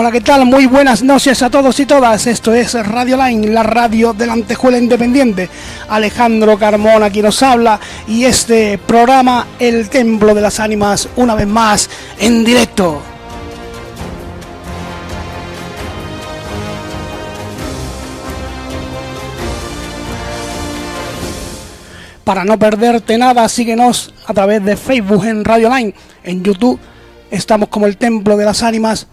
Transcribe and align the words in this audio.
Hola, 0.00 0.12
¿qué 0.12 0.22
tal? 0.22 0.46
Muy 0.46 0.64
buenas 0.64 1.02
noches 1.02 1.42
a 1.42 1.50
todos 1.50 1.78
y 1.78 1.84
todas. 1.84 2.26
Esto 2.26 2.54
es 2.54 2.72
Radio 2.72 3.18
Line, 3.18 3.48
la 3.48 3.62
radio 3.62 4.14
de 4.14 4.26
la 4.26 4.32
Antejuela 4.32 4.78
Independiente. 4.78 5.50
Alejandro 5.90 6.58
Carmona 6.58 7.04
aquí 7.04 7.20
nos 7.20 7.42
habla 7.42 7.78
y 8.08 8.24
este 8.24 8.78
programa 8.78 9.46
El 9.58 9.90
Templo 9.90 10.34
de 10.34 10.40
las 10.40 10.58
Ánimas, 10.58 11.06
una 11.16 11.34
vez 11.34 11.46
más 11.46 11.90
en 12.18 12.42
directo. 12.46 13.02
Para 22.24 22.46
no 22.46 22.58
perderte 22.58 23.18
nada, 23.18 23.46
síguenos 23.50 24.14
a 24.26 24.32
través 24.32 24.64
de 24.64 24.78
Facebook 24.78 25.26
en 25.26 25.44
Radio 25.44 25.68
Line, 25.68 25.92
en 26.24 26.42
YouTube 26.42 26.80
estamos 27.30 27.68
como 27.68 27.86
el 27.86 27.96
Templo 27.96 28.36
de 28.36 28.44
las 28.44 28.62
Ánimas 28.62 29.06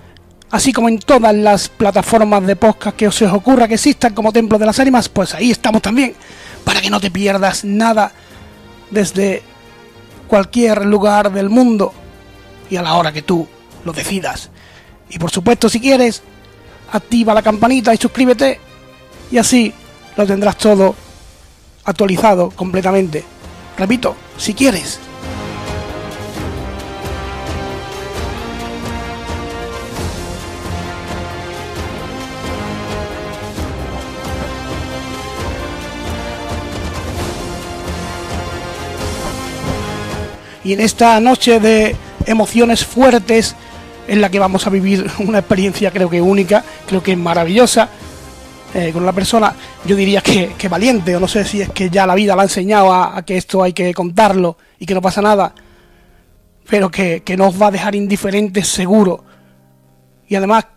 así 0.52 0.72
como 0.74 0.90
en 0.90 1.00
todas 1.00 1.34
las 1.36 1.70
plataformas 1.70 2.46
de 2.46 2.56
podcast 2.56 2.96
que 2.96 3.08
os, 3.08 3.22
ocurra 3.22 3.68
que 3.68 3.76
existan 3.76 4.14
como 4.14 4.32
Templo 4.32 4.58
de 4.58 4.66
las 4.66 4.80
Ánimas, 4.80 5.10
pues 5.10 5.34
ahí 5.34 5.52
estamos 5.52 5.82
también, 5.82 6.16
para 6.64 6.82
que 6.82 6.90
no 6.90 7.00
te 7.00 7.12
pierdas 7.12 7.64
nada 7.64 8.12
desde 8.90 9.44
cualquier 10.28 10.86
lugar 10.86 11.32
del 11.32 11.50
mundo 11.50 11.94
y 12.70 12.76
a 12.76 12.82
la 12.82 12.96
hora 12.96 13.12
que 13.12 13.22
tú 13.22 13.48
lo 13.86 13.94
decidas. 13.94 14.50
Y 15.10 15.20
por 15.20 15.32
supuesto, 15.32 15.70
si 15.70 15.80
quieres, 15.80 16.22
activa 16.92 17.34
la 17.34 17.42
campanita 17.42 17.94
y 17.94 17.98
suscríbete 17.98 18.59
y 19.32 19.38
así 19.38 19.73
lo 20.16 20.26
tendrás 20.26 20.58
todo 20.58 20.95
actualizado 21.86 22.50
completamente. 22.52 23.23
Repito, 23.78 24.16
si 24.38 24.54
quieres. 24.54 25.00
Y 40.68 40.73
en 40.73 40.82
esta 40.82 41.18
noche 41.22 41.62
de 41.62 41.96
emociones 42.26 42.86
fuertes 42.86 43.56
en 44.06 44.20
la 44.20 44.30
que 44.30 44.38
vamos 44.38 44.68
a 44.68 44.70
vivir 44.70 45.10
una 45.20 45.40
experiencia 45.40 45.92
creo 45.92 46.10
que 46.10 46.22
única, 46.22 46.62
creo 46.86 47.02
que 47.02 47.16
maravillosa, 47.16 47.90
eh, 48.73 48.92
con 48.92 49.02
una 49.04 49.14
persona, 49.14 49.56
yo 49.86 49.95
diría 49.95 50.20
que, 50.20 50.68
valiente, 50.68 51.16
o 51.16 51.22
no 51.22 51.28
sé 51.30 51.45
si 51.45 51.62
es 51.62 51.70
que 51.70 51.90
ya 51.90 52.06
la 52.06 52.16
vida 52.16 52.36
la 52.36 52.42
ha 52.42 52.45
enseñado 52.45 52.92
a, 52.92 53.22
que 53.22 53.38
esto 53.38 53.64
hay 53.64 53.72
que 53.72 53.94
contarlo 53.94 54.58
y 54.78 54.86
que 54.86 54.94
no 54.94 55.02
pasa 55.02 55.22
nada, 55.22 55.56
pero 56.70 56.92
que, 56.92 57.23
que 57.23 57.38
no 57.38 57.58
va 57.58 57.68
a 57.68 57.72
dejar 57.72 57.95
indiferentes 57.95 58.68
seguro. 58.68 59.23
Y 60.28 60.36
además 60.36 60.68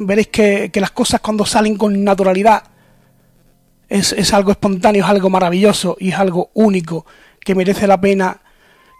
veréis 0.00 0.26
que, 0.26 0.70
que 0.72 0.80
las 0.80 0.90
cosas 0.90 1.20
cuando 1.20 1.46
salen 1.46 1.76
con 1.76 2.02
naturalidad 2.02 2.64
es, 3.88 4.12
es 4.12 4.34
algo 4.34 4.50
espontáneo, 4.50 5.04
es 5.04 5.08
algo 5.08 5.30
maravilloso 5.30 5.96
y 6.00 6.08
es 6.08 6.18
algo 6.18 6.50
único 6.54 7.06
que 7.38 7.54
merece 7.54 7.86
la 7.86 8.00
pena 8.00 8.40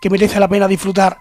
que 0.00 0.10
merece 0.10 0.40
la 0.40 0.48
pena 0.48 0.68
disfrutar. 0.68 1.20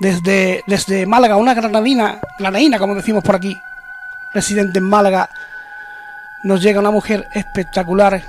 Desde, 0.00 0.62
desde 0.66 1.06
Málaga, 1.06 1.36
una 1.36 1.54
granadina, 1.54 2.20
granadina 2.38 2.78
como 2.78 2.94
decimos 2.94 3.24
por 3.24 3.34
aquí, 3.34 3.56
residente 4.32 4.78
en 4.78 4.84
Málaga, 4.84 5.28
nos 6.44 6.62
llega 6.62 6.78
una 6.78 6.92
mujer 6.92 7.26
espectacular 7.34 8.22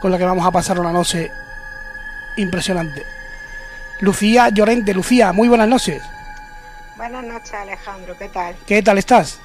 con 0.00 0.12
la 0.12 0.18
que 0.18 0.24
vamos 0.24 0.46
a 0.46 0.52
pasar 0.52 0.78
una 0.78 0.92
noche 0.92 1.30
impresionante. 2.36 3.04
Lucía 4.00 4.48
Llorente, 4.50 4.94
Lucía, 4.94 5.32
muy 5.32 5.48
buenas 5.48 5.68
noches. 5.68 6.02
Buenas 6.96 7.24
noches 7.24 7.54
Alejandro, 7.54 8.16
¿qué 8.16 8.28
tal? 8.28 8.54
¿Qué 8.66 8.82
tal 8.82 8.98
estás? 8.98 9.40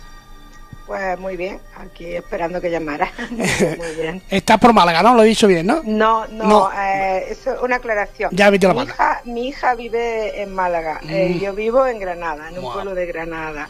Pues 0.85 1.17
muy 1.17 1.35
bien, 1.35 1.59
aquí 1.77 2.15
esperando 2.15 2.61
que 2.61 2.69
llamara. 2.69 3.11
muy 3.31 3.95
bien. 3.99 4.21
Estás 4.29 4.59
por 4.59 4.71
Málaga, 4.71 5.01
¿no? 5.01 5.15
Lo 5.15 5.23
he 5.23 5.27
dicho 5.27 5.47
bien, 5.47 5.65
¿no? 5.65 5.81
No, 5.83 6.27
no, 6.27 6.71
Eh, 6.71 7.31
es 7.31 7.47
una 7.61 7.77
aclaración. 7.77 8.29
Ya 8.33 8.51
mi, 8.51 8.57
hija, 8.57 9.21
mi 9.25 9.47
hija 9.47 9.73
vive 9.73 10.41
en 10.43 10.53
Málaga, 10.53 10.99
eh, 11.09 11.33
mm. 11.35 11.39
yo 11.39 11.53
vivo 11.53 11.87
en 11.87 11.99
Granada, 11.99 12.49
en 12.49 12.59
un 12.59 12.71
pueblo 12.71 12.93
de 12.93 13.07
Granada. 13.07 13.67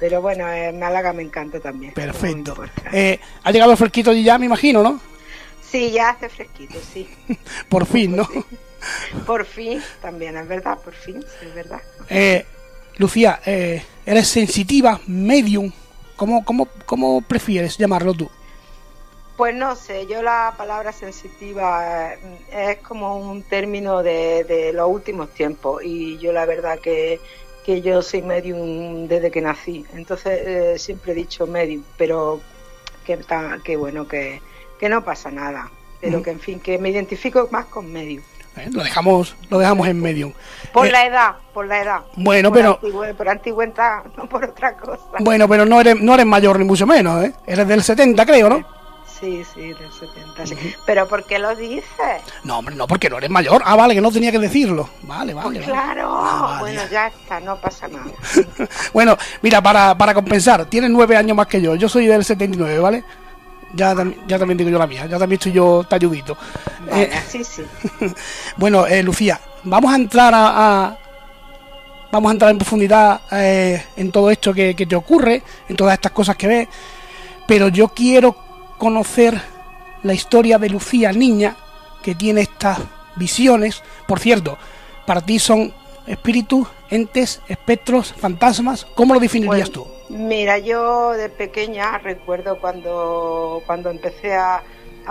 Pero 0.00 0.20
bueno, 0.20 0.50
en 0.52 0.78
Málaga 0.78 1.12
me 1.12 1.22
encanta 1.22 1.60
también. 1.60 1.94
Perfecto. 1.94 2.56
Eh, 2.92 3.20
ha 3.44 3.50
llegado 3.52 3.70
el 3.70 3.78
fresquito 3.78 4.12
ya, 4.12 4.36
me 4.36 4.46
imagino, 4.46 4.82
¿no? 4.82 5.00
Sí, 5.62 5.92
ya 5.92 6.10
hace 6.10 6.28
fresquito, 6.28 6.78
sí. 6.92 7.08
por 7.68 7.86
fin, 7.86 8.16
¿no? 8.16 8.28
Por 9.24 9.44
fin, 9.44 9.80
también, 10.02 10.36
es 10.36 10.46
verdad, 10.48 10.78
por 10.78 10.94
fin, 10.94 11.24
es 11.42 11.54
verdad. 11.54 11.80
Eh, 12.10 12.44
Lucía, 12.98 13.40
¿eres 13.44 14.28
sensitiva, 14.28 15.00
medium? 15.06 15.72
¿Cómo, 16.16 16.44
cómo, 16.44 16.68
cómo 16.86 17.20
prefieres 17.20 17.76
llamarlo 17.76 18.14
tú? 18.14 18.30
Pues 19.36 19.54
no 19.54 19.76
sé, 19.76 20.06
yo 20.06 20.22
la 20.22 20.54
palabra 20.56 20.92
sensitiva 20.92 22.14
eh, 22.14 22.18
es 22.50 22.78
como 22.78 23.18
un 23.18 23.42
término 23.42 24.02
de, 24.02 24.72
los 24.72 24.88
últimos 24.88 25.28
tiempos 25.34 25.84
y 25.84 26.16
yo 26.16 26.32
la 26.32 26.46
verdad 26.46 26.78
que, 26.78 27.20
que 27.64 27.82
yo 27.82 28.00
soy 28.00 28.22
medium 28.22 29.06
desde 29.08 29.30
que 29.30 29.42
nací, 29.42 29.84
entonces 29.92 30.40
eh, 30.42 30.78
siempre 30.78 31.12
he 31.12 31.14
dicho 31.14 31.46
medium, 31.46 31.82
pero 31.98 32.40
que, 33.04 33.18
que 33.62 33.76
bueno, 33.76 34.08
que, 34.08 34.40
que 34.80 34.88
no 34.88 35.04
pasa 35.04 35.30
nada, 35.30 35.70
pero 36.00 36.22
que 36.22 36.30
en 36.30 36.40
fin, 36.40 36.58
que 36.58 36.78
me 36.78 36.88
identifico 36.88 37.46
más 37.50 37.66
con 37.66 37.92
medium. 37.92 38.22
¿Eh? 38.56 38.68
Lo 38.70 38.82
dejamos, 38.82 39.36
lo 39.50 39.58
dejamos 39.58 39.88
en 39.88 40.00
medio. 40.00 40.32
Por 40.72 40.86
eh, 40.86 40.90
la 40.90 41.06
edad, 41.06 41.34
por 41.52 41.66
la 41.66 41.82
edad. 41.82 42.00
Bueno, 42.16 42.52
pero. 42.52 42.78
por 43.16 43.28
antigüedad, 43.28 44.04
no 44.16 44.28
por 44.28 44.44
otra 44.44 44.76
cosa. 44.76 45.02
Bueno, 45.20 45.48
pero 45.48 45.64
no 45.64 45.80
eres, 45.80 46.00
no 46.00 46.14
eres 46.14 46.26
mayor 46.26 46.58
ni 46.58 46.64
mucho 46.64 46.86
menos, 46.86 47.24
¿eh? 47.24 47.32
Eres 47.46 47.66
del 47.68 47.82
70, 47.82 48.26
creo, 48.26 48.48
¿no? 48.48 48.76
Sí, 49.18 49.42
sí, 49.54 49.72
del 49.72 49.90
70. 49.90 50.46
Sí. 50.46 50.74
Pero 50.84 51.08
¿por 51.08 51.24
qué 51.24 51.38
lo 51.38 51.54
dices? 51.56 52.22
No, 52.44 52.58
hombre, 52.58 52.74
no, 52.74 52.86
porque 52.86 53.08
no 53.08 53.16
eres 53.16 53.30
mayor. 53.30 53.62
Ah, 53.64 53.74
vale, 53.74 53.94
que 53.94 54.00
no 54.02 54.12
tenía 54.12 54.30
que 54.30 54.38
decirlo. 54.38 54.90
Vale, 55.02 55.32
vale. 55.32 55.60
Pues 55.60 55.64
claro. 55.64 56.10
Ah, 56.12 56.58
bueno, 56.60 56.82
ya 56.90 57.06
está, 57.06 57.40
no 57.40 57.56
pasa 57.56 57.88
nada. 57.88 58.10
bueno, 58.92 59.16
mira, 59.40 59.62
para, 59.62 59.96
para 59.96 60.12
compensar, 60.12 60.66
tienes 60.66 60.90
nueve 60.90 61.16
años 61.16 61.34
más 61.34 61.46
que 61.46 61.62
yo. 61.62 61.74
Yo 61.76 61.88
soy 61.88 62.06
del 62.06 62.24
79, 62.24 62.78
¿vale? 62.78 63.04
Ya, 63.74 63.94
ya 64.26 64.38
también 64.38 64.56
digo 64.56 64.70
yo 64.70 64.78
la 64.78 64.86
mía, 64.86 65.06
ya 65.06 65.18
también 65.18 65.38
estoy 65.38 65.52
yo 65.52 65.84
talludito. 65.88 66.36
Eh, 66.90 67.10
sí, 67.28 67.44
sí. 67.44 67.62
bueno, 68.56 68.86
eh, 68.86 69.02
Lucía, 69.02 69.40
vamos 69.64 69.92
a 69.92 69.96
entrar 69.96 70.32
a, 70.34 70.98
vamos 72.12 72.30
a 72.30 72.32
entrar 72.32 72.50
en 72.50 72.58
profundidad 72.58 73.20
eh, 73.32 73.84
en 73.96 74.10
todo 74.12 74.30
esto 74.30 74.54
que, 74.54 74.74
que, 74.74 74.86
te 74.86 74.96
ocurre, 74.96 75.42
en 75.68 75.76
todas 75.76 75.94
estas 75.94 76.12
cosas 76.12 76.36
que 76.36 76.46
ves, 76.46 76.68
pero 77.46 77.68
yo 77.68 77.88
quiero 77.88 78.36
conocer 78.78 79.40
la 80.02 80.14
historia 80.14 80.58
de 80.58 80.68
Lucía, 80.68 81.12
niña, 81.12 81.56
que 82.02 82.14
tiene 82.14 82.42
estas 82.42 82.78
visiones. 83.16 83.82
Por 84.06 84.20
cierto, 84.20 84.56
para 85.06 85.20
ti 85.20 85.38
son 85.38 85.72
espíritus, 86.06 86.68
entes, 86.90 87.40
espectros, 87.48 88.12
fantasmas. 88.12 88.86
¿Cómo 88.94 89.14
lo 89.14 89.20
definirías 89.20 89.70
tú? 89.70 89.86
Mira, 90.08 90.58
yo 90.58 91.12
de 91.12 91.28
pequeña 91.28 91.98
recuerdo 91.98 92.60
cuando, 92.60 93.62
cuando 93.66 93.90
empecé 93.90 94.34
a, 94.34 94.62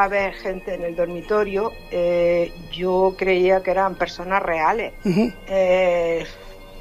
ver 0.10 0.34
gente 0.34 0.74
en 0.74 0.84
el 0.84 0.96
dormitorio, 0.96 1.72
eh, 1.90 2.52
yo 2.72 3.16
creía 3.18 3.64
que 3.64 3.72
eran 3.72 3.96
personas 3.96 4.42
reales. 4.44 4.94
Eh, 5.48 6.26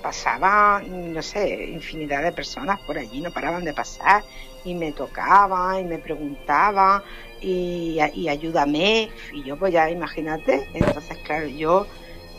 pasaban, 0.02 1.12
no 1.12 1.22
sé, 1.22 1.70
infinidad 1.70 2.22
de 2.22 2.32
personas 2.32 2.80
por 2.80 2.98
allí, 2.98 3.20
no 3.20 3.30
paraban 3.30 3.64
de 3.64 3.72
pasar 3.72 4.24
y 4.64 4.74
me 4.74 4.92
tocaban 4.92 5.80
y 5.80 5.84
me 5.84 5.98
preguntaban 5.98 7.02
y, 7.40 7.98
y 8.14 8.28
ayúdame. 8.28 9.10
Y 9.32 9.44
yo, 9.44 9.56
pues 9.56 9.72
ya 9.72 9.88
imagínate, 9.90 10.66
entonces, 10.72 11.16
claro, 11.18 11.46
yo. 11.46 11.86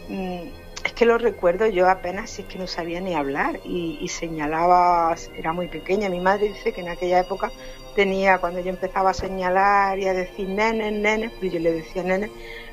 Mm, 0.10 0.65
es 0.86 0.94
que 0.94 1.06
lo 1.06 1.18
recuerdo 1.18 1.66
yo 1.66 1.90
apenas, 1.90 2.30
si 2.30 2.44
es 2.44 2.48
que 2.48 2.60
no 2.60 2.68
sabía 2.68 3.02
ni 3.02 3.16
hablar 3.16 3.60
y, 3.66 4.08
señalaba, 4.08 5.16
era 5.36 5.52
muy 5.52 5.68
pequeña. 5.68 6.10
Mi 6.10 6.20
madre 6.20 6.50
dice 6.50 6.74
que 6.74 6.82
en 6.82 6.90
aquella 6.90 7.22
época 7.22 7.52
tenía, 7.96 8.38
cuando 8.38 8.60
yo 8.60 8.70
empezaba 8.70 9.10
a 9.10 9.14
señalar 9.16 9.98
y 9.98 10.06
a 10.06 10.14
decir 10.14 10.48
nene, 10.48 10.92
nene, 10.92 11.32
pues 11.40 11.52
yo 11.52 11.60
le 11.60 11.72
decía 11.72 12.04
nene, 12.04 12.30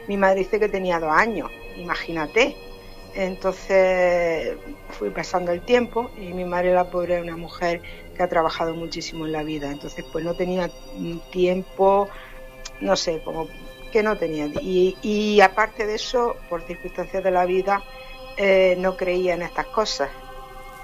mi 0.09 0.19
madre 0.19 0.41
dice 0.41 0.61
que 0.61 0.69
tenía 0.69 1.00
dos 1.00 1.11
años, 1.11 1.50
imagínate. 1.76 2.55
Entonces 3.14 4.58
fui 4.91 5.08
pasando 5.08 5.50
el 5.50 5.62
tiempo 5.62 6.11
y 6.19 6.35
mi 6.35 6.44
madre, 6.44 6.75
la 6.75 6.91
pobre, 6.91 7.19
una 7.20 7.38
mujer 7.38 7.81
que 8.15 8.23
ha 8.23 8.29
trabajado 8.29 8.75
muchísimo 8.75 9.25
en 9.25 9.32
la 9.32 9.43
vida, 9.43 9.70
entonces 9.70 10.05
pues 10.12 10.23
no 10.23 10.35
tenía 10.35 10.70
tiempo, 11.31 12.11
no 12.81 12.94
sé, 12.94 13.23
como 13.25 13.49
que 13.93 14.03
no 14.03 14.17
tenía. 14.17 14.47
Y, 14.61 14.97
y 15.03 15.41
aparte 15.41 15.87
de 15.87 15.94
eso, 15.94 16.37
por 16.49 16.62
circunstancias 16.62 17.23
de 17.23 17.31
la 17.31 17.44
vida, 17.44 17.83
eh, 18.37 18.75
no 18.79 18.97
creía 18.97 19.35
en 19.35 19.43
estas 19.43 19.67
cosas. 19.67 20.11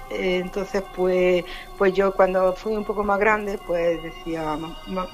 Eh, 0.09 0.37
entonces, 0.37 0.83
pues, 0.95 1.43
pues 1.77 1.93
yo 1.93 2.13
cuando 2.13 2.53
fui 2.53 2.75
un 2.75 2.85
poco 2.85 3.03
más 3.03 3.19
grande, 3.19 3.59
pues 3.65 4.01
decía, 4.01 4.57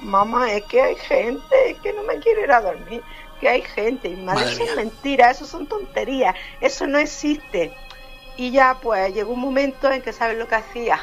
mamá, 0.00 0.52
es 0.52 0.64
que 0.64 0.80
hay 0.80 0.96
gente, 0.96 1.70
es 1.70 1.78
que 1.80 1.92
no 1.92 2.02
me 2.04 2.18
quiere 2.18 2.42
ir 2.42 2.52
a 2.52 2.60
dormir, 2.60 3.02
que 3.40 3.48
hay 3.48 3.62
gente. 3.62 4.08
Y 4.08 4.16
madre, 4.16 4.44
eso 4.52 4.64
es 4.64 4.76
mentira, 4.76 5.30
eso 5.30 5.44
son 5.44 5.66
tonterías, 5.66 6.34
eso 6.60 6.86
no 6.86 6.98
existe. 6.98 7.72
Y 8.36 8.50
ya, 8.50 8.78
pues, 8.80 9.14
llegó 9.14 9.32
un 9.32 9.40
momento 9.40 9.90
en 9.90 10.02
que, 10.02 10.12
¿sabes 10.12 10.38
lo 10.38 10.46
que 10.46 10.56
hacía? 10.56 11.00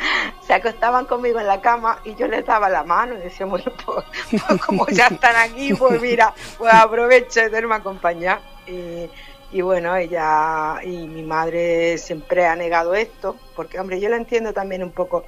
se 0.46 0.54
acostaban 0.54 1.06
conmigo 1.06 1.40
en 1.40 1.46
la 1.46 1.60
cama 1.60 2.00
y 2.04 2.14
yo 2.14 2.26
les 2.26 2.44
daba 2.44 2.68
la 2.68 2.84
mano 2.84 3.14
y 3.14 3.18
decía, 3.18 3.46
bueno, 3.46 3.72
pues, 3.84 4.04
pues 4.30 4.60
como 4.62 4.86
ya 4.88 5.06
están 5.10 5.36
aquí, 5.36 5.74
pues 5.74 6.00
mira, 6.00 6.34
pues 6.58 6.72
aprovecho 6.72 7.48
de 7.48 7.66
me 7.66 7.74
acompañar. 7.74 8.40
Y, 8.66 9.08
y 9.52 9.62
bueno, 9.62 9.96
ella 9.96 10.76
y 10.82 11.08
mi 11.08 11.22
madre 11.22 11.98
siempre 11.98 12.46
ha 12.46 12.54
negado 12.54 12.94
esto, 12.94 13.36
porque 13.56 13.80
hombre, 13.80 14.00
yo 14.00 14.08
la 14.08 14.16
entiendo 14.16 14.52
también 14.52 14.82
un 14.82 14.92
poco 14.92 15.24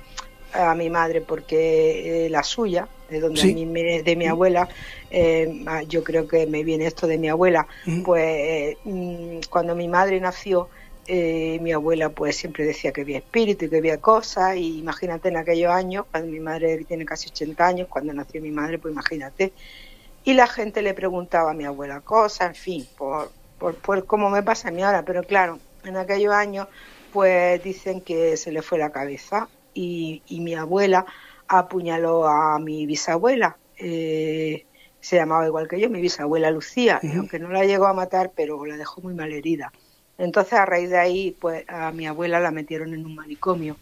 a 0.52 0.74
mi 0.74 0.90
madre, 0.90 1.22
porque 1.22 2.26
eh, 2.26 2.30
la 2.30 2.42
suya, 2.42 2.86
de 3.08 3.20
donde 3.20 3.40
a 3.42 3.46
mí 3.46 3.66
me, 3.66 4.02
de 4.02 4.16
mi 4.16 4.26
abuela, 4.26 4.68
eh, 5.10 5.64
yo 5.88 6.04
creo 6.04 6.28
que 6.28 6.46
me 6.46 6.62
viene 6.62 6.86
esto 6.86 7.06
de 7.06 7.18
mi 7.18 7.28
abuela, 7.28 7.66
pues 8.04 8.76
mm, 8.84 9.40
cuando 9.48 9.74
mi 9.74 9.88
madre 9.88 10.20
nació, 10.20 10.68
eh, 11.06 11.58
mi 11.60 11.72
abuela 11.72 12.10
pues 12.10 12.36
siempre 12.36 12.64
decía 12.64 12.92
que 12.92 13.02
había 13.02 13.18
espíritu 13.18 13.64
y 13.64 13.70
que 13.70 13.78
había 13.78 14.00
cosas 14.00 14.56
y 14.56 14.78
imagínate 14.78 15.28
en 15.28 15.36
aquellos 15.36 15.72
años, 15.72 16.06
cuando 16.10 16.30
mi 16.30 16.40
madre 16.40 16.84
tiene 16.84 17.04
casi 17.04 17.28
80 17.30 17.66
años, 17.66 17.88
cuando 17.88 18.12
nació 18.12 18.40
mi 18.40 18.50
madre, 18.50 18.78
pues 18.78 18.92
imagínate. 18.92 19.52
Y 20.24 20.34
la 20.34 20.46
gente 20.46 20.82
le 20.82 20.94
preguntaba 20.94 21.50
a 21.50 21.54
mi 21.54 21.64
abuela 21.64 22.00
cosas, 22.00 22.48
en 22.48 22.54
fin, 22.54 22.88
por, 22.96 23.30
por, 23.58 23.74
por 23.76 24.06
cómo 24.06 24.30
me 24.30 24.42
pasa 24.42 24.68
a 24.68 24.70
mí 24.70 24.82
ahora, 24.82 25.04
pero 25.04 25.24
claro, 25.24 25.58
en 25.84 25.96
aquellos 25.96 26.32
años 26.32 26.68
pues 27.12 27.62
dicen 27.62 28.00
que 28.00 28.36
se 28.36 28.50
le 28.52 28.62
fue 28.62 28.78
la 28.78 28.90
cabeza 28.90 29.48
y, 29.74 30.22
mi 30.30 30.54
abuela 30.54 31.06
apuñaló 31.46 32.26
a 32.26 32.58
mi 32.58 32.86
bisabuela. 32.86 33.58
Eh, 33.76 34.66
se 35.00 35.16
llamaba 35.16 35.46
igual 35.46 35.68
que 35.68 35.80
yo, 35.80 35.90
mi 35.90 36.00
bisabuela 36.00 36.50
Lucía, 36.50 37.00
aunque 37.16 37.38
no 37.38 37.48
la 37.48 37.64
llegó 37.64 37.86
a 37.86 37.92
matar, 37.92 38.32
pero 38.34 38.64
la 38.64 38.76
dejó 38.76 39.00
muy 39.02 39.14
mal 39.14 39.32
herida. 39.32 39.72
Entonces, 40.22 40.52
a 40.52 40.64
raíz 40.64 40.88
de 40.88 40.98
ahí, 40.98 41.36
pues 41.40 41.64
a 41.68 41.90
mi 41.90 42.06
abuela 42.06 42.38
la 42.38 42.52
metieron 42.52 42.94
en 42.94 43.04
un 43.04 43.16
manicomio 43.16 43.76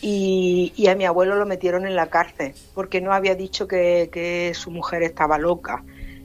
y, 0.00 0.72
y 0.76 0.86
a 0.86 0.94
mi 0.94 1.04
abuelo 1.04 1.34
lo 1.34 1.46
metieron 1.46 1.84
en 1.84 1.96
la 1.96 2.06
cárcel 2.06 2.54
porque 2.74 3.00
no 3.00 3.12
había 3.12 3.34
dicho 3.34 3.66
que, 3.66 4.08
que 4.12 4.52
su 4.54 4.70
mujer 4.70 5.02
estaba 5.02 5.36
loca. 5.36 5.82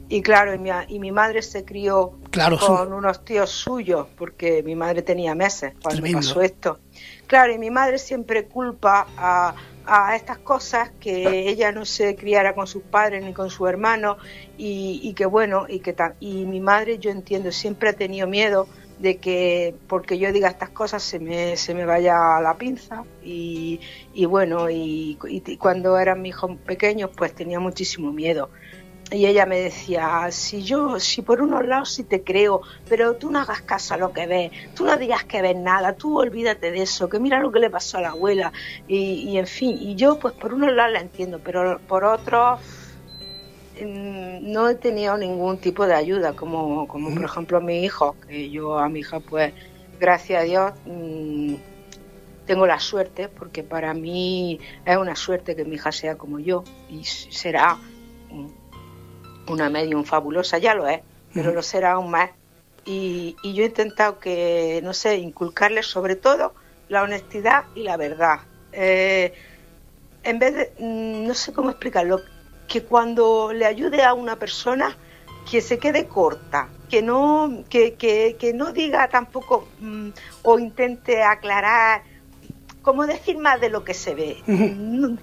Y 0.07 0.21
claro, 0.21 0.53
y 0.53 0.59
mi, 0.59 0.69
y 0.87 0.99
mi 0.99 1.11
madre 1.11 1.41
se 1.41 1.65
crió 1.65 2.13
con 2.59 2.93
unos 2.93 3.25
tíos 3.25 3.49
suyos, 3.49 4.07
porque 4.17 4.63
mi 4.63 4.75
madre 4.75 5.01
tenía 5.01 5.33
meses 5.33 5.73
cuando 5.81 6.03
pasó 6.11 6.41
esto. 6.41 6.79
Claro, 7.27 7.53
y 7.53 7.57
mi 7.57 7.69
madre 7.71 7.99
siempre 7.99 8.45
culpa 8.45 9.07
a, 9.17 9.55
a 9.85 10.15
estas 10.15 10.39
cosas 10.39 10.91
que 10.99 11.49
ella 11.49 11.71
no 11.71 11.85
se 11.85 12.15
criara 12.15 12.53
con 12.53 12.67
sus 12.67 12.83
padres 12.83 13.23
ni 13.23 13.33
con 13.33 13.49
su 13.49 13.67
hermano 13.67 14.17
y, 14.57 14.99
y 15.03 15.13
que 15.13 15.25
bueno, 15.25 15.65
y 15.67 15.79
que 15.79 15.95
y 16.19 16.45
mi 16.45 16.59
madre 16.59 16.99
yo 16.99 17.09
entiendo 17.09 17.51
siempre 17.51 17.89
ha 17.89 17.93
tenido 17.93 18.27
miedo 18.27 18.67
de 18.99 19.17
que 19.17 19.75
porque 19.87 20.19
yo 20.19 20.31
diga 20.31 20.49
estas 20.49 20.69
cosas 20.69 21.01
se 21.01 21.19
me, 21.19 21.55
se 21.57 21.73
me 21.73 21.85
vaya 21.85 22.37
a 22.37 22.41
la 22.41 22.57
pinza. 22.57 23.03
Y, 23.23 23.79
y 24.13 24.25
bueno, 24.25 24.69
y, 24.69 25.17
y, 25.27 25.57
cuando 25.57 25.97
eran 25.97 26.21
mis 26.21 26.29
hijos 26.29 26.51
pequeños 26.65 27.09
pues 27.15 27.33
tenía 27.33 27.59
muchísimo 27.59 28.11
miedo. 28.11 28.49
Y 29.11 29.25
ella 29.25 29.47
me 29.47 29.59
decía, 29.59 30.27
si 30.29 30.61
yo, 30.61 30.99
si 30.99 31.23
por 31.23 31.41
unos 31.41 31.65
lados 31.65 31.93
sí 31.93 32.03
te 32.03 32.23
creo, 32.23 32.61
pero 32.87 33.15
tú 33.15 33.31
no 33.31 33.39
hagas 33.39 33.61
caso 33.61 33.95
a 33.95 33.97
lo 33.97 34.13
que 34.13 34.27
ves, 34.27 34.51
tú 34.75 34.85
no 34.85 34.95
digas 34.97 35.23
que 35.23 35.41
ves 35.41 35.55
nada, 35.55 35.93
tú 35.93 36.19
olvídate 36.19 36.69
de 36.69 36.83
eso, 36.83 37.09
que 37.09 37.19
mira 37.19 37.39
lo 37.39 37.51
que 37.51 37.57
le 37.57 37.71
pasó 37.71 37.97
a 37.97 38.01
la 38.01 38.09
abuela, 38.09 38.53
y, 38.87 39.35
en 39.35 39.47
fin, 39.47 39.79
y 39.81 39.95
yo 39.95 40.19
pues 40.19 40.35
por 40.35 40.53
unos 40.53 40.73
lados 40.73 40.93
la 40.93 40.99
entiendo, 40.99 41.41
pero 41.43 41.79
por 41.87 42.03
otros 42.03 42.59
no 43.85 44.69
he 44.69 44.75
tenido 44.75 45.17
ningún 45.17 45.57
tipo 45.57 45.85
de 45.87 45.93
ayuda, 45.93 46.33
como, 46.33 46.87
como 46.87 47.13
por 47.13 47.23
ejemplo 47.23 47.61
mi 47.61 47.83
hijo, 47.83 48.15
que 48.27 48.49
yo 48.49 48.77
a 48.77 48.89
mi 48.89 48.99
hija 48.99 49.19
pues 49.19 49.53
gracias 49.99 50.41
a 50.41 50.45
Dios 50.45 50.73
mm, 50.85 51.55
tengo 52.45 52.65
la 52.65 52.79
suerte, 52.79 53.27
porque 53.29 53.63
para 53.63 53.93
mí 53.93 54.59
es 54.85 54.97
una 54.97 55.15
suerte 55.15 55.55
que 55.55 55.65
mi 55.65 55.75
hija 55.75 55.91
sea 55.91 56.17
como 56.17 56.39
yo, 56.39 56.63
y 56.89 57.03
será 57.03 57.77
una 59.47 59.69
medium 59.69 60.03
fabulosa, 60.03 60.57
ya 60.57 60.73
lo 60.73 60.87
es, 60.87 61.01
pero 61.33 61.53
lo 61.53 61.61
será 61.61 61.93
aún 61.93 62.09
más. 62.09 62.31
Y, 62.85 63.35
yo 63.43 63.63
he 63.63 63.67
intentado 63.67 64.19
que, 64.19 64.79
no 64.83 64.93
sé, 64.93 65.17
inculcarle 65.17 65.83
sobre 65.83 66.15
todo 66.15 66.53
la 66.87 67.03
honestidad 67.03 67.65
y 67.75 67.83
la 67.83 67.97
verdad. 67.97 68.39
Eh, 68.71 69.33
en 70.23 70.39
vez 70.39 70.55
de, 70.55 70.71
mm, 70.79 71.27
no 71.27 71.33
sé 71.35 71.53
cómo 71.53 71.69
explicarlo, 71.69 72.19
que 72.69 72.83
cuando 72.83 73.51
le 73.51 73.65
ayude 73.65 74.03
a 74.03 74.13
una 74.13 74.37
persona, 74.37 74.95
que 75.49 75.61
se 75.61 75.79
quede 75.79 76.05
corta, 76.05 76.69
que 76.89 77.01
no, 77.01 77.63
que, 77.69 77.95
que, 77.95 78.51
no 78.53 78.71
diga 78.71 79.07
tampoco 79.09 79.67
mm, 79.79 80.09
o 80.43 80.59
intente 80.59 81.23
aclarar, 81.23 82.03
como 82.81 83.07
decir 83.07 83.37
más 83.37 83.59
de 83.59 83.69
lo 83.69 83.83
que 83.83 83.93
se 83.93 84.13
ve. 84.15 84.43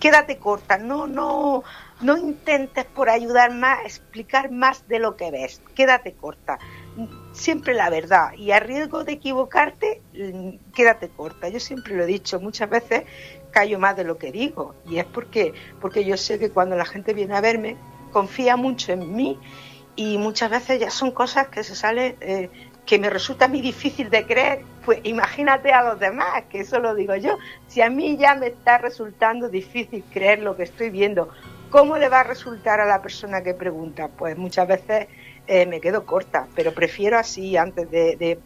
Quédate 0.00 0.38
corta, 0.38 0.78
no, 0.78 1.06
no, 1.06 1.62
no 2.00 2.16
intentes 2.18 2.84
por 2.84 3.08
ayudar 3.08 3.52
más, 3.52 3.84
explicar 3.84 4.50
más 4.50 4.86
de 4.88 4.98
lo 4.98 5.16
que 5.16 5.30
ves. 5.30 5.62
Quédate 5.74 6.12
corta. 6.12 6.58
Siempre 7.32 7.74
la 7.74 7.90
verdad. 7.90 8.32
Y 8.36 8.50
a 8.50 8.60
riesgo 8.60 9.04
de 9.04 9.12
equivocarte, 9.12 10.02
mm, 10.12 10.72
quédate 10.74 11.08
corta. 11.08 11.48
Yo 11.48 11.60
siempre 11.60 11.94
lo 11.96 12.02
he 12.02 12.06
dicho, 12.06 12.40
muchas 12.40 12.68
veces 12.68 13.04
callo 13.56 13.78
más 13.78 13.96
de 13.96 14.04
lo 14.04 14.18
que 14.18 14.30
digo. 14.32 14.74
Y 14.86 14.98
es 14.98 15.06
porque, 15.06 15.54
porque 15.80 16.04
yo 16.04 16.18
sé 16.18 16.38
que 16.38 16.50
cuando 16.50 16.76
la 16.76 16.84
gente 16.84 17.14
viene 17.14 17.34
a 17.34 17.40
verme, 17.40 17.78
confía 18.12 18.54
mucho 18.54 18.92
en 18.92 19.16
mí 19.16 19.38
y 19.96 20.18
muchas 20.18 20.50
veces 20.50 20.78
ya 20.78 20.90
son 20.90 21.10
cosas 21.10 21.48
que 21.48 21.64
se 21.64 21.74
salen, 21.74 22.16
eh, 22.20 22.50
que 22.84 22.98
me 22.98 23.08
resulta 23.08 23.48
muy 23.48 23.62
difícil 23.62 24.10
de 24.10 24.26
creer, 24.26 24.62
pues 24.84 25.00
imagínate 25.04 25.72
a 25.72 25.82
los 25.82 25.98
demás, 25.98 26.44
que 26.50 26.60
eso 26.60 26.80
lo 26.80 26.94
digo 26.94 27.16
yo. 27.16 27.38
Si 27.66 27.80
a 27.80 27.88
mí 27.88 28.18
ya 28.18 28.34
me 28.34 28.48
está 28.48 28.76
resultando 28.76 29.48
difícil 29.48 30.04
creer 30.12 30.40
lo 30.40 30.54
que 30.54 30.64
estoy 30.64 30.90
viendo 30.90 31.30
¿Cómo 31.70 31.98
le 31.98 32.08
va 32.08 32.20
a 32.20 32.22
resultar 32.22 32.80
a 32.80 32.86
la 32.86 33.02
persona 33.02 33.42
que 33.42 33.52
pregunta? 33.52 34.08
Pues 34.08 34.38
muchas 34.38 34.68
veces 34.68 35.08
eh, 35.48 35.66
me 35.66 35.80
quedo 35.80 36.06
corta, 36.06 36.46
pero 36.54 36.72
prefiero 36.72 37.18
así 37.18 37.56
antes 37.56 37.90
de, 37.90 38.38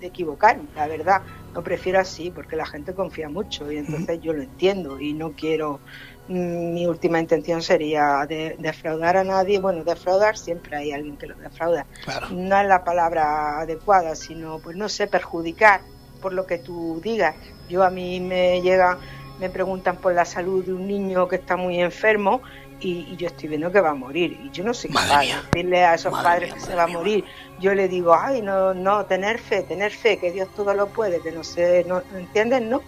equivocarme, 0.00 0.64
la 0.74 0.86
verdad. 0.86 1.22
No 1.54 1.62
prefiero 1.62 2.00
así 2.00 2.30
porque 2.30 2.56
la 2.56 2.64
gente 2.64 2.94
confía 2.94 3.28
mucho 3.28 3.70
y 3.70 3.76
entonces 3.76 4.20
yo 4.20 4.32
lo 4.32 4.42
entiendo 4.42 4.98
y 4.98 5.12
no 5.12 5.32
quiero. 5.32 5.80
Mm, 6.28 6.72
mi 6.72 6.86
última 6.86 7.20
intención 7.20 7.62
sería 7.62 8.26
defraudar 8.26 9.16
a 9.18 9.24
nadie. 9.24 9.60
Bueno, 9.60 9.84
defraudar 9.84 10.38
siempre 10.38 10.76
hay 10.76 10.92
alguien 10.92 11.16
que 11.16 11.26
lo 11.26 11.34
defrauda. 11.34 11.86
No 12.30 12.58
es 12.58 12.66
la 12.66 12.84
palabra 12.84 13.60
adecuada, 13.60 14.14
sino, 14.14 14.58
pues 14.60 14.76
no 14.76 14.88
sé, 14.88 15.06
perjudicar 15.06 15.80
por 16.22 16.32
lo 16.32 16.46
que 16.46 16.58
tú 16.58 17.00
digas. 17.02 17.34
Yo 17.68 17.82
a 17.82 17.90
mí 17.90 18.20
me 18.20 18.62
llega, 18.62 18.98
me 19.40 19.50
preguntan 19.50 19.96
por 19.96 20.14
la 20.14 20.24
salud 20.24 20.64
de 20.64 20.72
un 20.72 20.86
niño 20.86 21.28
que 21.28 21.36
está 21.36 21.56
muy 21.56 21.80
enfermo 21.80 22.40
y, 22.82 23.16
yo 23.16 23.28
estoy 23.28 23.48
viendo 23.48 23.70
que 23.70 23.80
va 23.80 23.90
a 23.90 23.94
morir. 23.94 24.38
Y 24.44 24.50
yo 24.50 24.64
no 24.64 24.74
soy 24.74 24.90
capaz 24.90 25.20
de 25.20 25.34
decirle 25.52 25.84
a 25.84 25.94
esos 25.94 26.12
padres 26.12 26.54
que 26.54 26.60
se 26.60 26.74
va 26.74 26.84
a 26.84 26.88
morir. 26.88 27.24
Yo 27.60 27.74
le 27.74 27.88
digo, 27.88 28.14
ay, 28.14 28.42
no, 28.42 28.74
no, 28.74 29.06
tener 29.06 29.38
fe, 29.38 29.62
tener 29.62 29.92
fe, 29.92 30.18
que 30.18 30.32
Dios 30.32 30.48
todo 30.54 30.74
lo 30.74 30.88
puede, 30.88 31.20
que 31.20 31.32
no 31.32 31.44
sé, 31.44 31.84
no, 31.86 32.02
¿entienden? 32.14 32.70
¿No? 32.70 32.82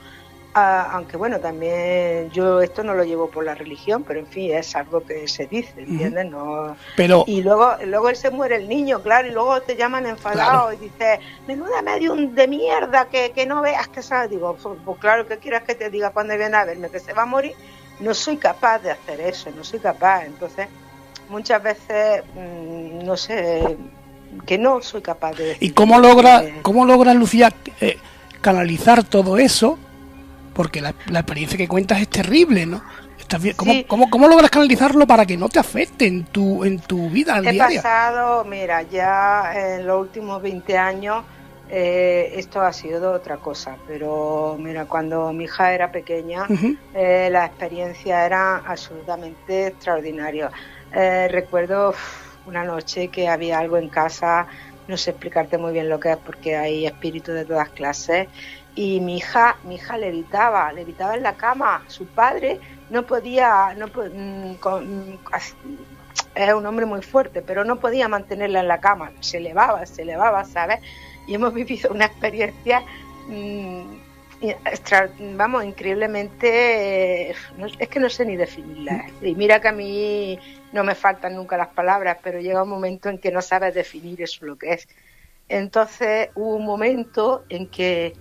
Ah, 0.56 0.90
aunque 0.92 1.16
bueno, 1.16 1.40
también 1.40 2.30
yo 2.30 2.62
esto 2.62 2.84
no 2.84 2.94
lo 2.94 3.02
llevo 3.02 3.28
por 3.28 3.44
la 3.44 3.56
religión, 3.56 4.04
pero 4.04 4.20
en 4.20 4.26
fin, 4.28 4.54
es 4.54 4.76
algo 4.76 5.04
que 5.04 5.26
se 5.26 5.46
dice, 5.46 5.80
¿entiendes? 5.80 6.30
No... 6.30 6.76
Pero... 6.96 7.24
Y 7.26 7.42
luego, 7.42 7.72
luego 7.84 8.08
él 8.08 8.14
se 8.14 8.30
muere 8.30 8.56
el 8.56 8.68
niño, 8.68 9.02
claro, 9.02 9.26
y 9.26 9.32
luego 9.32 9.60
te 9.62 9.74
llaman 9.74 10.06
enfadado 10.06 10.72
y 10.72 10.76
dices, 10.76 11.18
menuda 11.48 11.82
medium 11.82 12.36
de 12.36 12.46
mierda, 12.46 13.06
que, 13.06 13.32
que 13.32 13.46
no 13.46 13.62
veas 13.62 13.88
que 13.88 14.00
sabes. 14.00 14.30
Digo, 14.30 14.56
pues, 14.62 14.76
pues, 14.84 14.98
claro, 14.98 15.26
que 15.26 15.38
quieras 15.38 15.64
que 15.64 15.74
te 15.74 15.90
diga 15.90 16.10
cuando 16.10 16.36
viene 16.36 16.56
a 16.56 16.64
verme? 16.64 16.88
Que 16.88 17.00
se 17.00 17.12
va 17.12 17.22
a 17.22 17.26
morir 17.26 17.56
no 18.00 18.14
soy 18.14 18.36
capaz 18.36 18.80
de 18.80 18.90
hacer 18.90 19.20
eso, 19.20 19.50
no 19.56 19.64
soy 19.64 19.80
capaz. 19.80 20.24
Entonces, 20.24 20.68
muchas 21.28 21.62
veces, 21.62 22.22
mm, 22.34 23.04
no 23.04 23.16
sé, 23.16 23.76
que 24.46 24.58
no 24.58 24.82
soy 24.82 25.02
capaz 25.02 25.32
de 25.32 25.44
decir. 25.44 25.68
¿Y 25.68 25.72
cómo 25.72 25.98
logra, 25.98 26.42
cómo 26.62 26.84
logra 26.84 27.14
Lucía 27.14 27.52
eh, 27.80 27.98
canalizar 28.40 29.04
todo 29.04 29.38
eso? 29.38 29.78
Porque 30.54 30.80
la, 30.80 30.90
experiencia 30.90 31.58
que 31.58 31.68
cuentas 31.68 32.00
es 32.00 32.08
terrible, 32.08 32.66
¿no? 32.66 32.82
¿Cómo, 33.56 34.10
cómo, 34.10 34.28
logras 34.28 34.50
canalizarlo 34.50 35.06
para 35.06 35.24
que 35.26 35.36
no 35.36 35.48
te 35.48 35.58
afecte 35.58 36.06
en 36.06 36.24
tu, 36.24 36.62
en 36.62 36.78
tu 36.78 37.08
vida 37.08 37.40
He 37.42 37.56
pasado, 37.56 38.44
mira, 38.44 38.82
ya 38.82 39.52
en 39.56 39.86
los 39.86 40.02
últimos 40.02 40.40
20 40.42 40.78
años 40.78 41.24
eh, 41.66 42.32
esto 42.34 42.60
ha 42.60 42.72
sido 42.72 43.12
otra 43.12 43.38
cosa, 43.38 43.78
pero 43.86 44.56
mira, 44.58 44.86
cuando 44.86 45.32
mi 45.32 45.44
hija 45.44 45.72
era 45.72 45.90
pequeña, 45.90 46.46
eh, 46.92 47.28
la 47.30 47.46
experiencia 47.46 48.26
era 48.26 48.58
absolutamente 48.58 49.68
extraordinaria. 49.68 50.50
Eh, 50.90 51.28
recuerdo 51.28 51.94
una 52.44 52.64
noche 52.64 53.10
que 53.10 53.28
había 53.28 53.58
algo 53.58 53.78
en 53.78 53.88
casa, 53.88 54.46
no 54.86 54.96
sé 54.98 55.10
explicarte 55.10 55.56
muy 55.56 55.72
bien 55.72 55.88
lo 55.88 55.98
que 55.98 56.12
es 56.12 56.18
porque 56.18 56.56
hay 56.56 56.86
espíritus 56.86 57.34
de 57.34 57.46
todas 57.46 57.70
clases, 57.70 58.28
y 58.74 59.00
mi 59.00 59.16
hija, 59.18 59.58
mi 59.62 59.76
hija 59.76 59.96
levitaba, 59.96 60.72
levitaba 60.72 61.14
en 61.14 61.22
la 61.22 61.36
cama, 61.36 61.84
su 61.86 62.08
padre 62.12 62.60
no 62.88 63.06
podía, 63.06 63.74
no, 63.74 63.86
mm, 63.86 65.14
es 66.34 66.54
un 66.54 66.66
hombre 66.66 66.86
muy 66.86 67.02
fuerte, 67.02 67.42
pero 67.42 67.64
no 67.64 67.78
podía 67.78 68.08
mantenerla 68.08 68.60
en 68.60 68.68
la 68.68 68.80
cama, 68.80 69.12
se 69.20 69.38
elevaba, 69.38 69.86
se 69.86 70.02
elevaba, 70.02 70.44
¿sabes? 70.44 70.80
Y 71.26 71.34
hemos 71.34 71.52
vivido 71.54 71.90
una 71.90 72.06
experiencia 72.06 72.82
mm, 73.28 73.82
vamos, 75.36 75.64
increíblemente, 75.64 77.30
es 77.30 77.88
que 77.88 78.00
no 78.00 78.08
sé 78.08 78.26
ni 78.26 78.36
definirla. 78.36 79.06
Y 79.22 79.34
mira 79.34 79.60
que 79.60 79.68
a 79.68 79.72
mí 79.72 80.38
no 80.72 80.84
me 80.84 80.94
faltan 80.94 81.34
nunca 81.34 81.56
las 81.56 81.68
palabras, 81.68 82.18
pero 82.22 82.40
llega 82.40 82.62
un 82.62 82.68
momento 82.68 83.08
en 83.08 83.18
que 83.18 83.30
no 83.30 83.42
sabes 83.42 83.74
definir 83.74 84.20
eso 84.22 84.44
lo 84.46 84.56
que 84.56 84.74
es. 84.74 84.88
Entonces 85.48 86.30
hubo 86.34 86.56
un 86.56 86.64
momento 86.64 87.44
en 87.48 87.68
que 87.68 88.14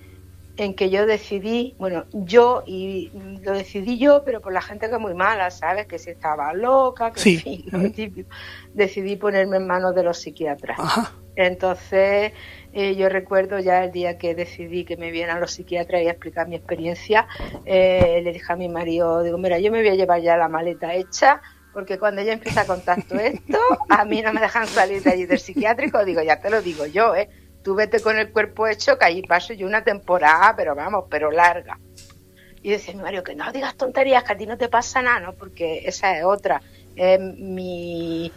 en 0.55 0.75
que 0.75 0.91
yo 0.91 1.07
decidí, 1.07 1.73
bueno, 1.79 2.05
yo 2.11 2.63
y 2.67 3.09
lo 3.41 3.53
decidí 3.53 3.97
yo, 3.97 4.23
pero 4.23 4.39
por 4.39 4.53
la 4.53 4.61
gente 4.61 4.87
que 4.87 4.93
es 4.95 5.01
muy 5.01 5.15
mala, 5.15 5.49
¿sabes? 5.49 5.87
Que 5.87 5.97
si 5.97 6.11
estaba 6.11 6.53
loca, 6.53 7.11
que 7.11 7.19
sí. 7.19 7.65
Decidí 8.73 9.15
ponerme 9.15 9.57
en 9.57 9.65
manos 9.65 9.95
de 9.95 10.03
los 10.03 10.19
psiquiatras. 10.19 10.77
Entonces, 11.35 12.33
eh, 12.73 12.95
yo 12.95 13.07
recuerdo 13.09 13.59
ya 13.59 13.83
el 13.83 13.91
día 13.91 14.17
que 14.17 14.35
decidí 14.35 14.83
que 14.83 14.97
me 14.97 15.11
vieran 15.11 15.39
los 15.39 15.51
psiquiatras 15.51 16.01
y 16.01 16.07
a 16.07 16.11
explicar 16.11 16.47
mi 16.47 16.55
experiencia, 16.55 17.27
eh, 17.65 18.21
le 18.23 18.33
dije 18.33 18.51
a 18.51 18.55
mi 18.55 18.69
marido, 18.69 19.23
digo, 19.23 19.37
mira, 19.37 19.59
yo 19.59 19.71
me 19.71 19.79
voy 19.79 19.89
a 19.89 19.95
llevar 19.95 20.21
ya 20.21 20.37
la 20.37 20.49
maleta 20.49 20.93
hecha, 20.93 21.41
porque 21.71 21.97
cuando 21.97 22.21
ella 22.21 22.33
empieza 22.33 22.61
a 22.61 22.65
contar 22.65 23.03
todo 23.03 23.19
esto, 23.19 23.57
a 23.89 24.05
mí 24.05 24.21
no 24.21 24.33
me 24.33 24.41
dejan 24.41 24.67
salir 24.67 25.01
de 25.03 25.11
allí 25.11 25.25
del 25.25 25.39
psiquiátrico, 25.39 26.03
digo, 26.03 26.21
ya 26.21 26.41
te 26.41 26.49
lo 26.49 26.61
digo 26.61 26.85
yo, 26.85 27.15
¿eh? 27.15 27.29
tú 27.63 27.75
vete 27.75 28.01
con 28.01 28.17
el 28.17 28.31
cuerpo 28.31 28.67
hecho, 28.67 28.97
que 28.97 29.05
ahí 29.05 29.21
paso 29.23 29.53
yo 29.53 29.65
una 29.65 29.83
temporada, 29.83 30.53
pero 30.55 30.75
vamos, 30.75 31.05
pero 31.09 31.31
larga. 31.31 31.79
Y 32.61 32.69
decía 32.69 32.93
mi 32.93 33.01
Mario, 33.01 33.23
que 33.23 33.35
no 33.35 33.51
digas 33.51 33.75
tonterías, 33.75 34.23
que 34.23 34.33
a 34.33 34.37
ti 34.37 34.45
no 34.45 34.57
te 34.57 34.69
pasa 34.69 35.01
nada, 35.01 35.19
¿no? 35.19 35.33
Porque 35.33 35.83
esa 35.85 36.17
es 36.17 36.23
otra. 36.23 36.61
Es 36.95 37.19
mi, 37.19 38.31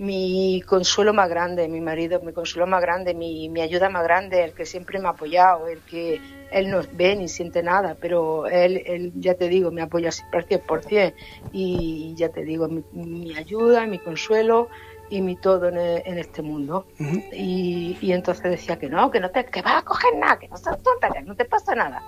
mi 0.00 0.62
consuelo 0.62 1.12
más 1.12 1.28
grande, 1.28 1.68
mi 1.68 1.82
marido, 1.82 2.22
mi 2.22 2.32
consuelo 2.32 2.66
más 2.66 2.80
grande, 2.80 3.12
mi, 3.12 3.50
mi 3.50 3.60
ayuda 3.60 3.90
más 3.90 4.02
grande, 4.02 4.42
el 4.42 4.54
que 4.54 4.64
siempre 4.64 4.98
me 4.98 5.08
ha 5.08 5.10
apoyado, 5.10 5.68
el 5.68 5.82
que 5.82 6.18
él 6.50 6.70
no 6.70 6.80
ve 6.92 7.14
ni 7.16 7.28
siente 7.28 7.62
nada, 7.62 7.98
pero 8.00 8.46
él, 8.46 8.82
él 8.86 9.12
ya 9.16 9.34
te 9.34 9.50
digo, 9.50 9.70
me 9.70 9.82
apoya 9.82 10.10
siempre 10.10 10.40
al 10.40 10.46
100%. 10.46 11.14
Y 11.52 12.14
ya 12.16 12.30
te 12.30 12.44
digo, 12.44 12.66
mi, 12.66 12.82
mi 12.92 13.36
ayuda, 13.36 13.86
mi 13.86 13.98
consuelo, 13.98 14.70
y 15.10 15.20
mi 15.20 15.36
todo 15.36 15.68
en, 15.68 16.18
este 16.18 16.40
mundo. 16.40 16.86
y, 17.32 17.98
y, 18.00 18.12
entonces 18.12 18.44
decía 18.44 18.78
que 18.78 18.88
no, 18.88 19.10
que 19.10 19.20
no 19.20 19.30
te 19.30 19.44
que 19.44 19.60
vas 19.60 19.82
a 19.82 19.84
coger 19.84 20.16
nada, 20.16 20.38
que 20.38 20.48
no 20.48 20.56
seas 20.56 20.82
tonta, 20.82 21.10
que 21.10 21.20
no 21.20 21.36
te 21.36 21.44
pasa 21.44 21.74
nada. 21.74 22.02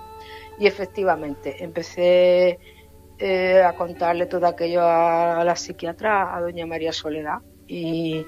Y 0.57 0.65
efectivamente, 0.65 1.63
empecé 1.63 2.57
eh, 3.19 3.61
a 3.61 3.73
contarle 3.73 4.25
todo 4.25 4.47
aquello 4.47 4.81
a, 4.81 5.43
la 5.43 5.55
psiquiatra, 5.55 6.35
a 6.35 6.41
doña 6.41 6.65
María 6.65 6.91
Soledad, 6.91 7.39
y, 7.67 8.25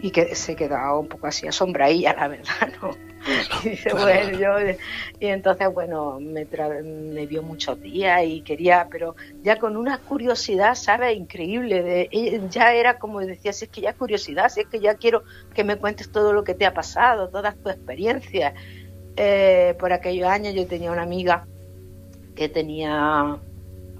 y 0.00 0.10
que 0.10 0.34
se 0.34 0.56
quedaba 0.56 0.98
un 0.98 1.08
poco 1.08 1.26
así 1.26 1.46
asombradilla, 1.46 2.14
la 2.14 2.28
verdad, 2.28 2.72
¿no? 2.80 2.90
y 3.64 3.70
dice, 3.70 3.92
bueno, 3.92 4.38
yo, 4.38 4.76
y 5.20 5.26
entonces, 5.26 5.72
bueno, 5.72 6.18
me, 6.20 6.46
me 6.82 7.26
vio 7.26 7.42
muchos 7.42 7.80
días 7.80 8.22
y 8.24 8.40
quería, 8.42 8.88
pero 8.90 9.16
ya 9.42 9.58
con 9.58 9.76
una 9.76 9.98
curiosidad, 9.98 10.74
¿sabes? 10.74 11.16
Increíble, 11.16 11.82
de, 11.82 12.40
ya 12.50 12.74
era 12.74 12.98
como 12.98 13.20
decía, 13.20 13.52
si 13.52 13.64
es 13.64 13.70
que 13.70 13.80
ya 13.80 13.92
curiosidad, 13.92 14.48
si 14.48 14.60
es 14.60 14.66
que 14.66 14.80
ya 14.80 14.94
quiero 14.94 15.24
que 15.54 15.64
me 15.64 15.76
cuentes 15.76 16.10
todo 16.10 16.32
lo 16.32 16.44
que 16.44 16.54
te 16.54 16.66
ha 16.66 16.74
pasado, 16.74 17.28
todas 17.28 17.56
tus 17.56 17.72
experiencias. 17.72 18.54
Eh, 19.20 19.74
por 19.80 19.92
aquellos 19.92 20.28
años 20.28 20.54
yo 20.54 20.64
tenía 20.68 20.92
una 20.92 21.02
amiga 21.02 21.44
que 22.36 22.48
tenía 22.48 23.36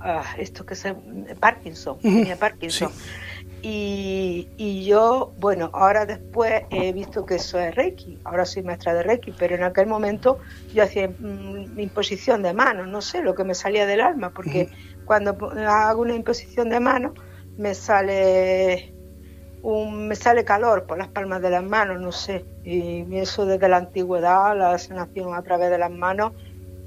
ah, 0.01 0.25
esto 0.39 0.65
que 0.65 0.75
es 0.75 0.87
Parkinson, 1.41 1.99
tenía 1.99 2.37
Parkinson. 2.37 2.93
Y, 3.61 4.85
yo, 4.87 5.33
bueno, 5.39 5.71
ahora 5.73 6.07
después 6.07 6.63
he 6.71 6.93
visto 6.93 7.27
que 7.27 7.37
eso 7.37 7.59
es 7.59 7.75
Reiki, 7.75 8.19
ahora 8.25 8.45
soy 8.45 8.63
maestra 8.63 8.95
de 8.95 9.03
Reiki, 9.03 9.33
pero 9.37 9.57
en 9.57 9.65
aquel 9.65 9.87
momento 9.87 10.39
yo 10.73 10.85
hacía 10.85 11.09
mm, 11.09 11.79
imposición 11.79 12.43
de 12.43 12.55
manos, 12.55 12.87
no 12.87 13.01
sé, 13.01 13.21
lo 13.23 13.35
que 13.35 13.45
me 13.45 13.55
salía 13.55 13.87
del 13.87 14.01
alma, 14.01 14.31
porque 14.31 14.69
cuando 15.05 15.37
hago 15.67 16.03
una 16.03 16.15
imposición 16.15 16.69
de 16.69 16.79
manos 16.79 17.13
me 17.57 17.75
sale 17.75 18.95
un, 19.63 20.07
me 20.07 20.15
sale 20.15 20.45
calor 20.45 20.87
por 20.87 20.99
las 20.99 21.09
palmas 21.09 21.43
de 21.43 21.51
las 21.51 21.65
manos, 21.65 22.01
no 22.01 22.13
sé, 22.13 22.45
y 22.65 23.05
eso 23.17 23.45
desde 23.45 23.69
la 23.69 23.79
antigüedad, 23.79 24.57
la 24.57 24.79
sanación 24.79 25.35
a 25.35 25.43
través 25.43 25.71
de 25.71 25.79
las 25.79 25.91
manos 25.91 26.33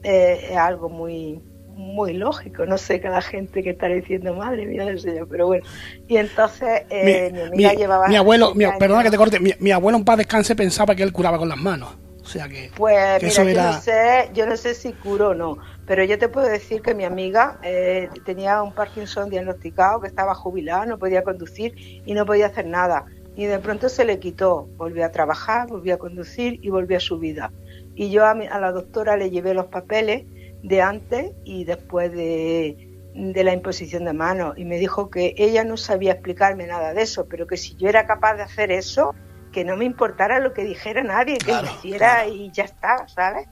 eh, 0.04 0.48
es 0.52 0.58
algo 0.58 0.88
muy, 0.88 1.42
muy 1.82 2.14
lógico, 2.14 2.66
no 2.66 2.78
sé, 2.78 3.02
cada 3.02 3.22
gente 3.22 3.64
que 3.64 3.72
está 3.72 3.88
diciendo, 3.88 4.34
madre 4.34 4.66
mía 4.66 4.86
del 4.86 5.00
Señor, 5.00 5.28
pero 5.30 5.48
bueno. 5.48 5.66
Y 6.08 6.18
entonces 6.18 6.84
eh, 6.90 7.32
mi, 7.34 7.42
amiga 7.42 7.74
llevaba... 7.74 8.08
Mi 8.08 8.16
abuelo, 8.16 8.54
perdona 8.80 9.04
que 9.04 9.12
te 9.12 9.18
corte, 9.18 9.40
mi, 9.40 9.72
abuelo 9.72 9.98
en 9.98 10.06
paz 10.06 10.18
descanse 10.18 10.56
pensaba 10.56 10.96
que 10.96 11.04
él 11.04 11.12
curaba 11.12 11.38
con 11.38 11.50
las 11.50 11.58
manos. 11.58 11.98
O 12.22 12.26
sea 12.26 12.48
que... 12.48 12.72
Pues 12.76 13.40
mira, 13.40 13.72
yo, 13.72 13.72
no 13.74 13.82
sé, 13.82 14.30
yo 14.34 14.46
no 14.46 14.56
sé 14.56 14.76
si 14.76 14.94
curó 14.94 15.30
o 15.30 15.34
no, 15.34 15.58
pero 15.88 16.04
yo 16.04 16.18
te 16.18 16.30
puedo 16.30 16.48
decir 16.48 16.82
que 16.82 16.94
mi 16.94 17.04
amiga 17.04 17.60
eh, 17.64 18.10
tenía 18.26 18.62
un 18.62 18.74
Parkinson 18.74 19.30
diagnosticado, 19.30 20.02
que 20.02 20.08
estaba 20.08 20.36
jubilada, 20.36 20.86
no 20.86 21.00
podía 21.00 21.24
conducir 21.24 21.74
y 22.06 22.14
no 22.14 22.26
podía 22.26 22.46
hacer 22.46 22.68
nada. 22.68 23.06
Y 23.36 23.46
de 23.46 23.60
pronto 23.60 23.90
se 23.90 24.06
le 24.06 24.20
quitó, 24.20 24.70
volvió 24.78 25.06
a 25.06 25.10
trabajar, 25.10 25.68
volvió 25.68 25.96
a 25.96 25.98
conducir 25.98 26.60
y 26.62 26.70
volvió 26.70 26.98
a 26.98 27.00
su 27.00 27.18
vida. 27.18 27.52
Y 27.96 28.12
yo 28.12 28.26
a, 28.26 28.32
a 28.32 28.60
la 28.60 28.72
doctora 28.72 29.18
le 29.18 29.32
llevé 29.32 29.54
los 29.54 29.66
papeles 29.66 30.26
de 30.64 30.82
antes 30.82 31.32
y 31.44 31.64
después 31.66 32.12
de, 32.12 32.88
la 33.14 33.54
imposición 33.54 34.06
de 34.06 34.14
manos 34.14 34.58
y 34.58 34.66
me 34.66 34.78
dijo 34.78 35.10
que 35.10 35.34
ella 35.38 35.64
no 35.64 35.76
sabía 35.78 36.14
explicarme 36.14 36.68
nada 36.68 36.94
de 36.94 37.02
eso, 37.02 37.28
pero 37.28 37.48
que 37.48 37.58
si 37.58 37.76
yo 37.76 37.90
era 37.90 38.06
capaz 38.06 38.36
de 38.36 38.44
hacer 38.44 38.72
eso, 38.72 39.14
que 39.52 39.66
no 39.66 39.76
me 39.76 39.86
importara 39.86 40.40
lo 40.40 40.54
que 40.54 40.64
dijera 40.64 41.04
nadie, 41.04 41.38
que 41.38 41.52
lo 41.52 41.64
hiciera 41.64 42.28
y 42.28 42.52
ya 42.52 42.64
está, 42.64 43.08
¿sabes? 43.08 43.48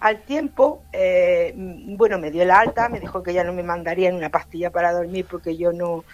Al 0.00 0.22
tiempo, 0.22 0.82
eh, 0.92 1.54
bueno, 1.56 2.18
me 2.18 2.30
dio 2.30 2.42
el 2.42 2.50
alta, 2.50 2.88
me 2.88 3.00
dijo 3.00 3.22
que 3.22 3.30
ella 3.30 3.44
no 3.44 3.52
me 3.52 3.62
mandaría 3.62 4.08
en 4.08 4.16
una 4.16 4.30
pastilla 4.30 4.70
para 4.70 4.92
dormir 4.92 5.26
porque 5.30 5.56
yo 5.56 5.72
no 5.72 6.04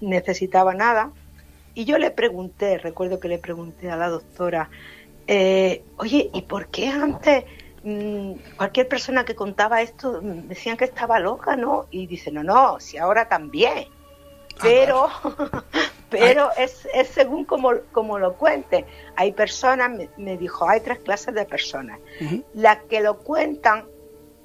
necesitaba 0.00 0.74
nada. 0.74 1.10
Y 1.74 1.84
yo 1.86 1.98
le 1.98 2.10
pregunté, 2.10 2.78
recuerdo 2.78 3.18
que 3.18 3.28
le 3.28 3.38
pregunté 3.38 3.90
a 3.90 3.96
la 3.96 4.08
doctora, 4.08 4.68
eh, 5.26 5.82
oye, 5.96 6.30
¿y 6.34 6.42
por 6.42 6.68
qué 6.68 6.88
antes 6.88 7.44
cualquier 8.56 8.88
persona 8.88 9.24
que 9.24 9.34
contaba 9.34 9.82
esto 9.82 10.20
mm, 10.22 10.48
decían 10.48 10.76
que 10.76 10.84
estaba 10.84 11.18
loca, 11.18 11.56
¿no? 11.56 11.86
Y 11.90 12.06
dice, 12.06 12.30
no, 12.30 12.42
no, 12.42 12.78
si 12.80 12.96
ahora 12.98 13.28
también. 13.28 13.88
Ah, 13.88 14.58
pero, 14.60 15.08
pero 16.10 16.50
es, 16.56 16.86
es, 16.94 17.08
según 17.08 17.44
como, 17.44 17.72
como 17.90 18.18
lo 18.18 18.34
cuente. 18.34 18.86
Hay 19.16 19.32
personas, 19.32 19.90
me, 20.16 20.36
dijo, 20.36 20.68
hay 20.68 20.80
tres 20.80 20.98
clases 21.00 21.34
de 21.34 21.44
personas. 21.44 21.98
Las 22.54 22.82
que 22.84 23.00
lo 23.00 23.18
cuentan 23.18 23.86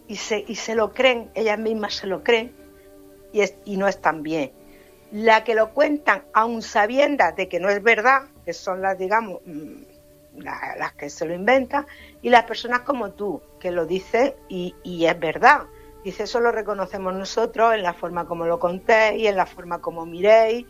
y 0.08 0.16
se, 0.16 0.44
y 0.48 0.56
se 0.56 0.74
lo 0.74 0.94
creen, 0.94 1.30
ellas 1.36 1.60
mismas 1.60 1.96
se 1.96 2.08
lo 2.08 2.24
creen 2.24 2.56
y, 3.32 3.42
es, 3.42 3.56
y 3.66 3.78
no 3.78 3.88
están 3.88 4.24
bien. 4.24 4.52
La 5.12 5.44
que 5.44 5.56
lo 5.56 5.74
cuentan 5.74 6.24
aun 6.34 6.62
sabiendo 6.62 7.24
de 7.36 7.48
que 7.48 7.60
no 7.60 7.70
es 7.70 7.82
verdad, 7.84 8.24
que 8.46 8.54
son 8.54 8.82
las, 8.82 8.98
digamos, 8.98 9.42
mm, 10.38 10.44
las 10.44 10.94
que 10.94 11.10
se 11.10 11.26
lo 11.26 11.34
inventan, 11.34 11.86
y 12.22 12.30
las 12.30 12.44
personas 12.44 12.82
como 12.82 13.12
tú, 13.12 13.42
que 13.60 13.72
lo 13.72 13.86
dicen 13.86 14.34
y, 14.48 14.74
es 15.06 15.20
verdad. 15.20 15.64
Dice, 16.04 16.24
eso 16.24 16.40
lo 16.40 16.52
reconocemos 16.52 17.14
nosotros 17.14 17.74
en 17.74 17.84
la 17.84 17.94
forma 17.94 18.26
como 18.26 18.46
lo 18.46 18.60
contéis, 18.60 19.28
en 19.28 19.36
la 19.36 19.46
forma 19.46 19.80
como 19.80 20.06
miréis, 20.06 20.66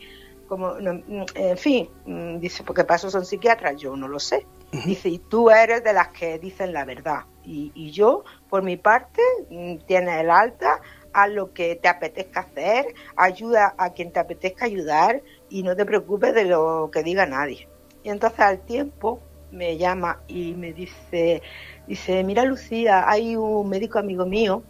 como, 0.47 0.77
en 0.77 1.57
fin, 1.57 1.89
mm, 2.05 2.39
dice, 2.39 2.63
porque 2.63 2.83
para 2.83 2.95
eso 2.95 3.12
son 3.12 3.25
psiquiatras, 3.25 3.75
yo 3.75 3.95
no 3.95 4.07
lo 4.07 4.19
sé. 4.19 4.45
Dice, 4.86 5.09
y 5.09 5.19
tú 5.19 5.50
eres 5.50 5.83
de 5.83 5.93
las 5.93 6.09
que 6.09 6.39
dicen 6.39 6.74
la 6.74 6.86
verdad. 6.86 7.25
Y, 7.43 7.91
yo, 7.91 8.25
por 8.50 8.63
mi 8.63 8.75
parte, 8.75 9.21
mm, 9.50 9.77
tienes 9.86 10.19
el 10.19 10.29
alta, 10.29 10.81
haz 11.13 11.29
lo 11.29 11.53
que 11.53 11.75
te 11.75 11.88
apetezca 11.88 12.41
hacer, 12.41 12.93
ayuda 13.15 13.74
a 13.77 13.93
quien 13.93 14.12
te 14.12 14.19
apetezca 14.19 14.65
ayudar 14.65 15.21
y 15.50 15.63
no 15.63 15.75
te 15.75 15.86
preocupes 15.86 16.33
de 16.33 16.45
lo 16.45 16.89
que 16.91 17.03
diga 17.03 17.25
nadie. 17.25 17.67
Y 18.03 18.09
entonces 18.09 18.39
al 18.41 18.59
tiempo, 18.59 19.21
me 19.50 19.77
llama 19.77 20.24
y 20.27 20.56
me 20.56 20.74
dice, 20.74 21.42
dice, 21.86 22.24
mira 22.24 22.44
Lucía, 22.46 23.10
hay 23.10 23.36
un 23.36 23.70
médico 23.70 24.00
amigo 24.00 24.25
mío, 24.25 24.68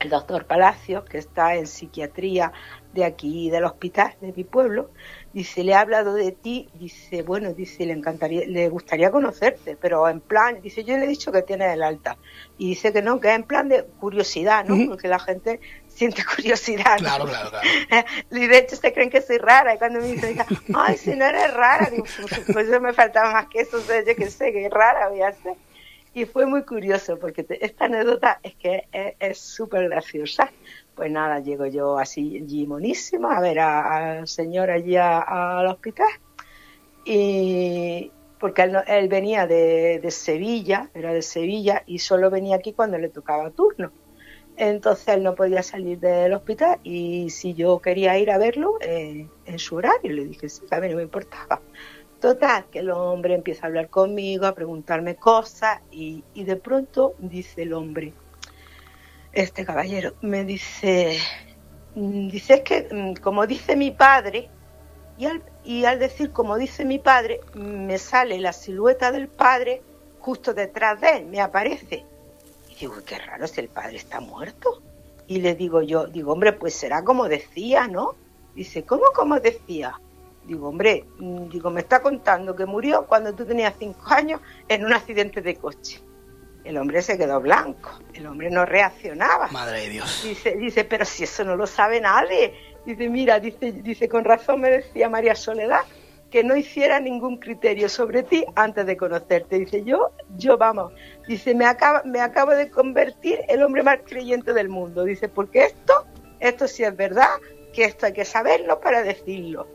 el 0.00 0.10
doctor 0.10 0.46
Palacios, 0.46 1.04
que 1.04 1.18
está 1.18 1.54
en 1.54 1.66
psiquiatría 1.66 2.52
de 2.92 3.04
aquí, 3.04 3.50
del 3.50 3.64
hospital 3.64 4.14
de 4.20 4.32
mi 4.32 4.44
pueblo, 4.44 4.90
dice, 5.32 5.62
le 5.64 5.74
ha 5.74 5.80
hablado 5.80 6.14
de 6.14 6.32
ti, 6.32 6.68
dice, 6.74 7.22
bueno, 7.22 7.52
dice, 7.52 7.84
le 7.84 7.92
encantaría, 7.92 8.46
le 8.46 8.68
gustaría 8.68 9.10
conocerte, 9.10 9.76
pero 9.76 10.08
en 10.08 10.20
plan, 10.20 10.60
dice, 10.62 10.82
yo 10.82 10.96
le 10.96 11.04
he 11.04 11.08
dicho 11.08 11.30
que 11.30 11.42
tienes 11.42 11.74
el 11.74 11.82
alta, 11.82 12.16
y 12.56 12.70
dice 12.70 12.92
que 12.92 13.02
no, 13.02 13.20
que 13.20 13.28
es 13.28 13.34
en 13.34 13.42
plan 13.42 13.68
de 13.68 13.84
curiosidad, 13.84 14.64
¿no? 14.64 14.88
Porque 14.88 15.08
la 15.08 15.18
gente 15.18 15.60
siente 15.88 16.24
curiosidad. 16.36 16.98
Claro, 16.98 17.26
claro, 17.26 17.50
claro. 17.50 17.68
Y 18.30 18.46
de 18.46 18.58
hecho 18.58 18.76
se 18.76 18.92
creen 18.92 19.10
que 19.10 19.20
soy 19.20 19.38
rara. 19.38 19.74
Y 19.74 19.78
cuando 19.78 20.00
me 20.00 20.06
dicen, 20.06 20.38
ay, 20.74 20.96
si 20.96 21.14
no 21.16 21.24
eres 21.26 21.52
rara, 21.52 21.90
digo, 21.90 22.04
pues, 22.04 22.40
pues 22.52 22.68
yo 22.68 22.80
me 22.80 22.92
faltaba 22.92 23.32
más 23.32 23.46
que 23.48 23.60
eso, 23.60 23.78
o 23.78 23.80
sea, 23.80 24.02
yo 24.04 24.16
que 24.16 24.30
sé, 24.30 24.52
que 24.52 24.68
rara 24.70 25.08
voy 25.08 25.22
a 25.22 25.32
ser. 25.32 25.54
Y 26.16 26.24
fue 26.24 26.46
muy 26.46 26.62
curioso 26.62 27.18
porque 27.18 27.44
esta 27.60 27.84
anécdota 27.84 28.40
es 28.42 28.54
que 28.54 28.88
es 29.20 29.38
súper 29.38 29.90
graciosa. 29.90 30.50
Pues 30.94 31.10
nada, 31.10 31.40
llego 31.40 31.66
yo 31.66 31.98
así, 31.98 32.40
allí 32.40 33.36
a 33.36 33.40
ver 33.42 33.58
al 33.58 34.26
señor 34.26 34.70
allí 34.70 34.96
al 34.96 35.66
hospital. 35.66 36.08
Y 37.04 38.10
porque 38.40 38.62
él, 38.62 38.78
él 38.86 39.08
venía 39.08 39.46
de, 39.46 40.00
de 40.02 40.10
Sevilla, 40.10 40.88
era 40.94 41.12
de 41.12 41.20
Sevilla, 41.20 41.82
y 41.84 41.98
solo 41.98 42.30
venía 42.30 42.56
aquí 42.56 42.72
cuando 42.72 42.96
le 42.96 43.10
tocaba 43.10 43.50
turno 43.50 43.92
Entonces 44.56 45.08
él 45.08 45.22
no 45.22 45.34
podía 45.34 45.62
salir 45.62 46.00
del 46.00 46.32
hospital 46.32 46.80
y 46.82 47.28
si 47.28 47.52
yo 47.52 47.78
quería 47.80 48.18
ir 48.18 48.30
a 48.30 48.38
verlo 48.38 48.78
eh, 48.80 49.28
en 49.44 49.58
su 49.58 49.76
horario, 49.76 50.12
le 50.14 50.24
dije, 50.24 50.48
sí, 50.48 50.62
a 50.70 50.80
mí 50.80 50.88
no 50.88 50.96
me 50.96 51.02
importaba. 51.02 51.60
Total, 52.20 52.64
que 52.70 52.78
el 52.78 52.90
hombre 52.90 53.34
empieza 53.34 53.64
a 53.64 53.68
hablar 53.68 53.90
conmigo, 53.90 54.46
a 54.46 54.54
preguntarme 54.54 55.16
cosas 55.16 55.80
y, 55.90 56.22
de 56.34 56.56
pronto 56.56 57.14
dice 57.18 57.62
el 57.62 57.74
hombre, 57.74 58.14
este 59.32 59.66
caballero, 59.66 60.14
me 60.22 60.44
dice, 60.44 61.18
dice 61.94 62.62
que 62.62 62.88
mm, 62.90 63.20
como 63.22 63.46
dice 63.46 63.76
mi 63.76 63.90
padre, 63.90 64.48
y 65.18 65.26
al, 65.26 65.42
y 65.62 65.84
al 65.84 65.98
decir 65.98 66.32
como 66.32 66.56
dice 66.56 66.84
mi 66.84 66.98
padre, 66.98 67.40
me 67.54 67.98
sale 67.98 68.38
la 68.38 68.52
silueta 68.52 69.12
del 69.12 69.28
padre 69.28 69.82
justo 70.26 70.54
detrás 70.54 71.00
de 71.00 71.18
él, 71.18 71.26
me 71.26 71.40
aparece. 71.40 72.04
Y 72.70 72.74
digo, 72.74 72.94
qué 73.06 73.18
raro 73.18 73.46
si 73.46 73.60
el 73.60 73.68
padre 73.68 73.96
está 73.96 74.20
muerto. 74.20 74.82
Y 75.28 75.40
le 75.40 75.54
digo 75.54 75.82
yo, 75.82 76.06
digo, 76.06 76.32
hombre, 76.32 76.52
pues 76.52 76.74
será 76.74 77.04
como 77.04 77.28
decía, 77.28 77.88
¿no? 77.88 78.14
Dice, 78.54 78.84
¿cómo 78.84 79.04
como 79.14 79.38
decía? 79.38 80.00
Digo, 80.46 80.68
hombre, 80.68 81.04
mm, 81.18 81.48
digo, 81.48 81.70
me 81.70 81.80
está 81.80 82.00
contando 82.00 82.54
que 82.54 82.66
murió 82.66 83.06
cuando 83.06 83.34
tú 83.34 83.44
tenías 83.44 83.74
cinco 83.78 84.02
años 84.06 84.40
en 84.68 84.84
un 84.84 84.92
accidente 84.92 85.42
de 85.42 85.56
coche. 85.56 86.00
El 86.64 86.78
hombre 86.78 87.02
se 87.02 87.16
quedó 87.16 87.40
blanco, 87.40 87.90
el 88.12 88.26
hombre 88.26 88.50
no 88.50 88.64
reaccionaba. 88.64 89.48
Madre 89.48 89.82
de 89.82 89.88
Dios. 89.88 90.22
Dice, 90.24 90.56
dice, 90.56 90.84
pero 90.84 91.04
si 91.04 91.24
eso 91.24 91.44
no 91.44 91.56
lo 91.56 91.66
sabe 91.66 92.00
nadie. 92.00 92.54
Dice, 92.84 93.08
mira, 93.08 93.38
dice, 93.40 93.72
dice, 93.72 94.08
con 94.08 94.24
razón 94.24 94.60
me 94.60 94.70
decía 94.70 95.08
María 95.08 95.34
Soledad 95.34 95.82
que 96.30 96.42
no 96.42 96.56
hiciera 96.56 96.98
ningún 97.00 97.36
criterio 97.38 97.88
sobre 97.88 98.22
ti 98.22 98.44
antes 98.56 98.84
de 98.86 98.96
conocerte. 98.96 99.58
Dice, 99.58 99.84
yo, 99.84 100.10
yo 100.36 100.58
vamos. 100.58 100.92
Dice, 101.28 101.54
me, 101.54 101.66
acaba, 101.66 102.02
me 102.04 102.20
acabo 102.20 102.52
de 102.52 102.70
convertir 102.70 103.40
el 103.48 103.62
hombre 103.62 103.82
más 103.82 104.00
creyente 104.04 104.52
del 104.52 104.68
mundo. 104.68 105.04
Dice, 105.04 105.28
porque 105.28 105.64
esto, 105.64 106.06
esto 106.40 106.66
sí 106.66 106.82
es 106.84 106.96
verdad, 106.96 107.30
que 107.72 107.84
esto 107.84 108.06
hay 108.06 108.12
que 108.12 108.24
saberlo 108.24 108.80
para 108.80 109.02
decirlo. 109.02 109.68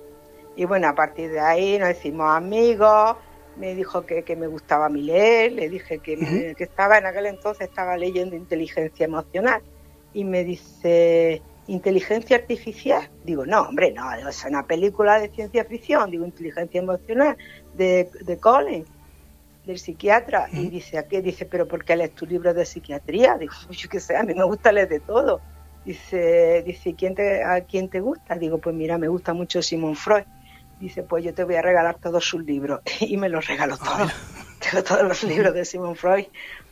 Y 0.55 0.65
bueno, 0.65 0.87
a 0.87 0.95
partir 0.95 1.31
de 1.31 1.39
ahí 1.39 1.77
nos 1.77 1.91
hicimos 1.91 2.29
amigos, 2.29 3.15
me 3.57 3.75
dijo 3.75 4.05
que, 4.05 4.23
que, 4.23 4.35
me 4.35 4.47
gustaba 4.47 4.89
mí 4.89 5.01
leer, 5.01 5.53
le 5.53 5.69
dije 5.69 5.99
que, 5.99 6.15
uh 6.15 6.19
-huh. 6.19 6.55
que, 6.55 6.63
estaba 6.63 6.97
en 6.97 7.05
aquel 7.05 7.25
entonces 7.25 7.67
estaba 7.69 7.97
leyendo 7.97 8.35
inteligencia 8.35 9.05
emocional 9.05 9.61
y 10.13 10.23
me 10.23 10.43
dice 10.43 11.41
inteligencia 11.67 12.37
artificial 12.37 13.09
digo 13.23 13.45
no 13.45 13.61
hombre 13.61 13.91
no 13.91 14.11
es 14.27 14.43
una 14.45 14.65
película 14.65 15.19
de 15.19 15.29
ciencia 15.29 15.63
ficción 15.63 16.09
digo 16.11 16.25
inteligencia 16.25 16.81
emocional 16.81 17.37
de, 17.75 18.09
de 18.21 18.37
Colin 18.37 18.85
del 19.65 19.77
psiquiatra 19.77 20.47
y 20.51 20.69
dice 20.69 20.97
¿a 20.97 21.07
qué? 21.07 21.21
dice 21.21 21.45
pero 21.45 21.67
¿por 21.67 21.85
qué 21.85 21.95
lees 21.95 22.13
tu 22.15 22.25
libro 22.25 22.53
de 22.53 22.65
psiquiatría? 22.65 23.37
digo 23.37 23.53
yo 23.69 23.89
qué 23.89 23.99
sé 23.99 24.17
a 24.17 24.23
mí 24.23 24.33
me 24.33 24.43
gusta 24.43 24.71
leer 24.71 24.89
de 24.89 24.99
todo 24.99 25.39
dice 25.85 26.63
dice 26.65 26.95
¿quién 26.95 27.15
te, 27.15 27.43
a 27.43 27.61
quién 27.61 27.89
te 27.89 27.99
gusta? 28.01 28.35
digo 28.35 28.57
pues 28.57 28.75
mira 28.75 28.97
me 28.97 29.07
gusta 29.07 29.33
mucho 29.33 29.61
Simon 29.61 29.95
Freud 29.95 30.23
dice, 30.81 31.03
pues 31.03 31.23
yo 31.23 31.33
te 31.33 31.43
voy 31.43 31.55
a 31.55 31.61
regalar 31.61 31.97
todos 31.99 32.25
sus 32.25 32.43
libros. 32.43 32.81
Y 32.99 33.17
me 33.17 33.29
los 33.29 33.47
regaló 33.47 33.77
todos. 33.77 34.11
Tengo 34.59 34.83
todos 34.83 35.03
los 35.03 35.23
libros 35.23 35.53
de 35.53 35.65
Simon 35.65 35.95
Freud. 35.95 36.25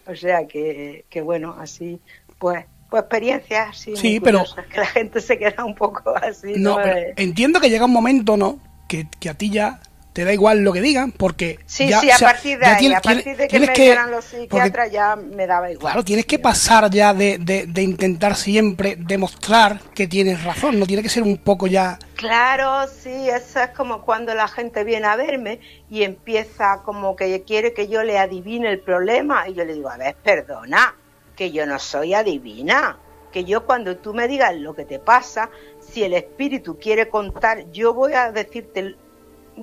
O 0.06 0.16
sea 0.16 0.48
que, 0.48 1.06
que 1.10 1.22
bueno, 1.22 1.56
así, 1.60 2.00
pues, 2.40 2.66
pues 2.90 3.04
experiencias 3.04 3.70
así. 3.70 3.96
Sí, 3.96 4.20
pero... 4.20 4.44
Que 4.70 4.78
la 4.80 4.86
gente 4.86 5.22
se 5.22 5.38
queda 5.38 5.64
un 5.64 5.76
poco 5.76 6.16
así. 6.16 6.54
No, 6.58 6.78
¿no? 6.78 6.84
pero 6.84 7.14
entiendo 7.16 7.60
que 7.60 7.70
llega 7.70 7.86
un 7.86 7.94
momento, 7.94 8.36
¿no? 8.36 8.60
Que, 8.88 9.08
que 9.20 9.30
a 9.30 9.36
ti 9.36 9.52
ya 9.52 9.80
te 10.14 10.26
da 10.26 10.34
igual 10.34 10.60
lo 10.60 10.74
que 10.74 10.82
digan, 10.82 11.12
porque. 11.12 11.60
Sí, 11.66 11.88
ya, 11.88 12.00
sí, 12.02 12.10
a 12.10 12.16
o 12.16 12.18
sea, 12.18 12.32
partir 12.32 12.60
de 12.60 12.66
ahí, 12.66 12.80
tienes, 12.80 12.98
a 12.98 13.02
partir 13.02 13.38
de 13.38 13.48
que 13.48 13.60
me 13.60 13.74
que, 13.74 13.82
dieran 13.84 14.12
los 14.12 14.26
psiquiatras 14.26 14.92
ya 14.92 15.16
me 15.16 15.46
daba 15.46 15.72
igual. 15.72 15.94
Claro, 15.94 16.04
tienes 16.04 16.26
que 16.26 16.40
pasar 16.40 16.90
ya 16.90 17.14
de, 17.14 17.38
de, 17.38 17.68
de, 17.68 17.82
intentar 17.82 18.36
siempre 18.36 18.96
demostrar 18.98 19.80
que 19.94 20.08
tienes 20.08 20.44
razón, 20.44 20.80
no 20.80 20.86
tiene 20.86 21.04
que 21.04 21.10
ser 21.10 21.24
un 21.24 21.38
poco 21.38 21.68
ya. 21.68 22.00
Claro, 22.16 22.88
sí, 22.88 23.30
eso 23.30 23.62
es 23.62 23.70
como 23.70 24.02
cuando 24.02 24.34
la 24.34 24.48
gente 24.48 24.84
viene 24.84 25.08
a 25.08 25.16
verme 25.16 25.60
y 25.90 26.04
empieza 26.04 26.82
como 26.84 27.16
que 27.16 27.44
quiere 27.44 27.74
que 27.74 27.88
yo 27.88 28.04
le 28.04 28.18
adivine 28.18 28.70
el 28.70 28.80
problema 28.80 29.48
y 29.48 29.54
yo 29.54 29.64
le 29.64 29.74
digo, 29.74 29.90
a 29.90 29.98
ver, 29.98 30.16
perdona, 30.16 30.96
que 31.36 31.52
yo 31.52 31.66
no 31.66 31.80
soy 31.80 32.14
adivina, 32.14 32.98
que 33.32 33.46
yo 33.46 33.66
cuando 33.66 33.96
tú 33.98 34.14
me 34.14 34.28
digas 34.28 34.56
lo 34.56 34.76
que 34.76 34.86
te 34.86 35.00
pasa, 35.00 35.50
si 35.80 36.04
el 36.04 36.14
espíritu 36.14 36.78
quiere 36.78 37.10
contar, 37.10 37.72
yo 37.72 37.94
voy 37.94 38.14
a 38.14 38.32
decirte 38.32 38.96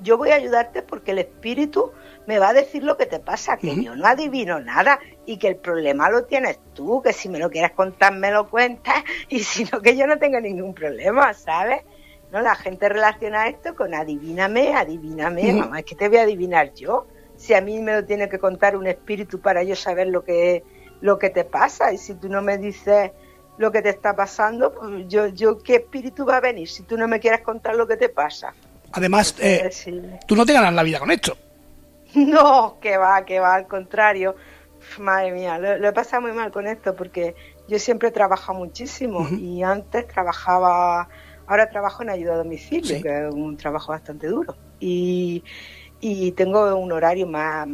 yo 0.01 0.17
voy 0.17 0.31
a 0.31 0.35
ayudarte 0.35 0.81
porque 0.81 1.11
el 1.11 1.19
espíritu 1.19 1.91
me 2.25 2.39
va 2.39 2.49
a 2.49 2.53
decir 2.53 2.83
lo 2.83 2.97
que 2.97 3.05
te 3.05 3.19
pasa, 3.19 3.57
que 3.57 3.67
uh 3.67 3.73
-huh. 3.73 3.83
yo 3.83 3.95
no 3.95 4.07
adivino 4.07 4.59
nada 4.59 4.99
y 5.25 5.37
que 5.37 5.47
el 5.47 5.55
problema 5.55 6.09
lo 6.09 6.25
tienes 6.25 6.59
tú, 6.73 7.01
que 7.01 7.13
si 7.13 7.29
me 7.29 7.39
lo 7.39 7.49
quieres 7.49 7.71
contar 7.71 8.13
me 8.13 8.31
lo 8.31 8.49
cuentas 8.49 9.03
y 9.29 9.39
si 9.39 9.65
no 9.65 9.81
que 9.81 9.95
yo 9.95 10.07
no 10.07 10.17
tengo 10.17 10.39
ningún 10.39 10.73
problema, 10.73 11.33
¿sabes? 11.33 11.83
No, 12.31 12.41
la 12.41 12.55
gente 12.55 12.89
relaciona 12.89 13.47
esto 13.47 13.73
con 13.75 13.93
adivíname, 13.93 14.73
adivíname, 14.73 15.41
uh 15.41 15.45
-huh. 15.45 15.59
mamá, 15.59 15.79
es 15.79 15.85
que 15.85 15.95
te 15.95 16.09
voy 16.09 16.17
a 16.17 16.23
adivinar 16.23 16.73
yo. 16.73 17.07
Si 17.37 17.53
a 17.53 17.61
mí 17.61 17.79
me 17.79 17.93
lo 17.93 18.03
tiene 18.03 18.27
que 18.27 18.39
contar 18.39 18.75
un 18.75 18.87
espíritu 18.87 19.39
para 19.39 19.63
yo 19.63 19.75
saber 19.75 20.07
lo 20.07 20.23
que 20.23 20.63
lo 20.99 21.19
que 21.19 21.29
te 21.29 21.43
pasa 21.43 21.93
y 21.93 21.97
si 21.97 22.15
tú 22.15 22.27
no 22.27 22.41
me 22.41 22.57
dices 22.57 23.11
lo 23.57 23.71
que 23.71 23.81
te 23.81 23.89
está 23.89 24.15
pasando, 24.15 24.73
pues 24.73 25.07
yo, 25.07 25.27
yo 25.27 25.57
qué 25.59 25.75
espíritu 25.77 26.25
va 26.25 26.37
a 26.37 26.41
venir 26.41 26.67
si 26.69 26.83
tú 26.83 26.97
no 26.97 27.07
me 27.07 27.19
quieres 27.19 27.41
contar 27.41 27.75
lo 27.75 27.87
que 27.87 27.97
te 27.97 28.09
pasa. 28.09 28.53
Además, 28.97 29.35
eh, 29.39 29.69
tú 30.25 30.35
no 30.35 30.43
te 30.43 30.53
ganas 30.53 30.73
la 30.73 30.81
vida 30.81 30.99
con 30.99 31.11
esto. 31.11 31.37
No, 32.15 32.77
que 32.81 32.97
va, 32.97 33.23
que 33.25 33.39
va, 33.39 33.53
al 33.53 33.67
contrario. 33.67 34.35
Madre 34.97 35.31
mía, 35.33 35.59
lo, 35.59 35.77
lo, 35.77 35.89
he 35.89 35.91
pasado 35.91 36.21
muy 36.23 36.31
mal 36.31 36.51
con 36.51 36.65
esto 36.65 36.95
porque 36.95 37.35
yo 37.67 37.77
siempre 37.77 38.07
he 38.07 38.11
trabajado 38.11 38.57
muchísimo 38.57 39.19
uh 39.19 39.25
-huh. 39.25 39.39
y 39.39 39.61
antes 39.61 40.07
trabajaba, 40.07 41.09
ahora 41.45 41.69
trabajo 41.69 42.01
en 42.03 42.09
ayuda 42.09 42.33
a 42.33 42.37
domicilio, 42.37 42.95
sí. 42.95 43.03
que 43.03 43.27
es 43.27 43.33
un 43.33 43.55
trabajo 43.57 43.91
bastante 43.91 44.27
duro. 44.27 44.55
Y, 44.79 45.43
y 45.99 46.31
tengo 46.31 46.75
un 46.75 46.91
horario 46.91 47.27
más, 47.27 47.67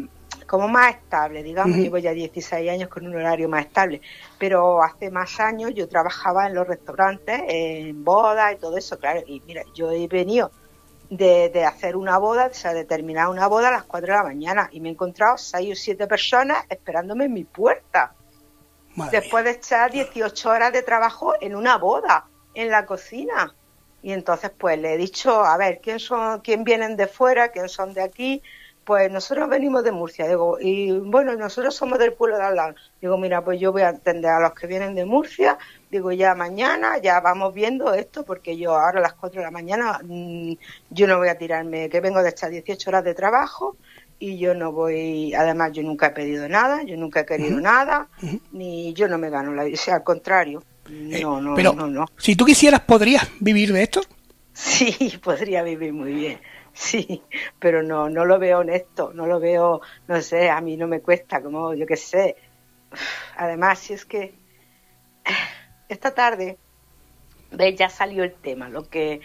como 0.48 0.68
más 0.68 0.96
estable, 0.96 1.42
digamos, 1.44 1.78
uh 1.78 1.80
-huh. 1.80 1.84
llevo 1.84 2.00
ya 2.00 2.12
16 2.12 2.70
años 2.70 2.90
con 2.90 3.06
un 3.06 3.16
horario 3.16 3.48
más 3.48 3.68
estable, 3.68 4.02
pero 4.40 4.82
hace 4.84 5.10
más 5.10 5.40
años 5.40 5.72
yo 5.74 5.88
trabajaba 5.88 6.48
en 6.48 6.56
los 6.56 6.68
restaurantes, 6.68 7.40
en 7.48 8.04
bodas 8.04 8.54
y 8.54 8.58
todo 8.58 8.76
eso, 8.78 8.98
claro, 8.98 9.22
y 9.26 9.42
mira, 9.46 9.64
yo 9.74 9.92
he 9.92 10.08
venido 10.08 10.52
de, 11.18 11.50
de, 11.50 11.66
hacer 11.66 11.96
una 11.96 12.18
boda, 12.18 12.48
o 12.48 12.54
sea, 12.54 12.74
de 12.74 12.86
terminar 12.86 13.30
una 13.30 13.48
boda 13.48 13.70
a 13.70 13.72
las 13.72 13.84
4 13.84 14.08
de 14.08 14.14
la 14.14 14.24
mañana 14.24 14.70
y 14.72 14.80
me 14.80 14.90
he 14.90 14.92
encontrado 14.92 15.38
6 15.38 15.72
o 15.72 15.76
7 15.76 16.08
personas 16.08 16.66
esperándome 16.70 17.26
en 17.26 17.34
mi 17.34 17.44
puerta. 17.44 18.14
Madre 18.96 19.20
después 19.20 19.44
mía. 19.44 19.54
de 19.54 19.60
echar 19.60 19.92
18 19.92 20.50
horas 20.50 20.74
de 20.74 20.82
trabajo 20.82 21.34
en 21.42 21.56
una 21.56 21.78
boda, 21.78 22.26
en 22.54 22.70
la 22.70 22.86
cocina. 22.86 23.56
Y 24.02 24.12
entonces 24.12 24.52
pues 24.58 24.78
le 24.80 24.94
he 24.94 24.98
dicho, 24.98 25.44
a 25.44 25.56
ver, 25.58 25.80
¿quién 25.82 26.00
son, 26.00 26.42
quién 26.42 26.64
vienen 26.64 26.98
de 26.98 27.08
fuera, 27.08 27.50
quién 27.50 27.70
son 27.70 27.94
de 27.94 28.02
aquí? 28.02 28.42
Pues 28.86 29.10
nosotros 29.10 29.48
venimos 29.50 29.84
de 29.84 29.92
Murcia, 29.94 30.28
digo, 30.28 30.58
y 30.60 30.92
bueno, 30.92 31.36
nosotros 31.36 31.74
somos 31.74 32.00
del 32.00 32.14
pueblo 32.14 32.38
de 32.38 32.44
al 32.44 32.56
lado. 32.56 32.76
Digo, 33.02 33.18
mira, 33.18 33.44
pues 33.44 33.60
yo 33.60 33.72
voy 33.72 33.84
a 33.84 33.90
atender 33.90 34.32
a 34.32 34.42
los 34.42 34.54
que 34.54 34.68
vienen 34.68 34.94
de 34.94 35.06
Murcia, 35.06 35.58
digo, 35.90 36.12
ya 36.12 36.36
mañana, 36.36 36.98
ya 36.98 37.22
vamos 37.22 37.54
viendo 37.54 37.94
esto, 37.94 38.26
porque 38.26 38.58
yo 38.58 38.76
ahora 38.76 39.00
a 39.00 39.04
las 39.04 39.14
4 39.14 39.40
de 39.40 39.46
la 39.46 39.52
mañana, 39.52 40.00
mmm, 40.04 40.54
yo 40.90 41.08
no 41.08 41.18
voy 41.18 41.30
a 41.30 41.38
tirarme, 41.38 41.90
que 41.90 42.02
vengo 42.02 42.22
de 42.22 42.30
estas 42.30 42.52
18 42.52 42.90
horas 42.90 43.04
de 43.06 43.14
trabajo, 43.14 43.78
y 44.20 44.38
yo 44.38 44.54
no 44.54 44.72
voy, 44.72 45.34
además 45.34 45.72
yo 45.74 45.84
nunca 45.84 46.08
he 46.08 46.12
pedido 46.12 46.48
nada, 46.50 46.84
yo 46.84 46.98
nunca 46.98 47.22
he 47.22 47.26
querido 47.26 47.56
uh 47.56 47.60
-huh. 47.60 47.64
nada, 47.64 48.08
uh 48.22 48.26
-huh. 48.26 48.42
ni 48.52 48.94
yo 48.94 49.08
no 49.08 49.18
me 49.18 49.30
gano 49.30 49.54
la 49.54 49.64
vida, 49.64 49.76
o 49.76 49.78
sea, 49.82 49.96
al 49.96 50.04
contrario, 50.04 50.64
no, 50.90 51.42
no, 51.42 51.52
eh, 51.52 51.56
pero, 51.56 51.74
no, 51.74 51.88
no. 51.88 52.06
Si 52.18 52.36
tú 52.36 52.46
quisieras, 52.46 52.82
¿podrías 52.82 53.28
vivir 53.40 53.72
de 53.72 53.84
esto? 53.84 54.02
Sí, 54.54 55.20
podría 55.24 55.64
vivir 55.64 55.94
muy 55.94 56.14
bien. 56.14 56.40
Sí, 56.74 57.22
pero 57.60 57.84
no, 57.84 58.10
no 58.10 58.26
lo 58.26 58.40
veo 58.40 58.60
honesto, 58.60 59.12
no 59.14 59.28
lo 59.28 59.40
veo, 59.40 59.82
no 60.08 60.22
sé, 60.22 60.50
a 60.50 60.60
mí 60.62 60.76
no 60.76 60.88
me 60.88 61.02
cuesta, 61.02 61.42
como 61.42 61.74
yo 61.74 61.86
qué 61.86 61.98
sé. 61.98 62.36
Además, 63.38 63.80
si 63.80 63.94
es 63.94 64.06
que 64.06 64.34
esta 65.88 66.14
tarde, 66.14 66.58
¿ves? 67.52 67.76
ya 67.76 67.90
salió 67.90 68.24
el 68.24 68.34
tema, 68.34 68.70
lo 68.70 68.90
que 68.90 69.22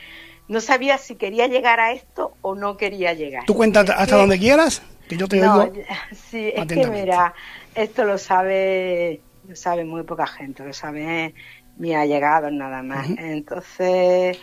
no 0.48 0.60
sabía 0.60 0.98
si 0.98 1.16
quería 1.16 1.46
llegar 1.46 1.80
a 1.80 1.92
esto 1.92 2.34
o 2.42 2.54
no 2.54 2.76
quería 2.76 3.12
llegar. 3.14 3.44
¿Tú 3.46 3.54
cuentas 3.54 3.88
hasta 3.90 4.06
que, 4.06 4.20
donde 4.20 4.38
quieras? 4.38 4.82
Que 5.08 5.16
yo 5.16 5.26
te 5.28 5.40
no, 5.40 5.62
oigo. 5.62 5.74
Sí, 6.12 6.52
es 6.54 6.66
que 6.66 6.86
mira, 6.86 7.34
esto 7.74 8.04
lo 8.04 8.18
sabe, 8.18 9.20
lo 9.46 9.56
sabe 9.56 9.84
muy 9.84 10.02
poca 10.02 10.26
gente, 10.26 10.64
lo 10.64 10.72
sabe 10.72 11.34
mi 11.76 11.94
allegado 11.94 12.50
nada 12.50 12.82
más. 12.82 13.08
Uh 13.08 13.12
-huh. 13.12 13.32
Entonces, 13.32 14.38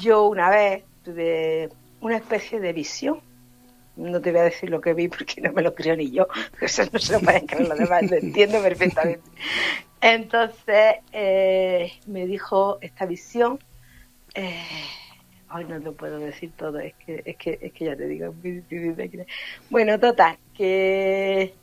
yo 0.00 0.26
una 0.26 0.50
vez 0.50 0.84
tuve 1.04 1.70
una 2.00 2.16
especie 2.16 2.60
de 2.60 2.72
visión. 2.72 3.20
No 3.96 4.20
te 4.20 4.30
voy 4.30 4.40
a 4.40 4.44
decir 4.44 4.70
lo 4.70 4.80
que 4.80 4.94
vi 4.94 5.08
porque 5.08 5.40
no 5.40 5.52
me 5.52 5.62
lo 5.62 5.74
creo 5.74 5.96
ni 5.96 6.10
yo. 6.10 6.26
Eso 6.60 6.84
no 6.92 6.98
se 6.98 7.14
lo 7.14 7.20
pueden 7.20 7.46
creer 7.46 7.68
los 7.68 7.78
demás, 7.78 8.10
lo 8.10 8.16
entiendo 8.16 8.62
perfectamente. 8.62 9.28
Entonces 10.00 10.96
eh, 11.12 11.92
me 12.06 12.26
dijo 12.26 12.78
esta 12.80 13.06
visión. 13.06 13.58
Eh, 14.34 14.64
Ay, 15.52 15.64
no 15.64 15.78
lo 15.80 15.94
puedo 15.94 16.20
decir 16.20 16.52
todo, 16.56 16.78
es 16.78 16.94
que, 16.94 17.22
es 17.24 17.36
que, 17.36 17.58
es 17.60 17.72
que 17.72 17.84
ya 17.84 17.96
te 17.96 18.06
digo, 18.06 18.32
bueno, 19.68 19.98
total, 19.98 20.38
que, 20.56 21.54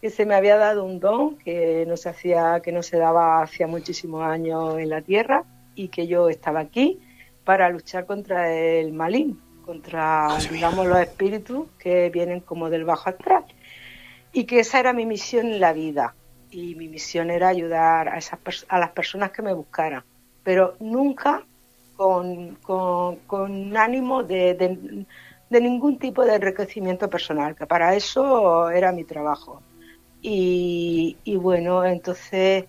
que 0.00 0.08
se 0.08 0.24
me 0.24 0.34
había 0.34 0.56
dado 0.56 0.82
un 0.82 0.98
don 0.98 1.36
que 1.36 1.84
no 1.86 1.98
se 1.98 2.08
hacía, 2.08 2.60
que 2.64 2.72
no 2.72 2.82
se 2.82 2.96
daba 2.96 3.42
hacía 3.42 3.66
muchísimos 3.66 4.24
años 4.24 4.78
en 4.78 4.88
la 4.88 5.02
tierra 5.02 5.44
y 5.74 5.88
que 5.88 6.06
yo 6.06 6.28
estaba 6.28 6.60
aquí 6.60 7.00
para 7.44 7.68
luchar 7.68 8.06
contra 8.06 8.52
el 8.52 8.92
malín, 8.92 9.40
contra, 9.64 10.28
digamos, 10.50 10.86
los 10.86 10.98
espíritus 10.98 11.68
que 11.78 12.10
vienen 12.10 12.40
como 12.40 12.70
del 12.70 12.84
bajo 12.84 13.10
astral. 13.10 13.44
Y 14.32 14.44
que 14.44 14.60
esa 14.60 14.80
era 14.80 14.92
mi 14.92 15.06
misión 15.06 15.46
en 15.46 15.60
la 15.60 15.72
vida. 15.72 16.14
Y 16.50 16.74
mi 16.74 16.88
misión 16.88 17.30
era 17.30 17.48
ayudar 17.48 18.08
a, 18.08 18.18
esas 18.18 18.38
a 18.68 18.78
las 18.78 18.90
personas 18.90 19.30
que 19.30 19.42
me 19.42 19.52
buscaran. 19.52 20.02
Pero 20.42 20.76
nunca 20.80 21.44
con, 21.96 22.56
con, 22.56 23.76
ánimo 23.76 24.22
de, 24.22 24.54
de, 24.54 25.60
ningún 25.60 25.98
tipo 25.98 26.24
de 26.24 26.34
enriquecimiento 26.34 27.08
personal, 27.08 27.54
que 27.54 27.66
para 27.66 27.94
eso 27.94 28.70
era 28.70 28.92
mi 28.92 29.04
trabajo. 29.04 29.62
Y, 30.20 31.16
y 31.24 31.36
bueno, 31.36 31.84
entonces 31.84 32.64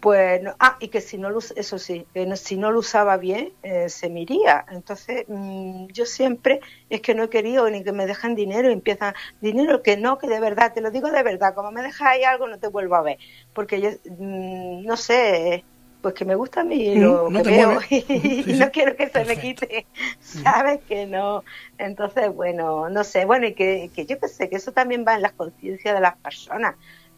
pues 0.00 0.40
ah 0.58 0.76
y 0.80 0.88
que 0.88 1.00
si 1.02 1.18
no 1.18 1.28
lo 1.28 1.38
eso 1.38 1.78
sí 1.78 2.06
que 2.14 2.36
si 2.36 2.56
no 2.56 2.72
lo 2.72 2.78
usaba 2.78 3.18
bien 3.18 3.52
eh, 3.62 3.88
se 3.88 4.08
me 4.08 4.22
iría. 4.22 4.64
Entonces 4.70 5.24
mm, 5.28 5.88
yo 5.88 6.06
siempre 6.06 6.60
es 6.88 7.02
que 7.02 7.14
no 7.14 7.24
he 7.24 7.30
querido 7.30 7.68
ni 7.70 7.84
que 7.84 7.92
me 7.92 8.06
dejen 8.06 8.34
dinero 8.34 8.70
y 8.70 8.72
empiezan 8.72 9.14
dinero 9.40 9.82
que 9.82 9.96
no 9.98 10.18
que 10.18 10.26
de 10.26 10.40
verdad 10.40 10.72
te 10.72 10.80
lo 10.80 10.90
digo 10.90 11.10
de 11.10 11.22
verdad 11.22 11.54
como 11.54 11.70
me 11.70 11.82
dejas 11.82 12.08
ahí 12.08 12.24
algo 12.24 12.48
no 12.48 12.58
te 12.58 12.68
vuelvo 12.68 12.94
a 12.94 13.02
ver 13.02 13.18
porque 13.52 13.80
yo 13.80 13.90
mm, 14.18 14.84
no 14.84 14.96
sé 14.96 15.64
pues 16.00 16.14
que 16.14 16.24
me 16.24 16.34
gusta 16.34 16.62
a 16.62 16.64
mí 16.64 16.94
mm, 16.96 17.00
lo 17.00 17.28
que 17.28 17.42
veo 17.42 17.78
y, 17.90 18.54
no 18.58 18.70
quiero 18.70 18.96
que 18.96 19.10
se 19.10 19.24
me 19.26 19.36
quite 19.36 19.86
sabes 20.20 20.80
que 20.88 21.06
no. 21.06 21.44
Entonces 21.76 22.34
bueno 22.34 22.88
no 22.88 23.04
sé 23.04 23.26
bueno 23.26 23.46
y 23.46 23.52
que, 23.52 23.90
que 23.94 24.06
yo 24.06 24.18
qué 24.18 24.28
sé 24.28 24.48
que 24.48 24.56
eso 24.56 24.72
también 24.72 25.04
va 25.06 25.14
en 25.14 25.22
las 25.22 25.32
conciencias 25.32 25.94
de 25.94 26.00
las 26.00 26.16
personas. 26.16 26.76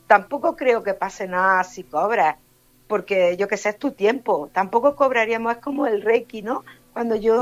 Tampoco 0.09 0.57
creo 0.57 0.83
que 0.83 0.95
pase 0.95 1.29
nada 1.29 1.63
si 1.63 1.85
cobras 1.85 2.37
porque 2.93 3.39
yo 3.39 3.49
que 3.49 3.57
sé, 3.57 3.71
es 3.71 3.79
tu 3.79 3.93
tiempo. 3.93 4.51
Tampoco 4.53 4.97
cobraríamos, 4.97 5.53
es 5.53 5.63
como 5.63 5.87
el 5.87 6.03
Reiki, 6.03 6.43
¿no? 6.43 6.63
Cuando 6.93 7.17
yo 7.17 7.41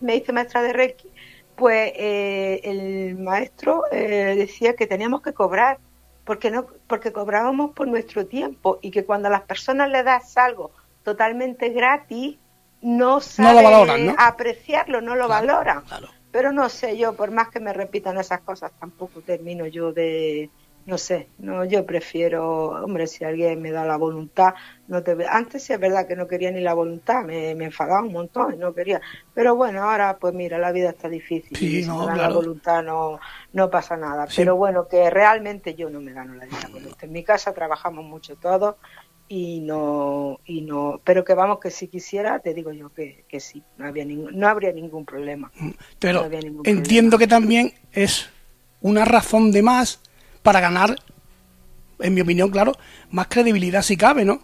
me 0.00 0.14
hice 0.14 0.32
maestra 0.32 0.62
de 0.62 0.72
Reiki, 0.72 1.10
pues 1.56 1.92
eh, 1.96 2.60
el 2.62 3.18
maestro 3.18 3.82
eh, 3.90 4.36
decía 4.38 4.76
que 4.76 4.86
teníamos 4.86 5.20
que 5.20 5.32
cobrar, 5.32 5.80
porque, 6.24 6.52
no, 6.52 6.68
porque 6.86 7.10
cobrábamos 7.10 7.72
por 7.72 7.88
nuestro 7.88 8.26
tiempo 8.26 8.78
y 8.80 8.92
que 8.92 9.04
cuando 9.04 9.26
a 9.26 9.32
las 9.32 9.40
personas 9.40 9.90
le 9.90 10.04
das 10.04 10.36
algo 10.36 10.70
totalmente 11.02 11.70
gratis, 11.70 12.38
no 12.80 13.20
saben 13.20 14.14
apreciarlo, 14.18 15.00
no 15.00 15.16
lo 15.16 15.26
valoran. 15.26 15.82
Pero 16.30 16.52
no 16.52 16.68
sé, 16.68 16.96
yo 16.96 17.16
por 17.16 17.32
más 17.32 17.48
que 17.48 17.58
me 17.58 17.72
repitan 17.72 18.18
esas 18.18 18.42
cosas, 18.42 18.70
tampoco 18.78 19.20
termino 19.20 19.66
yo 19.66 19.92
de, 19.92 20.48
no 20.84 20.98
sé, 20.98 21.28
no, 21.38 21.64
yo 21.64 21.86
prefiero, 21.86 22.70
hombre, 22.70 23.06
si 23.06 23.24
alguien 23.24 23.62
me 23.62 23.70
da 23.70 23.84
la 23.84 23.96
voluntad, 23.96 24.54
no 24.88 25.02
te 25.02 25.16
antes 25.28 25.62
sí 25.62 25.72
es 25.72 25.78
verdad 25.78 26.08
que 26.08 26.16
no 26.16 26.26
quería 26.26 26.50
ni 26.50 26.60
la 26.60 26.74
voluntad, 26.74 27.24
me, 27.24 27.54
me 27.54 27.66
enfadaba 27.66 28.02
un 28.02 28.12
montón, 28.12 28.58
no 28.58 28.74
quería, 28.74 29.00
pero 29.32 29.54
bueno, 29.54 29.82
ahora 29.82 30.16
pues 30.18 30.34
mira, 30.34 30.58
la 30.58 30.72
vida 30.72 30.90
está 30.90 31.08
difícil, 31.08 31.56
y 31.62 31.82
si 31.82 31.88
no, 31.88 32.00
me 32.00 32.06
dan 32.06 32.18
la 32.18 32.28
voluntad 32.30 32.82
no, 32.82 33.20
no 33.52 33.70
pasa 33.70 33.96
nada, 33.96 34.26
pero 34.34 34.56
bueno, 34.56 34.88
que 34.88 35.08
realmente 35.08 35.74
yo 35.74 35.88
no 35.88 36.00
me 36.00 36.12
gano 36.12 36.34
la 36.34 36.46
vida 36.46 36.68
con 36.72 36.84
esto, 36.84 37.06
en 37.06 37.12
mi 37.12 37.22
casa 37.22 37.52
trabajamos 37.52 38.04
mucho 38.04 38.34
todos 38.36 38.74
y 39.28 39.60
no, 39.60 40.40
y 40.44 40.62
no, 40.62 41.00
pero 41.04 41.24
que 41.24 41.34
vamos, 41.34 41.60
que 41.60 41.70
si 41.70 41.86
quisiera, 41.86 42.40
te 42.40 42.54
digo 42.54 42.72
yo 42.72 42.92
que, 42.92 43.24
que 43.28 43.38
sí, 43.38 43.62
no, 43.78 43.86
había 43.86 44.04
ningún, 44.04 44.36
no 44.36 44.48
habría 44.48 44.72
ningún 44.72 45.06
problema. 45.06 45.50
Mm, 45.58 45.70
pero 45.98 46.28
entiendo 46.64 47.16
que 47.18 47.26
también 47.26 47.72
es 47.92 48.28
una 48.80 49.04
razón 49.04 49.52
de 49.52 49.62
más 49.62 50.00
para 50.42 50.60
ganar, 50.60 50.96
en 51.98 52.14
mi 52.14 52.20
opinión, 52.20 52.50
claro, 52.50 52.72
más 53.10 53.28
credibilidad 53.28 53.82
si 53.82 53.96
cabe, 53.96 54.24
¿no? 54.24 54.40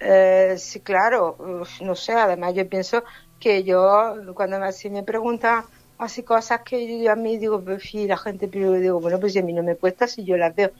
Eh, 0.00 0.54
sí, 0.58 0.80
claro, 0.80 1.36
no 1.80 1.94
sé, 1.94 2.12
además 2.12 2.54
yo 2.54 2.68
pienso 2.68 3.02
que 3.40 3.64
yo, 3.64 4.14
cuando 4.34 4.58
me, 4.58 4.72
si 4.72 4.90
me 4.90 5.02
preguntan 5.02 5.64
así 5.98 6.22
cosas 6.22 6.60
que 6.62 7.02
yo 7.02 7.12
a 7.12 7.16
mí 7.16 7.38
digo, 7.38 7.62
pues 7.62 7.92
la 7.94 8.16
gente, 8.16 8.48
pero 8.48 8.72
digo, 8.72 9.00
bueno, 9.00 9.18
pues 9.18 9.36
a 9.36 9.42
mí 9.42 9.52
no 9.52 9.62
me 9.62 9.76
cuesta 9.76 10.06
si 10.06 10.24
yo 10.24 10.36
las 10.36 10.54
veo. 10.54 10.70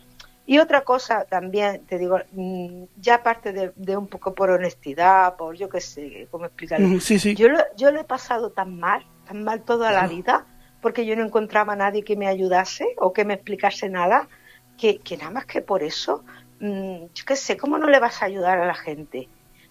Y 0.47 0.59
otra 0.61 0.81
cosa 0.81 1.27
también, 1.27 1.85
te 1.87 1.99
digo, 1.99 2.19
mm, 2.33 2.85
ya 2.97 3.17
aparte 3.17 3.53
de, 3.53 3.97
un 3.97 4.07
poco 4.07 4.35
por 4.35 4.49
honestidad, 4.51 5.37
por 5.37 5.55
yo 5.57 5.69
qué 5.69 5.81
sé, 5.81 6.27
cómo 6.31 6.47
explicarlo. 6.47 7.01
Sí, 7.01 7.19
sí. 7.19 7.35
Yo, 7.35 7.49
lo, 7.49 7.59
yo 7.77 7.91
lo 7.91 8.01
he 8.01 8.05
pasado 8.05 8.51
tan 8.51 8.81
mal, 8.81 9.05
tan 9.27 9.45
mal 9.45 9.63
toda 9.63 9.93
la 9.93 10.07
vida, 10.07 10.47
porque 10.81 11.07
yo 11.07 11.17
no 11.17 11.25
encontraba 11.25 11.73
a 11.73 11.77
nadie 11.77 12.05
que 12.05 12.17
me 12.17 12.27
ayudase 12.27 12.95
o 12.99 13.13
que 13.13 13.25
me 13.25 13.35
explicase 13.35 13.89
nada, 13.89 14.29
que, 14.77 15.01
nada 15.19 15.31
más 15.31 15.47
que 15.47 15.61
por 15.61 15.83
eso, 15.83 16.25
mm, 16.61 17.07
yo 17.15 17.25
qué 17.27 17.37
sé, 17.37 17.57
¿cómo 17.57 17.79
no 17.79 17.89
le 17.89 17.99
vas 17.99 18.23
a 18.23 18.27
ayudar 18.27 18.59
a 18.59 18.67
la 18.67 18.75
gente? 18.75 19.29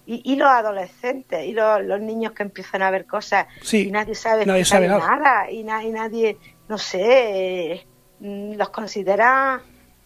Y, 0.09 0.37
los 0.37 0.47
adolescentes 0.47 1.45
y 1.45 1.51
los, 1.51 1.99
niños 1.99 2.31
que 2.31 2.43
empiezan 2.43 2.81
a 2.81 2.89
ver 2.89 3.05
cosas 3.05 3.45
y 3.73 3.91
nadie 3.91 4.15
sabe, 4.15 4.45
nada. 4.45 5.51
y, 5.51 5.63
nadie, 5.63 6.37
no 6.69 6.77
sé, 6.77 7.85
mm, 8.19 8.53
los 8.53 8.69
considera 8.69 9.61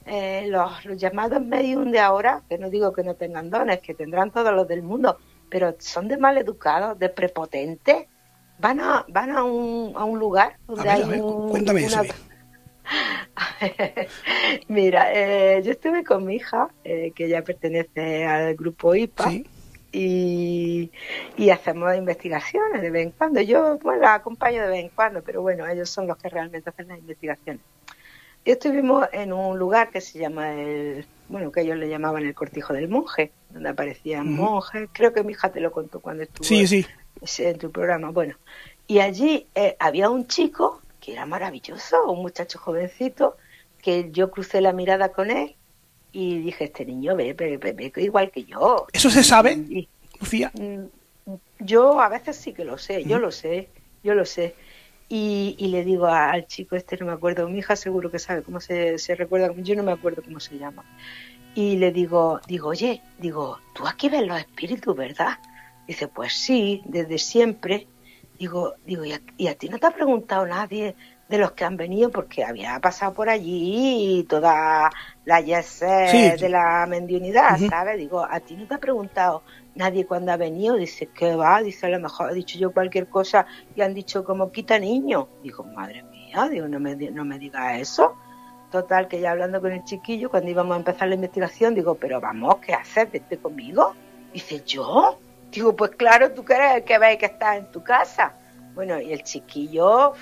eh, 0.07 0.45
los, 0.47 0.85
los, 0.85 0.97
llamados 0.97 1.45
medium 1.45 1.91
de 1.91 1.99
ahora, 1.99 2.41
que 2.49 2.57
no 2.57 2.71
digo 2.71 2.91
que 2.93 3.03
no 3.03 3.13
tengan 3.13 3.51
dones, 3.51 3.79
que 3.81 3.93
tendrán 3.93 4.31
todos 4.31 4.51
los 4.51 4.67
del 4.67 4.81
mundo, 4.81 5.19
pero 5.49 5.75
son 5.77 6.07
de 6.07 6.17
mal 6.17 6.35
educados, 6.35 6.97
de 6.97 7.09
prepotentes, 7.09 8.07
van 8.61 8.79
a, 8.79 9.05
van 9.09 9.31
a, 9.31 9.43
un, 9.43 9.93
a 9.95 10.05
un 10.05 10.19
lugar 10.19 10.57
donde 10.67 10.89
hay 10.89 11.01
un, 11.01 11.49
cuéntame 11.49 11.85
eso. 11.85 12.01
Mira, 14.67 15.11
eh, 15.13 15.61
yo 15.63 15.71
estuve 15.71 16.03
con 16.03 16.25
mi 16.25 16.35
hija, 16.35 16.69
eh, 16.83 17.11
que 17.15 17.27
ya 17.27 17.41
pertenece 17.41 18.25
al 18.25 18.55
grupo 18.55 18.93
IPA, 18.93 19.31
y, 19.93 20.89
y, 21.37 21.49
hacemos 21.49 21.95
investigaciones 21.95 22.81
de 22.81 22.91
vez 22.91 23.07
en 23.07 23.11
cuando. 23.11 23.41
Yo 23.41 23.77
pues, 23.81 23.99
la 23.99 24.15
acompaño 24.15 24.61
de 24.61 24.69
vez 24.69 24.85
en 24.85 24.89
cuando, 24.89 25.21
pero 25.21 25.41
bueno, 25.41 25.67
ellos 25.67 25.89
son 25.89 26.07
los 26.07 26.17
que 26.17 26.29
realmente 26.29 26.69
hacen 26.69 26.87
las 26.87 26.99
investigaciones. 26.99 27.61
Y 28.45 28.51
estuvimos 28.51 29.07
en 29.11 29.33
un 29.33 29.59
lugar 29.59 29.89
que 29.89 30.01
se 30.01 30.17
llama 30.17 30.53
el, 30.53 31.05
bueno, 31.27 31.51
que 31.51 31.61
ellos 31.61 31.77
le 31.77 31.89
llamaban 31.89 32.25
el 32.25 32.33
cortijo 32.33 32.73
del 32.73 32.87
monje, 32.87 33.31
donde 33.49 33.69
aparecían 33.69 34.31
monjes. 34.31 34.89
Creo 34.93 35.13
que 35.13 35.23
mi 35.23 35.33
hija 35.33 35.51
te 35.51 35.59
lo 35.59 35.71
contó 35.71 35.99
cuando 35.99 36.23
estuvo 36.23 36.47
sí, 36.47 36.65
sí 36.65 36.85
en 37.39 37.57
tu 37.57 37.71
programa. 37.71 38.11
Bueno, 38.11 38.35
y 38.87 38.99
allí 38.99 39.47
eh, 39.55 39.75
había 39.79 40.09
un 40.09 40.27
chico 40.27 40.81
que 40.99 41.13
era 41.13 41.25
maravilloso, 41.25 42.11
un 42.11 42.21
muchacho 42.21 42.59
jovencito, 42.59 43.37
que 43.81 44.11
yo 44.11 44.31
crucé 44.31 44.61
la 44.61 44.73
mirada 44.73 45.11
con 45.11 45.31
él 45.31 45.55
y 46.11 46.39
dije, 46.39 46.65
este 46.65 46.85
niño 46.85 47.15
ve, 47.15 47.33
ve, 47.33 47.57
ve, 47.57 47.91
igual 47.97 48.31
que 48.31 48.43
yo. 48.43 48.87
¿Eso 48.93 49.09
se 49.09 49.23
sabe, 49.23 49.87
Lucía? 50.19 50.51
Mm, 50.53 50.85
yo 51.59 51.99
a 51.99 52.09
veces 52.09 52.37
sí 52.37 52.53
que 52.53 52.65
lo 52.65 52.77
sé, 52.77 53.03
yo 53.03 53.19
lo 53.19 53.31
sé, 53.31 53.69
yo 54.03 54.13
lo 54.13 54.25
sé. 54.25 54.55
Y, 55.09 55.55
y, 55.57 55.67
le 55.67 55.83
digo 55.83 56.05
al 56.07 56.47
chico 56.47 56.77
este, 56.77 56.95
no 56.97 57.05
me 57.05 57.11
acuerdo, 57.11 57.49
mi 57.49 57.59
hija 57.59 57.75
seguro 57.75 58.09
que 58.09 58.19
sabe 58.19 58.43
cómo 58.43 58.61
se, 58.61 58.97
se 58.97 59.13
recuerda, 59.15 59.53
yo 59.57 59.75
no 59.75 59.83
me 59.83 59.91
acuerdo 59.91 60.21
cómo 60.23 60.39
se 60.39 60.57
llama. 60.57 60.85
Y 61.53 61.75
le 61.77 61.91
digo, 61.91 62.39
digo, 62.47 62.69
oye, 62.69 63.01
digo, 63.19 63.59
tú 63.75 63.85
aquí 63.85 64.07
ves 64.07 64.25
los 64.25 64.39
espíritus, 64.39 64.95
¿verdad? 64.95 65.37
Dice, 65.87 66.07
pues 66.07 66.33
sí, 66.33 66.81
desde 66.85 67.17
siempre. 67.17 67.87
Digo, 68.37 68.73
digo 68.85 69.03
¿y 69.05 69.47
a, 69.47 69.55
ti 69.55 69.69
no 69.69 69.77
te 69.77 69.85
ha 69.85 69.91
preguntado 69.91 70.47
nadie 70.47 70.95
de 71.29 71.37
los 71.37 71.51
que 71.51 71.63
han 71.63 71.77
venido? 71.77 72.09
Porque 72.09 72.43
había 72.43 72.79
pasado 72.79 73.13
por 73.13 73.29
allí 73.29 74.25
toda 74.27 74.89
la 75.25 75.41
yes 75.41 75.81
de 75.81 76.49
la 76.49 76.87
mendiunidad, 76.87 77.59
¿sabes? 77.69 77.97
Digo, 77.97 78.25
¿a 78.27 78.39
ti 78.39 78.55
no 78.55 78.65
te 78.65 78.73
ha 78.73 78.79
preguntado 78.79 79.43
nadie 79.75 80.07
cuando 80.07 80.31
ha 80.31 80.37
venido? 80.37 80.75
Dice, 80.75 81.07
¿qué 81.07 81.35
va? 81.35 81.61
Dice, 81.61 81.85
a 81.85 81.89
lo 81.89 81.99
mejor 81.99 82.31
he 82.31 82.33
dicho 82.33 82.57
yo 82.57 82.71
cualquier 82.71 83.07
cosa 83.09 83.45
y 83.75 83.81
han 83.81 83.93
dicho 83.93 84.23
como 84.23 84.51
quita 84.51 84.79
niño. 84.79 85.27
Digo, 85.43 85.63
madre 85.63 86.01
mía, 86.03 86.49
digo, 86.49 86.67
no 86.67 86.79
me, 86.79 86.95
no 86.95 87.23
me 87.23 87.37
digas 87.37 87.79
eso. 87.79 88.15
Total, 88.71 89.07
que 89.07 89.19
ya 89.19 89.31
hablando 89.31 89.59
con 89.59 89.71
el 89.73 89.83
chiquillo, 89.83 90.29
cuando 90.29 90.49
íbamos 90.49 90.73
a 90.73 90.77
empezar 90.77 91.09
la 91.09 91.15
investigación, 91.15 91.75
digo, 91.75 91.95
pero 91.95 92.21
vamos, 92.21 92.55
¿qué 92.65 92.73
haces? 92.73 93.11
Vete 93.11 93.37
conmigo. 93.37 93.93
Dice, 94.33 94.63
¿yo? 94.65 95.19
Digo, 95.51 95.75
pues 95.75 95.91
claro, 95.91 96.31
tú 96.31 96.45
quieres 96.45 96.83
que 96.83 96.97
veis 96.97 97.17
que 97.17 97.25
estás 97.25 97.57
en 97.57 97.71
tu 97.71 97.83
casa. 97.83 98.33
Bueno, 98.73 99.01
y 99.01 99.11
el 99.11 99.23
chiquillo 99.23 100.13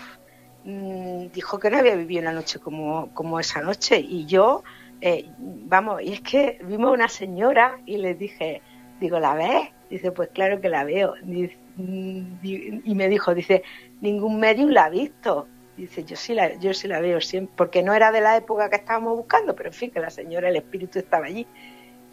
mm, 0.63 1.27
dijo 1.27 1.59
que 1.59 1.69
no 1.69 1.77
había 1.77 1.95
vivido 1.95 2.21
una 2.21 2.33
noche 2.33 2.59
como, 2.59 3.13
como 3.13 3.39
esa 3.39 3.61
noche. 3.61 3.99
Y 3.99 4.25
yo, 4.25 4.63
eh, 5.01 5.29
vamos, 5.37 6.01
y 6.01 6.13
es 6.13 6.21
que 6.21 6.59
vimos 6.63 6.91
una 6.91 7.07
señora 7.07 7.79
y 7.85 7.97
le 7.97 8.15
dije, 8.15 8.63
digo, 8.99 9.19
¿la 9.19 9.35
ves? 9.35 9.69
Dice, 9.89 10.11
pues 10.11 10.29
claro 10.29 10.59
que 10.61 10.69
la 10.69 10.83
veo. 10.83 11.13
Y 11.27 12.95
me 12.95 13.07
dijo, 13.07 13.35
dice, 13.35 13.63
ningún 14.01 14.39
medium 14.39 14.71
la 14.71 14.85
ha 14.85 14.89
visto. 14.89 15.47
Dice, 15.77 16.03
yo 16.03 16.15
sí 16.15 16.33
la, 16.33 16.55
yo 16.55 16.73
sí 16.73 16.87
la 16.87 16.99
veo 16.99 17.21
siempre, 17.21 17.53
porque 17.55 17.83
no 17.83 17.93
era 17.93 18.11
de 18.11 18.19
la 18.19 18.35
época 18.35 18.69
que 18.69 18.77
estábamos 18.77 19.15
buscando, 19.15 19.55
pero 19.55 19.69
en 19.69 19.73
fin, 19.73 19.91
que 19.91 19.99
la 19.99 20.09
señora, 20.09 20.49
el 20.49 20.57
espíritu 20.57 20.99
estaba 20.99 21.27
allí 21.27 21.47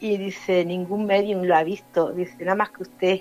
y 0.01 0.17
dice, 0.17 0.65
ningún 0.65 1.07
medium 1.07 1.43
lo 1.43 1.57
ha 1.57 1.63
visto, 1.63 2.13
dice, 2.13 2.37
nada 2.41 2.57
más 2.57 2.71
que 2.71 2.83
usted. 2.83 3.21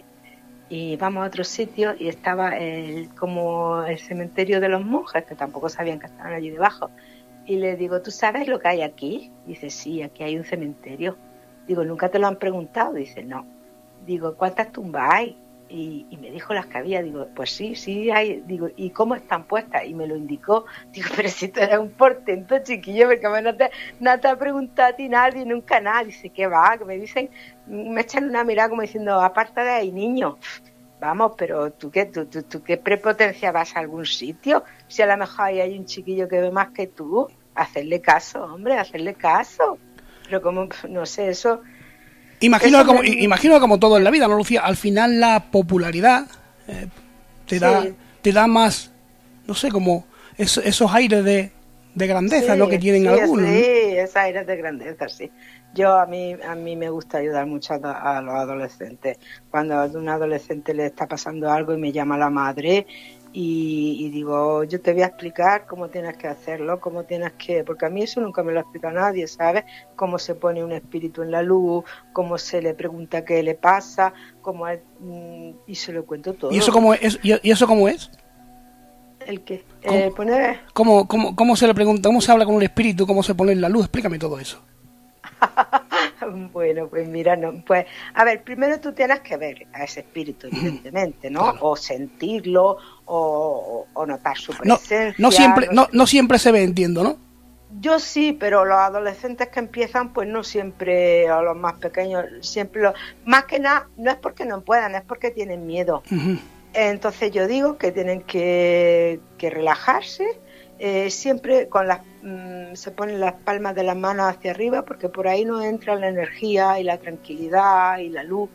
Y 0.68 0.98
vamos 0.98 1.24
a 1.24 1.28
otro 1.28 1.44
sitio 1.44 1.94
y 1.98 2.08
estaba 2.08 2.58
el, 2.58 3.10
como 3.16 3.84
el 3.84 4.00
cementerio 4.00 4.60
de 4.60 4.70
los 4.70 4.84
monjes, 4.84 5.24
que 5.26 5.36
tampoco 5.36 5.70
sabían 5.70 6.00
que 6.00 6.08
estaban 6.08 6.34
allí 6.34 6.50
debajo. 6.50 6.90
Y 7.46 7.58
le 7.58 7.76
digo, 7.76 8.02
¿tú 8.02 8.12
sabes 8.12 8.48
lo 8.48 8.60
que 8.60 8.68
hay 8.68 8.82
aquí? 8.82 9.32
Dice, 9.46 9.70
sí, 9.70 10.02
aquí 10.02 10.24
hay 10.24 10.38
un 10.38 10.44
cementerio. 10.44 11.18
Digo, 11.68 11.84
¿nunca 11.84 12.10
te 12.10 12.18
lo 12.18 12.28
han 12.28 12.38
preguntado? 12.38 12.94
Dice, 12.94 13.24
no. 13.24 13.46
Digo, 14.06 14.36
¿cuántas 14.36 14.72
tumbas 14.72 15.10
hay? 15.14 15.38
Y, 15.68 16.06
me 16.22 16.32
dijo 16.32 16.54
las 16.54 16.68
que 16.68 16.78
había. 16.78 17.02
Digo, 17.02 17.28
pues 17.36 17.52
sí, 17.52 17.76
sí 17.76 18.12
hay. 18.12 18.44
Digo, 18.46 18.70
¿y 18.76 18.92
cómo 18.92 19.16
están 19.16 19.46
puestas? 19.46 19.86
Y 19.86 19.94
me 19.94 20.08
lo 20.08 20.16
indicó. 20.16 20.66
Digo, 20.92 21.10
pero 21.16 21.30
si 21.30 21.50
tú 21.50 21.60
eres 21.60 21.80
un 21.80 21.92
portento, 21.92 22.60
chiquillo, 22.64 23.08
porque 23.08 23.42
no 23.42 23.56
te, 23.56 23.72
no 24.00 24.20
te 24.20 24.28
ha 24.28 24.38
preguntado 24.38 24.90
a 24.90 24.96
ti 24.96 25.10
nadie, 25.10 25.46
nunca 25.46 25.80
nada. 25.80 26.04
Dice, 26.04 26.30
¿qué 26.30 26.48
va? 26.48 26.78
Que 26.78 26.86
me 26.86 26.98
dicen, 26.98 27.30
me 27.68 28.02
echan 28.02 28.30
una 28.30 28.44
mirada 28.44 28.70
como 28.70 28.82
diciendo, 28.82 29.20
aparte 29.20 29.62
de 29.62 29.72
ahí, 29.72 29.92
niño. 29.92 30.38
Vamos, 31.00 31.34
pero 31.38 31.72
¿tú 31.72 31.92
qué, 31.92 32.06
tú, 32.06 32.26
tú, 32.26 32.64
qué 32.64 32.78
prepotencia 32.78 33.52
vas 33.52 33.76
a 33.76 33.80
algún 33.80 34.06
sitio? 34.06 34.64
Si 34.88 35.02
a 35.02 35.06
lo 35.06 35.18
mejor 35.18 35.46
ahí 35.46 35.60
hay 35.60 35.78
un 35.78 35.86
chiquillo 35.86 36.28
que 36.28 36.40
ve 36.40 36.52
más 36.52 36.70
que 36.70 36.88
tú, 36.88 37.28
hacerle 37.54 38.02
caso, 38.02 38.44
hombre, 38.44 38.78
hacerle 38.78 39.14
caso. 39.14 39.78
Pero 40.26 40.42
como, 40.42 40.68
no 40.90 41.06
sé, 41.06 41.30
eso 41.30 41.62
Imagino, 42.46 42.86
como, 42.86 43.04
imagino 43.04 43.60
como 43.60 43.80
todo 43.80 43.98
en 43.98 44.04
la 44.04 44.12
vida, 44.12 44.28
¿no, 44.28 44.36
Lucía? 44.36 44.62
Al 44.62 44.78
final 44.78 45.20
la 45.20 45.46
popularidad 45.52 46.28
eh, 46.68 46.88
te, 47.48 47.60
da, 47.60 47.86
te 48.22 48.32
da 48.32 48.46
más, 48.46 48.92
no 49.48 49.56
sé, 49.56 49.72
como 49.72 50.06
esos 50.38 50.94
aires 50.94 51.24
de, 51.24 51.52
grandeza, 51.96 52.56
lo 52.56 52.70
que 52.70 52.78
tienen 52.78 53.08
algunos. 53.08 53.50
Sí, 53.50 53.64
esos 53.98 54.16
aires 54.18 54.46
de 54.46 54.58
grandeza, 54.58 55.10
sí. 55.10 55.32
Yo 55.74 55.98
a 55.98 56.06
mí, 56.06 56.36
a 56.48 56.56
mí 56.56 56.76
me 56.76 56.90
gusta 56.90 57.18
ayudar 57.18 57.48
mucho 57.48 57.74
a, 57.74 58.22
los 58.22 58.34
adolescentes. 58.34 59.18
Cuando 59.50 59.76
a 59.76 59.86
un 59.86 60.08
adolescente 60.08 60.74
le 60.74 60.86
está 60.86 61.08
pasando 61.08 61.52
algo 61.52 61.74
y 61.74 61.78
me 61.78 61.92
llama 61.92 62.18
la 62.18 62.30
madre 62.30 62.86
y, 63.38 64.10
digo, 64.12 64.64
yo 64.64 64.80
te 64.80 64.94
voy 64.94 65.02
a 65.02 65.08
explicar 65.08 65.66
cómo 65.68 65.90
tienes 65.90 66.16
que 66.16 66.30
hacerlo, 66.30 66.80
cómo 66.80 67.04
tienes 67.04 67.34
que, 67.34 67.66
porque 67.66 67.86
a 67.86 67.90
mí 67.90 68.04
eso 68.04 68.22
nunca 68.22 68.44
me 68.44 68.54
lo 68.54 68.60
ha 68.60 68.62
explicado 68.62 68.94
nadie, 68.94 69.28
¿sabes? 69.28 69.66
Cómo 69.98 70.18
se 70.20 70.36
pone 70.36 70.64
un 70.64 70.72
espíritu 70.72 71.22
en 71.22 71.32
la 71.32 71.42
luz, 71.42 71.84
cómo 72.14 72.38
se 72.38 72.62
le 72.62 72.74
pregunta 72.74 73.26
qué 73.26 73.44
le 73.44 73.56
pasa, 73.56 74.14
cómo 74.42 74.70
es, 74.70 74.80
mm, 75.02 75.50
y 75.68 75.76
se 75.76 75.92
lo 75.92 76.06
cuento 76.06 76.34
todo. 76.34 76.50
¿Y 76.54 76.60
eso 76.60 76.72
cómo 76.72 76.94
es? 76.94 77.20
¿Y 77.24 77.52
eso 77.52 77.68
cómo 77.68 77.90
es? 77.90 78.10
¿El 79.28 79.42
qué? 79.42 79.66
¿Cómo, 79.86 80.00
eh, 80.00 80.14
poner... 80.16 80.60
¿Cómo, 80.72 81.06
cómo, 81.06 81.36
cómo 81.36 81.58
se 81.58 81.68
le 81.68 81.74
pregunta, 81.74 82.08
cómo 82.08 82.22
se 82.22 82.32
habla 82.32 82.46
con 82.46 82.56
un 82.56 82.64
espíritu, 82.64 83.06
cómo 83.06 83.22
se 83.22 83.36
pone 83.36 83.52
en 83.52 83.60
la 83.60 83.68
luz? 83.68 83.84
Explícame 83.84 84.18
todo 84.18 84.40
eso. 84.40 84.62
bueno, 86.54 86.88
pues 86.88 87.08
mira, 87.08 87.36
no, 87.36 87.64
pues 87.66 87.86
a 88.14 88.24
ver, 88.24 88.44
primero 88.44 88.80
tú 88.80 88.94
tienes 88.94 89.20
que 89.22 89.38
ver 89.38 89.68
a 89.74 89.84
ese 89.84 90.02
espíritu, 90.02 90.48
evidentemente, 90.48 91.30
¿no? 91.30 91.56
O 91.62 91.76
sentirlo, 91.76 92.78
o, 93.06 93.86
notar 94.08 94.38
su 94.38 94.54
presencia. 94.54 95.16
No, 95.18 95.32
siempre, 95.32 95.68
no, 95.72 95.88
no 95.92 96.08
siempre 96.08 96.40
se 96.40 96.52
ve, 96.52 96.64
entiendo, 96.64 97.04
¿no? 97.04 97.18
Yo 97.82 98.00
sí, 98.00 98.32
pero 98.40 98.64
los 98.64 98.78
adolescentes 98.78 99.50
que 99.50 99.60
empiezan, 99.60 100.14
pues 100.14 100.28
no 100.30 100.44
siempre, 100.44 101.30
o 101.32 101.42
los 101.42 101.58
más 101.58 101.74
pequeños, 101.74 102.26
siempre 102.42 102.82
lo, 102.82 102.94
más 103.26 103.46
que 103.46 103.60
nada, 103.60 103.90
no 103.98 104.12
es 104.12 104.18
porque 104.18 104.46
no 104.46 104.62
puedan, 104.62 104.96
es 104.96 105.02
porque 105.02 105.32
tienen 105.32 105.66
miedo. 105.66 106.02
Entonces 106.74 107.32
yo 107.32 107.48
digo 107.48 107.78
que 107.78 107.92
tienen 107.92 108.22
que, 108.22 109.20
que 109.38 109.50
relajarse, 109.50 110.40
eh, 110.78 111.10
siempre 111.10 111.70
con 111.70 111.88
las 111.88 112.02
mm, 112.22 112.74
se 112.74 112.92
ponen 112.92 113.20
las 113.20 113.34
palmas 113.34 113.76
de 113.76 113.84
las 113.84 113.96
manos 113.96 114.28
hacia 114.28 114.52
arriba 114.52 114.84
porque 114.84 115.08
por 115.08 115.28
ahí 115.28 115.46
no 115.46 115.62
entra 115.62 115.96
la 115.96 116.10
energía 116.10 116.80
y 116.80 116.84
la 116.84 116.98
tranquilidad 116.98 118.00
y 118.00 118.10
la 118.10 118.24
luz. 118.24 118.50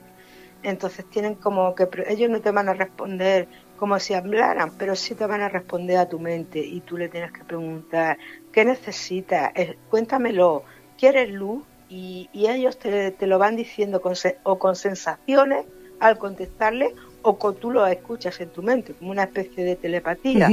Entonces 0.63 1.07
tienen 1.09 1.35
como 1.37 1.75
que 1.75 1.89
ellos 2.09 2.29
no 2.29 2.41
te 2.41 2.51
van 2.51 2.69
a 2.69 2.75
responder 2.75 3.49
como 3.79 3.99
si 3.99 4.13
hablaran, 4.13 4.73
pero 4.77 4.95
sí 4.95 5.15
te 5.15 5.25
van 5.25 5.41
a 5.41 5.49
responder 5.49 5.97
a 5.97 6.09
tu 6.09 6.19
mente 6.19 6.59
y 6.59 6.81
tú 6.81 6.99
le 6.99 7.09
tienes 7.09 7.33
que 7.33 7.43
preguntar 7.45 8.19
qué 8.53 8.67
necesitas, 8.67 9.53
cuéntamelo, 9.89 10.65
¿quieres 10.99 11.31
luz? 11.31 11.65
Y, 11.89 12.29
ellos 12.35 12.79
te, 12.79 13.15
lo 13.27 13.39
van 13.39 13.57
diciendo 13.57 14.03
con, 14.03 14.15
o 14.43 14.59
con 14.59 14.77
sensaciones 14.77 15.65
al 15.99 16.19
contestarle 16.19 16.95
o 17.23 17.39
con 17.39 17.57
tú 17.57 17.71
lo 17.71 17.87
escuchas 17.87 18.39
en 18.41 18.51
tu 18.51 18.63
mente, 18.63 18.93
como 18.93 19.11
una 19.11 19.25
especie 19.25 19.65
de 19.65 19.77
telepatía 19.77 20.51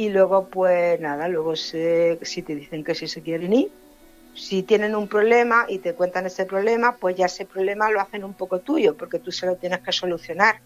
y 0.00 0.08
luego 0.08 0.48
pues 0.48 0.98
nada, 0.98 1.28
luego 1.28 1.54
se, 1.54 2.18
si 2.22 2.40
te 2.40 2.54
dicen 2.54 2.82
que 2.82 2.94
si 2.94 3.06
se 3.06 3.20
quieren 3.20 3.52
ir, 3.52 3.70
si 4.34 4.62
tienen 4.62 4.94
un 4.94 5.06
problema 5.08 5.66
y 5.68 5.78
te 5.78 5.92
cuentan 5.92 6.24
ese 6.24 6.46
problema, 6.46 6.96
pues 6.98 7.16
ya 7.16 7.26
ese 7.26 7.44
problema 7.44 7.90
lo 7.90 8.00
hacen 8.00 8.24
un 8.24 8.32
poco 8.32 8.60
tuyo, 8.60 8.96
porque 8.96 9.18
tú 9.18 9.30
se 9.30 9.44
lo 9.44 9.56
tienes 9.56 9.80
que 9.80 9.92
solucionar. 9.92 10.58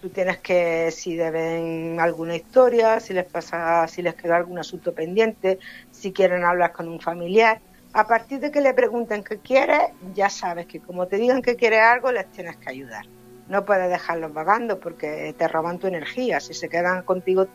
Tú 0.00 0.08
tienes 0.08 0.38
que, 0.38 0.90
si 0.90 1.14
deben 1.14 2.00
alguna 2.00 2.34
historia, 2.34 2.98
si 2.98 3.14
les 3.14 3.26
pasa, 3.26 3.86
si 3.86 4.02
les 4.02 4.16
queda 4.16 4.36
algún 4.36 4.58
asunto 4.58 4.92
pendiente, 4.92 5.60
si 5.92 6.12
quieren 6.12 6.42
hablar 6.42 6.72
con 6.72 6.88
un 6.88 6.98
familiar, 6.98 7.60
a 7.92 8.08
partir 8.08 8.40
de 8.40 8.50
que 8.50 8.60
le 8.60 8.74
pregunten 8.74 9.22
qué 9.22 9.38
quieres, 9.38 9.82
ya 10.14 10.30
sabes 10.30 10.66
que 10.66 10.80
como 10.80 11.06
te 11.06 11.16
digan 11.16 11.42
que 11.42 11.54
quieres 11.54 11.82
algo, 11.82 12.10
les 12.10 12.28
tienes 12.32 12.56
que 12.56 12.70
ayudar. 12.70 13.06
No 13.48 13.64
puedes 13.64 13.88
dejarlos 13.88 14.32
vagando 14.34 14.80
porque 14.80 15.32
te 15.38 15.46
roban 15.46 15.78
tu 15.78 15.86
energía. 15.86 16.40
Si 16.40 16.54
se 16.54 16.68
quedan 16.68 17.02
contigo 17.02 17.46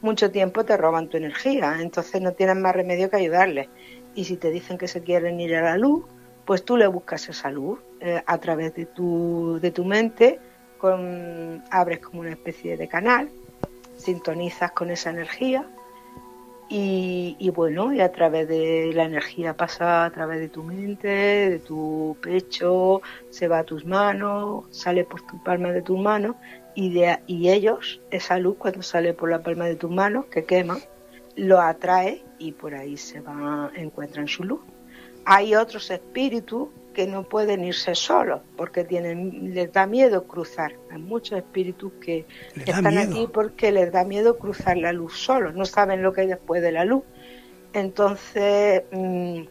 mucho 0.00 0.30
tiempo 0.30 0.64
te 0.64 0.76
roban 0.76 1.08
tu 1.08 1.16
energía, 1.16 1.76
entonces 1.80 2.20
no 2.20 2.32
tienes 2.32 2.56
más 2.56 2.74
remedio 2.74 3.10
que 3.10 3.16
ayudarles. 3.16 3.68
Y 4.14 4.24
si 4.24 4.36
te 4.36 4.50
dicen 4.50 4.78
que 4.78 4.88
se 4.88 5.02
quieren 5.02 5.40
ir 5.40 5.56
a 5.56 5.62
la 5.62 5.76
luz, 5.76 6.04
pues 6.44 6.64
tú 6.64 6.76
le 6.76 6.86
buscas 6.86 7.28
esa 7.28 7.50
luz 7.50 7.78
eh, 8.00 8.22
a 8.24 8.38
través 8.38 8.74
de 8.74 8.86
tu, 8.86 9.58
de 9.60 9.70
tu 9.70 9.84
mente, 9.84 10.38
con, 10.78 11.62
abres 11.70 11.98
como 11.98 12.20
una 12.20 12.30
especie 12.30 12.76
de 12.76 12.88
canal, 12.88 13.28
sintonizas 13.96 14.70
con 14.72 14.90
esa 14.90 15.10
energía 15.10 15.66
y, 16.68 17.36
y, 17.38 17.50
bueno, 17.50 17.92
y 17.92 18.00
a 18.00 18.12
través 18.12 18.46
de 18.46 18.92
la 18.94 19.04
energía 19.04 19.56
pasa 19.56 20.04
a 20.04 20.10
través 20.10 20.38
de 20.38 20.48
tu 20.48 20.62
mente, 20.62 21.08
de 21.08 21.58
tu 21.58 22.16
pecho, 22.20 23.00
se 23.30 23.48
va 23.48 23.60
a 23.60 23.64
tus 23.64 23.84
manos, 23.86 24.66
sale 24.70 25.04
por 25.04 25.22
tu 25.22 25.42
palma 25.42 25.72
de 25.72 25.82
tus 25.82 25.98
manos 25.98 26.36
y, 27.26 27.48
ellos, 27.48 28.00
esa 28.12 28.38
luz 28.38 28.56
cuando 28.56 28.82
sale 28.82 29.12
por 29.12 29.28
la 29.28 29.42
palma 29.42 29.66
de 29.66 29.74
tus 29.74 29.90
manos, 29.90 30.26
que 30.26 30.44
quema, 30.44 30.78
lo 31.34 31.60
atrae 31.60 32.22
y 32.38 32.52
por 32.52 32.74
ahí 32.74 32.96
se 32.96 33.20
va, 33.20 33.72
encuentran 33.74 34.28
su 34.28 34.44
luz. 34.44 34.60
Hay 35.24 35.56
otros 35.56 35.90
espíritus 35.90 36.68
que 36.94 37.08
no 37.08 37.24
pueden 37.24 37.64
irse 37.64 37.96
solos 37.96 38.42
porque 38.56 38.84
tienen, 38.84 39.54
les 39.54 39.72
da 39.72 39.86
miedo 39.86 40.24
cruzar. 40.24 40.74
Hay 40.90 40.98
muchos 40.98 41.38
espíritus 41.38 41.92
que 42.00 42.26
están 42.54 42.96
aquí 42.96 43.28
porque 43.32 43.72
les 43.72 43.90
da 43.90 44.04
miedo 44.04 44.38
cruzar 44.38 44.76
la 44.76 44.92
luz 44.92 45.18
solos, 45.18 45.54
no 45.54 45.64
saben 45.64 46.00
lo 46.00 46.12
que 46.12 46.20
hay 46.22 46.26
después 46.28 46.62
de 46.62 46.70
la 46.70 46.84
luz. 46.84 47.02
Entonces, 47.72 48.84
mm, 48.92 49.42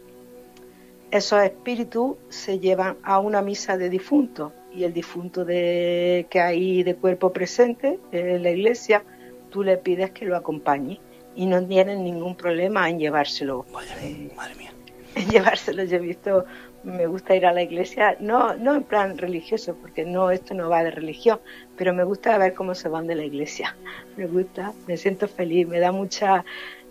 esos 1.12 1.44
espíritus 1.44 2.16
se 2.30 2.60
llevan 2.60 2.96
a 3.04 3.20
una 3.20 3.42
misa 3.42 3.78
de 3.78 3.90
difuntos 3.90 4.54
y 4.78 4.84
el 4.84 4.94
difunto 4.94 5.44
de, 5.44 6.28
que 6.30 6.40
hay 6.40 6.84
de 6.84 6.96
cuerpo 6.96 7.34
presente 7.34 8.00
en 8.12 8.44
la 8.44 8.52
iglesia, 8.52 9.04
tú 9.50 9.64
le 9.64 9.78
pides 9.78 10.12
que 10.12 10.24
lo 10.26 10.38
acompañe 10.38 11.02
y 11.36 11.48
no 11.48 11.66
tienen 11.66 12.04
ningún 12.04 12.36
problema 12.36 12.88
en 12.88 13.00
llevárselo. 13.00 13.66
madre 13.72 14.56
mía. 14.56 14.72
En 15.16 15.30
llevárselo, 15.30 15.84
yo 15.84 15.96
he 15.96 16.00
visto, 16.00 16.46
me 16.84 17.08
gusta 17.08 17.36
ir 17.36 17.48
a 17.48 17.52
la 17.52 17.64
iglesia, 17.64 18.18
no, 18.20 18.56
no 18.56 18.76
en 18.76 18.84
plan 18.84 19.18
religioso, 19.18 19.76
porque 19.82 20.06
no, 20.06 20.30
esto 20.30 20.54
no 20.54 20.70
va 20.70 20.84
de 20.84 20.92
religión, 20.92 21.40
pero 21.76 21.92
me 21.92 22.04
gusta 22.04 22.38
ver 22.38 22.54
cómo 22.54 22.76
se 22.76 22.88
van 22.88 23.08
de 23.08 23.16
la 23.16 23.26
iglesia. 23.26 23.76
Me 24.16 24.28
gusta, 24.28 24.74
me 24.86 24.96
siento 24.96 25.28
feliz, 25.28 25.68
me 25.68 25.80
da 25.80 25.92
mucha, 25.92 26.46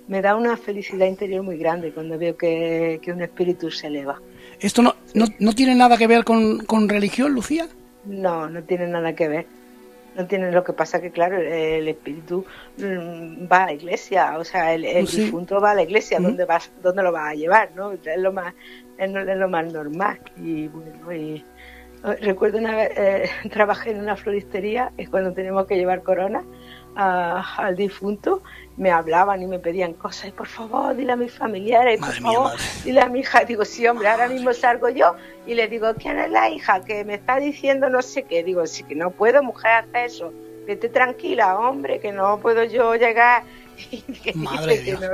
me 0.08 0.22
da 0.22 0.34
una 0.34 0.56
felicidad 0.56 1.06
interior 1.06 1.44
muy 1.44 1.56
grande 1.56 1.92
cuando 1.92 2.18
veo 2.18 2.36
que, 2.36 2.98
que 3.00 3.12
un 3.12 3.22
espíritu 3.22 3.70
se 3.70 3.86
eleva. 3.86 4.20
¿Esto 4.58 4.82
no, 4.82 4.96
no, 5.16 5.52
tiene 5.52 5.74
nada 5.74 5.96
que 5.96 6.06
ver 6.06 6.24
con, 6.24 6.58
con, 6.66 6.88
religión, 6.88 7.32
Lucía? 7.32 7.66
No, 8.04 8.48
no 8.50 8.62
tiene 8.62 8.86
nada 8.86 9.14
que 9.14 9.28
ver. 9.28 9.46
No 10.14 10.26
tiene 10.26 10.50
lo 10.50 10.64
que 10.64 10.72
pasa 10.72 11.00
que, 11.00 11.10
claro, 11.10 11.38
el 11.38 11.88
espíritu 11.88 12.44
mm, 12.78 13.46
va 13.50 13.64
a 13.64 13.66
la 13.66 13.72
iglesia, 13.74 14.38
o 14.38 14.44
sea, 14.44 14.72
el, 14.72 14.84
el 14.84 15.04
pues 15.04 15.16
difunto 15.16 15.60
va 15.60 15.72
a 15.72 15.74
la 15.74 15.82
iglesia, 15.82 16.18
¿dónde, 16.20 16.46
vas, 16.46 16.70
¿dónde 16.82 17.02
lo 17.02 17.12
vas 17.12 17.32
a 17.32 17.34
llevar? 17.34 17.70
¿no? 17.74 17.92
Es, 17.92 18.00
lo 18.16 18.32
más, 18.32 18.54
es, 18.96 19.10
lo 19.10 19.48
más 19.48 19.72
normal. 19.72 20.18
Y 20.38 20.68
bueno, 20.68 21.12
y, 21.12 21.44
recuerdo 22.20 22.58
una 22.58 22.76
vez, 22.76 22.90
eh, 22.96 23.30
trabajé 23.50 23.90
en 23.90 24.00
una 24.00 24.16
floristería, 24.16 24.92
es 24.96 25.10
cuando 25.10 25.32
tenemos 25.32 25.66
que 25.66 25.76
llevar 25.76 26.02
corona 26.02 26.44
al 26.96 27.76
difunto, 27.76 28.42
me 28.76 28.90
hablaban 28.90 29.42
y 29.42 29.46
me 29.46 29.58
pedían 29.58 29.94
cosas, 29.94 30.28
y 30.28 30.32
por 30.32 30.46
favor, 30.46 30.96
dile 30.96 31.12
a 31.12 31.16
mis 31.16 31.32
familiares, 31.32 31.98
y 31.98 32.02
por 32.02 32.14
favor, 32.14 32.52
dile 32.84 33.00
a 33.00 33.08
mi 33.08 33.20
hija. 33.20 33.44
Digo, 33.44 33.64
sí, 33.64 33.86
hombre, 33.86 34.08
ahora 34.08 34.28
mismo 34.28 34.52
salgo 34.52 34.88
yo 34.88 35.14
y 35.46 35.54
le 35.54 35.68
digo, 35.68 35.94
¿quién 35.94 36.18
es 36.18 36.30
la 36.30 36.50
hija 36.50 36.84
que 36.84 37.04
me 37.04 37.14
está 37.14 37.38
diciendo 37.38 37.88
no 37.88 38.02
sé 38.02 38.24
qué? 38.24 38.42
Digo, 38.42 38.66
sí, 38.66 38.82
que 38.82 38.94
no 38.94 39.10
puedo, 39.10 39.42
mujer, 39.42 39.84
hacer 39.84 40.06
eso. 40.06 40.32
Vete 40.66 40.88
tranquila, 40.88 41.58
hombre, 41.58 42.00
que 42.00 42.12
no 42.12 42.40
puedo 42.40 42.64
yo 42.64 42.94
llegar 42.96 43.44
Madre 44.34 44.82
que, 44.82 44.92
no, 44.92 45.08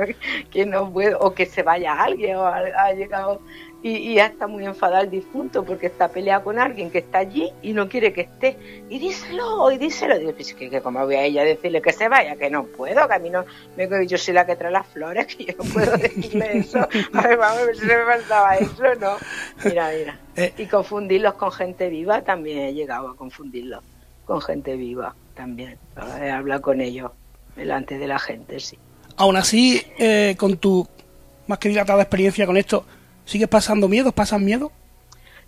que 0.49 0.65
no 0.65 0.91
puedo, 0.91 1.19
o 1.19 1.33
que 1.33 1.45
se 1.45 1.63
vaya 1.63 2.01
alguien, 2.01 2.37
o 2.37 2.45
ha, 2.45 2.93
llegado 2.93 3.41
y, 3.83 4.15
ya 4.15 4.27
está 4.27 4.47
muy 4.47 4.65
enfadado 4.65 5.03
el 5.03 5.09
difunto 5.09 5.65
porque 5.65 5.87
está 5.87 6.07
peleado 6.07 6.45
con 6.45 6.57
alguien 6.57 6.89
que 6.89 6.99
está 6.99 7.17
allí 7.17 7.51
y 7.61 7.73
no 7.73 7.89
quiere 7.89 8.13
que 8.13 8.21
esté. 8.21 8.57
Y 8.89 8.97
díselo, 8.97 9.69
y 9.71 9.77
díselo. 9.77 10.17
Digo, 10.17 10.31
pues 10.33 10.53
que, 10.53 10.69
que 10.69 10.81
como 10.81 11.03
voy 11.03 11.15
a 11.15 11.23
ella 11.23 11.43
decirle 11.43 11.81
que 11.81 11.91
se 11.91 12.07
vaya, 12.07 12.37
que 12.37 12.49
no 12.49 12.63
puedo, 12.63 13.05
que 13.09 13.13
a 13.13 13.19
mí 13.19 13.29
no, 13.29 13.43
me, 13.75 14.07
yo 14.07 14.17
soy 14.17 14.33
la 14.33 14.45
que 14.45 14.55
trae 14.55 14.71
las 14.71 14.87
flores, 14.87 15.25
que 15.35 15.45
yo 15.45 15.53
no 15.57 15.65
puedo 15.65 15.97
decirle 15.97 16.59
eso. 16.59 16.79
A 16.79 17.21
ver, 17.21 17.37
vamos 17.37 17.61
a 17.61 17.65
ver 17.65 17.75
si 17.75 17.85
me 17.85 18.03
faltaba 18.05 18.55
eso, 18.55 18.95
¿no? 19.01 19.17
Mira, 19.65 19.91
mira. 19.91 20.19
Eh. 20.37 20.53
Y 20.57 20.65
confundirlos 20.67 21.33
con 21.33 21.51
gente 21.51 21.89
viva 21.89 22.21
también 22.21 22.59
he 22.59 22.73
llegado 22.73 23.09
a 23.09 23.15
confundirlos 23.17 23.83
con 24.25 24.41
gente 24.41 24.77
viva 24.77 25.13
también. 25.35 25.77
He 26.21 26.31
hablado 26.31 26.61
con 26.61 26.79
ellos 26.79 27.11
delante 27.55 27.97
de 27.97 28.07
la 28.07 28.17
gente, 28.17 28.59
sí. 28.59 28.77
Aún 29.17 29.35
así, 29.35 29.81
eh, 29.99 30.35
con 30.39 30.57
tu 30.57 30.87
más 31.47 31.59
que 31.59 31.69
dilatada 31.69 32.01
experiencia 32.01 32.45
con 32.45 32.57
esto, 32.57 32.85
¿sigues 33.25 33.47
pasando 33.47 33.87
miedo? 33.87 34.11
¿Pasan 34.11 34.45
miedo? 34.45 34.71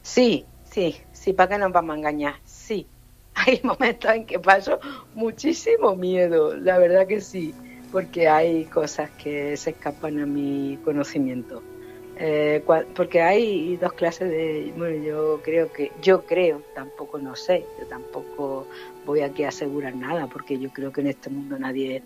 Sí, 0.01 0.45
sí, 0.69 0.97
sí, 1.11 1.33
¿para 1.33 1.49
qué 1.49 1.57
nos 1.57 1.71
vamos 1.71 1.95
a 1.95 1.97
engañar? 1.97 2.35
Sí. 2.45 2.88
Hay 3.35 3.59
momentos 3.63 4.11
en 4.11 4.25
que 4.25 4.39
paso 4.39 4.79
muchísimo 5.13 5.95
miedo, 5.95 6.55
la 6.55 6.77
verdad 6.77 7.05
que 7.05 7.19
sí, 7.19 7.53
porque 7.91 8.27
hay 8.27 8.65
cosas 8.65 9.09
que 9.11 9.57
se 9.57 9.71
escapan 9.71 10.19
a 10.19 10.25
mi 10.25 10.77
conocimiento. 10.85 11.61
Eh, 12.17 12.63
porque 12.95 13.21
hay 13.21 13.75
dos 13.75 13.91
clases 13.91 14.29
de 14.29 14.71
bueno 14.77 15.03
yo 15.03 15.41
creo 15.43 15.69
que 15.73 15.91
yo 16.01 16.25
creo 16.25 16.61
tampoco 16.73 17.19
no 17.19 17.35
sé 17.35 17.65
yo 17.77 17.85
tampoco 17.88 18.67
voy 19.05 19.19
aquí 19.19 19.43
a 19.43 19.49
asegurar 19.49 19.93
nada 19.95 20.27
porque 20.27 20.57
yo 20.57 20.69
creo 20.69 20.93
que 20.93 21.01
en 21.01 21.07
este 21.07 21.29
mundo 21.29 21.59
nadie 21.59 22.03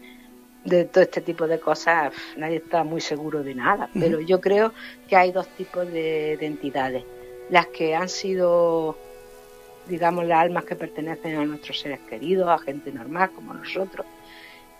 de 0.65 0.86
todo 0.86 1.04
este 1.04 1.22
tipo 1.22 1.48
de 1.48 1.60
cosas 1.60 2.13
nadie 2.38 2.58
está 2.58 2.84
muy 2.84 3.02
seguro 3.02 3.43
de 3.43 3.56
nada 3.56 3.89
pero 3.93 4.19
yo 4.19 4.41
creo 4.41 4.74
que 5.08 5.15
hay 5.15 5.32
dos 5.32 5.48
tipos 5.50 5.88
de, 5.88 6.38
de 6.38 6.45
entidades 6.45 7.04
las 7.50 7.67
que 7.67 7.95
han 7.95 8.10
sido 8.10 8.98
digamos 9.88 10.26
las 10.26 10.39
almas 10.39 10.65
que 10.65 10.76
pertenecen 10.76 11.38
a 11.38 11.45
nuestros 11.45 11.80
seres 11.80 12.00
queridos 12.10 12.50
a 12.50 12.58
gente 12.60 12.91
normal 12.91 13.32
como 13.32 13.54
nosotros 13.54 14.06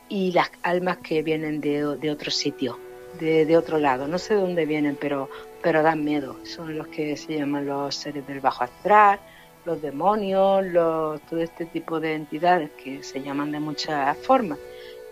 y 0.10 0.32
las 0.32 0.52
almas 0.64 0.98
que 0.98 1.24
vienen 1.24 1.62
de, 1.62 1.98
de 1.98 2.12
otros 2.12 2.36
sitios 2.36 2.76
de, 3.18 3.58
otro 3.58 3.78
lado. 3.80 4.08
No 4.08 4.18
sé 4.18 4.36
de 4.36 4.42
dónde 4.42 4.66
vienen, 4.66 4.98
pero, 5.00 5.30
pero 5.62 5.82
dan 5.82 6.04
miedo. 6.04 6.38
Son 6.44 6.78
los 6.78 6.88
que 6.88 7.18
se 7.18 7.38
llaman 7.38 7.66
los 7.66 7.96
seres 7.96 8.26
del 8.28 8.40
bajo 8.40 8.64
astral, 8.64 9.20
los 9.66 9.82
demonios, 9.82 10.66
los, 10.66 11.22
todo 11.22 11.40
este 11.42 11.66
tipo 11.66 12.00
de 12.00 12.14
entidades 12.14 12.70
que 12.84 13.04
se 13.04 13.22
llaman 13.22 13.52
de 13.52 13.60
muchas 13.60 14.18
formas. 14.20 14.60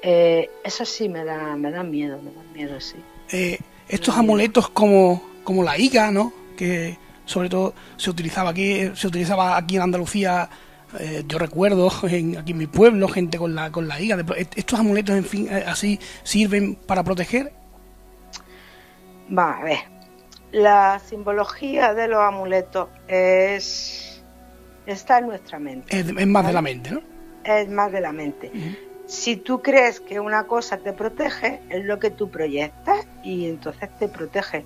Eh, 0.10 0.50
eso 0.64 0.86
sí 0.86 1.10
me 1.10 1.26
da, 1.26 1.58
me 1.58 1.70
da 1.70 1.84
miedo, 1.84 2.18
me 2.22 2.32
da 2.32 2.42
miedo, 2.54 2.80
sí. 2.80 2.96
Eh, 3.30 3.60
estos 3.90 4.16
amuletos 4.16 4.70
como, 4.70 5.22
como 5.44 5.64
la 5.64 5.78
higa, 5.78 6.12
¿no? 6.12 6.32
Que 6.56 6.98
sobre 7.26 7.50
todo 7.50 7.74
se 7.98 8.10
utilizaba 8.10 8.52
aquí, 8.52 8.90
se 8.96 9.08
utilizaba 9.08 9.58
aquí 9.58 9.76
en 9.76 9.82
Andalucía 9.82 10.50
eh, 10.98 11.26
yo 11.28 11.38
recuerdo 11.38 11.92
en, 12.04 12.38
aquí 12.38 12.54
en 12.54 12.58
mi 12.58 12.68
pueblo 12.68 13.10
gente 13.10 13.38
con 13.38 13.54
la 13.54 13.70
con 13.70 13.90
la 13.90 14.00
higa 14.00 14.18
estos 14.56 14.80
amuletos 14.80 15.18
en 15.18 15.26
fin 15.26 15.50
así 15.50 16.00
sirven 16.24 16.76
para 16.76 17.04
proteger 17.04 17.52
Va 19.38 19.58
a 19.58 19.64
ver. 19.66 19.80
La 20.54 21.02
simbología 21.06 21.94
de 21.94 22.08
los 22.08 22.20
amuletos 22.20 22.88
es 23.10 24.24
está 24.86 25.18
en 25.18 25.28
nuestra 25.28 25.60
mente. 25.60 26.00
Es, 26.00 26.28
más 26.28 26.48
de 26.48 26.54
la 26.54 26.62
mente, 26.62 26.92
¿no? 26.92 27.02
Es 27.44 27.68
más 27.68 27.92
de 27.92 28.00
la 28.00 28.14
mente. 28.14 28.50
Si 29.08 29.38
tú 29.38 29.62
crees 29.62 30.00
que 30.00 30.20
una 30.20 30.44
cosa 30.44 30.78
te 30.78 30.94
protege, 30.94 31.62
es 31.70 31.86
lo 31.86 31.98
que 32.00 32.12
tú 32.12 32.30
proyectas 32.30 33.08
y 33.24 33.48
entonces 33.48 33.90
te 33.98 34.08
protege. 34.08 34.66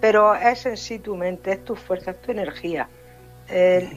Pero 0.00 0.34
es 0.34 0.66
en 0.66 0.76
sí 0.76 0.98
tu 0.98 1.16
mente, 1.16 1.52
es 1.52 1.64
tu 1.64 1.76
fuerza, 1.76 2.10
es 2.10 2.20
tu 2.20 2.32
energía. 2.32 2.88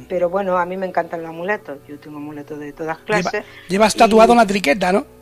Pero 0.08 0.30
bueno, 0.30 0.58
a 0.58 0.66
mí 0.66 0.78
me 0.78 0.86
encantan 0.86 1.22
los 1.22 1.30
amuletos. 1.30 1.80
Yo 1.88 2.00
tengo 2.00 2.18
amuletos 2.18 2.60
de 2.60 2.72
todas 2.72 3.00
clases. 3.00 3.44
llevas 3.68 3.96
tatuado 3.96 4.32
una 4.32 4.46
triqueta, 4.46 4.92
¿no? 4.92 5.20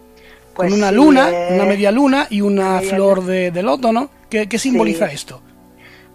con 0.57 0.65
pues 0.65 0.73
una 0.73 0.91
luna, 0.91 1.29
una 1.51 1.65
media 1.65 1.91
luna 1.91 2.25
y 2.31 2.41
una 2.41 2.81
flor 2.81 3.23
de, 3.23 3.51
loto, 3.61 3.93
¿no? 3.93 4.09
¿Qué, 4.27 4.47
simboliza 4.57 5.05
esto? 5.05 5.39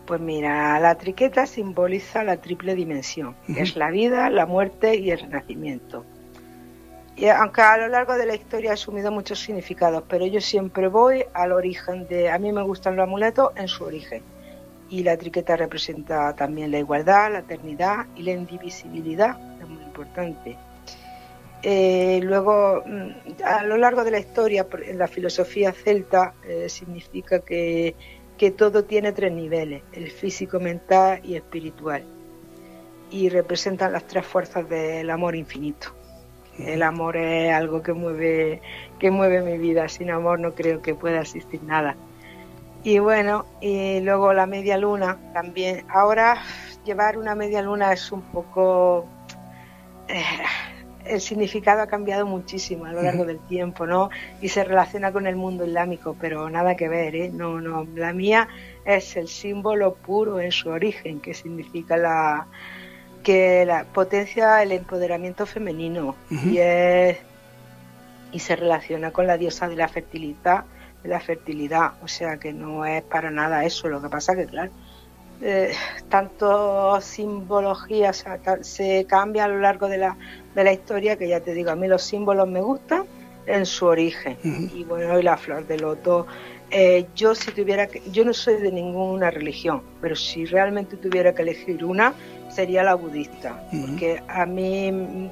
Pues 0.05 0.21
mira, 0.21 0.81
la 0.81 0.97
triqueta 0.97 1.47
simboliza 1.47 2.25
la 2.25 2.39
triple 2.39 2.75
dimensión, 2.75 3.37
que 3.47 3.63
es 3.63 3.77
la 3.77 3.91
vida, 3.93 4.31
la 4.31 4.45
muerte 4.45 4.97
y 4.97 5.13
el 5.13 5.21
renacimiento. 5.21 6.05
Y 7.17 7.29
aunque 7.29 7.61
a 7.61 7.77
lo 7.77 7.89
largo 7.89 8.15
de 8.15 8.27
la 8.27 8.35
historia 8.35 8.71
ha 8.71 8.75
asumido 8.75 9.13
muchos 9.13 9.39
significados, 9.39 10.05
pero 10.09 10.27
yo 10.27 10.41
siempre 10.41 10.89
voy 10.89 11.25
al 11.35 11.53
origen 11.53 12.07
de, 12.09 12.31
a 12.31 12.39
mí 12.39 12.53
me 12.53 12.63
gustan 12.63 12.97
los 12.97 13.05
amuletos 13.05 13.51
en 13.57 13.69
su 13.69 13.85
origen. 13.85 14.23
Y 14.89 15.03
la 15.03 15.17
triqueta 15.17 15.57
representa 15.57 16.35
también 16.35 16.71
la 16.71 16.79
igualdad, 16.79 17.33
la 17.33 17.39
eternidad 17.41 18.07
y 18.17 18.23
la 18.23 18.33
indivisibilidad, 18.33 19.39
es 19.61 19.69
muy 19.69 19.83
importante. 19.83 20.57
Eh, 21.63 22.21
luego, 22.23 22.83
mm, 22.85 23.43
a 23.45 23.63
lo 23.63 23.77
largo 23.77 24.03
de 24.05 24.11
la 24.11 24.19
historia, 24.19 24.67
en 24.85 24.99
la 24.99 25.07
filosofía 25.07 25.73
celta 25.73 26.35
eh, 26.45 26.69
significa 26.69 27.41
que, 27.41 27.95
todo 28.57 28.83
tiene 28.83 29.13
tres 29.13 29.31
niveles, 29.31 29.85
el 29.93 30.11
físico, 30.11 30.59
mental 30.59 31.21
y 31.23 31.37
espiritual. 31.37 32.03
Y 33.09 33.29
representan 33.29 33.93
las 33.93 34.05
tres 34.09 34.27
fuerzas 34.27 34.69
del 34.69 35.09
amor 35.11 35.37
infinito. 35.37 35.95
El 36.59 36.83
amor 36.83 37.17
es 37.17 37.53
algo 37.53 37.83
que 37.83 37.93
mueve, 37.93 38.61
que 38.99 39.11
mueve 39.11 39.43
mi 39.43 39.59
vida. 39.59 39.89
Sin 39.89 40.11
amor 40.11 40.41
no 40.41 40.53
creo 40.53 40.83
que 40.83 40.95
pueda 40.95 41.21
existir 41.21 41.63
nada. 41.63 41.97
Y 42.85 42.99
bueno, 42.99 43.47
y 43.61 44.01
luego 44.01 44.33
la 44.33 44.47
media 44.47 44.77
luna 44.77 45.19
también. 45.33 45.85
Ahora 45.89 46.43
llevar 46.85 47.17
una 47.17 47.35
media 47.35 47.63
luna 47.63 47.93
es 47.93 48.11
un 48.13 48.23
poco... 48.23 49.07
Eh, 50.09 50.23
el 51.05 51.21
significado 51.21 51.83
ha 51.83 51.87
cambiado 51.87 52.27
muchísimo 52.27 52.85
a 52.85 52.93
lo 52.93 53.03
largo 53.03 53.25
del 53.25 53.41
tiempo, 53.41 53.87
¿no? 53.87 54.11
Y 54.41 54.49
se 54.49 54.63
relaciona 54.63 55.13
con 55.13 55.27
el 55.27 55.37
mundo 55.37 55.67
islámico, 55.67 56.17
pero 56.21 56.49
nada 56.49 56.77
que 56.77 56.89
ver, 56.89 57.17
¿eh? 57.17 57.31
No, 57.33 57.61
no, 57.61 57.87
la 57.97 58.13
mía 58.13 58.49
es 58.85 59.17
el 59.17 59.29
símbolo 59.29 59.95
puro 59.95 60.39
en 60.39 60.53
su 60.53 60.69
origen, 60.69 61.21
que 61.21 61.35
significa 61.35 61.97
la 61.97 62.47
que 63.23 63.65
la 63.67 63.85
potencia 63.85 64.63
el 64.63 64.73
empoderamiento 64.73 65.47
femenino 65.47 66.17
y 66.31 66.59
es 66.59 67.19
y 68.33 68.39
se 68.39 68.57
relaciona 68.57 69.11
con 69.11 69.27
la 69.27 69.37
diosa 69.37 69.69
de 69.69 69.77
la 69.77 69.89
fertilidad, 69.89 70.65
de 71.03 71.09
la 71.11 71.21
fertilidad, 71.21 71.93
o 72.03 72.09
sea 72.09 72.39
que 72.39 72.53
no 72.53 72.87
es 72.87 73.03
para 73.03 73.31
nada 73.31 73.65
eso, 73.65 73.89
lo 73.89 74.01
que 74.01 74.09
pasa 74.09 74.35
que 74.35 74.47
claro, 74.47 74.73
eh, 75.43 75.73
tanto 76.09 77.01
simbología 77.01 78.13
se 78.13 79.05
cambia 79.07 79.45
a 79.45 79.49
lo 79.49 79.61
largo 79.61 79.89
de 79.89 79.99
la, 79.99 80.17
de 80.55 80.65
la 80.65 80.73
historia 80.73 81.17
que 81.17 81.29
ya 81.29 81.41
te 81.41 81.53
digo, 81.53 81.71
a 81.71 81.77
mí 81.77 81.89
los 81.89 82.03
símbolos 82.03 82.49
me 82.49 82.61
gustan 82.61 83.05
en 83.47 83.67
su 83.67 83.87
origen. 83.87 84.39
Y 84.75 84.85
bueno, 84.85 85.19
y 85.19 85.23
la 85.23 85.37
flor 85.37 85.67
de 85.67 85.79
loto. 85.79 86.27
Eh, 86.71 87.07
yo 87.15 87.35
si 87.35 87.51
tuviera 87.51 87.87
que, 87.87 88.03
yo 88.11 88.25
no 88.25 88.33
soy 88.33 88.57
de 88.57 88.73
ninguna 88.73 89.31
religión, 89.31 89.83
pero 90.01 90.17
si 90.17 90.47
realmente 90.47 90.97
tuviera 90.97 91.35
que 91.35 91.43
elegir 91.43 91.85
una, 91.85 92.15
sería 92.55 92.83
la 92.83 92.95
budista, 92.95 93.63
porque 93.71 94.23
a 94.29 94.47
mí 94.47 95.31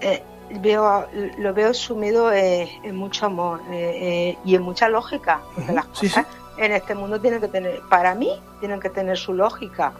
eh, 0.00 0.22
veo, 0.60 1.06
lo 1.38 1.54
veo 1.54 1.72
sumido 1.74 2.32
en 2.32 2.94
mucho 2.96 3.26
amor 3.26 3.60
y 3.70 4.54
en 4.54 4.62
mucha 4.62 4.88
lógica, 4.88 5.40
porque 5.54 5.72
las 5.72 5.86
cosas 5.86 6.26
en 6.58 6.72
este 6.72 6.94
mundo 6.94 7.20
tienen 7.20 7.40
que 7.40 7.48
tener, 7.48 7.80
para 7.88 8.14
mí, 8.14 8.30
tienen 8.60 8.80
que 8.80 8.90
tener 8.90 9.16
su 9.16 9.34
lógica. 9.34 9.92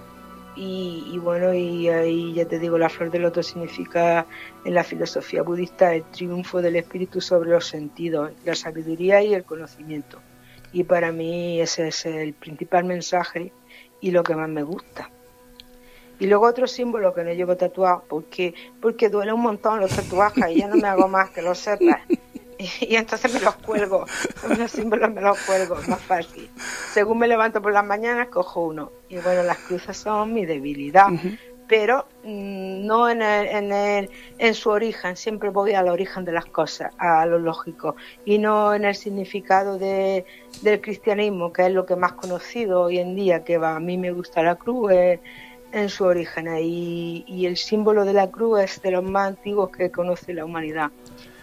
Y, 0.58 1.18
bueno, 1.18 1.52
y 1.52 1.86
ahí 1.90 2.32
ya 2.32 2.46
te 2.46 2.58
digo, 2.58 2.78
la 2.78 2.88
flor 2.88 3.10
del 3.10 3.22
loto 3.22 3.42
significa 3.42 4.24
en 4.64 4.72
la 4.72 4.84
filosofía 4.84 5.42
budista 5.42 5.94
el 5.94 6.02
triunfo 6.04 6.62
del 6.62 6.76
espíritu 6.76 7.20
sobre 7.20 7.50
los 7.50 7.66
sentidos, 7.66 8.32
la 8.42 8.54
sabiduría 8.54 9.22
y 9.22 9.34
el 9.34 9.44
conocimiento. 9.44 10.18
Y 10.72 10.84
para 10.84 11.12
mí 11.12 11.60
ese 11.60 11.88
es 11.88 12.06
el 12.06 12.32
principal 12.32 12.84
mensaje 12.84 13.52
y 14.00 14.12
lo 14.12 14.22
que 14.22 14.34
más 14.34 14.48
me 14.48 14.62
gusta. 14.62 15.10
Y 16.18 16.26
luego 16.26 16.46
otro 16.46 16.66
símbolo 16.66 17.12
que 17.14 17.24
no 17.24 17.32
llevo 17.32 17.56
tatuado, 17.56 18.04
porque, 18.08 18.54
porque 18.80 19.08
duele 19.08 19.32
un 19.32 19.42
montón 19.42 19.80
los 19.80 19.90
tatuajes 19.90 20.44
y 20.50 20.60
ya 20.60 20.68
no 20.68 20.76
me 20.76 20.88
hago 20.88 21.08
más 21.08 21.30
que 21.30 21.42
lo 21.42 21.54
sepas. 21.54 22.00
y 22.80 22.96
entonces 22.96 23.32
me 23.32 23.40
los 23.40 23.54
cuelgo, 23.56 24.06
los 24.58 24.70
símbolos 24.70 25.12
me 25.12 25.20
los 25.20 25.38
cuelgo, 25.40 25.76
más 25.88 26.00
fácil. 26.02 26.50
Según 26.92 27.18
me 27.18 27.28
levanto 27.28 27.60
por 27.60 27.72
las 27.72 27.84
mañanas, 27.84 28.28
cojo 28.28 28.66
uno. 28.66 28.92
Y 29.08 29.16
bueno, 29.18 29.42
las 29.42 29.58
cruces 29.58 29.96
son 29.96 30.32
mi 30.32 30.46
debilidad, 30.46 31.08
pero 31.68 32.06
mm, 32.24 32.86
no 32.86 33.08
en, 33.08 33.22
en, 33.22 33.72
el, 33.72 34.10
en 34.38 34.54
su 34.54 34.70
origen, 34.70 35.16
siempre 35.16 35.50
voy 35.50 35.74
al 35.74 35.88
origen 35.88 36.24
de 36.24 36.32
las 36.32 36.46
cosas, 36.46 36.92
a 36.98 37.26
lo 37.26 37.38
lógico, 37.38 37.96
y 38.24 38.38
no 38.38 38.74
en 38.74 38.84
el 38.84 38.94
significado 38.94 39.78
de, 39.78 40.24
del 40.62 40.80
cristianismo, 40.80 41.52
que 41.52 41.66
es 41.66 41.72
lo 41.72 41.84
que 41.84 41.96
más 41.96 42.12
conocido 42.12 42.82
hoy 42.82 42.98
en 42.98 43.14
día, 43.14 43.44
que 43.44 43.58
va, 43.58 43.76
a 43.76 43.80
mí 43.80 43.98
me 43.98 44.12
gusta 44.12 44.42
la 44.42 44.56
cruz. 44.56 44.92
En 45.76 45.90
su 45.90 46.04
origen 46.04 46.48
y, 46.58 47.24
y 47.26 47.46
el 47.46 47.56
símbolo 47.56 48.04
de 48.04 48.14
la 48.14 48.30
cruz 48.30 48.60
es 48.60 48.82
de 48.82 48.90
los 48.90 49.04
más 49.04 49.28
antiguos 49.28 49.70
que 49.70 49.90
conoce 49.90 50.32
la 50.32 50.44
humanidad 50.44 50.90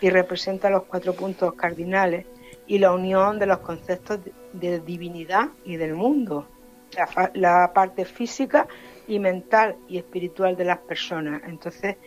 y 0.02 0.10
representa 0.10 0.70
los 0.70 0.84
cuatro 0.84 1.14
puntos 1.14 1.54
cardinales 1.54 2.26
y 2.68 2.80
la 2.80 2.92
unión 2.92 3.40
de 3.40 3.46
los 3.46 3.60
conceptos 3.60 4.20
de, 4.54 4.80
divinidad 4.80 5.50
y 5.66 5.76
del 5.76 5.94
mundo, 5.94 6.48
la, 7.34 7.72
parte 7.74 8.06
física 8.06 8.68
y 9.08 9.20
mental 9.20 9.76
y 9.88 9.98
espiritual 9.98 10.56
de 10.56 10.66
las 10.66 10.80
personas. 10.80 11.42
Entonces, 11.46 11.98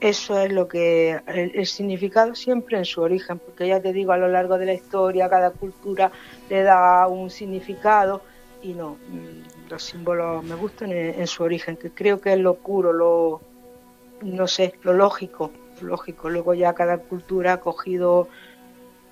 eso 0.00 0.38
es 0.40 0.52
lo 0.52 0.68
que 0.68 1.20
el, 1.26 1.66
significado 1.66 2.34
siempre 2.34 2.78
en 2.78 2.84
su 2.84 3.02
origen, 3.02 3.38
porque 3.38 3.68
ya 3.68 3.80
te 3.80 3.92
digo, 3.92 4.12
a 4.12 4.18
lo 4.18 4.28
largo 4.28 4.58
de 4.58 4.66
la 4.66 4.74
historia, 4.74 5.28
cada 5.28 5.50
cultura 5.50 6.10
le 6.48 6.62
da 6.62 7.06
un 7.08 7.30
significado 7.30 8.22
y 8.62 8.72
no, 8.72 8.96
mm, 9.08 9.53
los 9.74 9.82
símbolos 9.82 10.44
me 10.44 10.54
gustan 10.54 10.92
en, 10.92 11.26
su 11.26 11.42
origen, 11.42 11.76
que 11.76 11.90
creo 11.90 12.20
que 12.20 12.32
es 12.32 12.38
lo 12.38 12.54
puro, 12.54 12.92
lo, 12.92 13.40
no 14.22 14.46
sé, 14.46 14.74
lo 14.84 14.92
lógico, 14.92 15.50
lógico. 15.82 16.30
Luego 16.30 16.54
ya 16.54 16.74
cada 16.74 16.98
cultura 16.98 17.54
ha 17.54 17.60
cogido 17.60 18.28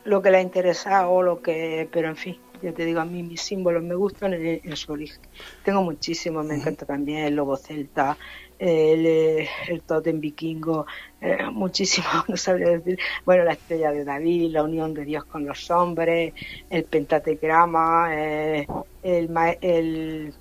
lo 0.04 0.22
que 0.22 0.30
le 0.30 0.36
ha 0.36 0.40
interesado, 0.40 1.20
lo 1.20 1.42
que, 1.42 1.88
pero 1.90 2.08
en 2.08 2.16
fin, 2.16 2.38
ya 2.62 2.72
te 2.72 2.84
digo, 2.84 3.00
a 3.00 3.04
mí 3.04 3.24
mis 3.24 3.42
símbolos 3.42 3.82
me 3.82 3.96
gustan 3.96 4.34
en, 4.34 4.76
su 4.76 4.92
origen. 4.92 5.20
Tengo 5.64 5.82
muchísimos, 5.82 6.46
me 6.46 6.54
encanta 6.54 6.86
también 6.86 7.24
el 7.24 7.34
lobo 7.34 7.56
celta, 7.56 8.16
el, 8.56 9.48
el 9.68 9.82
totem 9.84 10.20
vikingo, 10.20 10.86
eh, 11.20 11.38
muchísimo, 11.50 12.06
no 12.28 12.36
sabría 12.36 12.70
decir, 12.70 12.98
bueno, 13.24 13.42
la 13.42 13.54
estrella 13.54 13.90
de 13.90 14.04
David, 14.04 14.52
la 14.52 14.62
unión 14.62 14.94
de 14.94 15.04
Dios 15.04 15.24
con 15.24 15.44
los 15.44 15.68
hombres, 15.72 16.34
el 16.70 16.84
pentategrama, 16.84 18.10
eh, 18.12 18.68
el, 19.02 19.30
el, 19.60 20.34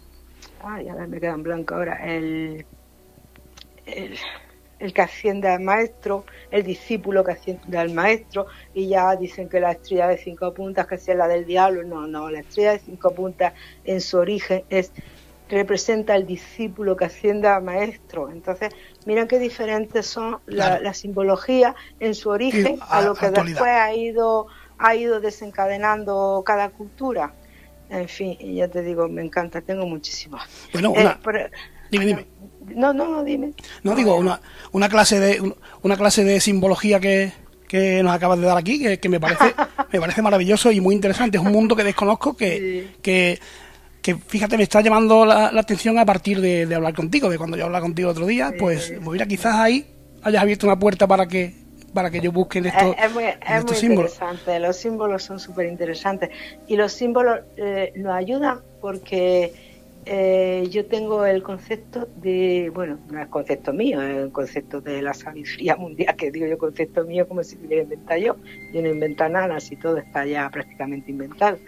ay, 0.63 0.85
ver, 0.91 1.07
me 1.07 1.19
queda 1.19 1.33
en 1.33 1.43
blanco 1.43 1.75
ahora, 1.75 1.95
el, 2.03 2.65
el 3.85 4.17
el 4.81 4.93
que 4.93 5.01
asciende 5.03 5.47
al 5.47 5.61
maestro, 5.61 6.25
el 6.49 6.63
discípulo 6.63 7.23
que 7.23 7.33
asciende 7.33 7.77
al 7.77 7.93
maestro, 7.93 8.47
y 8.73 8.87
ya 8.89 9.15
dicen 9.15 9.47
que 9.47 9.59
la 9.59 9.71
estrella 9.71 10.07
de 10.07 10.17
cinco 10.17 10.53
puntas, 10.53 10.87
que 10.87 10.97
sea 10.97 11.15
la 11.15 11.27
del 11.27 11.45
diablo, 11.45 11.83
no, 11.83 12.07
no, 12.07 12.29
la 12.31 12.39
estrella 12.39 12.71
de 12.73 12.79
cinco 12.79 13.13
puntas 13.13 13.53
en 13.85 14.01
su 14.01 14.17
origen 14.17 14.63
es 14.69 14.91
representa 15.49 16.13
al 16.13 16.25
discípulo 16.25 16.95
que 16.95 17.05
asciende 17.05 17.47
al 17.49 17.61
maestro. 17.61 18.29
Entonces, 18.31 18.73
miren 19.05 19.27
qué 19.27 19.37
diferentes 19.37 20.05
son 20.05 20.39
la, 20.45 20.93
simbología 20.93 21.75
en 21.99 22.15
su 22.15 22.29
origen 22.29 22.79
a, 22.89 23.01
lo 23.01 23.15
que 23.15 23.29
después 23.29 23.69
ha 23.69 23.93
ido, 23.93 24.47
ha 24.77 24.95
ido 24.95 25.19
desencadenando 25.19 26.41
cada 26.45 26.69
cultura. 26.69 27.33
En 27.91 28.07
fin, 28.07 28.37
ya 28.39 28.69
te 28.69 28.81
digo, 28.81 29.09
me 29.09 29.21
encanta, 29.21 29.59
tengo 29.59 29.85
muchísimas. 29.85 30.43
Bueno, 30.71 30.91
una... 30.91 31.19
Eh, 31.35 31.51
dime, 31.91 32.05
dime. 32.05 32.25
No, 32.73 32.93
no, 32.93 33.05
no, 33.05 33.23
dime. 33.23 33.51
No, 33.83 33.95
digo, 33.95 34.15
una, 34.15 34.39
una, 34.71 34.87
clase 34.87 35.19
de, 35.19 35.53
una 35.81 35.97
clase 35.97 36.23
de 36.23 36.39
simbología 36.39 37.01
que, 37.01 37.33
que 37.67 38.01
nos 38.01 38.13
acabas 38.13 38.39
de 38.39 38.45
dar 38.45 38.57
aquí, 38.57 38.97
que, 38.97 39.09
me 39.09 39.19
parece 39.19 39.53
me 39.91 39.99
parece 39.99 40.21
maravilloso 40.21 40.71
y 40.71 40.79
muy 40.79 40.95
interesante. 40.95 41.37
Es 41.37 41.43
un 41.43 41.51
mundo 41.51 41.75
que 41.75 41.83
desconozco 41.83 42.33
que, 42.33 42.91
que, 43.01 43.39
fíjate, 44.27 44.55
me 44.55 44.63
está 44.63 44.79
llamando 44.79 45.25
la, 45.25 45.47
atención 45.47 45.99
a 45.99 46.05
partir 46.05 46.39
de, 46.39 46.73
hablar 46.73 46.93
contigo, 46.93 47.29
de 47.29 47.37
cuando 47.37 47.57
yo 47.57 47.65
hablaba 47.65 47.83
contigo 47.83 48.09
otro 48.09 48.25
día, 48.25 48.53
pues 48.57 48.93
mira, 49.01 49.25
quizás 49.25 49.55
ahí 49.55 49.85
hayas 50.23 50.41
abierto 50.41 50.65
una 50.65 50.79
puerta 50.79 51.07
para 51.07 51.27
que 51.27 51.60
para 51.93 52.09
que 52.09 52.19
yo 52.19 52.31
busque 52.31 52.59
estos, 52.59 52.95
es, 52.97 53.13
muy, 53.13 53.23
es 53.25 53.83
muy 53.83 53.91
interesante, 53.91 54.59
los 54.59 54.77
símbolos 54.77 55.23
son 55.23 55.39
súper 55.39 55.67
interesantes 55.67 56.29
y 56.67 56.75
los 56.75 56.91
símbolos 56.93 57.39
eh, 57.57 57.93
nos 57.95 58.13
ayudan 58.13 58.59
porque 58.79 59.53
eh, 60.05 60.67
yo 60.71 60.85
tengo 60.85 61.25
el 61.25 61.43
concepto 61.43 62.07
de, 62.15 62.71
bueno, 62.73 62.97
no 63.11 63.21
es 63.21 63.27
concepto 63.27 63.71
mío, 63.71 64.01
es 64.01 64.17
el 64.17 64.31
concepto 64.31 64.81
de 64.81 65.01
la 65.01 65.13
sabiduría 65.13 65.75
mundial, 65.75 66.15
que 66.15 66.31
digo 66.31 66.47
yo 66.47 66.57
concepto 66.57 67.03
mío 67.03 67.27
como 67.27 67.43
si 67.43 67.55
hubiera 67.57 67.83
inventado 67.83 68.19
yo. 68.19 68.35
Yo 68.73 68.81
no 68.81 68.89
invento 68.89 69.29
nada, 69.29 69.59
si 69.59 69.75
todo 69.75 69.97
está 69.97 70.25
ya 70.25 70.49
prácticamente 70.49 71.11
inventado. 71.11 71.59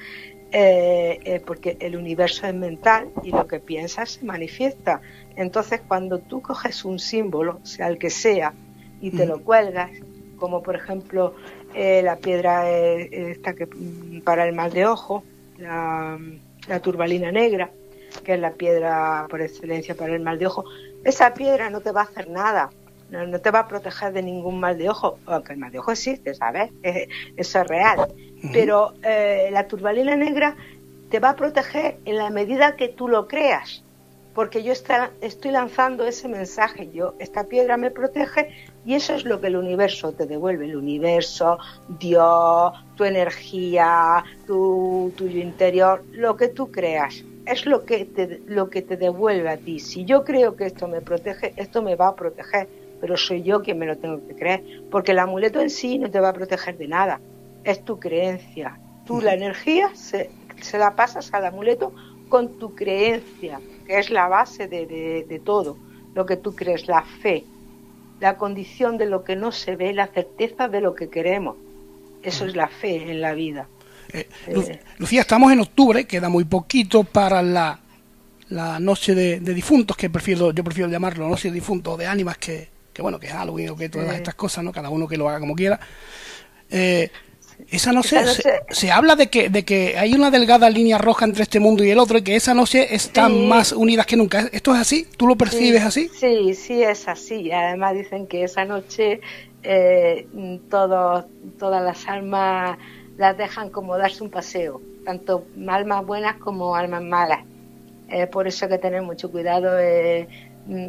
Eh, 0.55 1.19
eh, 1.25 1.41
porque 1.43 1.77
el 1.79 1.95
universo 1.95 2.45
es 2.45 2.53
mental 2.53 3.09
y 3.23 3.31
lo 3.31 3.47
que 3.47 3.59
piensas 3.59 4.11
se 4.11 4.25
manifiesta. 4.25 5.01
Entonces, 5.35 5.81
cuando 5.87 6.19
tú 6.19 6.41
coges 6.41 6.85
un 6.85 6.99
símbolo, 6.99 7.59
sea 7.63 7.87
el 7.87 7.97
que 7.97 8.11
sea, 8.11 8.53
y 9.03 9.11
te 9.11 9.25
lo 9.25 9.43
cuelgas, 9.43 9.91
como 10.37 10.63
por 10.63 10.75
ejemplo 10.75 11.35
la 11.75 12.15
piedra 12.17 12.69
esta 12.69 13.53
que 13.53 13.67
para 14.23 14.47
el 14.47 14.53
mal 14.53 14.71
de 14.71 14.85
ojo, 14.85 15.23
la 15.57 16.79
turbalina 16.81 17.31
negra, 17.31 17.69
que 18.23 18.35
es 18.35 18.39
la 18.39 18.51
piedra 18.51 19.27
por 19.29 19.41
excelencia 19.41 19.95
para 19.95 20.15
el 20.15 20.21
mal 20.21 20.39
de 20.39 20.47
ojo, 20.47 20.65
esa 21.03 21.33
piedra 21.33 21.69
no 21.69 21.81
te 21.81 21.91
va 21.91 22.01
a 22.01 22.05
hacer 22.05 22.29
nada, 22.29 22.69
no, 23.09 23.39
te 23.39 23.51
va 23.51 23.59
a 23.59 23.67
proteger 23.67 24.13
de 24.13 24.23
ningún 24.23 24.59
mal 24.59 24.77
de 24.77 24.89
ojo, 24.89 25.19
aunque 25.25 25.53
el 25.53 25.59
mal 25.59 25.71
de 25.71 25.79
ojo 25.79 25.91
existe, 25.91 26.33
¿sabes? 26.33 26.71
eso 27.37 27.61
es 27.61 27.67
real. 27.67 28.07
Pero 28.51 28.93
eh, 29.03 29.49
la 29.51 29.67
turbalina 29.67 30.15
negra 30.15 30.55
te 31.09 31.19
va 31.19 31.29
a 31.29 31.35
proteger 31.35 31.97
en 32.05 32.17
la 32.17 32.29
medida 32.29 32.75
que 32.75 32.89
tú 32.89 33.07
lo 33.07 33.27
creas, 33.27 33.83
porque 34.33 34.63
yo 34.63 34.71
está, 34.73 35.11
estoy 35.21 35.51
lanzando 35.51 36.05
ese 36.05 36.27
mensaje, 36.27 36.89
yo, 36.91 37.13
esta 37.19 37.43
piedra 37.43 37.77
me 37.77 37.91
protege 37.91 38.49
y 38.85 38.95
eso 38.95 39.13
es 39.13 39.23
lo 39.23 39.39
que 39.39 39.47
el 39.47 39.55
universo 39.55 40.11
te 40.11 40.25
devuelve, 40.25 40.65
el 40.65 40.75
universo, 40.75 41.57
Dios, 41.99 42.73
tu 42.95 43.05
energía, 43.05 44.23
tu 44.45 45.13
tuyo 45.15 45.41
interior, 45.41 46.03
lo 46.11 46.35
que 46.35 46.49
tú 46.49 46.69
creas 46.69 47.23
es 47.45 47.65
lo 47.65 47.85
que, 47.85 48.05
te, 48.05 48.41
lo 48.47 48.69
que 48.69 48.81
te 48.81 48.97
devuelve 48.97 49.49
a 49.49 49.57
ti. 49.57 49.79
Si 49.79 50.05
yo 50.05 50.23
creo 50.23 50.55
que 50.55 50.65
esto 50.65 50.87
me 50.87 51.01
protege, 51.01 51.53
esto 51.57 51.81
me 51.81 51.95
va 51.95 52.09
a 52.09 52.15
proteger, 52.15 52.67
pero 53.01 53.17
soy 53.17 53.43
yo 53.43 53.61
quien 53.61 53.79
me 53.79 53.85
lo 53.85 53.97
tengo 53.97 54.25
que 54.27 54.35
creer, 54.35 54.63
porque 54.89 55.11
el 55.11 55.19
amuleto 55.19 55.59
en 55.59 55.69
sí 55.69 55.97
no 55.97 56.09
te 56.09 56.19
va 56.19 56.29
a 56.29 56.33
proteger 56.33 56.77
de 56.77 56.87
nada, 56.87 57.19
es 57.63 57.83
tu 57.83 57.99
creencia. 57.99 58.79
Tú 59.05 59.21
la 59.21 59.33
energía 59.33 59.91
se, 59.93 60.29
se 60.61 60.77
la 60.77 60.95
pasas 60.95 61.33
al 61.33 61.45
amuleto 61.45 61.93
con 62.29 62.57
tu 62.59 62.75
creencia, 62.75 63.59
que 63.85 63.99
es 63.99 64.09
la 64.09 64.27
base 64.27 64.67
de, 64.67 64.85
de 65.27 65.39
todo, 65.39 65.77
lo 66.15 66.25
que 66.25 66.37
tú 66.37 66.55
crees, 66.55 66.87
la 66.87 67.01
fe, 67.01 67.43
la 68.23 68.37
condición 68.37 68.97
de 68.97 69.05
lo 69.05 69.25
que 69.25 69.35
no 69.35 69.51
se 69.51 69.75
ve, 69.75 69.93
la 69.93 70.07
certeza 70.07 70.69
de 70.69 70.79
lo 70.79 70.95
que 70.95 71.09
queremos. 71.09 71.57
Eso 72.23 72.45
es 72.45 72.55
la 72.55 72.69
fe 72.69 73.11
en 73.11 73.19
la 73.19 73.33
vida. 73.33 73.67
Eh, 74.13 74.29
Lucía, 74.97 75.21
estamos 75.21 75.51
en 75.51 75.59
octubre, 75.59 76.05
queda 76.05 76.29
muy 76.29 76.45
poquito 76.45 77.03
para 77.03 77.41
la, 77.41 77.77
la 78.47 78.79
noche 78.79 79.13
de, 79.13 79.41
difuntos, 79.41 79.97
que 79.97 80.09
prefiero 80.09 80.53
yo 80.53 80.63
prefiero 80.63 80.89
llamarlo 80.89 81.27
noche 81.27 81.49
de 81.49 81.55
difuntos 81.55 81.97
de 81.97 82.07
ánimas, 82.07 82.37
que, 82.37 82.69
que 82.93 83.01
bueno, 83.01 83.19
que 83.19 83.27
es 83.27 83.33
Halloween 83.33 83.71
o 83.71 83.75
que 83.75 83.89
todas 83.89 84.15
estas 84.15 84.35
cosas, 84.35 84.63
¿no? 84.63 84.71
Cada 84.71 84.89
uno 84.89 85.05
que 85.05 85.17
lo 85.17 85.27
haga 85.27 85.41
como 85.41 85.53
quiera. 85.53 85.77
Esa 87.69 87.91
noche, 87.91 88.17
Se, 88.69 88.91
habla 88.91 89.15
de 89.15 89.27
que, 89.27 89.49
de 89.49 89.63
que 89.63 89.97
hay 89.97 90.13
una 90.13 90.31
delgada 90.31 90.69
línea 90.69 90.97
roja 90.97 91.25
entre 91.25 91.43
este 91.43 91.59
mundo 91.59 91.83
y 91.83 91.89
el 91.89 91.99
otro 91.99 92.17
y 92.17 92.21
que 92.21 92.35
esa 92.35 92.53
noche 92.53 92.93
están 92.93 93.47
más 93.47 93.71
unidas 93.71 94.05
que 94.05 94.15
nunca. 94.15 94.49
¿Esto 94.51 94.73
es 94.75 94.81
así? 94.81 95.07
¿Tú 95.17 95.27
lo 95.27 95.35
percibes 95.35 95.83
así? 95.83 96.09
Sí, 96.13 96.53
sí, 96.53 96.83
es 96.83 97.07
así. 97.07 97.51
Además 97.51 97.93
dicen 97.95 98.27
que 98.27 98.43
esa 98.43 98.65
noche 98.65 99.21
eh, 99.63 100.27
todas 100.69 101.25
las 101.59 102.07
almas 102.07 102.77
las 103.17 103.37
dejan 103.37 103.69
como 103.69 103.97
darse 103.97 104.23
un 104.23 104.29
paseo, 104.29 104.81
tanto 105.05 105.45
almas 105.67 106.05
buenas 106.05 106.37
como 106.37 106.75
almas 106.75 107.03
malas. 107.03 107.39
Eh, 108.09 108.27
por 108.27 108.47
eso 108.47 108.65
hay 108.65 108.71
que 108.71 108.77
tener 108.77 109.01
mucho 109.01 109.31
cuidado. 109.31 109.79
Eh, 109.79 110.27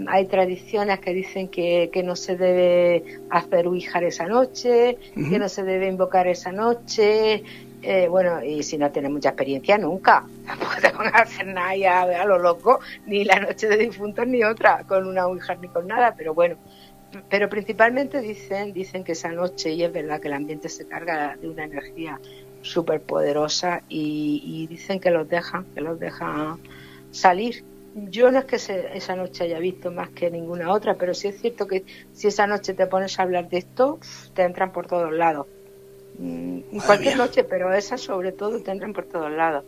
hay 0.07 0.27
tradiciones 0.27 1.01
que 1.01 1.13
dicen 1.13 1.49
que, 1.49 2.03
no 2.05 2.17
se 2.17 2.37
debe 2.37 3.19
hacer 3.31 3.67
uijar 3.69 4.05
esa 4.05 4.27
noche, 4.27 4.99
que 5.15 5.39
no 5.39 5.49
se 5.49 5.63
debe 5.63 5.89
invocar 5.89 6.27
esa 6.27 6.53
noche. 6.53 7.43
Eh, 7.87 8.09
bueno, 8.09 8.43
y 8.43 8.63
si 8.63 8.79
no 8.79 8.91
tienes 8.91 9.11
mucha 9.11 9.31
experiencia, 9.31 9.77
nunca. 9.77 10.25
Tampoco 10.47 10.73
te 10.81 10.91
van 10.91 11.15
a 11.15 11.19
hacer 11.19 11.47
nada 11.47 12.03
a, 12.03 12.25
lo 12.25 12.39
loco, 12.39 12.81
ni 13.07 13.25
la 13.25 13.41
noche 13.41 13.69
de 13.69 13.77
difuntos 13.77 14.27
ni 14.27 14.43
otra, 14.43 14.85
con 14.89 15.07
una 15.07 15.29
uijar 15.29 15.59
ni 15.59 15.69
con 15.69 15.87
nada. 15.87 16.15
Pero 16.17 16.33
bueno, 16.33 16.57
pero 17.29 17.49
principalmente 17.49 18.21
dicen, 18.21 18.73
dicen 18.73 19.05
que 19.05 19.13
esa 19.13 19.33
noche, 19.33 19.73
y 19.73 19.83
es 19.83 19.93
verdad 19.93 20.21
que 20.21 20.29
el 20.29 20.35
ambiente 20.35 20.69
se 20.69 20.87
carga 20.87 21.37
de 21.37 21.49
una 21.49 21.65
energía 21.65 22.19
súper 22.63 23.03
poderosa 23.03 23.83
y, 23.89 24.67
dicen 24.69 24.99
que 24.99 25.11
los 25.11 25.29
dejan, 25.29 25.65
que 25.75 25.81
los 25.81 26.01
dejan 26.01 26.59
salir. 27.11 27.65
Yo 27.95 28.33
no 28.33 28.41
es 28.41 28.45
que 28.47 28.57
esa 28.57 29.15
noche 29.15 29.45
haya 29.45 29.61
visto 29.61 29.93
más 29.93 30.09
que 30.11 30.29
ninguna 30.29 30.73
otra, 30.73 30.97
pero 30.97 31.15
sí 31.15 31.29
es 31.29 31.41
cierto 31.41 31.69
que 31.69 31.85
si 32.13 32.27
esa 32.27 32.47
noche 32.47 32.75
te 32.75 32.87
pones 32.89 33.19
a 33.19 33.23
hablar 33.23 33.49
de 33.49 33.59
esto, 33.59 34.01
te 34.35 34.43
entran 34.43 34.73
por 34.73 34.89
todos 34.89 35.13
lados. 35.13 35.47
Mm, 36.19 36.79
cualquier 36.85 37.17
noche, 37.17 37.45
pero 37.45 37.73
esa 37.73 37.97
sobre 37.97 38.33
todo 38.33 38.61
te 38.61 38.73
entran 38.73 38.93
por 38.93 39.05
todos 39.05 39.31
lados. 39.31 39.65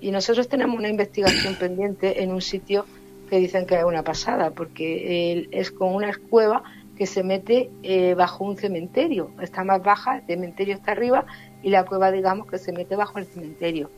Y 0.00 0.10
nosotros 0.10 0.48
tenemos 0.48 0.78
una 0.78 0.88
investigación 0.88 1.54
pendiente 1.54 2.22
en 2.22 2.32
un 2.32 2.42
sitio 2.42 2.84
que 3.30 3.38
dicen 3.38 3.64
que 3.64 3.76
es 3.76 3.84
una 3.84 4.02
pasada, 4.02 4.50
porque 4.50 5.48
es 5.50 5.70
con 5.70 5.94
una 5.94 6.12
cueva 6.28 6.62
que 6.98 7.06
se 7.06 7.22
mete 7.22 7.70
eh, 7.82 8.12
bajo 8.14 8.44
un 8.44 8.58
cementerio. 8.58 9.30
Está 9.40 9.64
más 9.64 9.82
baja, 9.82 10.18
el 10.18 10.26
cementerio 10.26 10.74
está 10.74 10.92
arriba 10.92 11.24
y 11.62 11.70
la 11.70 11.84
cueva, 11.84 12.10
digamos, 12.10 12.46
que 12.46 12.58
se 12.58 12.72
mete 12.72 12.96
bajo 12.96 13.18
el 13.18 13.26
cementerio. 13.26 13.90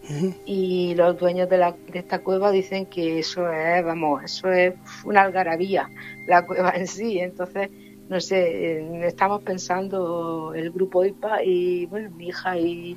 Y 0.45 0.95
los 0.97 1.19
dueños 1.19 1.49
de, 1.49 1.59
la, 1.59 1.75
de 1.93 2.01
esta 2.01 2.19
cueva 2.19 2.51
dicen 2.51 2.87
que 2.87 3.21
eso 3.21 3.51
es, 3.51 3.85
vamos, 3.85 4.25
eso 4.25 4.51
es 4.51 4.75
una 5.05 5.23
algarabía, 5.23 5.89
la 6.27 6.45
cueva 6.45 6.71
en 6.71 6.87
sí. 6.87 7.21
Entonces, 7.21 7.71
no 8.09 8.21
sé, 8.21 9.07
estamos 9.07 9.43
pensando 9.43 10.53
el 10.55 10.71
grupo 10.73 11.05
IPA 11.05 11.45
y, 11.45 11.87
bueno, 11.87 12.11
mi 12.11 12.29
hija 12.29 12.59
y, 12.59 12.97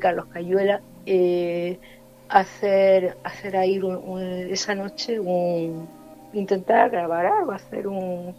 Carlos 0.00 0.26
Cayuela, 0.26 0.82
eh, 1.06 1.78
hacer, 2.28 3.16
hacer 3.24 3.56
ahí 3.56 3.80
esa 4.50 4.74
noche 4.74 5.18
un, 5.18 5.88
intentar 6.32 6.90
grabar 6.90 7.24
algo, 7.26 7.52
hacer 7.52 7.88
un, 7.88 8.34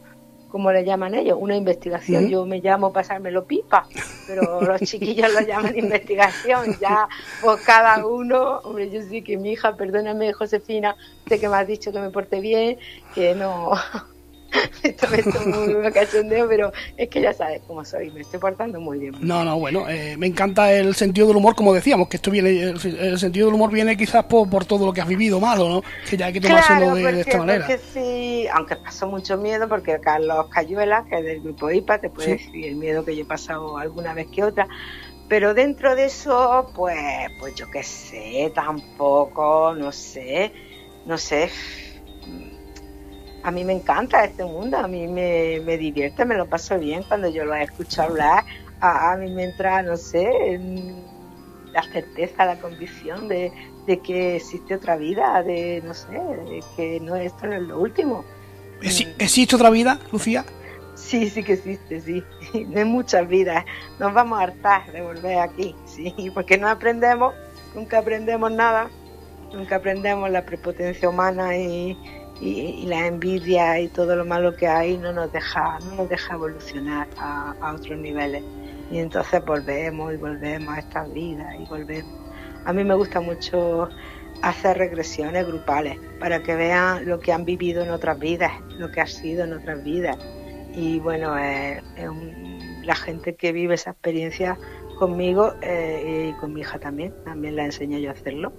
como 0.50 0.72
le 0.72 0.84
llaman 0.84 1.16
ellos, 1.16 1.38
una 1.40 1.56
investigación. 1.56 2.28
Yo 2.30 2.46
me 2.46 2.60
llamo 2.60 2.92
pasármelo 2.92 3.46
pipa, 3.46 3.88
pero 4.28 4.62
los 4.62 4.82
chiquillos 4.82 5.34
lo 5.34 5.42
llaman 5.42 5.78
investigación. 5.78 6.78
Ya, 6.80 7.08
pues 7.42 7.62
cada 7.62 8.06
uno, 8.06 8.60
hombre, 8.64 8.90
yo 8.90 9.02
sí 9.02 9.22
que 9.22 9.38
mi 9.38 9.52
hija, 9.52 9.76
perdóname, 9.76 10.34
Josefina, 10.34 10.96
sé 11.28 11.40
que 11.40 11.48
me 11.48 11.56
has 11.56 11.68
dicho 11.68 11.92
que 11.92 12.00
me 12.00 12.10
porte 12.10 12.42
bien, 12.42 12.78
que 13.14 13.36
no, 13.36 13.72
esto 14.84 15.08
me 15.10 15.18
estoy 15.18 15.46
muy 15.48 15.92
cachondeo, 15.92 16.48
pero 16.48 16.72
es 16.98 17.10
que 17.10 17.22
ya 17.22 17.34
sabes 17.34 17.62
cómo 17.68 17.84
soy, 17.86 18.12
me 18.12 18.22
estoy 18.22 18.40
portando 18.40 18.80
muy 18.80 19.00
bien. 19.00 19.16
No, 19.20 19.44
no, 19.44 19.60
bueno, 19.60 19.88
eh, 19.90 20.16
me 20.18 20.28
encanta 20.28 20.72
el 20.72 20.96
sentido 20.96 21.28
del 21.28 21.38
humor, 21.38 21.56
como 21.56 21.74
decíamos, 21.74 22.08
que 22.08 22.18
esto 22.18 22.32
viene, 22.32 22.50
el, 22.50 23.20
sentido 23.20 23.48
del 23.48 23.56
humor 23.56 23.72
viene 23.72 23.96
quizás 23.98 24.26
por, 24.26 24.50
por, 24.50 24.66
todo 24.66 24.86
lo 24.86 24.94
que 24.94 25.02
has 25.02 25.08
vivido 25.08 25.40
malo, 25.40 25.70
¿no? 25.70 25.84
Que 26.10 26.18
ya 26.18 26.28
hay 26.28 26.34
que 26.34 26.42
tomárselo 26.42 26.96
de, 26.96 27.22
esta 27.22 27.38
manera. 27.38 27.66
Porque 27.66 27.82
sí, 27.94 28.48
aunque 28.54 28.76
pasó 28.76 29.08
mucho 29.08 29.38
miedo, 29.38 29.68
porque 29.68 30.00
Carlos 30.00 30.48
Cayuela, 30.50 31.06
que 31.10 31.20
es 31.20 31.24
del 31.24 31.42
grupo 31.42 31.70
IPA, 31.72 32.02
te 32.02 32.10
puede 32.10 32.32
decir 32.32 32.66
el 32.66 32.76
miedo 32.76 33.06
que 33.06 33.16
yo 33.16 33.24
he 33.24 33.28
pasado 33.28 33.78
alguna 33.78 34.14
vez 34.14 34.28
que 34.28 34.44
otra. 34.44 34.68
Pero 35.28 35.54
dentro 35.54 35.96
de 35.96 36.06
eso, 36.06 36.72
pues, 36.76 36.98
pues 37.40 37.54
yo 37.54 37.70
qué 37.70 37.84
sé, 37.84 38.52
tampoco, 38.56 39.76
no 39.76 39.92
sé, 39.92 40.52
no 41.06 41.20
sé, 41.20 41.52
a 43.44 43.52
mí 43.52 43.64
me 43.64 43.74
encanta 43.74 44.24
este 44.24 44.44
mundo, 44.44 44.78
a 44.78 44.88
mí 44.88 45.08
me, 45.08 45.60
divierte, 45.78 46.26
me 46.26 46.36
lo 46.36 46.48
paso 46.48 46.78
bien 46.78 47.04
cuando 47.04 47.30
yo 47.30 47.46
lo 47.46 47.56
escucho 47.56 48.04
hablar. 48.04 48.44
A, 48.82 49.16
mí 49.18 49.30
me 49.32 49.44
entra, 49.44 49.82
no 49.82 49.98
sé, 49.98 50.60
la 51.74 51.84
certeza, 51.84 52.46
la 52.46 52.60
convicción 52.60 53.28
de, 53.28 53.52
que 54.04 54.36
existe 54.36 54.76
otra 54.76 54.96
vida, 54.98 55.42
de, 55.44 55.82
no 55.84 55.94
sé, 55.94 56.12
de 56.12 56.64
que 56.76 57.00
no 57.00 57.16
esto 57.16 57.48
no 57.48 57.56
es 57.56 57.62
lo 57.64 57.80
último. 57.80 58.24
¿Existe 58.82 59.56
otra 59.56 59.70
vida, 59.70 60.00
Lucía? 60.12 60.46
Sí, 60.96 61.30
sí 61.30 61.44
que 61.44 61.54
existe, 61.54 62.02
sí. 62.02 62.24
Hay 62.76 62.86
muchas 62.86 63.28
vidas. 63.28 63.66
Nos 64.00 64.14
vamos 64.14 64.40
a 64.40 64.44
hartar 64.44 64.92
de 64.92 65.02
volver 65.02 65.40
aquí, 65.40 65.76
sí, 65.86 66.14
porque 66.34 66.58
no 66.58 66.70
aprendemos, 66.70 67.34
nunca 67.74 68.00
aprendemos 68.00 68.52
nada, 68.52 68.90
nunca 69.54 69.78
aprendemos 69.78 70.30
la 70.30 70.46
prepotencia 70.46 71.10
humana 71.10 71.58
y, 71.58 71.98
y, 72.42 72.86
la 72.86 73.08
envidia 73.08 73.80
y 73.80 73.88
todo 73.90 74.16
lo 74.16 74.26
malo 74.26 74.56
que 74.56 74.68
hay 74.68 74.98
no 74.98 75.12
nos 75.12 75.32
deja, 75.32 75.80
no 75.80 75.96
nos 75.96 76.10
deja 76.10 76.34
evolucionar 76.34 77.08
a, 77.18 77.74
otros 77.76 77.98
niveles. 78.00 78.44
Y 78.92 79.00
entonces 79.00 79.44
volvemos 79.46 80.14
y 80.14 80.18
volvemos 80.18 80.76
a 80.76 80.80
estas 80.80 81.14
vidas 81.14 81.56
y 81.60 81.66
volvemos. 81.66 82.12
A 82.66 82.74
mí 82.74 82.84
me 82.84 82.96
gusta 82.96 83.22
mucho 83.22 83.90
hacer 84.42 84.78
regresiones 84.78 85.46
grupales 85.46 85.98
para 86.20 86.42
que 86.42 86.56
vean 86.56 87.06
lo 87.06 87.20
que 87.20 87.32
han 87.32 87.46
vivido 87.46 87.84
en 87.84 87.92
otras 87.92 88.20
vidas, 88.20 88.52
lo 88.78 88.90
que 88.92 89.02
ha 89.02 89.08
sido 89.08 89.44
en 89.44 89.54
otras 89.54 89.84
vidas. 89.84 90.18
Y 90.74 91.00
bueno, 91.00 91.36
la 91.36 92.96
gente 92.96 93.36
que 93.36 93.52
vive 93.52 93.76
esa 93.76 93.92
experiencia 93.92 94.58
conmigo 94.98 95.54
eh, 95.62 96.32
y 96.32 96.40
con 96.40 96.54
mi 96.54 96.62
hija 96.62 96.80
también, 96.80 97.14
también 97.26 97.56
la 97.56 97.66
enseñé 97.66 98.02
yo 98.02 98.10
a 98.10 98.14
hacerlo. 98.14 98.54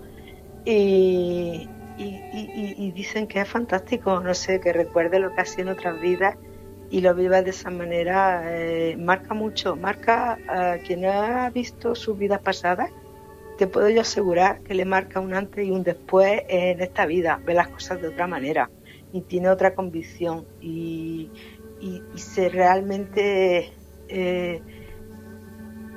Y, 0.65 1.69
y, 1.99 2.93
dicen 2.93 3.27
que 3.27 3.41
es 3.41 3.49
fantástico, 3.49 4.21
no 4.21 4.35
sé, 4.35 4.61
que 4.61 4.73
recuerde 4.73 5.19
lo 5.19 5.35
que 5.35 5.41
ha 5.41 5.45
sido 5.45 5.63
en 5.63 5.79
otras 5.79 6.01
vidas 6.01 6.37
y 6.91 7.01
lo 7.01 7.15
viva 7.15 7.43
de 7.43 7.51
esa 7.51 7.71
manera, 7.71 8.43
eh, 8.47 8.97
marca 8.99 9.35
mucho, 9.35 9.77
marca 9.77 10.39
a 10.49 10.79
quien 10.79 11.05
ha 11.05 11.49
visto 11.51 11.95
sus 11.95 12.19
vidas 12.19 12.41
pasadas, 12.41 12.91
te 13.59 13.67
puedo 13.67 13.89
yo 13.91 14.01
asegurar 14.01 14.61
que 14.63 14.75
le 14.75 14.85
marca 14.85 15.21
un 15.21 15.35
antes 15.35 15.67
y 15.67 15.71
un 15.71 15.83
después 15.83 16.43
en 16.49 16.81
esta 16.81 17.07
vida, 17.07 17.41
ve 17.45 17.55
las 17.55 17.69
cosas 17.69 18.01
de 18.01 18.09
otra 18.09 18.27
manera 18.27 18.71
y 19.13 19.21
tiene 19.23 19.49
otra 19.49 19.75
convicción 19.75 20.47
y, 20.61 21.31
se 22.17 22.49
realmente... 22.49 23.73
Eh, 24.09 24.61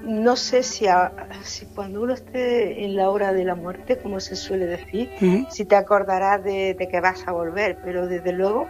no 0.04 0.36
sé 0.36 0.64
si, 0.64 0.86
si, 1.44 1.66
cuando 1.68 2.02
uno 2.02 2.14
esté 2.14 2.84
en 2.84 2.96
la 2.96 3.10
hora 3.10 3.32
de 3.32 3.46
la 3.46 3.56
muerte, 3.56 3.98
como 3.98 4.20
se 4.20 4.36
suele 4.36 4.66
decir, 4.66 5.10
si 5.50 5.66
te 5.66 5.76
acordarás 5.76 6.44
de, 6.44 6.76
que 6.78 7.00
vas 7.00 7.26
a 7.28 7.32
volver, 7.32 7.78
pero 7.84 8.08
desde 8.08 8.34
luego 8.34 8.68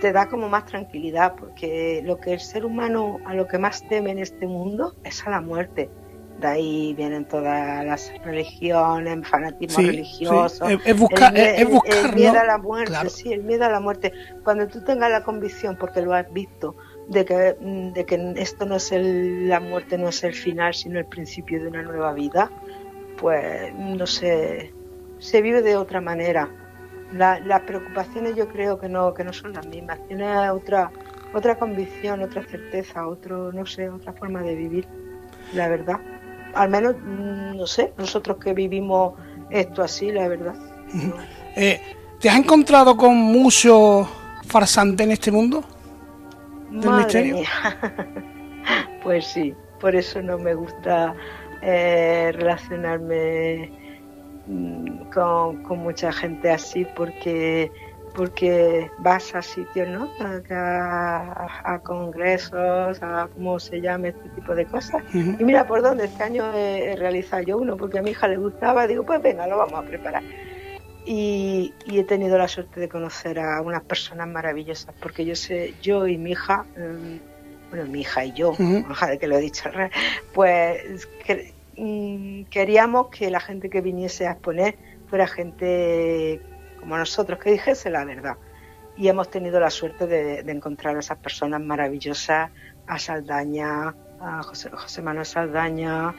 te 0.00 0.12
da 0.12 0.28
como 0.28 0.48
más 0.48 0.66
tranquilidad, 0.66 1.34
porque 1.38 2.02
lo 2.04 2.18
que 2.18 2.34
el 2.34 2.40
ser 2.40 2.66
humano 2.66 3.18
a 3.24 3.34
lo 3.34 3.46
que 3.46 3.58
más 3.58 3.86
teme 3.88 4.10
en 4.10 4.18
este 4.18 4.46
mundo 4.46 4.94
es 5.04 5.26
a 5.26 5.30
la 5.30 5.40
muerte. 5.40 5.88
De 6.40 6.46
ahí 6.46 6.94
vienen 6.94 7.24
todas 7.24 7.82
las 7.86 8.12
religiones, 8.22 9.26
fanatismo 9.26 9.78
religioso. 9.78 10.68
Es, 10.68 10.98
buscar, 10.98 11.34
el, 11.34 11.66
miedo 12.14 12.38
a 12.38 12.44
la 12.44 12.58
muerte, 12.58 13.08
sí, 13.08 13.32
el 13.32 13.42
miedo 13.42 13.64
a 13.64 13.70
la 13.70 13.80
muerte. 13.80 14.12
Cuando 14.44 14.68
tú 14.68 14.84
tengas 14.84 15.10
la 15.10 15.24
convicción, 15.24 15.78
porque 15.80 16.02
lo 16.02 16.12
has 16.12 16.30
visto, 16.30 16.76
de 17.08 17.24
que, 17.24 17.56
de 17.94 18.04
que 18.04 18.34
esto 18.36 18.66
no 18.66 18.76
es 18.76 18.92
el, 18.92 19.48
la 19.48 19.60
muerte 19.60 19.96
no 19.98 20.08
es 20.08 20.24
el 20.24 20.34
final, 20.34 20.74
sino 20.74 20.98
el 20.98 21.06
principio 21.06 21.60
de 21.60 21.68
una 21.68 21.82
nueva 21.82 22.12
vida, 22.12 22.50
pues 23.18 23.72
no 23.74 24.06
sé, 24.06 24.72
se 25.18 25.42
vive 25.42 25.62
de 25.62 25.76
otra 25.76 26.00
manera. 26.00 26.50
las 27.12 27.60
preocupaciones 27.62 28.34
yo 28.34 28.48
creo 28.48 28.78
que 28.78 28.88
no, 28.88 29.14
que 29.14 29.24
no 29.24 29.32
son 29.32 29.52
las 29.52 29.66
mismas, 29.66 30.00
tiene 30.08 30.50
otra, 30.50 30.90
otra 31.32 31.56
convicción, 31.58 32.22
otra 32.22 32.42
certeza, 32.44 33.06
otro, 33.06 33.52
no 33.52 33.64
sé, 33.66 33.88
otra 33.88 34.12
forma 34.12 34.42
de 34.42 34.54
vivir, 34.54 34.88
la 35.52 35.68
verdad. 35.68 36.00
Al 36.54 36.70
menos, 36.70 36.96
mm, 36.96 37.56
no 37.56 37.66
sé, 37.66 37.92
nosotros 37.96 38.38
que 38.38 38.52
vivimos 38.52 39.14
esto 39.50 39.82
así, 39.82 40.10
la 40.10 40.26
verdad. 40.28 40.54
Eh, 41.54 41.80
¿Te 42.20 42.28
has 42.28 42.38
encontrado 42.38 42.96
con 42.96 43.14
mucho 43.14 44.08
farsante 44.46 45.04
en 45.04 45.12
este 45.12 45.30
mundo? 45.30 45.64
pues 49.02 49.26
sí, 49.26 49.54
por 49.80 49.94
eso 49.94 50.22
no 50.22 50.38
me 50.38 50.54
gusta 50.54 51.14
eh, 51.62 52.32
relacionarme 52.34 53.70
mm, 54.46 55.10
con, 55.12 55.78
mucha 55.78 56.12
gente 56.12 56.50
así, 56.50 56.86
porque 56.96 57.70
porque 58.14 58.90
vas 58.96 59.34
a 59.34 59.42
sitios, 59.42 59.86
¿no? 59.88 60.08
A, 60.50 61.80
congresos, 61.84 63.02
a 63.02 63.28
cómo 63.34 63.60
se 63.60 63.82
llame 63.82 64.08
este 64.08 64.30
tipo 64.30 64.54
de 64.54 64.64
cosas. 64.64 65.02
Y 65.12 65.44
mira 65.44 65.66
por 65.66 65.82
dónde, 65.82 66.06
este 66.06 66.22
año 66.22 66.50
he, 66.54 66.96
realizado 66.96 67.42
yo 67.42 67.58
uno, 67.58 67.76
porque 67.76 67.98
a 67.98 68.02
mi 68.02 68.12
hija 68.12 68.26
le 68.26 68.38
gustaba, 68.38 68.86
digo, 68.86 69.04
pues 69.04 69.20
venga, 69.20 69.46
lo 69.46 69.58
vamos 69.58 69.84
a 69.84 69.86
preparar. 69.86 70.22
Y, 71.06 71.72
he 71.86 72.02
tenido 72.02 72.36
la 72.36 72.48
suerte 72.48 72.80
de 72.80 72.88
conocer 72.88 73.38
a 73.38 73.60
unas 73.60 73.82
personas 73.84 74.26
maravillosas, 74.26 74.92
porque 75.00 75.24
yo 75.24 75.36
sé, 75.36 75.74
yo 75.80 76.08
y 76.08 76.18
mi 76.18 76.32
hija, 76.32 76.64
mm, 76.76 77.70
bueno, 77.70 77.86
mi 77.86 78.00
hija 78.00 78.24
y 78.24 78.32
yo, 78.32 78.56
de 78.58 78.84
que 79.20 79.28
lo 79.28 79.36
he 79.36 79.40
dicho, 79.40 79.70
pues 80.34 81.08
mm, 81.76 82.42
queríamos 82.44 83.08
que 83.08 83.30
la 83.30 83.38
gente 83.38 83.70
que 83.70 83.80
viniese 83.80 84.26
a 84.26 84.32
exponer 84.32 84.76
fuera 85.08 85.28
gente 85.28 86.42
como 86.80 86.98
nosotros, 86.98 87.38
que 87.38 87.52
dijese 87.52 87.88
la 87.88 88.04
verdad. 88.04 88.36
Y 88.96 89.06
hemos 89.06 89.30
tenido 89.30 89.60
la 89.60 89.70
suerte 89.70 90.08
de, 90.08 90.40
encontrar 90.50 90.96
a 90.96 91.00
esas 91.00 91.18
personas 91.18 91.60
maravillosas, 91.60 92.50
a 92.88 92.98
Saldaña, 92.98 93.94
a 94.20 94.42
José, 94.42 94.70
José 94.70 95.02
Manuel 95.02 95.26
Saldaña, 95.26 96.14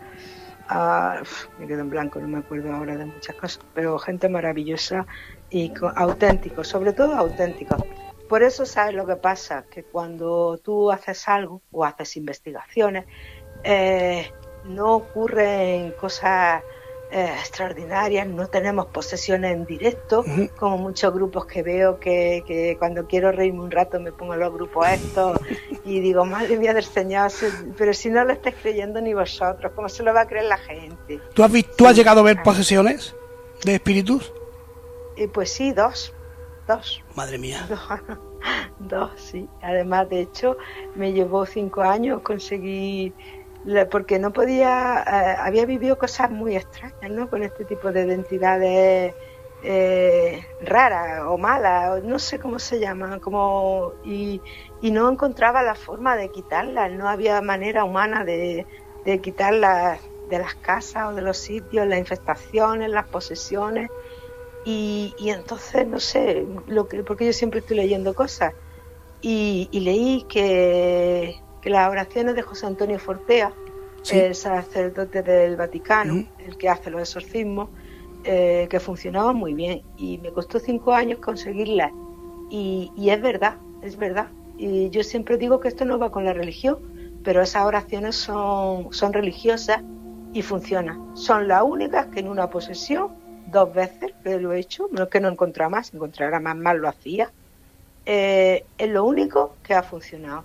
me 1.60 1.68
quedo 1.68 1.82
en 1.82 1.90
blanco, 1.90 2.20
no 2.20 2.28
me 2.28 2.40
acuerdo 2.40 2.72
ahora 2.74 2.98
de 2.98 3.06
muchas 3.06 3.36
cosas, 3.36 3.60
pero 3.74 3.98
gente 4.00 4.30
maravillosa 4.30 5.06
y 5.50 5.72
auténtico, 5.96 6.64
sobre 6.64 6.94
todo 6.94 7.16
auténtico. 7.16 7.78
Por 8.28 8.44
eso 8.44 8.66
sabes 8.66 8.94
lo 8.94 9.08
que 9.08 9.16
pasa, 9.16 9.66
que 9.72 9.84
cuando 9.84 10.58
tú 10.58 10.92
haces 10.92 11.28
algo 11.28 11.62
o 11.72 11.86
haces 11.86 12.18
investigaciones, 12.18 13.06
eh, 13.64 14.30
no 14.66 14.96
ocurren 14.96 15.92
cosas 15.94 16.62
eh, 17.12 17.34
extraordinarias, 17.40 18.28
no 18.28 18.48
tenemos 18.48 18.88
posesiones 18.88 19.54
en 19.54 19.66
directo, 19.66 20.26
como 20.58 20.78
muchos 20.78 21.14
grupos 21.14 21.46
que 21.46 21.64
veo 21.64 22.00
que, 22.00 22.76
cuando 22.80 23.08
quiero 23.08 23.32
reírme 23.32 23.62
un 23.62 23.72
rato 23.72 24.00
me 24.00 24.12
pongo 24.12 24.36
los 24.36 24.54
grupos 24.54 24.88
estos 24.90 25.40
y 25.86 26.00
digo, 26.00 26.26
madre 26.26 26.58
mía 26.58 26.74
del 26.74 26.84
Señor, 26.84 27.32
pero 27.78 27.94
si 27.94 28.10
no 28.10 28.24
lo 28.26 28.34
estáis 28.34 28.56
creyendo 28.62 29.00
ni 29.02 29.14
vosotros, 29.14 29.72
¿cómo 29.76 29.88
se 29.90 30.04
lo 30.04 30.14
va 30.14 30.22
a 30.22 30.28
creer 30.28 30.46
la 30.46 30.58
gente? 30.58 31.20
¿Tú 31.34 31.44
has, 31.44 31.52
¿tú 31.78 31.88
has 31.88 31.96
llegado 31.96 32.20
a 32.20 32.24
ver 32.24 32.44
posesiones 32.44 33.16
de 33.64 33.76
espíritus? 33.76 34.34
y 35.18 35.28
pues 35.28 35.52
sí, 35.52 35.72
dos, 35.74 36.14
dos. 36.68 37.04
Madre 37.16 37.38
mía. 37.38 37.68
Dos, 38.80 39.10
sí. 39.18 39.50
Además, 39.64 40.08
de 40.10 40.22
hecho, 40.22 40.58
me 40.96 41.12
llevó 41.12 41.48
cinco 41.48 41.82
años 41.82 42.22
conseguir 42.22 43.12
porque 43.90 44.20
no 44.20 44.32
podía, 44.32 45.04
eh, 45.06 45.36
había 45.40 45.66
vivido 45.66 45.98
cosas 45.98 46.32
muy 46.32 46.56
extrañas, 46.56 47.12
¿no? 47.12 47.30
Con 47.30 47.44
este 47.44 47.66
tipo 47.66 47.92
de 47.92 48.06
identidades 48.06 49.14
eh, 49.64 50.46
rara 50.62 51.30
o 51.30 51.38
mala, 51.38 52.00
no 52.04 52.20
sé 52.20 52.40
cómo 52.40 52.60
se 52.60 52.80
llama, 52.80 53.20
como 53.20 53.94
y, 54.06 54.42
no 54.82 55.10
encontraba 55.10 55.64
la 55.64 55.76
forma 55.76 56.16
de 56.16 56.30
quitarla, 56.30 56.90
no 56.90 57.10
había 57.10 57.42
manera 57.42 57.84
humana 57.84 58.24
de, 58.24 58.66
de 59.04 59.20
quitarla 59.20 60.00
de 60.30 60.40
las 60.40 60.56
casas 60.56 61.10
o 61.10 61.14
de 61.14 61.22
los 61.22 61.38
sitios, 61.38 61.88
las 61.88 62.00
infestaciones, 62.00 62.90
las 62.90 63.08
posesiones. 63.08 63.90
Y, 64.66 65.14
entonces, 65.20 65.88
no 65.88 66.00
sé, 66.00 66.46
lo 66.68 66.90
que, 66.90 67.02
porque 67.04 67.26
yo 67.26 67.34
siempre 67.34 67.62
estoy 67.62 67.78
leyendo 67.78 68.14
cosas. 68.14 68.54
Y, 69.22 69.70
leí 69.72 70.26
que, 70.28 71.42
las 71.70 71.90
oraciones 71.90 72.36
de 72.36 72.42
José 72.42 72.66
Antonio 72.66 73.00
Fortea, 73.00 73.54
el 74.12 74.36
sacerdote 74.36 75.22
del 75.22 75.58
Vaticano, 75.58 76.26
el 76.46 76.58
que 76.58 76.70
hace 76.70 76.90
los 76.90 77.02
exorcismos, 77.02 77.70
eh, 78.24 78.68
que 78.70 78.80
funcionaban 78.80 79.36
muy 79.36 79.54
bien. 79.54 79.82
Y 79.98 80.18
me 80.20 80.32
costó 80.32 80.60
cinco 80.60 80.94
años 80.94 81.20
conseguirlas. 81.20 81.92
Y, 82.50 82.92
y 82.96 83.10
es 83.10 83.22
verdad, 83.22 83.58
es 83.82 83.98
verdad. 83.98 84.28
Y 84.58 84.90
yo 84.90 85.04
siempre 85.04 85.38
digo 85.38 85.60
que 85.60 85.68
esto 85.68 85.86
no 85.86 86.00
va 86.00 86.12
con 86.12 86.26
la 86.26 86.34
religión, 86.34 86.80
pero 87.24 87.42
esas 87.42 87.66
oraciones 87.66 88.16
son, 88.16 88.94
son 88.94 89.14
religiosas 89.14 89.82
y 90.34 90.42
funcionan. 90.42 91.16
Son 91.16 91.48
las 91.48 91.64
únicas 91.64 92.08
que 92.08 92.22
en 92.22 92.28
una 92.28 92.50
posesión, 92.50 93.10
dos 93.52 93.74
veces 93.74 94.14
que 94.24 94.40
lo 94.40 94.54
he 94.54 94.60
hecho, 94.60 94.88
no 94.92 95.04
es 95.04 95.10
que 95.10 95.20
no 95.20 95.30
encontrara 95.30 95.70
más, 95.70 95.88
si 95.88 95.96
encontrara 95.96 96.40
más 96.40 96.56
mal 96.56 96.78
lo 96.78 96.88
hacía, 96.88 97.32
eh, 98.06 98.66
es 98.78 98.90
lo 98.90 99.04
único 99.04 99.56
que 99.64 99.74
ha 99.74 99.84
funcionado. 99.84 100.44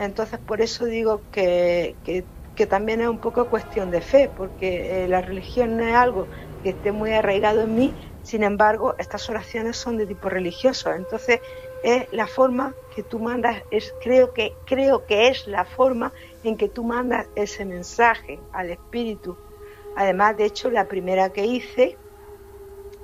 Entonces 0.00 0.40
por 0.40 0.62
eso 0.62 0.86
digo 0.86 1.26
que, 1.30 1.98
que, 2.02 2.66
también 2.66 3.00
es 3.00 3.08
un 3.08 3.20
poco 3.20 3.48
cuestión 3.48 3.90
de 3.90 4.00
fe, 4.02 4.30
porque 4.34 5.04
eh, 5.04 5.08
la 5.08 5.22
religión 5.22 5.76
no 5.76 5.86
es 5.86 5.94
algo 5.94 6.28
que 6.62 6.70
esté 6.70 6.92
muy 6.92 7.12
arraigado 7.12 7.62
en 7.62 7.74
mí, 7.74 7.96
sin 8.22 8.42
embargo, 8.42 8.94
estas 8.98 9.28
oraciones 9.30 9.76
son 9.78 9.96
de 9.96 10.06
tipo 10.06 10.28
religioso, 10.28 10.92
entonces 10.92 11.40
es 11.82 12.06
la 12.12 12.26
forma 12.26 12.74
que 12.94 13.02
tú 13.02 13.18
mandas, 13.18 13.62
es, 13.70 13.94
creo, 13.98 14.32
que, 14.34 14.52
creo 14.66 15.04
que 15.06 15.28
es 15.28 15.46
la 15.46 15.64
forma 15.64 16.12
en 16.42 16.56
que 16.58 16.68
tú 16.68 16.84
mandas 16.84 17.26
ese 17.34 17.64
mensaje 17.64 18.40
al 18.52 18.70
espíritu. 18.70 19.38
Además, 19.96 20.36
de 20.36 20.44
hecho, 20.46 20.70
la 20.70 20.86
primera 20.86 21.30
que 21.30 21.44
hice, 21.46 21.98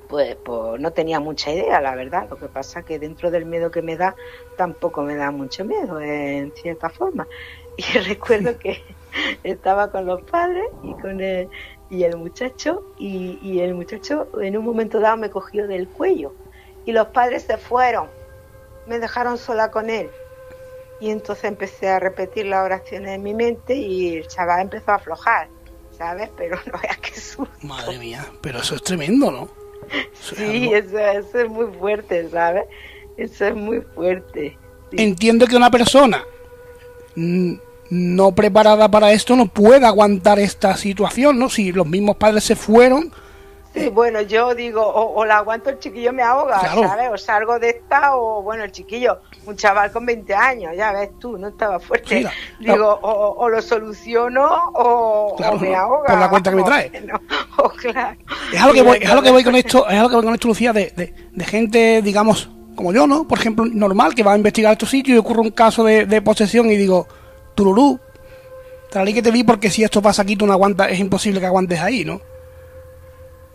pues, 0.09 0.37
pues 0.37 0.81
no 0.81 0.93
tenía 0.93 1.21
mucha 1.21 1.53
idea, 1.53 1.81
la 1.81 1.95
verdad. 1.95 2.29
Lo 2.31 2.37
que 2.37 2.47
pasa 2.47 2.83
que 2.83 2.99
dentro 2.99 3.31
del 3.31 3.45
miedo 3.45 3.71
que 3.71 3.83
me 3.83 3.97
da, 3.97 4.15
tampoco 4.57 5.03
me 5.03 5.17
da 5.17 5.31
mucho 5.31 5.65
miedo, 5.65 6.01
en 6.01 6.53
cierta 6.53 6.89
forma. 6.89 7.27
Y 7.79 7.99
recuerdo 7.99 8.59
que 8.59 8.83
estaba 9.43 9.91
con 9.91 10.07
los 10.07 10.23
padres 10.23 10.65
y 10.83 10.95
con 10.95 11.21
el, 11.21 11.47
y 11.91 12.05
el 12.05 12.17
muchacho, 12.17 12.95
y, 12.97 13.39
y 13.43 13.61
el 13.61 13.75
muchacho 13.75 14.29
en 14.41 14.57
un 14.57 14.65
momento 14.65 14.99
dado 14.99 15.19
me 15.19 15.29
cogió 15.29 15.67
del 15.67 15.87
cuello. 15.87 16.33
Y 16.87 16.93
los 16.93 17.09
padres 17.09 17.43
se 17.43 17.59
fueron, 17.59 18.09
me 18.87 18.99
dejaron 18.99 19.37
sola 19.37 19.71
con 19.71 19.91
él 19.91 20.09
y 21.01 21.11
entonces 21.11 21.45
empecé 21.45 21.89
a 21.89 21.99
repetir 21.99 22.47
las 22.47 22.65
oraciones 22.65 23.11
en 23.11 23.23
mi 23.23 23.35
mente 23.35 23.75
y 23.75 24.17
el 24.17 24.29
chaval 24.29 24.63
empezó 24.63 24.93
a 24.93 24.95
aflojar, 24.97 25.49
¿sabes? 25.97 26.31
Pero 26.37 26.59
no 26.67 26.79
veas 26.81 26.99
qué 26.99 27.21
susto. 27.21 27.55
Madre 27.63 27.99
mía, 27.99 28.25
pero 28.41 28.61
eso 28.61 28.77
es 28.77 28.83
tremendo, 28.83 29.31
¿no? 29.31 29.66
Sí, 30.13 30.71
eso, 30.73 30.99
es 30.99 31.49
muy 31.49 31.67
fuerte, 31.79 32.29
¿sabes? 32.31 32.65
Eso 33.17 33.47
es 33.47 33.55
muy 33.55 33.81
fuerte. 33.95 34.57
Entiendo 34.93 35.47
que 35.47 35.57
una 35.57 35.71
persona 35.71 36.23
no 37.15 38.33
preparada 38.33 38.91
para 38.91 39.13
esto 39.13 39.37
no 39.37 39.47
puede 39.47 39.87
aguantar 39.87 40.39
esta 40.39 40.77
situación, 40.77 41.39
¿no? 41.39 41.49
Si 41.49 41.73
los 41.73 41.87
mismos 41.87 42.17
padres 42.17 42.45
se 42.45 42.57
fueron, 42.57 43.13
Bueno, 43.93 44.21
yo 44.23 44.55
digo, 44.55 44.83
o, 44.83 45.25
la 45.25 45.39
aguanto 45.39 45.71
el 45.71 45.79
chiquillo 45.79 46.13
me 46.13 46.23
ahoga, 46.23 46.61
¿sabes? 46.61 47.11
O 47.13 47.19
salgo 47.19 47.59
de 47.59 47.71
esta, 47.71 48.17
o 48.17 48.43
bueno, 48.43 48.65
el 48.65 48.73
chiquillo, 48.73 49.21
un 49.47 49.57
chaval 49.57 49.93
con 49.93 50.07
20 50.07 50.35
años, 50.35 50.73
ya 50.77 50.93
ves 50.93 51.11
tú, 51.19 51.39
no 51.39 51.49
estaba 51.49 51.79
fuerte. 51.79 52.27
digo, 52.61 52.99
o, 53.03 53.49
lo 53.49 53.63
soluciono 53.63 54.45
o, 54.75 55.37
me 55.61 55.75
ahoga. 55.75 56.07
Por 56.07 56.19
la 56.19 56.31
cuenta 56.31 56.51
que 56.51 56.57
me 56.57 56.63
trae. 56.63 56.91
claro. 57.81 58.17
Es 58.53 58.61
algo 58.61 58.75
que 58.75 58.83
voy, 58.83 58.99
es 59.01 59.11
algo 59.11 59.23
que 59.23 59.31
voy 59.31 59.45
con 59.45 59.55
esto, 59.57 59.89
es 59.89 59.95
algo 59.97 60.09
que 60.09 60.17
voy 60.17 60.25
con 60.25 60.35
esto, 60.35 60.49
Lucía, 60.49 60.73
de, 60.73 61.15
de, 61.33 61.45
gente, 61.45 62.03
digamos, 62.03 62.51
como 62.75 62.93
yo, 62.93 63.07
¿no? 63.07 63.27
Por 63.27 63.39
ejemplo, 63.39 63.65
normal, 63.67 64.15
que 64.15 64.23
va 64.23 64.33
a 64.33 64.37
investigar 64.37 64.73
estos 64.73 64.91
sitios 64.91 65.17
y 65.17 65.19
ocurre 65.19 65.41
un 65.41 65.51
caso 65.51 65.85
de, 65.85 66.07
de 66.07 66.23
posesión 66.23 66.71
y 66.71 66.77
digo, 66.77 67.07
tururú, 67.55 67.99
traí 68.91 69.15
que 69.15 69.23
te 69.23 69.31
vi 69.31 69.45
porque 69.45 69.71
si 69.71 69.85
esto 69.85 70.03
pasa 70.03 70.23
aquí 70.23 70.37
tú 70.37 70.47
no 70.47 70.53
aguantas, 70.53 70.91
es 70.91 70.99
imposible 70.99 71.41
que 71.41 71.47
aguantes 71.47 71.81
ahí, 71.81 72.05
¿no? 72.05 72.21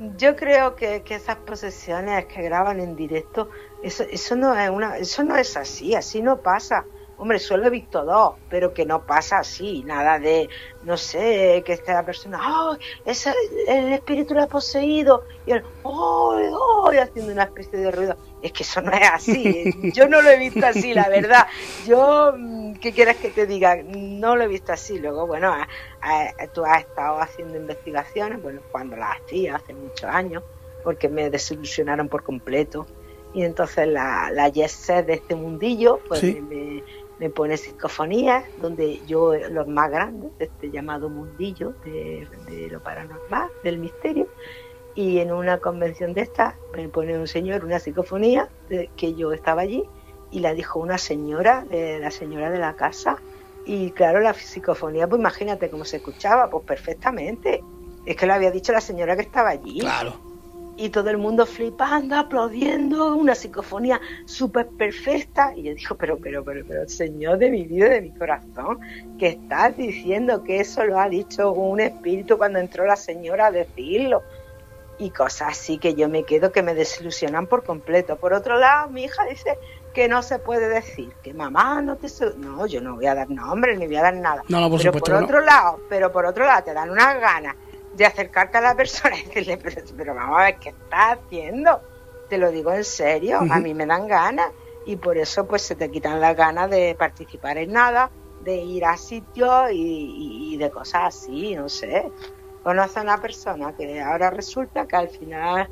Yo 0.03 0.35
creo 0.35 0.75
que, 0.75 1.03
esas 1.07 1.37
posesiones 1.37 2.25
que 2.25 2.41
graban 2.41 2.79
en 2.79 2.95
directo, 2.95 3.49
eso, 3.83 4.03
eso 4.09 4.35
no 4.35 4.57
es 4.59 4.69
una, 4.71 4.97
eso 4.97 5.23
no 5.23 5.35
es 5.37 5.55
así, 5.55 5.93
así 5.93 6.23
no 6.23 6.41
pasa. 6.41 6.87
Hombre, 7.21 7.37
solo 7.37 7.67
he 7.67 7.69
visto 7.69 8.03
dos, 8.03 8.33
pero 8.49 8.73
que 8.73 8.83
no 8.83 9.05
pasa 9.05 9.37
así, 9.37 9.83
nada 9.83 10.17
de, 10.17 10.49
no 10.81 10.97
sé, 10.97 11.61
que 11.63 11.73
esté 11.73 11.93
la 11.93 12.03
persona, 12.03 12.39
¡oh! 12.41 12.75
Ese, 13.05 13.31
el 13.67 13.93
espíritu 13.93 14.33
lo 14.33 14.41
ha 14.41 14.47
poseído, 14.47 15.25
y 15.45 15.51
él, 15.51 15.63
¡oh! 15.83 16.35
¡oh! 16.51 16.91
haciendo 16.99 17.31
una 17.31 17.43
especie 17.43 17.77
de 17.77 17.91
ruido. 17.91 18.17
Es 18.41 18.51
que 18.51 18.63
eso 18.63 18.81
no 18.81 18.91
es 18.91 19.07
así, 19.07 19.71
yo 19.93 20.07
no 20.07 20.23
lo 20.23 20.31
he 20.31 20.39
visto 20.39 20.65
así, 20.65 20.95
la 20.95 21.09
verdad. 21.09 21.45
Yo, 21.85 22.33
mm, 22.35 22.73
¿qué 22.77 22.91
quieres 22.91 23.17
que 23.17 23.29
te 23.29 23.45
diga? 23.45 23.75
No 23.83 24.35
lo 24.35 24.45
he 24.45 24.47
visto 24.47 24.73
así. 24.73 24.97
Luego, 24.97 25.27
bueno, 25.27 25.55
tú 26.55 26.65
has 26.65 26.81
estado 26.81 27.19
haciendo 27.19 27.55
investigaciones, 27.55 28.41
bueno, 28.41 28.61
cuando 28.71 28.95
las 28.95 29.19
hacía, 29.19 29.57
hace 29.57 29.75
muchos 29.75 30.09
años, 30.09 30.41
porque 30.83 31.07
me 31.07 31.29
desilusionaron 31.29 32.09
por 32.09 32.23
completo. 32.23 32.87
Y 33.33 33.43
entonces 33.43 33.87
la, 33.87 34.29
la 34.31 34.49
de 34.49 35.13
este 35.13 35.35
mundillo, 35.35 35.99
pues 36.07 36.21
me 36.21 36.83
me 37.21 37.29
pone 37.29 37.55
psicofonías, 37.55 38.43
donde 38.59 38.99
yo, 39.05 39.35
los 39.35 39.67
más 39.67 39.91
grandes, 39.91 40.31
este 40.39 40.71
llamado 40.71 41.07
mundillo 41.07 41.75
de, 41.85 42.27
lo 42.71 42.81
paranormal, 42.81 43.47
del 43.63 43.77
misterio, 43.77 44.27
y 44.95 45.19
en 45.19 45.31
una 45.31 45.59
convención 45.59 46.15
de 46.15 46.21
estas 46.21 46.55
me 46.75 46.89
pone 46.89 47.17
un 47.17 47.27
señor 47.27 47.63
una 47.63 47.77
psicofonía 47.79 48.49
de, 48.69 48.89
que 48.97 49.13
yo 49.13 49.31
estaba 49.33 49.61
allí 49.61 49.83
y 50.31 50.39
la 50.39 50.55
dijo 50.55 50.79
una 50.79 50.97
señora, 50.97 51.63
de, 51.69 51.99
la 51.99 52.09
señora 52.09 52.49
de 52.49 52.57
la 52.57 52.75
casa, 52.75 53.17
y 53.67 53.91
claro, 53.91 54.19
la 54.19 54.33
psicofonía, 54.33 55.07
pues 55.07 55.19
imagínate 55.19 55.69
cómo 55.69 55.85
se 55.85 55.97
escuchaba, 55.97 56.49
pues 56.49 56.65
perfectamente. 56.65 57.63
Es 58.03 58.15
que 58.15 58.25
lo 58.25 58.33
había 58.33 58.49
dicho 58.49 58.71
la 58.71 58.81
señora 58.81 59.15
que 59.15 59.21
estaba 59.21 59.49
allí. 59.49 59.79
Claro 59.81 60.30
y 60.81 60.89
todo 60.89 61.11
el 61.11 61.19
mundo 61.19 61.45
flipando, 61.45 62.15
aplaudiendo, 62.15 63.15
una 63.15 63.35
psicofonía 63.35 64.01
súper 64.25 64.67
perfecta. 64.67 65.53
Y 65.55 65.61
yo 65.61 65.75
digo, 65.75 65.95
pero, 65.95 66.17
pero, 66.17 66.43
pero, 66.43 66.65
pero, 66.67 66.89
Señor 66.89 67.37
de 67.37 67.51
mi 67.51 67.65
vida, 67.65 67.89
de 67.89 68.01
mi 68.01 68.11
corazón, 68.11 68.79
que 69.19 69.27
estás 69.27 69.77
diciendo 69.77 70.43
que 70.43 70.59
eso 70.59 70.83
lo 70.83 70.99
ha 70.99 71.07
dicho 71.07 71.51
un 71.51 71.81
espíritu 71.81 72.35
cuando 72.35 72.57
entró 72.57 72.83
la 72.87 72.95
señora 72.95 73.47
a 73.47 73.51
decirlo. 73.51 74.23
Y 74.97 75.11
cosas 75.11 75.49
así 75.49 75.77
que 75.77 75.93
yo 75.93 76.09
me 76.09 76.23
quedo 76.23 76.51
que 76.51 76.63
me 76.63 76.73
desilusionan 76.73 77.45
por 77.45 77.63
completo. 77.63 78.15
Por 78.15 78.33
otro 78.33 78.57
lado, 78.57 78.89
mi 78.89 79.03
hija 79.03 79.23
dice 79.25 79.59
que 79.93 80.07
no 80.07 80.23
se 80.23 80.39
puede 80.39 80.67
decir, 80.67 81.13
que 81.21 81.31
mamá 81.31 81.83
no 81.83 81.97
te... 81.97 82.07
No, 82.37 82.65
yo 82.65 82.81
no 82.81 82.95
voy 82.95 83.05
a 83.05 83.13
dar 83.13 83.29
nombre 83.29 83.77
ni 83.77 83.85
voy 83.85 83.97
a 83.97 84.01
dar 84.01 84.15
nada. 84.15 84.41
No, 84.47 84.59
no, 84.59 84.67
por 84.67 84.79
pero 84.79 84.93
por 84.93 85.13
otro 85.13 85.41
lado, 85.41 85.79
pero 85.89 86.11
por 86.11 86.25
otro 86.25 86.43
lado 86.43 86.63
te 86.63 86.73
dan 86.73 86.89
unas 86.89 87.19
ganas 87.19 87.55
de 87.93 88.05
acercarte 88.05 88.57
a 88.57 88.61
la 88.61 88.75
persona 88.75 89.15
y 89.17 89.23
decirle, 89.23 89.57
pero, 89.97 90.15
vamos 90.15 90.39
a 90.39 90.43
ver, 90.43 90.55
¿qué 90.59 90.69
estás 90.69 91.19
haciendo? 91.19 91.81
Te 92.29 92.37
lo 92.37 92.51
digo 92.51 92.71
en 92.71 92.85
serio, 92.85 93.39
a 93.39 93.59
mí 93.59 93.73
me 93.73 93.85
dan 93.85 94.07
ganas 94.07 94.51
y 94.85 94.95
por 94.95 95.17
eso 95.17 95.47
pues 95.47 95.61
se 95.61 95.75
te 95.75 95.91
quitan 95.91 96.21
las 96.21 96.35
ganas 96.35 96.69
de 96.69 96.95
participar 96.97 97.57
en 97.57 97.73
nada, 97.73 98.09
de 98.41 98.55
ir 98.55 98.85
a 98.85 98.95
sitios 98.95 99.69
y, 99.71 100.57
de 100.57 100.71
cosas 100.71 101.15
así, 101.15 101.55
no 101.55 101.67
sé. 101.67 102.09
Conoce 102.63 102.99
a 102.99 103.03
una 103.03 103.19
persona 103.19 103.75
que 103.75 103.99
ahora 104.01 104.29
resulta 104.29 104.87
que 104.87 104.95
al 104.95 105.09
final... 105.09 105.69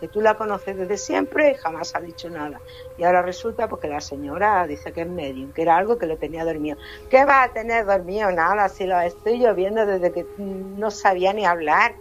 Que 0.00 0.08
tú 0.08 0.20
la 0.20 0.34
conoces 0.34 0.76
desde 0.76 0.96
siempre 0.96 1.52
y 1.52 1.54
jamás 1.54 1.94
ha 1.94 2.00
dicho 2.00 2.30
nada. 2.30 2.60
Y 2.96 3.04
ahora 3.04 3.22
resulta 3.22 3.68
porque 3.68 3.86
la 3.86 4.00
señora 4.00 4.66
dice 4.66 4.92
que 4.92 5.02
es 5.02 5.08
medium, 5.08 5.52
que 5.52 5.62
era 5.62 5.76
algo 5.76 5.98
que 5.98 6.06
lo 6.06 6.16
tenía 6.16 6.44
dormido. 6.44 6.78
¿Qué 7.10 7.24
va 7.24 7.42
a 7.42 7.52
tener 7.52 7.84
dormido? 7.84 8.32
Nada, 8.32 8.68
si 8.68 8.86
lo 8.86 8.98
estoy 9.00 9.38
lloviendo 9.38 9.84
desde 9.84 10.10
que 10.10 10.26
no 10.38 10.90
sabía 10.90 11.32
ni 11.32 11.44
hablar 11.44 11.94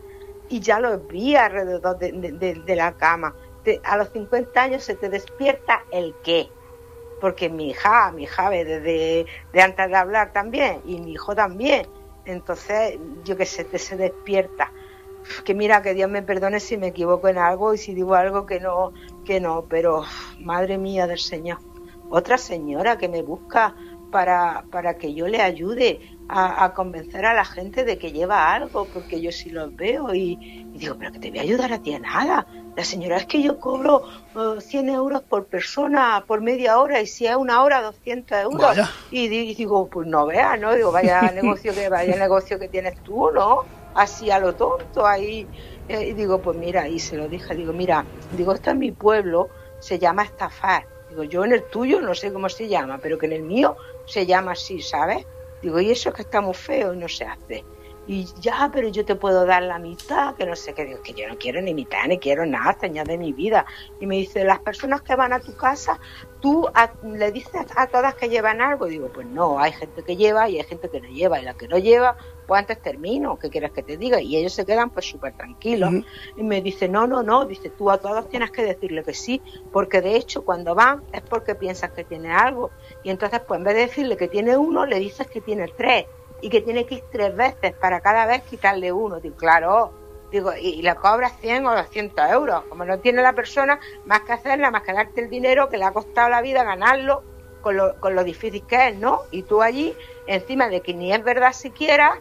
y 0.50 0.60
ya 0.62 0.80
lo 0.80 0.98
vi 1.00 1.36
alrededor 1.36 1.98
de, 1.98 2.76
la 2.76 2.94
cama. 2.94 3.36
a 3.84 3.98
los 3.98 4.10
50 4.10 4.62
años 4.62 4.84
se 4.84 4.96
te 4.96 5.10
despierta 5.10 5.84
el 5.92 6.16
qué. 6.24 6.50
Porque 7.20 7.50
mi 7.50 7.70
hija, 7.70 8.12
mi 8.12 8.24
hija 8.24 8.50
desde 8.50 9.26
de 9.54 9.62
antes 9.62 9.88
de 9.90 9.96
hablar 9.96 10.34
también 10.34 10.82
y 10.86 11.00
mi 11.00 11.12
hijo 11.12 11.36
también. 11.36 11.86
Entonces, 12.26 12.98
yo 13.24 13.36
que 13.36 13.46
sé, 13.46 13.66
te 13.66 13.78
se 13.78 13.98
despierta 13.98 14.72
que 15.44 15.54
mira, 15.54 15.82
que 15.82 15.94
Dios 15.94 16.10
me 16.10 16.22
perdone 16.22 16.60
si 16.60 16.78
me 16.78 16.88
equivoco 16.88 17.28
en 17.28 17.38
algo 17.38 17.74
y 17.74 17.78
si 17.78 17.94
digo 17.94 18.16
algo 18.16 18.46
que 18.46 18.60
no, 18.60 18.94
que 19.26 19.40
no, 19.40 19.66
pero 19.70 20.04
madre 20.40 20.78
mía 20.78 21.08
del 21.08 21.20
Señor, 21.20 21.60
otra 22.10 22.38
señora 22.38 22.98
que 22.98 23.08
me 23.08 23.22
busca 23.22 23.76
para, 24.12 24.66
para 24.70 24.98
que 24.98 25.14
yo 25.14 25.28
le 25.28 25.42
ayude 25.42 26.00
a, 26.34 26.74
convencer 26.74 27.26
a 27.26 27.34
la 27.34 27.44
gente 27.44 27.84
de 27.84 27.98
que 27.98 28.14
lleva 28.14 28.54
algo, 28.54 28.86
porque 28.94 29.20
yo 29.20 29.32
sí 29.34 29.50
los 29.50 29.76
veo 29.76 30.14
y, 30.14 30.66
digo, 30.74 30.96
pero 30.98 31.12
que 31.12 31.20
te 31.20 31.30
voy 31.30 31.40
a 31.40 31.42
ayudar 31.42 31.74
a 31.74 31.82
ti 31.82 31.94
a 31.94 32.00
nada. 32.00 32.48
La 32.78 32.86
señora 32.86 33.18
es 33.18 33.26
que 33.26 33.42
yo 33.42 33.60
cobro 33.60 34.04
100 34.60 34.90
eh, 34.90 34.94
euros 34.94 35.24
por 35.24 35.48
persona 35.48 36.24
por 36.26 36.40
media 36.40 36.80
hora 36.80 37.02
y 37.02 37.08
si 37.08 37.28
es 37.28 37.36
una 37.36 37.62
hora 37.64 37.82
200 37.82 38.38
euros. 38.44 38.78
Y, 39.12 39.28
digo, 39.28 39.90
pues 39.90 40.08
no 40.08 40.26
veas, 40.26 40.58
¿no? 40.58 40.74
Digo, 40.74 40.92
vaya 40.94 41.22
negocio 41.36 41.74
que 41.74 41.90
vaya 41.90 42.16
negocio 42.16 42.58
que 42.60 42.70
tienes 42.70 42.96
tú, 43.04 43.30
¿no? 43.32 43.66
Así 43.94 44.32
a 44.32 44.40
lo 44.40 44.56
tonto 44.56 45.06
ahí. 45.06 45.48
Eh, 45.88 46.10
y 46.10 46.14
digo, 46.14 46.42
pues 46.42 46.58
mira, 46.58 46.88
y 46.88 47.00
se 47.00 47.18
lo 47.18 47.28
dije, 47.28 47.56
digo, 47.56 47.74
mira, 47.74 48.06
digo, 48.38 48.54
esto 48.54 48.72
en 48.72 48.80
mi 48.80 48.92
pueblo 48.92 49.50
se 49.80 50.00
llama 50.00 50.24
estafar. 50.24 50.86
Digo, 51.10 51.24
yo 51.24 51.44
en 51.44 51.54
el 51.54 51.64
tuyo 51.64 52.00
no 52.02 52.16
sé 52.16 52.32
cómo 52.32 52.48
se 52.48 52.70
llama, 52.70 52.98
pero 53.00 53.18
que 53.18 53.26
en 53.26 53.34
el 53.34 53.44
mío 53.44 53.76
se 54.06 54.26
llama 54.26 54.54
así, 54.54 54.82
¿sabes? 54.82 55.26
Digo, 55.62 55.80
y 55.80 55.92
eso 55.92 56.10
es 56.10 56.16
que 56.16 56.22
está 56.22 56.42
muy 56.42 56.54
feo 56.54 56.94
y 56.94 56.98
no 56.98 57.08
se 57.08 57.26
hace. 57.26 57.66
Y 58.08 58.26
ya, 58.40 58.70
pero 58.74 58.88
yo 58.88 59.06
te 59.06 59.16
puedo 59.16 59.46
dar 59.46 59.62
la 59.62 59.78
mitad, 59.78 60.36
que 60.36 60.46
no 60.46 60.56
sé 60.56 60.74
qué. 60.74 60.86
Digo, 60.86 61.02
que 61.04 61.14
yo 61.14 61.28
no 61.28 61.38
quiero 61.38 61.62
ni 61.62 61.74
mitad, 61.74 62.06
ni 62.08 62.18
quiero 62.18 62.46
nada, 62.46 62.76
señor 62.80 63.08
de 63.08 63.18
mi 63.18 63.32
vida. 63.32 63.66
Y 64.00 64.08
me 64.08 64.16
dice, 64.16 64.44
las 64.44 64.60
personas 64.60 65.02
que 65.02 65.16
van 65.16 65.34
a 65.34 65.40
tu 65.40 65.56
casa, 65.56 66.00
tú 66.40 66.68
le 67.04 67.32
dices 67.32 67.62
a 67.76 67.88
todas 67.88 68.16
que 68.16 68.28
llevan 68.28 68.60
algo. 68.60 68.88
digo, 68.88 69.10
pues 69.14 69.28
no, 69.28 69.60
hay 69.60 69.72
gente 69.72 70.04
que 70.04 70.16
lleva 70.16 70.50
y 70.50 70.58
hay 70.58 70.64
gente 70.66 70.90
que 70.90 71.00
no 71.00 71.10
lleva. 71.10 71.40
Y 71.40 71.44
la 71.44 71.54
que 71.54 71.68
no 71.68 71.78
lleva, 71.78 72.18
pues 72.48 72.60
antes 72.60 72.82
termino, 72.82 73.38
¿qué 73.38 73.50
quieres 73.50 73.72
que 73.72 73.84
te 73.84 73.98
diga? 73.98 74.22
Y 74.22 74.38
ellos 74.38 74.54
se 74.54 74.66
quedan 74.66 74.90
pues 74.90 75.06
súper 75.06 75.34
tranquilos. 75.34 75.92
Y 76.36 76.44
me 76.44 76.62
dice, 76.62 76.88
no, 76.90 77.08
no, 77.08 77.24
no, 77.24 77.46
dice, 77.46 77.70
tú 77.70 77.90
a 77.90 77.98
todos 78.00 78.30
tienes 78.30 78.52
que 78.52 78.64
decirle 78.64 79.04
que 79.04 79.14
sí, 79.14 79.42
porque 79.72 80.02
de 80.02 80.16
hecho 80.16 80.44
cuando 80.44 80.76
van 80.76 81.04
es 81.14 81.22
porque 81.22 81.56
piensas 81.56 81.92
que 81.92 82.04
tiene 82.04 82.32
algo. 82.32 82.72
Y 83.04 83.10
entonces, 83.10 83.42
pues 83.48 83.58
en 83.58 83.64
vez 83.64 83.76
de 83.76 83.82
decirle 83.82 84.18
que 84.18 84.28
tiene 84.28 84.58
uno, 84.58 84.86
le 84.86 85.00
dices 85.00 85.28
que 85.28 85.42
tiene 85.42 85.68
tres 85.78 86.06
y 86.42 86.50
que 86.50 86.62
tiene 86.62 86.86
que 86.86 86.96
ir 86.96 87.04
tres 87.12 87.36
veces 87.36 87.74
para 87.74 88.02
cada 88.02 88.26
vez 88.26 88.42
quitarle 88.44 88.92
uno. 88.92 89.20
Digo, 89.20 89.36
claro, 89.36 89.94
digo, 90.32 90.52
y, 90.56 90.82
le 90.82 90.96
cobras 90.96 91.34
100 91.40 91.66
o 91.66 91.76
200 91.76 92.32
euros. 92.32 92.64
Como 92.70 92.86
no 92.86 93.00
tiene 93.00 93.22
la 93.22 93.34
persona 93.34 93.80
más 94.06 94.22
que 94.22 94.34
hacerla, 94.34 94.72
más 94.72 94.84
que 94.84 94.94
darte 94.94 95.22
el 95.22 95.30
dinero 95.30 95.70
que 95.70 95.78
le 95.78 95.86
ha 95.86 95.92
costado 95.92 96.30
la 96.30 96.42
vida 96.42 96.64
ganarlo 96.64 97.24
con 97.62 97.78
lo, 97.78 98.00
con 98.00 98.16
lo 98.16 98.24
difícil 98.24 98.66
que 98.66 98.90
es, 98.90 98.96
¿no? 98.96 99.22
Y 99.30 99.44
tú 99.44 99.62
allí, 99.62 99.96
encima 100.28 100.68
de 100.68 100.82
que 100.82 100.94
ni 100.94 101.14
es 101.14 101.24
verdad 101.24 101.54
siquiera, 101.54 102.20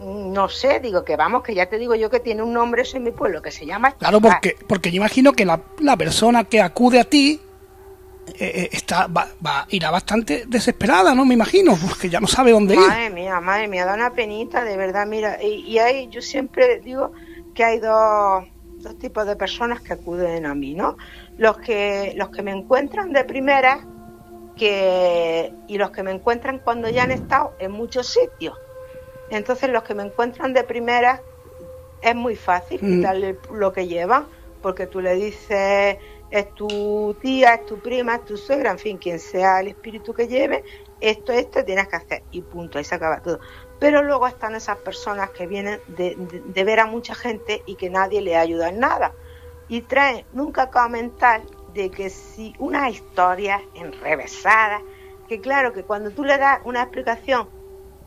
no 0.00 0.48
sé, 0.48 0.80
digo 0.80 1.04
que 1.04 1.16
vamos, 1.16 1.42
que 1.42 1.54
ya 1.54 1.66
te 1.66 1.78
digo 1.78 1.94
yo 1.94 2.10
que 2.10 2.20
tiene 2.20 2.42
un 2.42 2.52
nombre 2.52 2.82
eso 2.82 2.96
en 2.96 3.04
mi 3.04 3.10
pueblo, 3.10 3.42
que 3.42 3.50
se 3.50 3.66
llama... 3.66 3.92
Claro, 3.92 4.20
porque, 4.20 4.56
porque 4.66 4.90
yo 4.90 4.96
imagino 4.96 5.32
que 5.32 5.44
la, 5.44 5.60
la 5.80 5.96
persona 5.96 6.44
que 6.44 6.60
acude 6.60 7.00
a 7.00 7.04
ti 7.04 7.40
eh, 8.38 8.52
eh, 8.54 8.68
está 8.72 9.06
va, 9.06 9.28
va, 9.44 9.66
irá 9.70 9.90
bastante 9.90 10.44
desesperada, 10.46 11.14
¿no? 11.14 11.24
Me 11.24 11.34
imagino, 11.34 11.76
porque 11.76 12.08
ya 12.08 12.20
no 12.20 12.26
sabe 12.26 12.52
dónde 12.52 12.74
ir. 12.74 12.80
Madre 12.80 13.10
mía, 13.10 13.40
madre 13.40 13.68
mía, 13.68 13.84
da 13.86 13.94
una 13.94 14.12
penita, 14.12 14.64
de 14.64 14.76
verdad, 14.76 15.06
mira, 15.06 15.42
y, 15.42 15.64
y 15.66 15.78
hay, 15.78 16.08
yo 16.08 16.20
siempre 16.22 16.80
digo 16.80 17.12
que 17.54 17.64
hay 17.64 17.80
dos, 17.80 18.44
dos 18.76 18.98
tipos 18.98 19.26
de 19.26 19.34
personas 19.36 19.80
que 19.80 19.94
acuden 19.94 20.46
a 20.46 20.54
mí, 20.54 20.74
¿no? 20.74 20.96
Los 21.36 21.58
que, 21.58 22.12
los 22.16 22.30
que 22.30 22.42
me 22.42 22.52
encuentran 22.52 23.12
de 23.12 23.24
primera 23.24 23.86
que, 24.56 25.52
y 25.66 25.78
los 25.78 25.90
que 25.90 26.02
me 26.02 26.12
encuentran 26.12 26.60
cuando 26.60 26.88
ya 26.88 27.04
han 27.04 27.10
estado 27.10 27.54
en 27.58 27.72
muchos 27.72 28.08
sitios. 28.08 28.56
Entonces 29.30 29.70
los 29.70 29.82
que 29.82 29.94
me 29.94 30.04
encuentran 30.04 30.52
de 30.52 30.64
primera 30.64 31.22
es 32.00 32.14
muy 32.14 32.36
fácil 32.36 32.80
mm. 32.82 32.86
quitarle 32.86 33.38
lo 33.52 33.72
que 33.72 33.86
llevan, 33.86 34.26
porque 34.62 34.86
tú 34.86 35.00
le 35.00 35.14
dices 35.14 35.98
es 36.30 36.54
tu 36.54 37.16
tía, 37.20 37.54
es 37.54 37.66
tu 37.66 37.78
prima, 37.78 38.16
es 38.16 38.24
tu 38.24 38.36
suegra, 38.36 38.70
en 38.70 38.78
fin, 38.78 38.98
quien 38.98 39.18
sea 39.18 39.60
el 39.60 39.68
espíritu 39.68 40.12
que 40.12 40.28
lleve, 40.28 40.62
esto, 41.00 41.32
esto 41.32 41.64
tienes 41.64 41.88
que 41.88 41.96
hacer 41.96 42.22
y 42.30 42.42
punto, 42.42 42.78
ahí 42.78 42.84
se 42.84 42.94
acaba 42.94 43.20
todo. 43.20 43.40
Pero 43.78 44.02
luego 44.02 44.26
están 44.26 44.54
esas 44.54 44.76
personas 44.78 45.30
que 45.30 45.46
vienen 45.46 45.80
de, 45.86 46.64
ver 46.64 46.80
a 46.80 46.86
mucha 46.86 47.14
gente 47.14 47.62
y 47.66 47.76
que 47.76 47.88
nadie 47.88 48.20
le 48.20 48.36
ayuda 48.36 48.68
en 48.68 48.80
nada. 48.80 49.12
Y 49.68 49.82
traen 49.82 50.24
nunca 50.32 50.70
comentar 50.70 51.42
de 51.74 51.90
que 51.90 52.10
si 52.10 52.54
una 52.58 52.90
historia 52.90 53.62
enrevesada, 53.74 54.82
que 55.28 55.40
claro 55.40 55.72
que 55.72 55.84
cuando 55.84 56.10
tú 56.10 56.24
le 56.24 56.36
das 56.38 56.60
una 56.64 56.82
explicación 56.82 57.48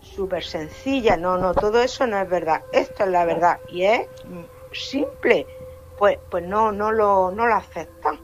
súper 0.02 0.44
sencilla, 0.44 1.16
no, 1.16 1.38
no, 1.38 1.54
todo 1.54 1.82
eso 1.82 2.06
no 2.08 2.20
es 2.20 2.30
verdad, 2.30 2.62
esto 2.72 3.04
es 3.04 3.10
la 3.10 3.26
verdad. 3.26 3.60
Y 3.70 3.84
es 3.84 4.08
simple. 4.74 5.48
Pues, 5.98 6.18
pues 6.32 6.44
no, 6.44 6.72
no 6.72 6.92
lo, 6.92 7.32
no 7.32 7.46
lo 7.46 7.54
aceptan, 7.54 8.20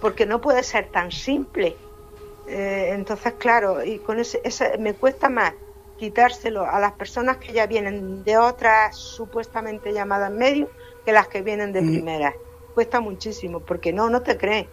porque 0.00 0.24
no 0.24 0.40
puede 0.40 0.62
ser 0.62 0.90
tan 0.90 1.12
simple. 1.12 1.76
Eh, 2.48 2.90
entonces, 2.92 3.34
claro, 3.34 3.84
y 3.84 3.98
con 3.98 4.18
ese, 4.18 4.40
me 4.78 4.94
cuesta 4.94 5.28
más 5.28 5.52
quitárselo 5.98 6.64
a 6.64 6.78
las 6.78 6.92
personas 6.92 7.36
que 7.36 7.52
ya 7.52 7.66
vienen 7.66 8.22
de 8.24 8.38
otras 8.38 8.96
supuestamente 8.96 9.92
llamadas 9.92 10.30
medios 10.30 10.70
que 11.04 11.12
las 11.12 11.28
que 11.28 11.42
vienen 11.42 11.72
de 11.72 11.82
primera. 11.82 12.34
Cuesta 12.74 13.00
muchísimo, 13.00 13.60
porque 13.60 13.92
no, 13.92 14.08
no 14.08 14.22
te 14.22 14.38
creen 14.38 14.68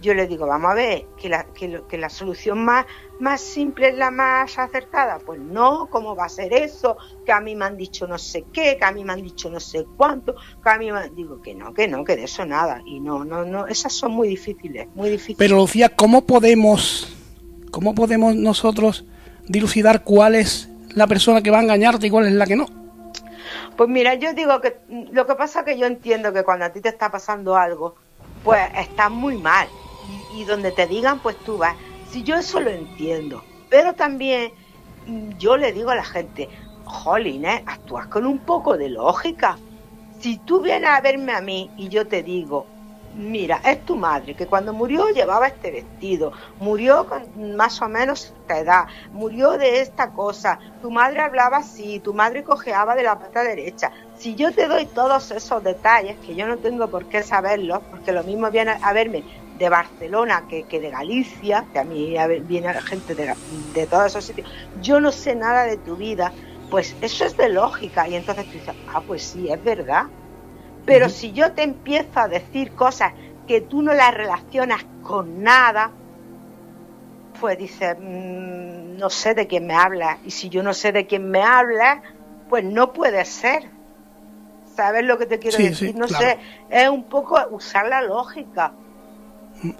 yo 0.00 0.14
le 0.14 0.26
digo, 0.26 0.46
vamos 0.46 0.70
a 0.70 0.74
ver, 0.74 1.06
que 1.20 1.28
la, 1.28 1.44
que, 1.44 1.82
que, 1.88 1.96
la 1.96 2.10
solución 2.10 2.64
más, 2.64 2.86
más 3.18 3.40
simple 3.40 3.88
es 3.88 3.96
la 3.96 4.10
más 4.10 4.58
acertada. 4.58 5.18
Pues 5.24 5.40
no, 5.40 5.88
¿cómo 5.90 6.14
va 6.14 6.26
a 6.26 6.28
ser 6.28 6.52
eso? 6.52 6.96
Que 7.24 7.32
a 7.32 7.40
mí 7.40 7.56
me 7.56 7.64
han 7.64 7.76
dicho 7.76 8.06
no 8.06 8.18
sé 8.18 8.44
qué, 8.52 8.76
que 8.76 8.84
a 8.84 8.92
mí 8.92 9.04
me 9.04 9.14
han 9.14 9.22
dicho 9.22 9.48
no 9.48 9.58
sé 9.58 9.86
cuánto, 9.96 10.34
que 10.62 10.70
a 10.70 10.78
mí 10.78 10.92
me 10.92 11.06
Digo 11.16 11.40
que 11.40 11.54
no, 11.54 11.72
que 11.72 11.88
no, 11.88 12.04
que 12.04 12.16
de 12.16 12.24
eso 12.24 12.44
nada. 12.44 12.82
Y 12.84 13.00
no, 13.00 13.24
no, 13.24 13.44
no, 13.44 13.66
esas 13.66 13.92
son 13.92 14.12
muy 14.12 14.28
difíciles, 14.28 14.88
muy 14.94 15.08
difíciles. 15.08 15.38
Pero 15.38 15.56
Lucía, 15.56 15.88
¿cómo 15.88 16.26
podemos, 16.26 17.16
cómo 17.70 17.94
podemos 17.94 18.34
nosotros 18.34 19.04
dilucidar 19.48 20.04
cuál 20.04 20.34
es 20.34 20.68
la 20.90 21.06
persona 21.06 21.42
que 21.42 21.50
va 21.50 21.60
a 21.60 21.62
engañarte 21.62 22.08
y 22.08 22.10
cuál 22.10 22.26
es 22.26 22.32
la 22.32 22.46
que 22.46 22.56
no? 22.56 22.66
Pues 23.76 23.88
mira, 23.88 24.14
yo 24.14 24.34
digo 24.34 24.60
que 24.60 24.78
lo 25.12 25.26
que 25.26 25.34
pasa 25.36 25.60
es 25.60 25.64
que 25.66 25.78
yo 25.78 25.86
entiendo 25.86 26.32
que 26.32 26.42
cuando 26.42 26.66
a 26.66 26.70
ti 26.70 26.80
te 26.80 26.88
está 26.88 27.10
pasando 27.10 27.56
algo, 27.56 27.94
pues 28.42 28.60
está 28.74 29.08
muy 29.08 29.38
mal 29.38 29.68
y, 30.36 30.44
donde 30.44 30.72
te 30.72 30.86
digan, 30.86 31.20
pues 31.20 31.36
tú 31.38 31.58
vas. 31.58 31.76
Si 32.10 32.22
yo 32.22 32.36
eso 32.36 32.60
lo 32.60 32.70
entiendo, 32.70 33.42
pero 33.68 33.94
también 33.94 34.52
mm, 35.06 35.30
yo 35.38 35.56
le 35.56 35.72
digo 35.72 35.90
a 35.90 35.96
la 35.96 36.04
gente, 36.04 36.48
jolín, 36.84 37.44
¿eh? 37.44 37.62
actúas 37.66 38.06
con 38.06 38.26
un 38.26 38.38
poco 38.38 38.76
de 38.76 38.88
lógica. 38.88 39.58
Si 40.20 40.38
tú 40.38 40.60
vienes 40.60 40.90
a 40.90 41.00
verme 41.00 41.32
a 41.32 41.40
mí 41.40 41.70
y 41.76 41.88
yo 41.88 42.06
te 42.06 42.22
digo, 42.22 42.66
mira, 43.16 43.60
es 43.64 43.84
tu 43.84 43.96
madre, 43.96 44.34
que 44.34 44.46
cuando 44.46 44.72
murió 44.72 45.08
llevaba 45.08 45.46
este 45.48 45.70
vestido, 45.70 46.32
murió 46.60 47.06
con 47.06 47.56
más 47.56 47.80
o 47.80 47.88
menos 47.88 48.26
esta 48.40 48.58
edad, 48.58 48.84
murió 49.12 49.52
de 49.52 49.80
esta 49.80 50.12
cosa, 50.12 50.58
tu 50.82 50.90
madre 50.90 51.20
hablaba 51.20 51.58
así, 51.58 52.00
tu 52.00 52.12
madre 52.14 52.44
cojeaba 52.44 52.94
de 52.94 53.02
la 53.02 53.18
pata 53.18 53.42
derecha. 53.42 53.90
Si 54.16 54.34
yo 54.34 54.52
te 54.52 54.68
doy 54.68 54.86
todos 54.86 55.30
esos 55.30 55.62
detalles, 55.62 56.18
que 56.18 56.34
yo 56.34 56.46
no 56.46 56.58
tengo 56.58 56.88
por 56.88 57.06
qué 57.06 57.22
saberlos, 57.22 57.80
porque 57.90 58.12
lo 58.12 58.22
mismo 58.22 58.50
viene 58.50 58.78
a 58.80 58.92
verme 58.92 59.24
de 59.58 59.68
Barcelona 59.68 60.44
que, 60.48 60.64
que 60.64 60.80
de 60.80 60.90
Galicia, 60.90 61.64
que 61.72 61.78
a 61.78 61.84
mí 61.84 62.14
viene 62.42 62.72
gente 62.82 63.14
de, 63.14 63.34
de 63.74 63.86
todos 63.86 64.06
esos 64.06 64.24
sitios, 64.24 64.50
yo 64.82 65.00
no 65.00 65.12
sé 65.12 65.34
nada 65.34 65.64
de 65.64 65.76
tu 65.76 65.96
vida, 65.96 66.32
pues 66.70 66.94
eso 67.00 67.24
es 67.24 67.36
de 67.36 67.48
lógica. 67.48 68.08
Y 68.08 68.16
entonces 68.16 68.46
tú 68.46 68.52
dices, 68.52 68.74
ah, 68.92 69.00
pues 69.06 69.22
sí, 69.22 69.50
es 69.50 69.62
verdad. 69.62 70.06
Pero 70.84 71.08
si 71.08 71.32
yo 71.32 71.52
te 71.52 71.62
empiezo 71.62 72.20
a 72.20 72.28
decir 72.28 72.72
cosas 72.72 73.12
que 73.46 73.60
tú 73.60 73.82
no 73.82 73.92
las 73.92 74.14
relacionas 74.14 74.84
con 75.02 75.42
nada, 75.42 75.90
pues 77.40 77.58
dices, 77.58 77.96
mm, 77.98 78.96
no 78.96 79.10
sé 79.10 79.34
de 79.34 79.46
quién 79.46 79.66
me 79.66 79.74
habla. 79.74 80.18
Y 80.24 80.30
si 80.30 80.48
yo 80.48 80.62
no 80.62 80.72
sé 80.74 80.92
de 80.92 81.06
quién 81.06 81.28
me 81.30 81.42
habla, 81.42 82.02
pues 82.48 82.64
no 82.64 82.92
puede 82.92 83.24
ser. 83.24 83.70
¿Sabes 84.74 85.04
lo 85.04 85.18
que 85.18 85.26
te 85.26 85.38
quiero 85.38 85.56
decir? 85.56 85.96
no 85.96 86.06
sé, 86.06 86.38
es 86.68 86.88
un 86.88 87.04
poco 87.04 87.38
usar 87.50 87.88
la 87.88 88.02
lógica. 88.02 88.72
Mm, 89.62 89.72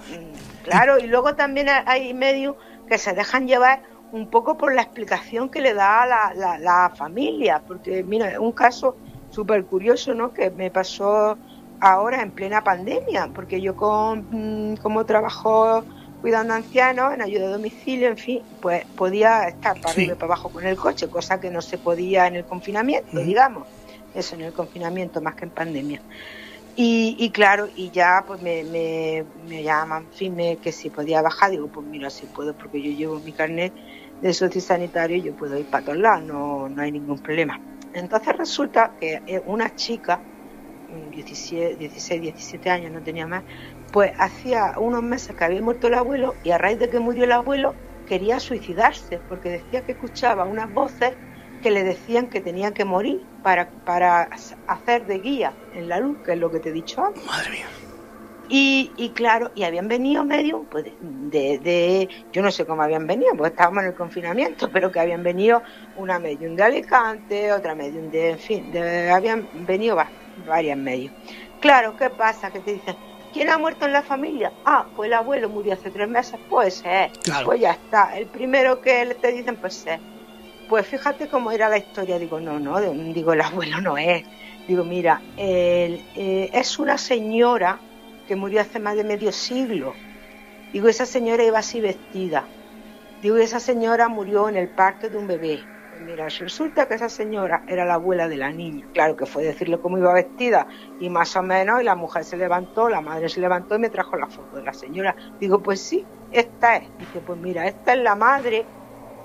claro, 0.64 0.99
y 0.99 1.07
luego 1.07 1.35
también 1.35 1.68
hay 1.68 2.14
medios 2.14 2.57
que 2.89 2.99
se 2.99 3.12
dejan 3.12 3.47
llevar 3.47 3.83
un 4.12 4.29
poco 4.29 4.57
por 4.57 4.74
la 4.74 4.83
explicación 4.83 5.49
que 5.49 5.61
le 5.61 5.74
da 5.74 6.07
la, 6.07 6.33
la, 6.35 6.59
la 6.59 6.93
familia, 6.95 7.62
porque 7.66 8.03
mira, 8.03 8.41
un 8.41 8.53
caso 8.53 8.97
súper 9.31 9.64
curioso, 9.64 10.14
¿no? 10.14 10.33
Que 10.33 10.51
me 10.51 10.70
pasó 10.70 11.37
ahora 11.81 12.22
en 12.22 12.31
plena 12.31 12.62
pandemia, 12.62 13.31
porque 13.35 13.61
yo 13.61 13.77
con, 13.77 14.27
mm, 14.31 14.77
como 14.77 15.05
trabajo 15.05 15.85
cuidando 16.20 16.55
ancianos, 16.55 17.14
en 17.14 17.22
ayuda 17.22 17.47
a 17.47 17.51
domicilio, 17.51 18.09
en 18.09 18.16
fin, 18.16 18.43
pues 18.61 18.85
podía 18.97 19.49
estar 19.49 19.81
para 19.81 19.93
arriba 19.93 20.14
y 20.14 20.16
para 20.16 20.33
abajo 20.33 20.49
con 20.49 20.66
el 20.66 20.77
coche, 20.77 21.09
cosa 21.09 21.39
que 21.41 21.51
no 21.51 21.61
se 21.61 21.79
podía 21.79 22.27
en 22.27 22.37
el 22.37 22.45
confinamiento, 22.45 23.18
digamos. 23.20 23.66
Eso 24.14 24.35
en 24.35 24.43
el 24.43 24.53
confinamiento 24.53 25.20
más 25.20 25.35
que 25.35 25.45
en 25.45 25.51
pandemia. 25.51 26.01
Y, 26.79 27.33
claro, 27.33 27.68
y 27.74 27.91
ya 27.91 28.22
pues 28.27 28.39
me, 28.41 28.62
me, 28.64 29.24
me 29.35 29.62
llaman, 29.62 30.05
en 30.05 30.11
fin, 30.11 30.35
me, 30.35 30.59
que 30.61 30.72
si 30.72 30.91
podía 30.91 31.22
bajar, 31.22 31.51
digo, 31.51 31.70
pues 31.70 31.87
mira, 31.87 32.11
si 32.11 32.27
puedo, 32.27 32.55
porque 32.55 32.83
yo 32.83 32.91
llevo 32.91 33.18
mi 33.20 33.33
carnet 33.33 33.74
de 34.20 34.35
sociosanitario 34.35 35.16
y 35.16 35.22
yo 35.22 35.35
puedo 35.35 35.57
ir 35.59 35.68
para 35.70 35.85
todos 35.85 35.99
lados, 35.99 36.24
no, 36.24 36.68
no 36.68 36.83
hay 36.83 36.93
ningún 36.93 37.18
problema. 37.20 37.62
Entonces 37.93 38.37
resulta 38.37 38.95
que 38.99 39.22
eh, 39.27 39.41
una 39.47 39.74
chica, 39.74 40.27
16, 40.87 41.79
17 42.22 42.70
años, 42.70 42.93
no 42.93 43.03
tenía 43.03 43.27
más, 43.27 43.45
pues 43.93 44.12
hacía 44.18 44.74
unos 44.79 45.03
meses 45.03 45.35
que 45.37 45.45
había 45.45 45.62
muerto 45.62 45.89
el 45.89 45.95
abuelo 45.95 46.41
y 46.43 46.51
a 46.53 46.59
raíz 46.59 46.79
de 46.79 46.91
que 46.91 47.01
murió 47.01 47.24
el 47.24 47.33
abuelo, 47.33 47.79
quería 48.05 48.41
suicidarse 48.41 49.20
porque 49.27 49.49
decía 49.51 49.83
que 49.85 49.93
escuchaba 49.93 50.45
unas 50.47 50.70
voces 50.70 51.16
que 51.67 51.73
le 51.73 51.83
decían 51.83 52.29
que 52.29 52.41
tenía 52.41 52.73
que 52.73 52.85
morir 52.85 53.25
para, 53.43 53.69
para 53.85 54.29
hacer 54.69 55.05
de 55.07 55.19
guía 55.19 55.53
en 55.75 55.89
la 55.89 55.99
luz, 55.99 56.17
que 56.25 56.35
es 56.35 56.39
lo 56.39 56.49
que 56.49 56.61
te 56.61 56.69
he 56.69 56.73
dicho 56.73 57.05
antes. 57.05 57.27
Madre 57.27 57.51
mía. 57.51 57.67
Y, 58.49 58.93
y 58.97 59.09
claro, 59.09 59.51
y 59.57 59.64
habían 59.64 59.89
venido 59.89 60.25
medio, 60.25 60.62
pues 60.71 60.85
de, 61.01 61.59
de, 61.59 62.09
yo 62.31 62.41
no 62.41 62.53
sé 62.53 62.67
cómo 62.67 62.83
habían 62.83 63.09
venido, 63.09 63.33
porque 63.37 63.49
estábamos 63.49 63.83
en 63.83 63.89
el 63.89 63.95
confinamiento, 63.97 64.71
pero 64.71 64.93
que 64.93 65.01
habían 65.01 65.25
venido 65.25 65.61
una 65.97 66.21
medium 66.21 66.55
de 66.55 66.62
Alicante, 66.62 67.51
otra 67.51 67.75
medium 67.75 68.12
de, 68.12 68.31
en 68.31 68.39
fin, 68.39 68.71
de, 68.71 69.11
habían 69.11 69.49
venido 69.67 69.99
varias 70.47 70.79
medios. 70.79 71.12
Claro, 71.59 71.97
¿qué 71.97 72.11
pasa? 72.11 72.53
Que 72.53 72.61
te 72.61 72.75
dicen, 72.75 72.95
¿quién 73.33 73.51
ha 73.51 73.59
muerto 73.59 73.87
en 73.87 73.93
la 73.93 74.03
familia? 74.03 74.53
Ah, 74.64 74.87
pues 74.95 75.09
el 75.09 75.14
abuelo 75.14 75.49
murió 75.49 75.73
hace 75.73 75.91
tres 75.91 76.09
meses, 76.09 76.39
pues 76.49 76.85
es, 76.87 77.11
pues 77.45 77.59
ya 77.59 77.73
está. 77.73 78.17
El 78.17 78.27
primero 78.27 78.81
que 78.81 79.17
te 79.21 79.33
dicen, 79.33 79.57
pues 79.57 79.85
es. 79.85 79.99
Pues 80.67 80.87
fíjate 80.87 81.29
cómo 81.29 81.53
era 81.53 81.69
la 81.69 81.79
historia. 81.79 82.19
Digo, 82.19 82.41
no, 82.41 82.59
no, 82.59 82.81
digo, 82.81 83.33
el 83.33 83.41
abuelo 83.41 83.81
no 83.81 83.97
es. 83.99 84.25
Digo, 84.67 84.85
mira, 84.85 85.23
él, 85.37 86.11
eh, 86.17 86.51
es 86.53 86.79
una 86.79 86.99
señora 86.99 87.81
que 88.27 88.35
murió 88.37 88.61
hace 88.61 88.81
más 88.81 88.97
de 88.97 89.05
medio 89.05 89.31
siglo. 89.31 89.95
Digo, 90.73 90.89
esa 90.89 91.07
señora 91.07 91.45
iba 91.45 91.59
así 91.61 91.81
vestida. 91.81 92.53
Digo, 93.23 93.37
esa 93.37 93.61
señora 93.61 94.09
murió 94.09 94.49
en 94.49 94.57
el 94.57 94.69
parque 94.75 95.09
de 95.09 95.17
un 95.17 95.27
bebé. 95.29 95.71
Pues 95.89 96.03
mira, 96.03 96.29
resulta 96.29 96.89
que 96.89 96.95
esa 96.95 97.09
señora 97.09 97.62
era 97.69 97.85
la 97.85 97.95
abuela 97.95 98.29
de 98.29 98.37
la 98.37 98.51
niña. 98.51 98.89
Claro 98.93 99.17
que 99.17 99.25
fue 99.27 99.45
decirle 99.45 99.79
cómo 99.81 99.99
iba 99.99 100.12
vestida 100.12 100.67
y 100.99 101.09
más 101.09 101.35
o 101.37 101.43
menos, 101.43 101.81
y 101.81 101.85
la 101.85 101.95
mujer 101.95 102.25
se 102.25 102.37
levantó, 102.37 102.89
la 102.89 103.01
madre 103.01 103.29
se 103.29 103.41
levantó 103.41 103.77
y 103.77 103.79
me 103.79 103.89
trajo 103.91 104.17
la 104.17 104.27
foto 104.29 104.57
de 104.57 104.64
la 104.64 104.73
señora. 104.75 105.17
Digo, 105.39 105.62
pues 105.62 105.81
sí, 105.81 106.05
esta 106.31 106.77
es. 106.77 106.91
Dice, 106.99 107.21
pues 107.23 107.39
mira, 107.39 107.67
esta 107.67 107.95
es 107.95 108.01
la 108.01 108.17
madre 108.17 108.67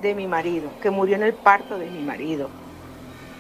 de 0.02 0.16
mi 0.16 0.28
marido, 0.28 0.70
que 0.82 0.90
murió 0.90 1.16
en 1.16 1.24
el 1.24 1.34
parto 1.34 1.78
de 1.78 1.90
mi 1.90 2.02
marido. 2.02 2.50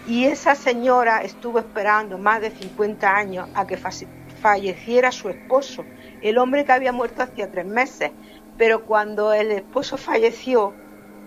Y 0.07 0.25
esa 0.25 0.55
señora 0.55 1.21
estuvo 1.21 1.59
esperando 1.59 2.17
más 2.17 2.41
de 2.41 2.51
50 2.51 3.15
años 3.15 3.49
a 3.53 3.67
que 3.67 3.77
falleciera 3.77 5.11
su 5.11 5.29
esposo, 5.29 5.85
el 6.21 6.37
hombre 6.37 6.65
que 6.65 6.71
había 6.71 6.91
muerto 6.91 7.23
hacía 7.23 7.51
tres 7.51 7.65
meses. 7.65 8.11
Pero 8.57 8.85
cuando 8.85 9.33
el 9.33 9.51
esposo 9.51 9.97
falleció, 9.97 10.73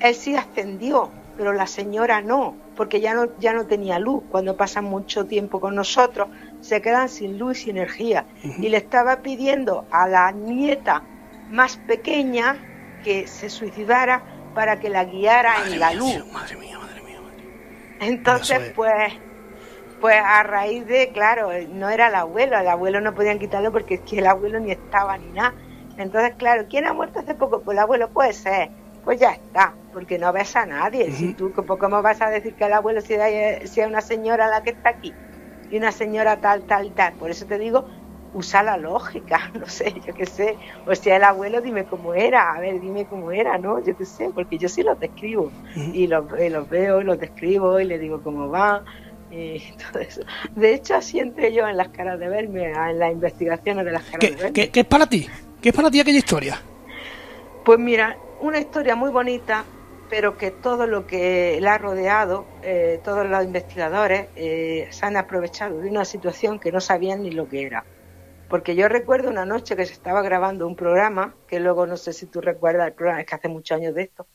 él 0.01 0.14
sí 0.14 0.37
ascendió, 0.37 1.11
pero 1.37 1.53
la 1.53 1.66
señora 1.66 2.20
no, 2.20 2.57
porque 2.76 3.01
ya 3.01 3.14
no, 3.14 3.37
ya 3.39 3.53
no 3.53 3.66
tenía 3.66 3.99
luz. 3.99 4.22
Cuando 4.30 4.57
pasan 4.57 4.85
mucho 4.85 5.24
tiempo 5.26 5.61
con 5.61 5.74
nosotros, 5.74 6.28
se 6.61 6.80
quedan 6.80 7.09
sin 7.09 7.39
luz 7.39 7.66
y 7.66 7.70
energía. 7.70 8.24
Y 8.43 8.68
le 8.68 8.76
estaba 8.76 9.22
pidiendo 9.22 9.87
a 9.91 10.09
la 10.09 10.30
nieta 10.32 11.03
más 11.51 11.76
pequeña 11.76 12.57
que 13.03 13.26
se 13.26 13.51
suicidara 13.51 14.34
para 14.55 14.80
que 14.80 14.88
la 14.88 15.05
guiara 15.05 15.66
en 15.66 15.80
la 15.80 15.92
luz. 15.92 16.24
Madre 16.32 16.57
mía, 16.57 16.78
madre 16.78 17.02
mía. 17.02 17.20
Entonces, 18.00 18.72
pues 18.74 19.12
pues 20.05 20.20
a 20.22 20.42
raíz 20.42 20.86
de, 20.86 21.12
claro, 21.14 21.48
no 21.70 21.88
era 21.88 22.09
el 22.09 22.14
abuelo, 22.14 22.59
al 22.59 22.68
abuelo 22.68 23.00
no 23.00 23.14
podían 23.14 23.38
quitarlo 23.38 23.72
porque 23.72 23.94
es 23.94 24.00
que 24.02 24.18
el 24.18 24.26
abuelo 24.26 24.61
ni 24.61 24.70
estaba 24.70 25.16
ni 25.16 25.30
nada. 25.30 25.55
Entonces, 25.96 26.34
claro, 26.36 26.66
¿quién 26.68 26.86
ha 26.86 26.92
muerto 26.92 27.20
hace 27.20 27.34
poco? 27.34 27.62
Pues 27.62 27.74
el 27.74 27.78
abuelo 27.78 28.11
puede 28.11 28.34
ser. 28.34 28.68
Pues 29.02 29.18
ya 29.18 29.30
está, 29.30 29.72
porque 29.94 30.18
no 30.18 30.30
ves 30.30 30.57
a 30.57 30.66
nadie. 30.66 31.11
Si 31.11 31.32
tú, 31.32 31.55
¿cómo 31.55 32.02
vas 32.02 32.20
a 32.20 32.28
decir 32.28 32.55
que 32.55 32.64
el 32.64 32.74
abuelo 32.74 33.00
sea, 33.00 33.66
sea 33.66 33.88
una 33.88 34.02
señora 34.02 34.46
la 34.48 34.62
que 34.62 34.70
está 34.70 34.90
aquí? 34.90 35.14
Y 35.70 35.78
una 35.78 35.90
señora 35.90 36.36
tal, 36.36 36.64
tal, 36.64 36.92
tal. 36.92 37.14
Por 37.14 37.30
eso 37.30 37.46
te 37.46 37.59
digo, 37.59 37.86
usa 38.35 38.62
la 38.62 38.76
lógica, 38.76 39.51
no 39.59 39.66
sé, 39.66 39.95
yo 40.07 40.12
qué 40.14 40.26
sé. 40.26 40.57
O 40.87 40.95
sea, 40.95 41.16
el 41.16 41.24
abuelo, 41.24 41.61
dime 41.61 41.85
cómo 41.85 42.14
era, 42.14 42.53
a 42.53 42.61
ver, 42.61 42.80
dime 42.80 43.07
cómo 43.07 43.32
era, 43.32 43.57
¿no? 43.59 43.82
Yo 43.82 43.97
qué 43.97 44.05
sé, 44.05 44.30
porque 44.35 44.59
yo 44.59 44.68
sí 44.68 44.82
los 44.82 45.01
describo. 45.01 45.51
Y 45.93 46.07
los, 46.07 46.24
los 46.30 46.68
veo 46.68 47.01
y 47.01 47.05
los 47.05 47.18
describo 47.18 47.80
y 47.80 47.85
le 47.85 47.99
digo 47.99 48.22
cómo 48.22 48.49
va 48.49 48.85
todo 49.93 50.01
eso. 50.01 50.22
De 50.55 50.74
hecho, 50.74 50.95
así 50.95 51.18
entré 51.18 51.53
yo 51.53 51.66
en 51.66 51.76
las 51.76 51.89
caras 51.89 52.18
de 52.18 52.28
verme, 52.28 52.70
en 52.70 52.99
las 52.99 53.12
investigaciones 53.12 53.85
de 53.85 53.93
las 53.93 54.05
caras 54.05 54.20
de 54.20 54.30
verme. 54.30 54.53
¿qué, 54.53 54.80
es 54.80 54.87
para 54.87 55.07
ti? 55.07 55.28
¿Qué 55.61 55.70
es 55.70 55.74
para 55.74 55.91
ti 55.91 56.01
aquella 56.01 56.18
historia? 56.18 56.61
Pues 57.64 57.78
mira, 57.78 58.16
una 58.41 58.59
historia 58.59 58.95
muy 58.95 59.11
bonita, 59.11 59.64
pero 60.11 60.37
que 60.37 60.51
todo 60.51 60.87
lo 60.87 61.07
que 61.07 61.59
la 61.61 61.74
ha 61.74 61.78
rodeado, 61.78 62.45
eh, 62.62 63.01
todos 63.03 63.26
los 63.26 63.45
investigadores 63.45 64.26
eh, 64.37 64.87
se 64.91 65.07
han 65.07 65.16
aprovechado 65.16 65.80
de 65.80 65.91
una 65.91 66.05
situación 66.05 66.59
que 66.59 66.70
no 66.70 66.80
sabían 66.80 67.22
ni 67.22 67.30
lo 67.30 67.49
que 67.49 67.62
era. 67.62 67.85
Porque 68.49 68.76
yo 68.76 68.88
recuerdo 68.88 69.30
una 69.30 69.45
noche 69.45 69.76
que 69.76 69.86
se 69.86 69.92
estaba 69.92 70.22
grabando 70.22 70.66
un 70.66 70.76
programa, 70.76 71.34
que 71.49 71.61
luego 71.61 71.86
no 71.86 71.97
sé 71.97 72.12
si 72.12 72.26
tú 72.26 72.40
recuerdas 72.40 72.88
el 72.88 72.92
programa, 72.92 73.20
es 73.20 73.26
que 73.26 73.34
hace 73.34 73.49
muchos 73.49 73.76
años 73.76 73.95
de 73.95 74.03
esto, 74.03 74.26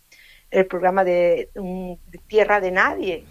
el 0.51 0.66
programa 0.66 1.03
de, 1.03 1.49
de 1.53 2.18
Tierra 2.28 2.60
de 2.60 2.72
Nadie, 2.72 3.24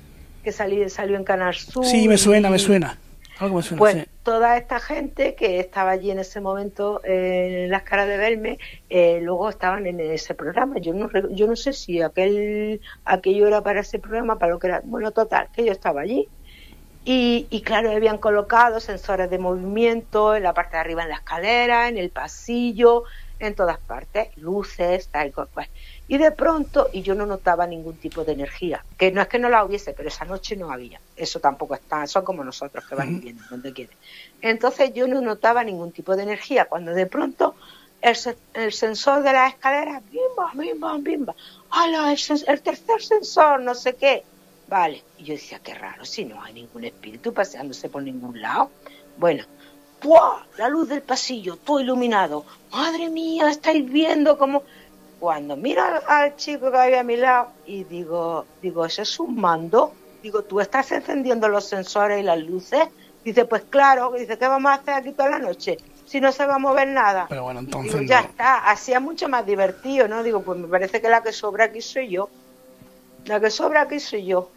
que 0.43 0.53
salió, 0.53 0.89
salió 0.89 1.17
en 1.17 1.25
Canal 1.25 1.55
Sur. 1.55 1.85
Sí, 1.85 2.09
me 2.09 2.17
suena, 2.17 2.49
me 2.49 2.59
suena. 2.59 2.99
Algo 3.39 3.57
me 3.57 3.63
suena 3.63 3.79
pues 3.79 4.07
toda 4.29 4.59
esta 4.59 4.79
gente 4.79 5.35
que 5.35 5.59
estaba 5.59 5.93
allí 5.93 6.11
en 6.11 6.19
ese 6.19 6.41
momento 6.41 7.01
eh, 7.03 7.65
en 7.65 7.71
las 7.71 7.83
caras 7.83 8.09
de 8.09 8.19
verme, 8.19 8.59
eh, 8.91 9.21
luego 9.23 9.49
estaban 9.49 9.87
en 9.87 10.01
ese 10.01 10.35
programa. 10.35 10.79
Yo 10.81 10.93
no, 10.93 11.09
yo 11.31 11.47
no 11.47 11.57
sé 11.57 11.73
si 11.73 12.03
aquel, 12.03 12.81
aquello 13.07 13.47
era 13.47 13.63
para 13.63 13.81
ese 13.81 13.99
programa, 13.99 14.39
para 14.39 14.53
lo 14.53 14.59
que 14.59 14.67
era. 14.67 14.83
Bueno, 14.85 15.13
total, 15.13 15.49
que 15.55 15.65
yo 15.65 15.73
estaba 15.73 16.03
allí. 16.03 16.29
Y, 17.11 17.47
y, 17.49 17.63
claro, 17.63 17.91
habían 17.91 18.19
colocado 18.19 18.81
sensores 18.81 19.31
de 19.31 19.39
movimiento 19.39 20.37
en 20.37 20.43
la 20.43 20.53
parte 20.53 20.77
de 20.77 20.81
arriba 20.81 21.05
en 21.05 21.09
la 21.09 21.15
escalera, 21.15 21.89
en 21.89 21.97
el 21.97 22.11
pasillo, 22.11 23.05
en 23.39 23.55
todas 23.55 23.79
partes, 23.79 24.29
luces, 24.37 25.09
tal 25.09 25.33
cual. 25.33 25.49
Pues. 25.55 25.69
Y 26.07 26.19
de 26.19 26.33
pronto, 26.33 26.91
y 26.93 27.01
yo 27.01 27.15
no 27.15 27.25
notaba 27.25 27.67
ningún 27.67 27.97
tipo 27.97 28.25
de 28.25 28.33
energía, 28.33 28.85
que 28.99 29.11
no 29.11 29.23
es 29.23 29.29
que 29.29 29.39
no 29.39 29.49
la 29.49 29.65
hubiese, 29.65 29.95
pero 29.95 30.11
esa 30.11 30.27
noche 30.27 30.55
no 30.55 30.71
había. 30.71 31.01
Eso 31.17 31.41
tampoco 31.41 31.77
está, 31.77 32.07
son 32.07 32.27
como 32.27 32.45
nosotros 32.45 32.85
que 32.87 32.95
van 32.95 33.23
viendo 33.23 33.43
donde 33.49 33.73
quieren. 33.73 33.97
Entonces 34.43 34.93
yo 34.93 35.09
no 35.09 35.23
notaba 35.23 35.65
ningún 35.65 35.93
tipo 35.93 36.15
de 36.15 36.25
energía, 36.25 36.67
cuando 36.67 36.93
de 36.93 37.07
pronto 37.07 37.55
el, 38.03 38.19
el 38.53 38.73
sensor 38.75 39.23
de 39.23 39.33
la 39.33 39.49
escalera, 39.49 40.03
bimba, 40.13 40.53
bimba, 40.53 40.99
bimba, 40.99 41.35
¡Hala! 41.71 42.13
El, 42.13 42.19
el 42.47 42.61
tercer 42.61 43.01
sensor, 43.01 43.63
no 43.63 43.75
sé 43.75 43.95
qué. 43.95 44.25
Vale. 44.69 45.03
Y 45.19 45.25
yo 45.25 45.35
decía, 45.35 45.61
qué 45.61 45.75
raro, 45.75 46.05
si 46.05 46.25
no 46.25 46.43
hay 46.43 46.53
ningún 46.53 46.85
espíritu 46.85 47.33
paseándose 47.33 47.89
por 47.89 48.03
ningún 48.03 48.41
lado. 48.41 48.71
Bueno. 49.17 49.45
La 50.57 50.69
luz 50.69 50.89
del 50.89 51.03
pasillo, 51.03 51.57
todo 51.57 51.81
iluminado. 51.81 52.45
Madre 52.71 53.09
mía, 53.11 53.51
estáis 53.51 53.85
viendo 53.91 54.39
cómo 54.39 54.63
cuando 55.19 55.57
miro 55.57 55.83
al, 56.07 56.37
chico 56.37 56.71
que 56.71 56.79
había 56.79 57.01
a 57.01 57.03
mi 57.03 57.17
lado 57.17 57.49
y 57.67 57.85
digo, 57.85 58.47
digo, 58.63 58.87
¿ese 58.87 59.03
es 59.03 59.19
un 59.19 59.41
mando? 59.41 59.93
Digo, 60.23 60.43
¿tú 60.43 60.61
estás 60.61 60.93
encendiendo 60.93 61.49
los 61.49 61.65
sensores 61.65 62.21
y 62.21 62.23
las 62.23 62.39
luces? 62.39 62.89
Dice, 63.25 63.45
pues 63.45 63.63
claro, 63.69 64.13
dice, 64.13 64.39
¿qué 64.39 64.47
vamos 64.47 64.71
a 64.71 64.75
hacer 64.75 64.95
aquí 64.95 65.13
toda 65.13 65.31
la 65.31 65.39
noche? 65.41 65.79
Si 66.07 66.21
no 66.21 66.31
se 66.31 66.47
va 66.47 66.55
a 66.55 66.59
mover 66.59 66.89
nada. 66.89 67.27
Pero 67.29 67.43
bueno, 67.43 67.61
entonces. 67.61 68.09
ya 68.09 68.21
está, 68.21 68.71
hacía 68.71 69.01
mucho 69.01 69.29
más 69.29 69.45
divertido, 69.45 70.07
¿no? 70.09 70.23
Digo, 70.23 70.43
pues 70.43 70.59
me 70.59 70.69
parece 70.69 71.01
que 71.01 71.09
la 71.09 71.23
que 71.23 71.33
sobra 71.33 71.65
aquí 71.67 71.83
soy 71.83 72.09
yo. 72.11 72.31
La 73.25 73.41
que 73.41 73.51
sobra 73.51 73.83
aquí 73.83 73.99
soy 74.01 74.27
yo. 74.27 74.51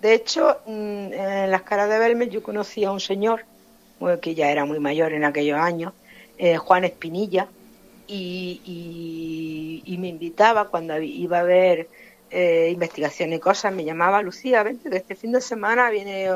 De 0.00 0.14
hecho, 0.14 0.58
mm, 0.66 1.12
en 1.12 1.50
las 1.50 1.62
caras 1.62 1.88
de 1.90 1.98
verme 1.98 2.28
yo 2.28 2.42
conocí 2.42 2.84
a 2.84 2.92
un 2.92 3.00
señor, 3.00 3.44
que 4.22 4.34
ya 4.34 4.50
era 4.50 4.64
muy 4.64 4.80
mayor 4.80 5.12
en 5.12 5.24
aquellos 5.24 5.58
años, 5.58 5.92
eh, 6.38 6.56
Juan 6.56 6.84
Espinilla, 6.84 7.48
y, 8.06 9.96
me 9.98 10.08
invitaba 10.08 10.68
cuando 10.68 10.98
iba 10.98 11.40
a 11.40 11.42
ver 11.42 11.88
eh, 12.30 12.70
investigación 12.72 13.34
y 13.34 13.38
cosas, 13.38 13.74
me 13.74 13.84
llamaba 13.84 14.22
Lucía, 14.22 14.62
vente 14.62 14.88
que 14.88 14.96
este 14.96 15.14
fin 15.14 15.32
de 15.32 15.42
semana 15.42 15.90
viene, 15.90 16.30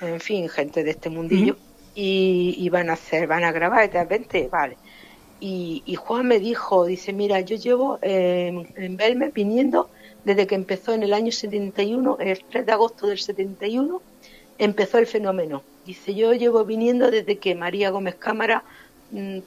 en 0.00 0.20
fin, 0.20 0.48
gente 0.48 0.82
de 0.82 0.92
este 0.92 1.10
mundillo 1.10 1.56
y, 1.94 2.66
van 2.70 2.88
a 2.88 2.94
hacer, 2.94 3.26
van 3.26 3.44
a 3.44 3.52
grabar, 3.52 3.90
y 3.92 4.06
vente, 4.08 4.48
vale. 4.50 4.78
Y, 5.40 5.94
Juan 5.96 6.26
me 6.26 6.38
dijo, 6.38 6.86
dice, 6.86 7.12
mira, 7.12 7.40
yo 7.40 7.56
llevo 7.56 7.98
en 8.00 8.96
Belme 8.96 9.28
viniendo 9.28 9.90
desde 10.24 10.46
que 10.46 10.54
empezó 10.54 10.92
en 10.92 11.02
el 11.02 11.12
año 11.12 11.32
71, 11.32 12.18
el 12.20 12.44
3 12.44 12.66
de 12.66 12.72
agosto 12.72 13.06
del 13.06 13.18
71, 13.18 14.02
empezó 14.58 14.98
el 14.98 15.06
fenómeno. 15.06 15.62
Dice, 15.84 16.14
yo 16.14 16.32
llevo 16.32 16.64
viniendo 16.64 17.10
desde 17.10 17.38
que 17.38 17.54
María 17.54 17.90
Gómez 17.90 18.14
Cámara 18.14 18.64
mm, 19.10 19.38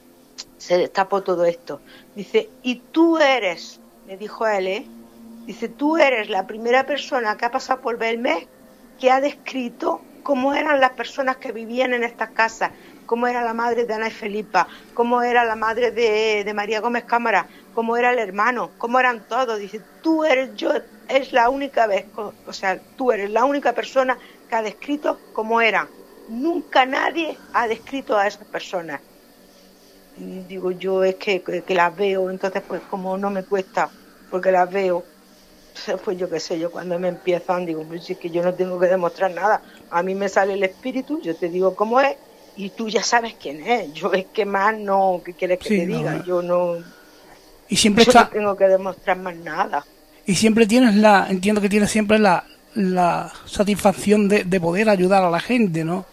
se 0.57 0.77
destapó 0.77 1.23
todo 1.23 1.45
esto. 1.45 1.81
Dice, 2.15 2.49
y 2.61 2.75
tú 2.75 3.17
eres, 3.17 3.79
me 4.05 4.17
dijo 4.17 4.45
él, 4.47 4.67
¿eh? 4.67 4.85
Dice, 5.45 5.69
tú 5.69 5.97
eres 5.97 6.29
la 6.29 6.45
primera 6.45 6.85
persona 6.85 7.37
que 7.37 7.45
ha 7.45 7.51
pasado 7.51 7.81
por 7.81 7.97
Belmez 7.97 8.47
que 8.99 9.11
ha 9.11 9.21
descrito 9.21 10.01
cómo 10.23 10.53
eran 10.53 10.81
las 10.81 10.91
personas 10.91 11.37
que 11.37 11.51
vivían 11.51 11.93
en 11.93 12.03
estas 12.03 12.31
casas, 12.31 12.71
cómo 13.05 13.27
era 13.27 13.43
la 13.43 13.53
madre 13.53 13.85
de 13.85 13.93
Ana 13.93 14.09
y 14.09 14.11
Felipa, 14.11 14.67
cómo 14.93 15.21
era 15.21 15.45
la 15.45 15.55
madre 15.55 15.91
de, 15.91 16.51
María 16.53 16.81
Gómez 16.81 17.05
Cámara, 17.05 17.47
cómo 17.77 17.95
era 17.95 18.11
el 18.11 18.17
hermano, 18.17 18.71
cómo 18.79 18.99
eran 18.99 19.27
todos. 19.27 19.59
Dice, 19.59 19.79
tú 20.01 20.23
eres 20.23 20.55
yo, 20.55 20.71
es 21.07 21.31
la 21.31 21.47
única 21.51 21.85
vez, 21.85 22.07
o 22.15 22.51
sea, 22.51 22.79
tú 22.97 23.11
eres 23.11 23.29
la 23.29 23.45
única 23.45 23.73
persona 23.73 24.17
que 24.49 24.55
ha 24.55 24.63
descrito 24.63 25.19
cómo 25.31 25.61
eran. 25.61 25.87
Nunca 26.27 26.87
nadie 26.87 27.37
ha 27.53 27.67
descrito 27.67 28.17
a 28.17 28.25
esas 28.25 28.47
personas 28.47 28.99
digo 30.17 30.71
yo 30.71 31.03
es 31.03 31.17
que, 31.17 31.43
que, 31.43 31.75
las 31.75 31.95
veo, 31.95 32.31
entonces 32.31 32.63
pues 32.67 32.81
como 32.89 33.15
no 33.15 33.29
me 33.29 33.43
cuesta 33.43 33.91
porque 34.31 34.51
las 34.51 34.71
veo. 34.71 35.03
Pues 36.03 36.17
yo 36.17 36.27
qué 36.27 36.39
sé, 36.39 36.57
yo 36.57 36.71
cuando 36.71 36.97
me 36.97 37.09
empiezan 37.09 37.63
digo, 37.63 37.83
pues 37.83 38.09
es 38.09 38.17
que 38.17 38.31
yo 38.31 38.41
no 38.41 38.55
tengo 38.55 38.79
que 38.79 38.87
demostrar 38.87 39.29
nada. 39.29 39.61
A 39.91 40.01
mí 40.01 40.15
me 40.15 40.29
sale 40.29 40.53
el 40.53 40.63
espíritu, 40.63 41.21
yo 41.21 41.35
te 41.35 41.49
digo 41.49 41.75
cómo 41.75 42.01
es 42.01 42.17
y 42.55 42.71
tú 42.71 42.89
ya 42.89 43.03
sabes 43.03 43.35
quién 43.39 43.61
es. 43.61 43.93
Yo 43.93 44.11
es 44.13 44.25
que 44.25 44.45
más 44.45 44.75
no, 44.75 45.21
¿qué 45.23 45.33
quieres 45.33 45.59
que 45.59 45.69
te 45.69 45.85
diga? 45.85 46.23
Yo 46.25 46.41
no... 46.41 46.96
Y 47.69 47.75
siempre 47.75 48.03
está... 48.03 48.23
no 48.23 48.29
tengo 48.29 48.57
que 48.57 48.67
demostrar 48.67 49.17
más 49.17 49.35
nada. 49.35 49.85
Y 50.25 50.35
siempre 50.35 50.65
tienes 50.67 50.95
la, 50.95 51.27
entiendo 51.29 51.61
que 51.61 51.69
tienes 51.69 51.89
siempre 51.89 52.19
la, 52.19 52.43
la 52.75 53.31
satisfacción 53.45 54.27
de, 54.27 54.43
de 54.43 54.59
poder 54.59 54.89
ayudar 54.89 55.23
a 55.23 55.29
la 55.29 55.39
gente, 55.39 55.83
¿no? 55.83 56.05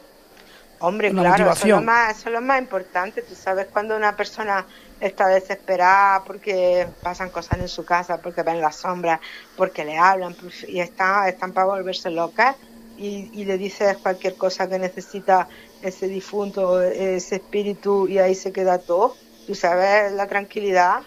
Hombre, 0.81 1.11
claro, 1.13 1.51
eso 1.51 1.65
es, 1.65 1.71
lo 1.71 1.81
más, 1.81 2.19
eso 2.19 2.29
es 2.29 2.35
lo 2.35 2.41
más 2.43 2.61
importante. 2.61 3.23
Tú 3.23 3.35
sabes 3.35 3.69
cuando 3.73 3.97
una 3.97 4.15
persona 4.17 4.67
está 5.01 5.29
desesperada 5.29 6.23
porque 6.25 6.87
pasan 7.03 7.31
cosas 7.31 7.59
en 7.59 7.69
su 7.69 7.85
casa, 7.85 8.19
porque 8.19 8.43
ven 8.43 8.61
las 8.61 8.77
sombras, 8.77 9.21
porque 9.57 9.85
le 9.85 9.97
hablan 9.97 10.35
pues, 10.35 10.69
y 10.69 10.81
están, 10.81 11.27
están 11.27 11.53
para 11.53 11.67
volverse 11.67 12.11
locas 12.11 12.57
y, 12.99 13.31
y 13.33 13.45
le 13.47 13.57
dices 13.57 13.97
cualquier 13.99 14.35
cosa 14.35 14.69
que 14.69 14.79
necesita 14.79 15.49
ese 15.81 16.07
difunto, 16.07 16.83
ese 16.83 17.37
espíritu 17.37 18.07
y 18.07 18.19
ahí 18.19 18.35
se 18.35 18.53
queda 18.53 18.79
todo. 18.79 19.17
Tú 19.47 19.55
sabes 19.55 20.13
la 20.13 20.27
tranquilidad. 20.27 21.01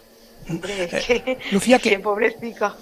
Hombre, 0.50 0.90
eh, 0.92 1.38
Lucía, 1.52 1.80
¿qué, 1.80 2.02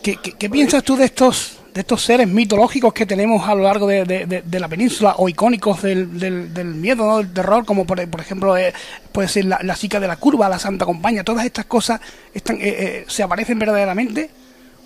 ¿qué, 0.01 0.18
qué, 0.18 0.49
piensas 0.49 0.84
tú 0.84 0.95
de 0.95 1.05
estos 1.05 1.59
de 1.76 1.82
estos 1.82 2.03
seres 2.03 2.26
mitológicos 2.30 2.93
que 2.93 3.05
tenemos 3.05 3.45
a 3.49 3.53
lo 3.53 3.63
largo 3.63 3.86
de, 3.86 4.43
la 4.49 4.68
península 4.70 5.16
o 5.18 5.28
icónicos 5.28 5.82
del, 5.82 6.18
del, 6.53 6.66
miedo, 6.68 7.05
¿no? 7.05 7.18
del 7.18 7.34
terror, 7.34 7.66
como 7.66 7.86
por, 7.86 8.09
por 8.09 8.22
ejemplo 8.22 8.55
eh, 8.55 8.74
puede 9.11 9.28
ser 9.28 9.43
la, 9.43 9.59
la, 9.61 9.76
chica 9.76 9.99
de 9.99 10.07
la 10.07 10.16
curva, 10.16 10.47
la 10.47 10.57
Santa 10.57 10.86
Compañía, 10.86 11.26
todas 11.26 11.45
estas 11.45 11.66
cosas 11.66 11.99
están, 12.34 12.55
eh, 12.61 12.61
eh, 12.63 13.05
se 13.09 13.24
aparecen 13.24 13.59
verdaderamente 13.59 14.30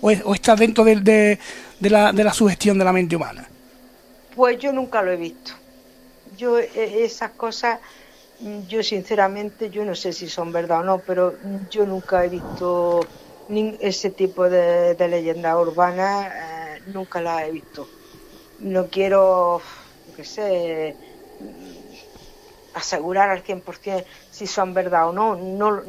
o, 0.00 0.10
o 0.10 0.34
está 0.34 0.56
dentro 0.56 0.82
de, 0.82 1.38
la, 1.78 2.12
de 2.12 2.24
la 2.24 2.32
sugestión 2.32 2.76
de 2.76 2.84
la 2.84 2.92
mente 2.92 3.14
humana. 3.14 3.48
Pues 4.34 4.58
yo 4.58 4.72
nunca 4.72 5.00
lo 5.00 5.12
he 5.12 5.16
visto. 5.16 5.52
Yo 6.36 6.58
esas 6.58 7.30
cosas, 7.32 7.78
yo 8.68 8.82
sinceramente, 8.82 9.70
yo 9.70 9.84
no 9.84 9.94
sé 9.94 10.12
si 10.12 10.28
son 10.28 10.52
verdad 10.52 10.80
o 10.80 10.84
no, 10.84 10.98
pero 10.98 11.34
yo 11.70 11.86
nunca 11.86 12.24
he 12.24 12.28
visto 12.28 13.00
ese 13.80 14.10
tipo 14.10 14.48
de, 14.48 14.94
de 14.94 15.08
leyendas 15.08 15.56
urbanas 15.56 16.32
nunca 16.86 17.20
la 17.20 17.46
he 17.46 17.50
visto. 17.50 17.88
No 18.60 18.86
quiero, 18.86 19.60
qué 20.16 20.24
sé, 20.24 20.96
asegurar 22.74 23.30
al 23.30 23.42
100% 23.44 24.04
si 24.30 24.46
son 24.46 24.74
verdad 24.74 25.08
o 25.08 25.12
no. 25.12 25.36
No, 25.36 25.82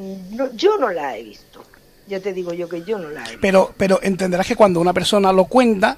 Yo 0.53 0.77
no 0.77 0.89
la 0.89 1.17
he 1.17 1.23
visto. 1.23 1.63
Ya 2.07 2.19
te 2.19 2.33
digo 2.33 2.53
yo 2.53 2.67
que 2.67 2.83
yo 2.83 2.97
no 2.97 3.09
la 3.09 3.21
he 3.21 3.23
visto. 3.23 3.39
Pero, 3.41 3.73
pero 3.77 3.99
entenderás 4.01 4.47
que 4.47 4.55
cuando 4.55 4.79
una 4.79 4.93
persona 4.93 5.31
lo 5.31 5.45
cuenta, 5.45 5.97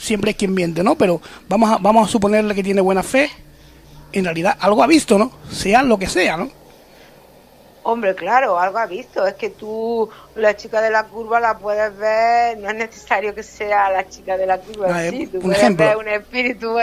siempre, 0.00 0.32
es 0.32 0.36
quien 0.36 0.54
miente, 0.54 0.82
¿no? 0.82 0.96
Pero 0.96 1.20
vamos 1.48 1.70
a, 1.70 1.78
vamos 1.78 2.08
a 2.08 2.10
suponerle 2.10 2.54
que 2.54 2.62
tiene 2.62 2.80
buena 2.80 3.02
fe. 3.02 3.30
En 4.12 4.24
realidad 4.24 4.56
algo 4.60 4.82
ha 4.82 4.86
visto, 4.86 5.18
¿no? 5.18 5.32
Sea 5.50 5.82
lo 5.82 5.98
que 5.98 6.06
sea, 6.06 6.36
¿no? 6.36 6.50
Hombre, 7.82 8.14
claro, 8.14 8.58
algo 8.58 8.78
ha 8.78 8.86
visto. 8.86 9.26
Es 9.26 9.34
que 9.34 9.50
tú, 9.50 10.08
la 10.34 10.56
chica 10.56 10.82
de 10.82 10.90
la 10.90 11.04
curva, 11.04 11.40
la 11.40 11.58
puedes 11.58 11.96
ver. 11.96 12.58
No 12.58 12.68
es 12.68 12.74
necesario 12.74 13.34
que 13.34 13.42
sea 13.42 13.90
la 13.90 14.06
chica 14.06 14.36
de 14.36 14.46
la 14.46 14.58
curva. 14.58 14.88
Ah, 14.90 15.10
sí, 15.10 15.26
tú 15.26 15.38
puedes 15.38 15.76
ver 15.76 15.96
un 15.96 16.08
espíritu 16.08 16.76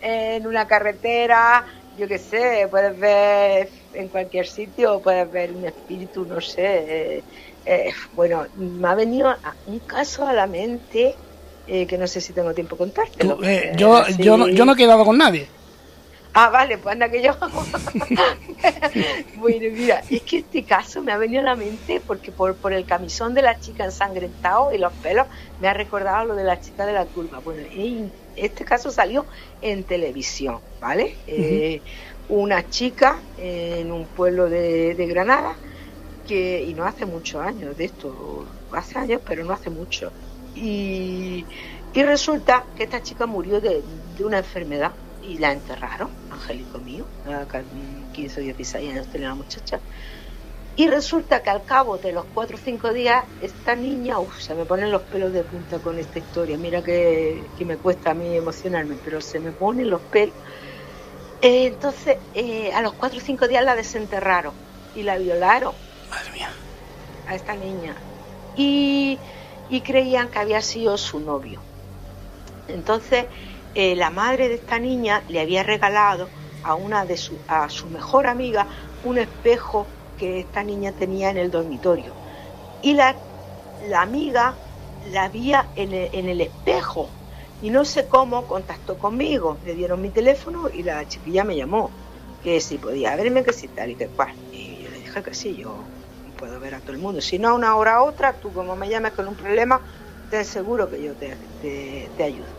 en 0.00 0.46
una 0.46 0.66
carretera, 0.66 1.64
yo 1.98 2.06
qué 2.08 2.18
sé, 2.18 2.66
puedes 2.70 2.98
ver 2.98 3.68
en 3.94 4.08
cualquier 4.08 4.46
sitio, 4.46 5.00
puedes 5.00 5.30
ver 5.30 5.52
un 5.52 5.64
espíritu, 5.64 6.24
no 6.24 6.40
sé. 6.40 6.64
Eh, 6.64 7.22
eh, 7.66 7.92
bueno, 8.14 8.46
me 8.56 8.88
ha 8.88 8.94
venido 8.94 9.34
un 9.66 9.78
caso 9.80 10.26
a 10.26 10.32
la 10.32 10.46
mente 10.46 11.14
eh, 11.66 11.86
que 11.86 11.98
no 11.98 12.06
sé 12.06 12.20
si 12.20 12.32
tengo 12.32 12.54
tiempo 12.54 12.76
de 12.76 12.78
contártelo. 12.78 13.40
yo, 13.76 14.06
yo, 14.18 14.36
no, 14.36 14.48
yo 14.48 14.64
no 14.64 14.72
he 14.72 14.76
quedado 14.76 15.04
con 15.04 15.18
nadie. 15.18 15.48
Ah, 16.40 16.50
vale, 16.50 16.78
pues 16.78 16.92
anda 16.92 17.10
que 17.10 17.20
yo. 17.20 17.32
bueno, 19.38 19.66
mira, 19.72 20.04
es 20.08 20.22
que 20.22 20.38
este 20.38 20.62
caso 20.62 21.02
me 21.02 21.10
ha 21.10 21.16
venido 21.16 21.40
a 21.40 21.44
la 21.44 21.56
mente 21.56 22.00
porque 22.06 22.30
por, 22.30 22.54
por 22.54 22.72
el 22.72 22.84
camisón 22.84 23.34
de 23.34 23.42
la 23.42 23.58
chica 23.58 23.84
ensangrentado 23.84 24.72
y 24.72 24.78
los 24.78 24.92
pelos 24.92 25.26
me 25.60 25.66
ha 25.66 25.74
recordado 25.74 26.26
lo 26.26 26.36
de 26.36 26.44
la 26.44 26.60
chica 26.60 26.86
de 26.86 26.92
la 26.92 27.06
curva. 27.06 27.40
Bueno, 27.40 27.66
este 28.36 28.64
caso 28.64 28.92
salió 28.92 29.26
en 29.60 29.82
televisión, 29.82 30.60
¿vale? 30.80 31.16
Eh, 31.26 31.82
una 32.28 32.70
chica 32.70 33.18
en 33.36 33.90
un 33.90 34.06
pueblo 34.06 34.48
de, 34.48 34.94
Granada 35.08 35.56
que, 36.24 36.62
y 36.62 36.72
no 36.72 36.84
hace 36.84 37.04
muchos 37.04 37.42
años 37.42 37.76
de 37.76 37.86
esto, 37.86 38.46
hace 38.70 38.96
años, 38.96 39.22
pero 39.26 39.42
no 39.42 39.54
hace 39.54 39.70
mucho. 39.70 40.12
Y, 40.54 41.44
y 41.92 42.02
resulta 42.04 42.64
que 42.76 42.84
esta 42.84 43.02
chica 43.02 43.26
murió 43.26 43.60
de, 43.60 43.82
de 44.16 44.24
una 44.24 44.38
enfermedad 44.38 44.92
y 45.28 45.36
la 45.38 45.52
enterraron, 45.52 46.08
Angélico 46.32 46.78
mío, 46.78 47.04
acá 47.26 47.62
15 48.14 48.40
o 48.40 48.42
16 48.44 48.90
años 48.90 49.06
tenía 49.08 49.28
la 49.28 49.34
muchacha. 49.34 49.78
Y 50.74 50.88
resulta 50.88 51.42
que 51.42 51.50
al 51.50 51.64
cabo 51.64 51.98
de 51.98 52.12
los 52.12 52.24
4 52.34 52.56
o 52.56 52.60
5 52.60 52.92
días, 52.92 53.24
esta 53.42 53.74
niña, 53.74 54.20
uff, 54.20 54.40
se 54.40 54.54
me 54.54 54.64
ponen 54.64 54.90
los 54.90 55.02
pelos 55.02 55.32
de 55.32 55.42
punta 55.42 55.78
con 55.80 55.98
esta 55.98 56.20
historia. 56.20 56.56
Mira 56.56 56.82
que, 56.82 57.42
que 57.58 57.64
me 57.64 57.76
cuesta 57.76 58.12
a 58.12 58.14
mí 58.14 58.36
emocionarme, 58.36 58.96
pero 59.04 59.20
se 59.20 59.40
me 59.40 59.50
ponen 59.50 59.90
los 59.90 60.00
pelos. 60.00 60.34
Eh, 61.42 61.66
entonces, 61.66 62.16
eh, 62.34 62.72
a 62.72 62.80
los 62.80 62.92
4 62.94 63.18
o 63.18 63.20
5 63.20 63.48
días 63.48 63.64
la 63.64 63.74
desenterraron 63.74 64.54
y 64.94 65.02
la 65.02 65.18
violaron. 65.18 65.74
Madre 66.10 66.30
mía. 66.32 66.50
A 67.26 67.34
esta 67.34 67.54
niña. 67.54 67.94
Y, 68.56 69.18
y 69.68 69.80
creían 69.82 70.28
que 70.28 70.38
había 70.38 70.62
sido 70.62 70.96
su 70.96 71.18
novio. 71.20 71.60
Entonces, 72.68 73.26
eh, 73.80 73.96
la 73.96 74.10
madre 74.10 74.48
de 74.48 74.56
esta 74.56 74.78
niña 74.80 75.24
le 75.28 75.40
había 75.40 75.62
regalado 75.62 76.32
a 76.62 76.74
una 76.76 77.06
de 77.06 77.16
su, 77.16 77.42
a 77.46 77.68
su 77.68 77.88
mejor 77.90 78.26
amiga 78.26 78.68
un 79.00 79.18
espejo 79.18 79.94
que 80.16 80.40
esta 80.40 80.64
niña 80.64 80.92
tenía 80.92 81.30
en 81.30 81.36
el 81.38 81.50
dormitorio. 81.50 82.18
Y 82.80 82.94
la, 82.94 83.22
la 83.78 84.02
amiga 84.02 84.62
la 85.00 85.28
vía 85.28 85.72
en 85.74 85.92
el, 85.92 86.10
en 86.12 86.28
el 86.28 86.40
espejo 86.40 87.16
y 87.60 87.70
no 87.70 87.84
sé 87.84 88.08
cómo 88.08 88.46
contactó 88.46 88.98
conmigo. 88.98 89.58
Le 89.62 89.74
dieron 89.74 90.00
mi 90.00 90.12
teléfono 90.12 90.68
y 90.72 90.82
la 90.82 91.06
chiquilla 91.06 91.44
me 91.44 91.56
llamó, 91.56 91.96
que 92.40 92.60
si 92.60 92.78
podía 92.78 93.16
verme, 93.16 93.44
que 93.44 93.52
si 93.52 93.68
tal 93.70 93.90
y 93.90 93.96
que 93.96 94.10
cual. 94.10 94.34
Y 94.50 94.82
yo 94.82 94.90
le 94.90 94.98
dije 94.98 95.22
que 95.22 95.34
sí, 95.34 95.56
yo 95.58 95.92
puedo 96.36 96.60
ver 96.60 96.74
a 96.74 96.82
todo 96.82 96.94
el 96.96 97.02
mundo. 97.02 97.20
Si 97.20 97.38
no, 97.38 97.54
una 97.54 97.76
hora 97.76 97.96
a 97.96 98.04
otra, 98.04 98.38
tú 98.40 98.52
como 98.52 98.76
me 98.76 98.88
llames 98.88 99.12
con 99.12 99.28
un 99.28 99.36
problema, 99.36 99.82
te 100.28 100.38
aseguro 100.38 100.88
que 100.90 101.02
yo 101.02 101.16
te, 101.16 101.38
te, 101.58 102.12
te 102.16 102.22
ayudo. 102.24 102.52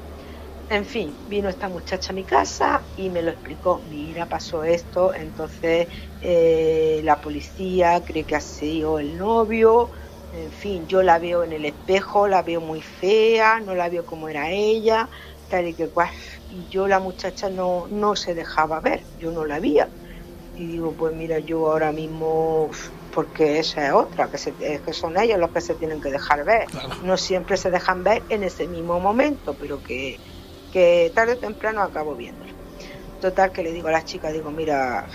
En 0.71 0.85
fin, 0.85 1.15
vino 1.27 1.49
esta 1.49 1.67
muchacha 1.67 2.11
a 2.11 2.15
mi 2.15 2.23
casa 2.23 2.81
y 2.95 3.09
me 3.09 3.23
lo 3.23 3.31
explicó. 3.31 3.81
Mira, 3.89 4.27
pasó 4.27 4.63
esto, 4.63 5.15
entonces 5.15 5.87
eh, 6.21 7.01
la 7.03 7.19
policía 7.19 8.03
cree 8.05 8.23
que 8.23 8.35
ha 8.35 8.41
sido 8.41 8.99
el 8.99 9.17
novio. 9.17 9.89
En 10.35 10.51
fin, 10.51 10.85
yo 10.87 11.01
la 11.01 11.17
veo 11.17 11.43
en 11.43 11.53
el 11.53 11.65
espejo, 11.65 12.27
la 12.27 12.43
veo 12.43 12.61
muy 12.61 12.81
fea, 12.81 13.59
no 13.59 13.73
la 13.73 13.89
veo 13.89 14.05
como 14.05 14.29
era 14.29 14.51
ella, 14.51 15.09
tal 15.49 15.69
y 15.69 15.73
que 15.73 15.87
cual. 15.87 16.09
Y 16.51 16.71
yo 16.71 16.87
la 16.87 16.99
muchacha 16.99 17.49
no, 17.49 17.87
no 17.89 18.15
se 18.15 18.35
dejaba 18.35 18.79
ver, 18.79 19.01
yo 19.19 19.31
no 19.31 19.45
la 19.45 19.59
veía. 19.59 19.89
Y 20.55 20.67
digo, 20.67 20.91
pues 20.91 21.15
mira, 21.15 21.39
yo 21.39 21.71
ahora 21.71 21.91
mismo, 21.91 22.69
porque 23.15 23.57
esa 23.57 23.87
es 23.87 23.93
otra, 23.93 24.29
que, 24.29 24.37
es 24.37 24.81
que 24.81 24.93
son 24.93 25.17
ellos 25.17 25.39
los 25.39 25.49
que 25.49 25.61
se 25.61 25.73
tienen 25.73 25.99
que 25.99 26.11
dejar 26.11 26.45
ver. 26.45 26.67
No 27.03 27.17
siempre 27.17 27.57
se 27.57 27.71
dejan 27.71 28.03
ver 28.03 28.21
en 28.29 28.43
ese 28.43 28.67
mismo 28.67 28.99
momento, 28.99 29.55
pero 29.59 29.81
que 29.81 30.19
que 30.69 31.11
tarde 31.15 31.33
o 31.33 31.39
temprano 31.39 31.81
acabo 31.81 32.15
viéndola. 32.15 32.51
Total 33.19 33.51
que 33.51 33.63
le 33.63 33.71
digo 33.73 33.89
a 33.89 33.91
la 33.91 34.03
chica, 34.03 34.31
digo, 34.31 34.51
mira, 34.51 35.05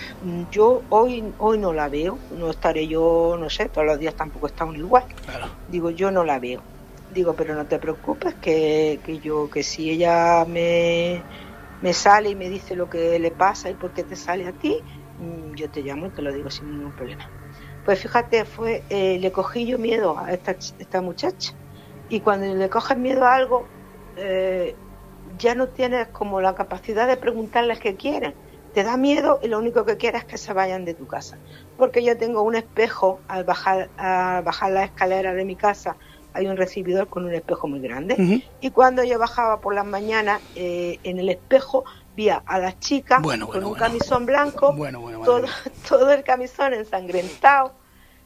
yo 0.51 0.87
hoy 0.91 1.35
hoy 1.39 1.59
no 1.59 1.73
la 1.73 1.89
veo, 1.89 2.23
no 2.31 2.51
estaré 2.51 2.87
yo, 2.87 3.37
no 3.39 3.49
sé, 3.51 3.69
todos 3.71 3.87
los 3.87 3.99
días 3.99 4.15
tampoco 4.17 4.47
estamos 4.47 4.77
igual. 4.77 5.05
Digo, 5.67 5.91
yo 5.91 6.11
no 6.11 6.25
la 6.25 6.39
veo. 6.39 6.63
Digo, 7.09 7.35
pero 7.37 7.55
no 7.55 7.67
te 7.67 7.79
preocupes, 7.79 8.35
que, 8.37 9.01
que 9.05 9.21
yo, 9.21 9.49
que 9.51 9.63
si 9.63 9.91
ella 9.91 10.45
me, 10.47 11.27
me 11.81 11.93
sale 11.95 12.31
y 12.31 12.37
me 12.37 12.49
dice 12.49 12.77
lo 12.77 12.89
que 12.89 13.19
le 13.19 13.31
pasa 13.33 13.71
y 13.71 13.75
por 13.75 13.93
qué 13.93 14.05
te 14.05 14.17
sale 14.17 14.47
a 14.47 14.53
ti, 14.53 14.83
mm, 15.17 15.55
yo 15.55 15.71
te 15.71 15.83
llamo 15.83 16.07
y 16.07 16.11
te 16.13 16.23
lo 16.23 16.33
digo 16.33 16.51
sin 16.51 16.71
ningún 16.71 16.93
problema. 16.95 17.25
Pues 17.85 18.01
fíjate, 18.01 18.45
fue, 18.45 18.87
eh, 18.89 19.19
le 19.21 19.33
cogí 19.33 19.67
yo 19.67 19.79
miedo 19.79 20.19
a 20.19 20.33
esta, 20.33 20.53
esta 20.79 21.01
muchacha. 21.03 21.53
Y 22.09 22.21
cuando 22.21 22.55
le 22.55 22.69
coges 22.71 22.99
miedo 22.99 23.25
a 23.25 23.35
algo, 23.35 23.67
eh, 24.17 24.77
ya 25.39 25.55
no 25.55 25.69
tienes 25.69 26.09
como 26.09 26.41
la 26.41 26.55
capacidad 26.55 27.07
de 27.07 27.17
preguntarles 27.17 27.81
qué 27.81 27.97
quieren. 27.97 28.35
Te 28.73 28.83
da 28.83 28.97
miedo 28.97 29.39
y 29.43 29.49
lo 29.49 29.59
único 29.59 29.85
que 29.85 29.97
quieres 29.97 30.23
es 30.23 30.27
que 30.27 30.39
se 30.39 30.53
vayan 30.53 30.85
de 30.85 30.95
tu 30.95 31.07
casa. 31.07 31.39
Porque 31.77 32.03
yo 32.03 32.17
tengo 32.17 32.43
un 32.43 32.57
espejo 32.57 33.21
al 33.29 33.45
bajar, 33.45 33.89
al 33.97 34.43
bajar 34.43 34.73
la 34.73 34.85
escalera 34.85 35.33
de 35.33 35.45
mi 35.45 35.55
casa, 35.55 35.97
hay 36.33 36.49
un 36.49 36.57
recibidor 36.57 37.07
con 37.07 37.25
un 37.25 37.33
espejo 37.33 37.69
muy 37.69 37.79
grande. 37.79 38.43
Y 38.61 38.71
cuando 38.71 39.05
yo 39.05 39.19
bajaba 39.19 39.61
por 39.61 39.75
las 39.75 39.87
mañanas, 39.87 40.41
eh, 40.57 40.99
en 41.05 41.21
el 41.21 41.29
espejo 41.29 41.85
vi 42.17 42.29
a 42.31 42.43
las 42.59 42.81
chicas 42.81 43.23
con 43.23 43.65
un 43.65 43.75
camisón 43.75 44.27
blanco, 44.27 44.77
todo, 45.25 45.45
todo 45.89 46.13
el 46.13 46.25
camisón 46.25 46.75
ensangrentado 46.75 47.73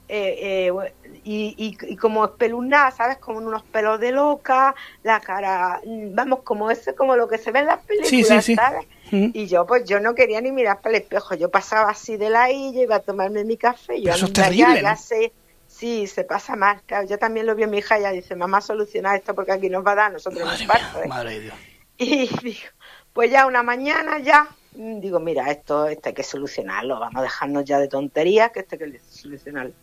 eh, 0.08 0.70
eh, 0.70 0.92
y, 1.24 1.76
y, 1.82 1.96
como 1.96 2.24
espeluznada, 2.24 2.90
¿sabes? 2.90 3.18
Como 3.18 3.38
unos 3.38 3.62
pelos 3.62 4.00
de 4.00 4.12
loca, 4.12 4.74
la 5.02 5.20
cara, 5.20 5.82
vamos, 5.84 6.40
como 6.42 6.70
eso, 6.70 6.96
como 6.96 7.14
lo 7.14 7.28
que 7.28 7.36
se 7.36 7.52
ve 7.52 7.58
en 7.58 7.66
las 7.66 7.80
películas, 7.84 8.46
¿sabes? 8.46 8.86
Y 9.10 9.46
yo, 9.46 9.66
pues 9.66 9.84
yo 9.84 10.00
no 10.00 10.14
quería 10.14 10.40
ni 10.40 10.50
mirar 10.50 10.80
para 10.80 10.96
el 10.96 11.02
espejo, 11.02 11.34
yo 11.34 11.50
pasaba 11.50 11.90
así 11.90 12.16
de 12.16 12.30
la 12.30 12.50
isla, 12.50 12.82
iba 12.82 12.96
a 12.96 13.00
tomarme 13.00 13.44
mi 13.44 13.58
café, 13.58 14.00
yo 14.00 14.12
eso 14.12 14.26
es 14.26 14.32
terrible, 14.32 14.80
ya, 14.80 14.96
sé, 14.96 15.32
sí, 15.66 16.06
se 16.06 16.24
pasa 16.24 16.56
mal, 16.56 16.80
claro, 16.86 17.06
yo 17.06 17.18
también 17.18 17.44
lo 17.44 17.54
vi 17.54 17.66
mi 17.66 17.78
hija, 17.78 17.98
ella 17.98 18.10
dice, 18.10 18.34
mamá, 18.34 18.62
soluciona 18.62 19.14
esto 19.14 19.34
porque 19.34 19.52
aquí 19.52 19.68
nos 19.68 19.86
va 19.86 19.92
a 19.92 19.96
dar, 19.96 20.12
nosotros 20.12 20.42
madre 20.44 20.66
nos 20.66 21.04
¿eh? 21.04 21.08
Madre 21.08 21.40
Dios. 21.40 21.54
Y 21.98 22.28
digo, 22.42 22.68
pues 23.12 23.30
ya 23.30 23.46
una 23.46 23.62
mañana 23.62 24.18
ya, 24.20 24.48
digo, 24.72 25.20
mira, 25.20 25.50
esto, 25.50 25.86
esto 25.86 26.08
hay 26.08 26.14
que 26.14 26.22
solucionarlo, 26.22 26.98
vamos 26.98 27.16
a 27.16 27.22
dejarnos 27.22 27.64
ya 27.64 27.78
de 27.78 27.88
tonterías, 27.88 28.52
que 28.52 28.60
esto 28.60 28.76
hay 28.80 28.92
que 28.92 29.00
solucionarlo 29.00 29.74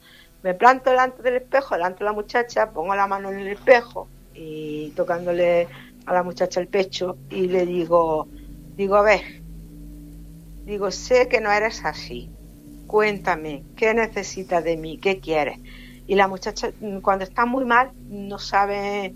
me 0.46 0.54
planto 0.54 0.92
delante 0.92 1.24
del 1.24 1.38
espejo, 1.38 1.74
delante 1.74 2.04
de 2.04 2.06
la 2.06 2.14
muchacha, 2.14 2.70
pongo 2.70 2.94
la 2.96 3.08
mano 3.08 3.32
en 3.32 3.40
el 3.40 3.48
espejo 3.48 4.08
y 4.36 4.92
tocándole 4.92 5.68
a 6.06 6.14
la 6.14 6.22
muchacha 6.22 6.60
el 6.60 6.68
pecho 6.68 7.18
y 7.32 7.48
le 7.48 7.66
digo, 7.66 8.28
digo, 8.78 8.96
a 8.96 9.02
ver, 9.02 9.42
digo, 10.64 10.92
sé 10.92 11.28
que 11.30 11.42
no 11.42 11.52
eres 11.52 11.84
así, 11.84 12.30
cuéntame, 12.86 13.64
¿qué 13.76 13.96
necesitas 13.96 14.64
de 14.64 14.78
mí? 14.78 15.00
¿Qué 15.00 15.20
quieres? 15.20 15.58
Y 16.06 16.14
la 16.14 16.28
muchacha, 16.28 16.70
mm, 16.80 17.00
cuando 17.00 17.24
está 17.24 17.48
muy 17.48 17.66
mal, 17.66 17.90
no 18.08 18.38
sabe, 18.38 19.16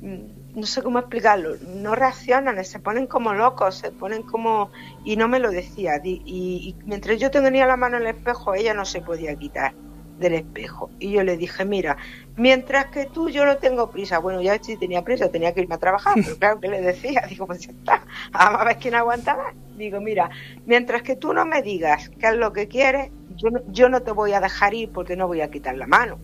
mm, 0.00 0.60
no 0.60 0.64
sé 0.64 0.80
cómo 0.82 1.00
explicarlo, 1.00 1.56
no 1.74 1.96
reaccionan, 1.96 2.64
se 2.64 2.78
ponen 2.78 3.08
como 3.08 3.34
locos, 3.34 3.74
se 3.74 3.90
ponen 3.90 4.22
como... 4.22 4.70
Y 5.04 5.16
no 5.16 5.26
me 5.26 5.40
lo 5.40 5.50
decía. 5.50 6.00
Y, 6.04 6.22
y 6.24 6.76
mientras 6.86 7.18
yo 7.18 7.32
tenía 7.32 7.66
la 7.66 7.76
mano 7.76 7.96
en 7.96 8.04
el 8.04 8.14
espejo, 8.14 8.54
ella 8.54 8.74
no 8.74 8.84
se 8.84 9.00
podía 9.00 9.34
quitar 9.34 9.74
del 10.18 10.34
espejo. 10.34 10.90
Y 10.98 11.12
yo 11.12 11.22
le 11.22 11.36
dije, 11.36 11.64
mira, 11.64 11.96
mientras 12.36 12.86
que 12.86 13.06
tú 13.06 13.28
yo 13.28 13.44
no 13.44 13.58
tengo 13.58 13.90
prisa. 13.90 14.18
Bueno, 14.18 14.40
ya 14.40 14.58
sí 14.62 14.76
tenía 14.76 15.02
prisa, 15.02 15.30
tenía 15.30 15.54
que 15.54 15.62
irme 15.62 15.74
a 15.76 15.78
trabajar, 15.78 16.14
pero 16.16 16.36
claro 16.38 16.60
que 16.60 16.68
le 16.68 16.80
decía, 16.80 17.24
digo, 17.28 17.46
pues 17.46 17.60
ya 17.60 17.72
está, 17.72 18.04
a 18.32 18.64
ver 18.64 18.78
quién 18.78 18.94
aguanta 18.94 19.36
más. 19.36 19.54
Digo, 19.76 20.00
mira, 20.00 20.30
mientras 20.66 21.02
que 21.02 21.16
tú 21.16 21.32
no 21.32 21.46
me 21.46 21.62
digas 21.62 22.10
qué 22.18 22.28
es 22.28 22.34
lo 22.34 22.52
que 22.52 22.68
quieres, 22.68 23.10
yo 23.36 23.50
no, 23.50 23.60
yo 23.70 23.88
no 23.88 24.02
te 24.02 24.10
voy 24.10 24.32
a 24.32 24.40
dejar 24.40 24.74
ir 24.74 24.90
porque 24.90 25.16
no 25.16 25.28
voy 25.28 25.40
a 25.40 25.50
quitar 25.50 25.76
la 25.76 25.86
mano. 25.86 26.18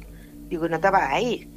Digo, 0.48 0.68
no 0.68 0.80
te 0.80 0.90
vas 0.90 1.12
a 1.12 1.20
ir. 1.20 1.53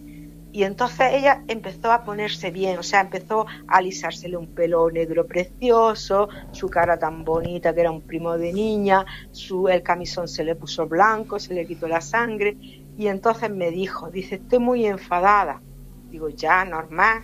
Y 0.51 0.63
entonces 0.63 1.13
ella 1.13 1.43
empezó 1.47 1.91
a 1.91 2.03
ponerse 2.03 2.51
bien, 2.51 2.79
o 2.79 2.83
sea, 2.83 3.01
empezó 3.01 3.45
a 3.67 3.77
alisársele 3.77 4.37
un 4.37 4.47
pelo 4.47 4.89
negro 4.89 5.27
precioso, 5.27 6.29
su 6.51 6.69
cara 6.69 6.97
tan 6.97 7.23
bonita 7.23 7.73
que 7.73 7.81
era 7.81 7.91
un 7.91 8.01
primo 8.01 8.37
de 8.37 8.53
niña, 8.53 9.05
su, 9.31 9.67
el 9.67 9.83
camisón 9.83 10.27
se 10.27 10.43
le 10.43 10.55
puso 10.55 10.87
blanco, 10.87 11.37
se 11.39 11.53
le 11.53 11.67
quitó 11.67 11.87
la 11.87 12.01
sangre. 12.01 12.57
Y 12.97 13.07
entonces 13.07 13.51
me 13.51 13.69
dijo, 13.71 14.09
dice, 14.09 14.35
estoy 14.35 14.59
muy 14.59 14.85
enfadada. 14.85 15.61
Digo, 16.09 16.29
ya, 16.29 16.63
normal, 16.65 17.23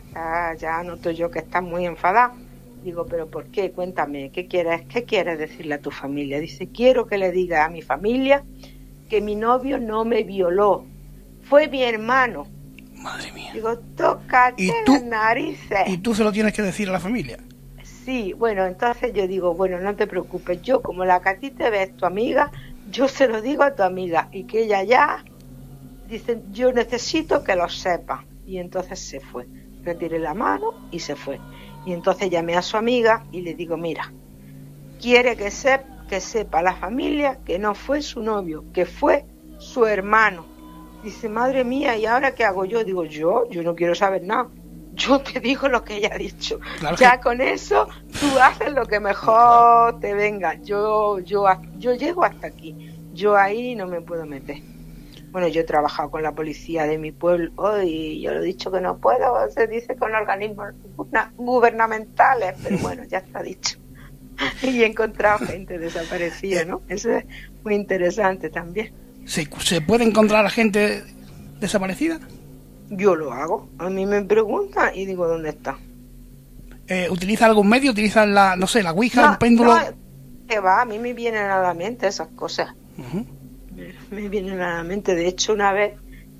ya, 0.59 0.83
noto 0.83 1.09
yo 1.11 1.31
que 1.31 1.39
estás 1.39 1.63
muy 1.63 1.85
enfadada. 1.85 2.35
Digo, 2.83 3.05
pero 3.05 3.27
¿por 3.27 3.45
qué? 3.45 3.71
Cuéntame, 3.71 4.29
¿qué 4.31 4.47
quieres, 4.47 4.81
¿qué 4.87 5.05
quieres 5.05 5.39
decirle 5.39 5.75
a 5.75 5.81
tu 5.81 5.89
familia? 5.89 6.39
Dice, 6.39 6.67
quiero 6.67 7.07
que 7.07 7.17
le 7.17 7.31
diga 7.31 7.63
a 7.63 7.69
mi 7.69 7.81
familia 7.81 8.43
que 9.09 9.21
mi 9.21 9.35
novio 9.35 9.79
no 9.79 10.05
me 10.05 10.23
violó, 10.23 10.85
fue 11.43 11.67
mi 11.67 11.83
hermano, 11.83 12.47
Madre 13.03 13.33
mía. 13.33 13.51
Digo, 13.53 13.77
tócate 13.97 14.63
¿Y 14.63 14.71
tú, 14.85 14.93
las 14.93 15.03
narices. 15.03 15.87
¿Y 15.87 15.97
tú 15.97 16.15
se 16.15 16.23
lo 16.23 16.31
tienes 16.31 16.53
que 16.53 16.61
decir 16.61 16.87
a 16.87 16.93
la 16.93 17.01
familia? 17.01 17.37
Sí, 17.83 18.31
bueno, 18.31 18.65
entonces 18.65 19.13
yo 19.13 19.27
digo, 19.27 19.53
bueno, 19.53 19.77
no 19.79 19.93
te 19.95 20.07
preocupes, 20.07 20.61
yo 20.61 20.81
como 20.81 21.03
la 21.03 21.21
que 21.21 21.29
a 21.29 21.37
ti 21.37 21.51
te 21.51 21.69
ves 21.69 21.95
tu 21.97 22.05
amiga, 22.05 22.49
yo 22.89 23.09
se 23.09 23.27
lo 23.27 23.41
digo 23.41 23.63
a 23.63 23.75
tu 23.75 23.83
amiga 23.83 24.29
y 24.31 24.45
que 24.45 24.63
ella 24.63 24.83
ya 24.83 25.25
dice, 26.07 26.41
yo 26.53 26.71
necesito 26.71 27.43
que 27.43 27.57
lo 27.57 27.67
sepa. 27.67 28.23
Y 28.45 28.57
entonces 28.57 28.99
se 28.99 29.19
fue. 29.19 29.47
Retiré 29.83 30.17
la 30.19 30.33
mano 30.33 30.73
y 30.89 30.99
se 30.99 31.17
fue. 31.17 31.39
Y 31.85 31.91
entonces 31.91 32.29
llamé 32.29 32.55
a 32.55 32.61
su 32.61 32.77
amiga 32.77 33.25
y 33.33 33.41
le 33.41 33.53
digo, 33.53 33.75
mira, 33.75 34.13
quiere 35.01 35.35
que, 35.35 35.51
que 36.09 36.21
sepa 36.21 36.61
la 36.61 36.73
familia 36.75 37.39
que 37.43 37.59
no 37.59 37.75
fue 37.75 38.01
su 38.01 38.21
novio, 38.21 38.63
que 38.71 38.85
fue 38.85 39.25
su 39.57 39.85
hermano 39.85 40.52
Dice, 41.03 41.27
madre 41.27 41.63
mía, 41.65 41.97
¿y 41.97 42.05
ahora 42.05 42.33
qué 42.33 42.45
hago 42.45 42.63
yo? 42.63 42.83
Digo, 42.83 43.03
yo, 43.03 43.49
yo 43.49 43.61
no 43.61 43.75
quiero 43.75 43.93
saber 43.93 44.23
nada. 44.23 44.47
Yo 44.93 45.19
te 45.21 45.39
digo 45.39 45.67
lo 45.67 45.83
que 45.83 45.97
ella 45.97 46.11
ha 46.13 46.17
dicho. 46.17 46.59
ya 46.97 47.19
con 47.19 47.41
eso 47.41 47.87
tú 48.19 48.39
haces 48.39 48.71
lo 48.73 48.85
que 48.85 48.99
mejor 48.99 49.99
te 49.99 50.13
venga. 50.13 50.53
Yo, 50.61 51.19
yo, 51.19 51.45
yo 51.77 51.93
llego 51.95 52.23
hasta 52.23 52.47
aquí. 52.47 52.93
Yo 53.13 53.35
ahí 53.35 53.75
no 53.75 53.87
me 53.87 54.01
puedo 54.01 54.25
meter. 54.25 54.61
Bueno, 55.31 55.47
yo 55.47 55.61
he 55.61 55.63
trabajado 55.63 56.11
con 56.11 56.21
la 56.21 56.33
policía 56.33 56.85
de 56.85 56.99
mi 56.99 57.11
pueblo 57.11 57.81
y 57.83 58.21
yo 58.21 58.33
lo 58.33 58.41
he 58.41 58.45
dicho 58.45 58.71
que 58.71 58.79
no 58.79 58.99
puedo, 58.99 59.49
se 59.49 59.65
dice 59.65 59.95
con 59.95 60.13
organismos 60.13 60.73
gubernamentales, 61.35 62.55
pero 62.63 62.77
bueno, 62.81 63.03
ya 63.05 63.17
está 63.17 63.41
dicho. 63.41 63.79
Y 64.61 64.81
he 64.81 64.85
encontrado 64.85 65.45
gente 65.45 65.77
desaparecida, 65.77 66.65
¿no? 66.65 66.81
Eso 66.87 67.11
es 67.11 67.25
muy 67.63 67.75
interesante 67.75 68.49
también. 68.49 69.02
¿Se, 69.25 69.81
puede 69.81 70.03
encontrar 70.03 70.45
a 70.45 70.49
gente 70.49 71.03
desaparecida? 71.59 72.19
Yo 72.89 73.15
lo 73.15 73.31
hago. 73.33 73.69
A 73.77 73.89
mí 73.89 74.05
me 74.05 74.21
preguntan 74.23 74.91
y 74.93 75.05
digo, 75.05 75.27
¿dónde 75.27 75.49
está? 75.49 75.77
Eh, 76.87 77.07
¿Utiliza 77.09 77.45
algún 77.45 77.69
medio? 77.69 77.91
¿Utiliza 77.91 78.25
la, 78.25 78.55
no 78.55 78.67
sé, 78.67 78.83
la 78.83 78.91
Ouija, 78.91 79.31
el 79.31 79.37
péndulo? 79.37 79.75
que 80.47 80.59
va, 80.59 80.81
a 80.81 80.85
mí 80.85 80.99
me 80.99 81.13
vienen 81.13 81.45
a 81.45 81.61
la 81.61 81.73
mente 81.73 82.07
esas 82.07 82.27
cosas. 82.29 82.75
me, 84.11 84.29
vienen 84.29 84.61
a 84.61 84.77
la 84.77 84.83
mente. 84.83 85.15
De 85.15 85.27
hecho, 85.27 85.53
una 85.53 85.71
vez 85.71 85.93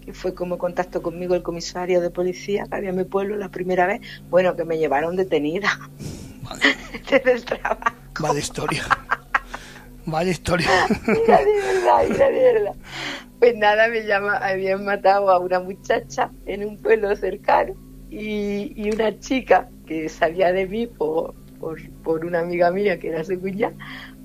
que 0.03 0.13
fue 0.13 0.35
como 0.35 0.57
contacto 0.57 1.01
conmigo 1.01 1.35
el 1.35 1.43
comisario 1.43 2.01
de 2.01 2.09
policía 2.09 2.65
que 2.69 2.75
había 2.75 2.89
en 2.89 2.97
mi 2.97 3.05
pueblo 3.05 3.37
la 3.37 3.49
primera 3.49 3.87
vez, 3.87 4.01
bueno, 4.29 4.55
que 4.55 4.65
me 4.65 4.77
llevaron 4.77 5.15
detenida 5.15 5.79
desde 7.09 7.31
el 7.31 7.45
trabajo. 7.45 7.95
Vale 8.19 8.39
historia. 8.39 8.83
Vaya 10.05 10.31
historia. 10.31 10.67
mira, 11.07 11.39
de 11.39 11.53
verdad, 11.53 12.03
mira, 12.09 12.29
de 12.29 12.53
verdad. 12.53 12.75
Pues 13.39 13.55
nada, 13.55 13.87
me 13.87 14.05
llama, 14.05 14.37
habían 14.37 14.85
matado 14.85 15.29
a 15.29 15.39
una 15.39 15.59
muchacha 15.59 16.31
en 16.45 16.65
un 16.65 16.77
pueblo 16.77 17.15
cercano 17.15 17.73
y, 18.09 18.73
y 18.75 18.89
una 18.91 19.19
chica 19.19 19.69
que 19.85 20.07
sabía 20.09 20.51
de 20.51 20.65
mí 20.67 20.87
por, 20.87 21.33
por, 22.03 22.25
una 22.25 22.39
amiga 22.39 22.71
mía 22.71 22.99
que 22.99 23.09
era 23.09 23.23
su 23.23 23.39
cuñada, 23.39 23.75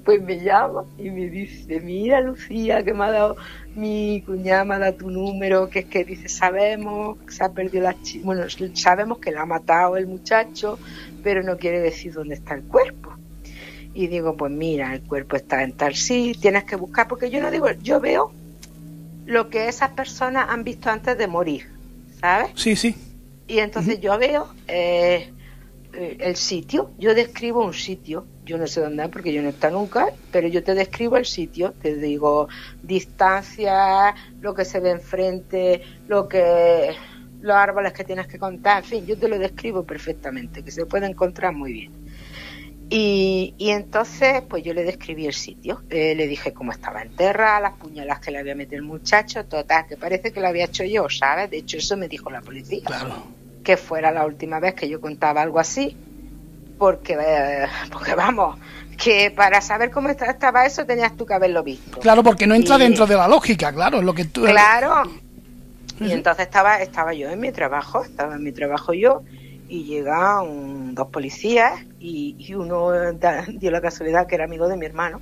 pues 0.04 0.22
me 0.22 0.40
llama 0.40 0.84
y 0.98 1.10
me 1.10 1.28
dice, 1.28 1.80
mira 1.80 2.20
Lucía, 2.20 2.82
que 2.84 2.94
me 2.94 3.04
ha 3.04 3.10
dado 3.10 3.36
mi 3.74 4.22
cuñada, 4.24 4.64
me 4.64 4.74
ha 4.74 4.78
dado 4.78 4.94
tu 4.94 5.10
número, 5.10 5.68
que 5.68 5.80
es 5.80 5.84
que 5.86 6.04
dice, 6.04 6.28
sabemos 6.28 7.18
que 7.18 7.32
se 7.32 7.44
ha 7.44 7.52
perdido 7.52 7.84
la 7.84 8.00
chica, 8.02 8.24
bueno, 8.24 8.44
sabemos 8.74 9.18
que 9.18 9.30
la 9.30 9.42
ha 9.42 9.46
matado 9.46 9.96
el 9.96 10.06
muchacho, 10.06 10.78
pero 11.22 11.42
no 11.42 11.56
quiere 11.56 11.80
decir 11.80 12.12
dónde 12.12 12.34
está 12.34 12.54
el 12.54 12.64
cuerpo 12.64 13.18
y 13.98 14.06
digo, 14.06 14.36
pues 14.36 14.52
mira, 14.52 14.94
el 14.94 15.02
cuerpo 15.02 15.34
está 15.34 15.64
en 15.64 15.72
tal 15.72 15.96
sí, 15.96 16.32
tienes 16.40 16.62
que 16.62 16.76
buscar, 16.76 17.08
porque 17.08 17.30
yo 17.30 17.40
no 17.40 17.50
digo, 17.50 17.68
yo 17.82 17.98
veo 17.98 18.30
lo 19.26 19.50
que 19.50 19.66
esas 19.66 19.90
personas 19.90 20.46
han 20.50 20.62
visto 20.62 20.88
antes 20.88 21.18
de 21.18 21.26
morir, 21.26 21.66
¿sabes? 22.20 22.50
Sí, 22.54 22.76
sí. 22.76 22.94
Y 23.48 23.58
entonces 23.58 23.98
yo 23.98 24.16
veo 24.16 24.54
eh, 24.68 25.32
eh, 25.94 26.16
el 26.20 26.36
sitio, 26.36 26.92
yo 26.96 27.12
describo 27.12 27.64
un 27.64 27.74
sitio, 27.74 28.24
yo 28.44 28.56
no 28.56 28.68
sé 28.68 28.82
dónde 28.82 29.02
es 29.02 29.08
porque 29.08 29.32
yo 29.32 29.42
no 29.42 29.48
estado 29.48 29.76
nunca, 29.76 30.12
pero 30.30 30.46
yo 30.46 30.62
te 30.62 30.76
describo 30.76 31.16
el 31.16 31.26
sitio, 31.26 31.72
te 31.82 31.96
digo 31.96 32.46
distancia, 32.80 34.14
lo 34.40 34.54
que 34.54 34.64
se 34.64 34.78
ve 34.78 34.90
enfrente, 34.90 35.82
lo 36.06 36.28
que 36.28 36.94
los 37.40 37.56
árboles 37.56 37.92
que 37.92 38.04
tienes 38.04 38.28
que 38.28 38.38
contar, 38.38 38.84
en 38.84 38.88
fin, 38.88 39.06
yo 39.06 39.18
te 39.18 39.26
lo 39.26 39.40
describo 39.40 39.82
perfectamente, 39.82 40.62
que 40.62 40.70
se 40.70 40.86
puede 40.86 41.06
encontrar 41.06 41.52
muy 41.52 41.72
bien. 41.72 42.07
Y, 42.90 43.54
entonces, 43.58 44.42
pues 44.48 44.64
yo 44.64 44.72
le 44.72 44.82
describí 44.82 45.26
el 45.26 45.34
sitio. 45.34 45.82
Eh, 45.90 46.14
le 46.14 46.26
dije 46.26 46.52
cómo 46.52 46.72
estaba 46.72 47.02
enterrada, 47.02 47.60
las 47.60 47.72
puñalas 47.74 48.20
que 48.20 48.30
le 48.30 48.38
había 48.38 48.54
metido 48.54 48.78
el 48.78 48.86
muchacho, 48.86 49.44
total, 49.44 49.86
que 49.86 49.96
parece 49.96 50.32
que 50.32 50.40
lo 50.40 50.48
había 50.48 50.64
hecho 50.64 50.84
yo, 50.84 51.08
¿sabes? 51.10 51.50
De 51.50 51.58
hecho, 51.58 51.76
eso 51.76 51.96
me 51.96 52.08
dijo 52.08 52.30
la 52.30 52.40
policía. 52.40 52.82
Claro. 52.84 53.26
Que 53.62 53.76
fuera 53.76 54.10
la 54.10 54.24
última 54.24 54.58
vez 54.58 54.74
que 54.74 54.88
yo 54.88 55.00
contaba 55.00 55.42
algo 55.42 55.58
así. 55.58 55.96
Porque, 56.78 57.18
eh, 57.20 57.66
porque 57.92 58.14
vamos, 58.14 58.58
que 58.96 59.30
para 59.30 59.60
saber 59.60 59.90
cómo 59.90 60.08
estaba 60.08 60.64
eso 60.64 60.86
tenías 60.86 61.16
tú 61.16 61.26
que 61.26 61.34
haberlo 61.34 61.62
visto. 61.62 62.00
Claro, 62.00 62.22
porque 62.22 62.46
no 62.46 62.54
entra 62.54 62.78
dentro 62.78 63.06
de 63.06 63.16
la 63.16 63.28
lógica, 63.28 63.72
claro, 63.72 64.00
lo 64.00 64.14
que 64.14 64.24
tú... 64.24 64.44
Claro. 64.44 65.02
Y 66.00 66.12
entonces 66.12 66.46
estaba, 66.46 66.80
estaba 66.80 67.12
yo 67.12 67.28
en 67.28 67.40
mi 67.40 67.50
trabajo, 67.50 68.04
estaba 68.04 68.36
en 68.36 68.44
mi 68.44 68.52
trabajo 68.52 68.92
yo, 68.92 69.22
y 69.68 69.84
llegan 69.84 70.94
dos 70.94 71.08
policías 71.08 71.84
y, 72.00 72.54
uno 72.54 72.90
dio 73.54 73.70
la 73.70 73.80
casualidad 73.80 74.26
que 74.26 74.34
era 74.34 74.44
amigo 74.44 74.68
de 74.68 74.76
mi 74.76 74.86
hermano 74.86 75.20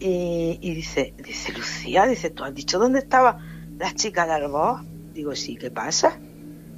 y, 0.00 0.74
dice, 0.74 1.12
dice 1.18 1.52
Lucía, 1.52 2.06
dice, 2.06 2.30
¿tú 2.30 2.44
has 2.44 2.54
dicho 2.54 2.78
dónde 2.78 3.00
estaba 3.00 3.38
la 3.78 3.92
chica 3.94 4.26
de 4.26 4.32
Albó? 4.32 4.80
Digo, 5.12 5.34
sí, 5.34 5.56
¿qué 5.56 5.70
pasa? 5.70 6.18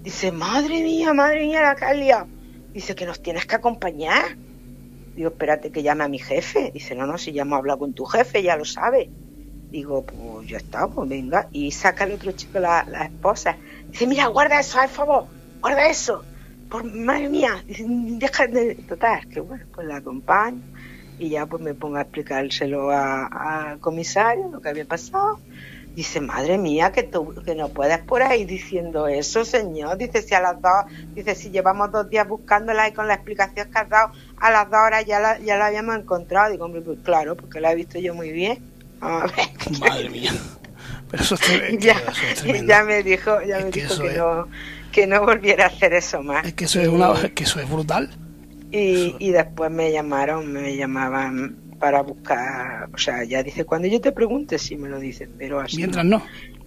Dice, 0.03 0.33
madre 0.33 0.83
mía, 0.83 1.13
madre 1.13 1.41
mía, 1.41 1.61
la 1.61 1.75
Calia. 1.75 2.27
Dice 2.73 2.95
que 2.95 3.05
nos 3.05 3.21
tienes 3.23 3.45
que 3.45 3.57
acompañar. 3.57 4.37
Digo, 5.15 5.29
espérate 5.29 5.71
que 5.71 5.83
llame 5.83 6.05
a 6.05 6.09
mi 6.09 6.19
jefe. 6.19 6.71
Dice, 6.73 6.95
no, 6.95 7.07
no, 7.07 7.19
si 7.19 7.33
ya 7.33 7.43
hemos 7.43 7.59
hablado 7.59 7.81
con 7.81 7.93
tu 7.93 8.07
jefe, 8.07 8.43
ya 8.43 8.57
lo 8.57 8.65
sabe. 8.65 9.11
Digo, 9.71 10.03
pues 10.05 10.49
ya 10.49 10.57
está, 10.57 10.89
pues 10.89 11.07
venga. 11.07 11.49
Y 11.53 11.73
saca 11.73 12.05
el 12.05 12.13
otro 12.13 12.33
chico 12.33 12.59
la, 12.59 12.85
la 12.85 13.05
esposa. 13.05 13.59
Dice, 13.91 14.07
mira, 14.07 14.29
guarda 14.29 14.61
eso, 14.61 14.79
por 14.79 14.89
favor, 14.89 15.27
guarda 15.61 15.91
eso. 15.91 16.25
Por 16.71 16.85
madre 16.85 17.29
mía, 17.29 17.63
deja 17.67 18.47
de. 18.47 18.77
Total, 18.77 19.29
que 19.29 19.41
bueno, 19.41 19.65
pues 19.75 19.87
la 19.87 19.97
acompaño 19.97 20.63
y 21.21 21.29
ya 21.29 21.47
pues 21.47 21.63
me 21.63 21.75
pongo 21.75 21.97
a 21.97 22.03
explicárselo 22.03 22.91
al 22.91 23.79
comisario 23.81 24.49
lo 24.51 24.61
que 24.61 24.71
había 24.71 24.87
pasado. 24.87 25.39
Dice, 25.95 26.21
madre 26.21 26.57
mía, 26.57 26.93
que, 26.93 27.03
tú, 27.03 27.35
que 27.45 27.55
no 27.55 27.69
puedes 27.69 27.99
por 27.99 28.23
ahí 28.23 28.45
diciendo 28.45 29.09
eso, 29.09 29.45
señor. 29.45 29.99
Dice, 29.99 30.23
si 30.23 30.35
a 30.35 30.41
las 30.41 30.63
dos, 30.63 30.87
dice, 31.15 31.35
si 31.35 31.51
llevamos 31.51 31.91
dos 31.91 32.09
días 32.09 32.27
buscándola 32.27 32.89
y 32.89 32.93
con 32.93 33.09
la 33.09 33.15
explicación 33.15 33.71
que 33.71 33.79
has 33.79 33.89
dado, 33.89 34.13
a 34.39 34.51
las 34.51 34.71
dos 34.71 34.79
horas 34.79 35.05
ya 35.05 35.19
la, 35.19 35.39
ya 35.41 35.57
la 35.57 35.67
habíamos 35.67 35.97
encontrado. 35.97 36.53
Digo, 36.53 36.65
hombre, 36.65 36.81
pues 36.81 36.99
claro, 37.03 37.37
porque 37.37 37.61
la 37.61 37.73
he 37.73 37.75
visto 37.75 37.99
yo 37.99 38.15
muy 38.15 38.31
bien. 38.31 38.61
A 39.01 39.27
ver. 39.27 39.81
Madre 39.81 40.09
mía. 40.09 40.33
Pero 41.11 41.23
eso, 41.25 41.35
es, 41.35 41.79
ya, 41.81 42.01
ya 42.65 42.85
me 42.85 43.03
dijo, 43.03 43.43
ya 43.43 43.59
me 43.59 43.71
dijo 43.71 44.03
que, 44.03 44.13
no, 44.15 44.47
que 44.91 45.07
no 45.07 45.25
volviera 45.25 45.65
a 45.65 45.67
hacer 45.69 45.93
eso 45.93 46.23
más. 46.23 46.47
Es 46.47 46.55
que 46.55 46.65
eso 46.65 46.81
es, 46.81 46.89
una, 46.89 47.15
que 47.35 47.45
eso 47.45 47.61
es 47.61 47.69
brutal. 47.69 48.11
Y, 48.71 49.17
y 49.19 49.31
después 49.31 49.71
me 49.71 49.91
llamaron, 49.91 50.53
me 50.53 50.77
llamaban 50.77 51.57
para 51.81 52.03
buscar, 52.03 52.89
o 52.93 52.99
sea, 52.99 53.25
ya 53.25 53.43
dice, 53.43 53.65
cuando 53.65 53.89
yo 53.89 54.01
te 54.01 54.13
pregunte, 54.13 54.59
sí 54.59 54.77
me 54.77 54.89
lo 54.89 55.01
dice, 55.01 55.29
pero 55.39 55.61
así. 55.61 55.79
Mientras 55.79 56.05
no. 56.05 56.23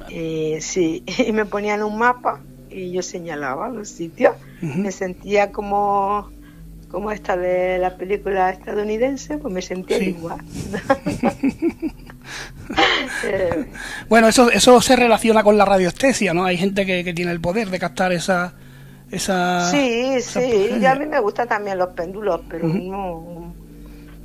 Y, 0.10 0.56
sí, 0.60 1.04
y 1.26 1.32
me 1.32 1.45
ponían 1.45 1.84
un 1.84 1.98
mapa 1.98 2.41
y 2.70 2.91
yo 2.91 3.02
señalaba 3.02 3.70
los 3.70 3.88
sitios. 3.88 4.36
Me 4.62 4.91
sentía 4.91 5.52
como, 5.52 6.32
como 6.90 7.12
esta 7.12 7.38
de 7.38 7.78
la 7.78 7.98
película 7.98 8.50
estadounidense, 8.50 9.38
pues 9.38 9.54
me 9.54 9.62
sentía 9.62 10.02
igual. 10.02 10.40
bueno, 14.10 14.27
eso, 14.27 14.49
eso 14.49 14.81
se 14.81 14.95
relaciona 14.95 15.43
con 15.43 15.57
la 15.57 15.65
radiestesia, 15.65 16.34
¿no? 16.34 16.45
Hay 16.45 16.57
gente 16.57 16.85
que, 16.85 17.03
que 17.03 17.14
tiene 17.14 17.31
el 17.31 17.41
poder 17.41 17.69
de 17.69 17.80
captar 17.80 18.11
esa 18.11 18.53
esa... 19.14 19.69
Sí, 19.69 20.19
sí, 20.22 20.69
y 20.81 20.85
a 20.85 20.95
mí 20.95 21.05
me 21.05 21.19
gustan 21.19 21.47
también 21.47 21.77
los 21.77 21.89
péndulos, 21.89 22.41
pero 22.49 22.68
no... 22.68 23.53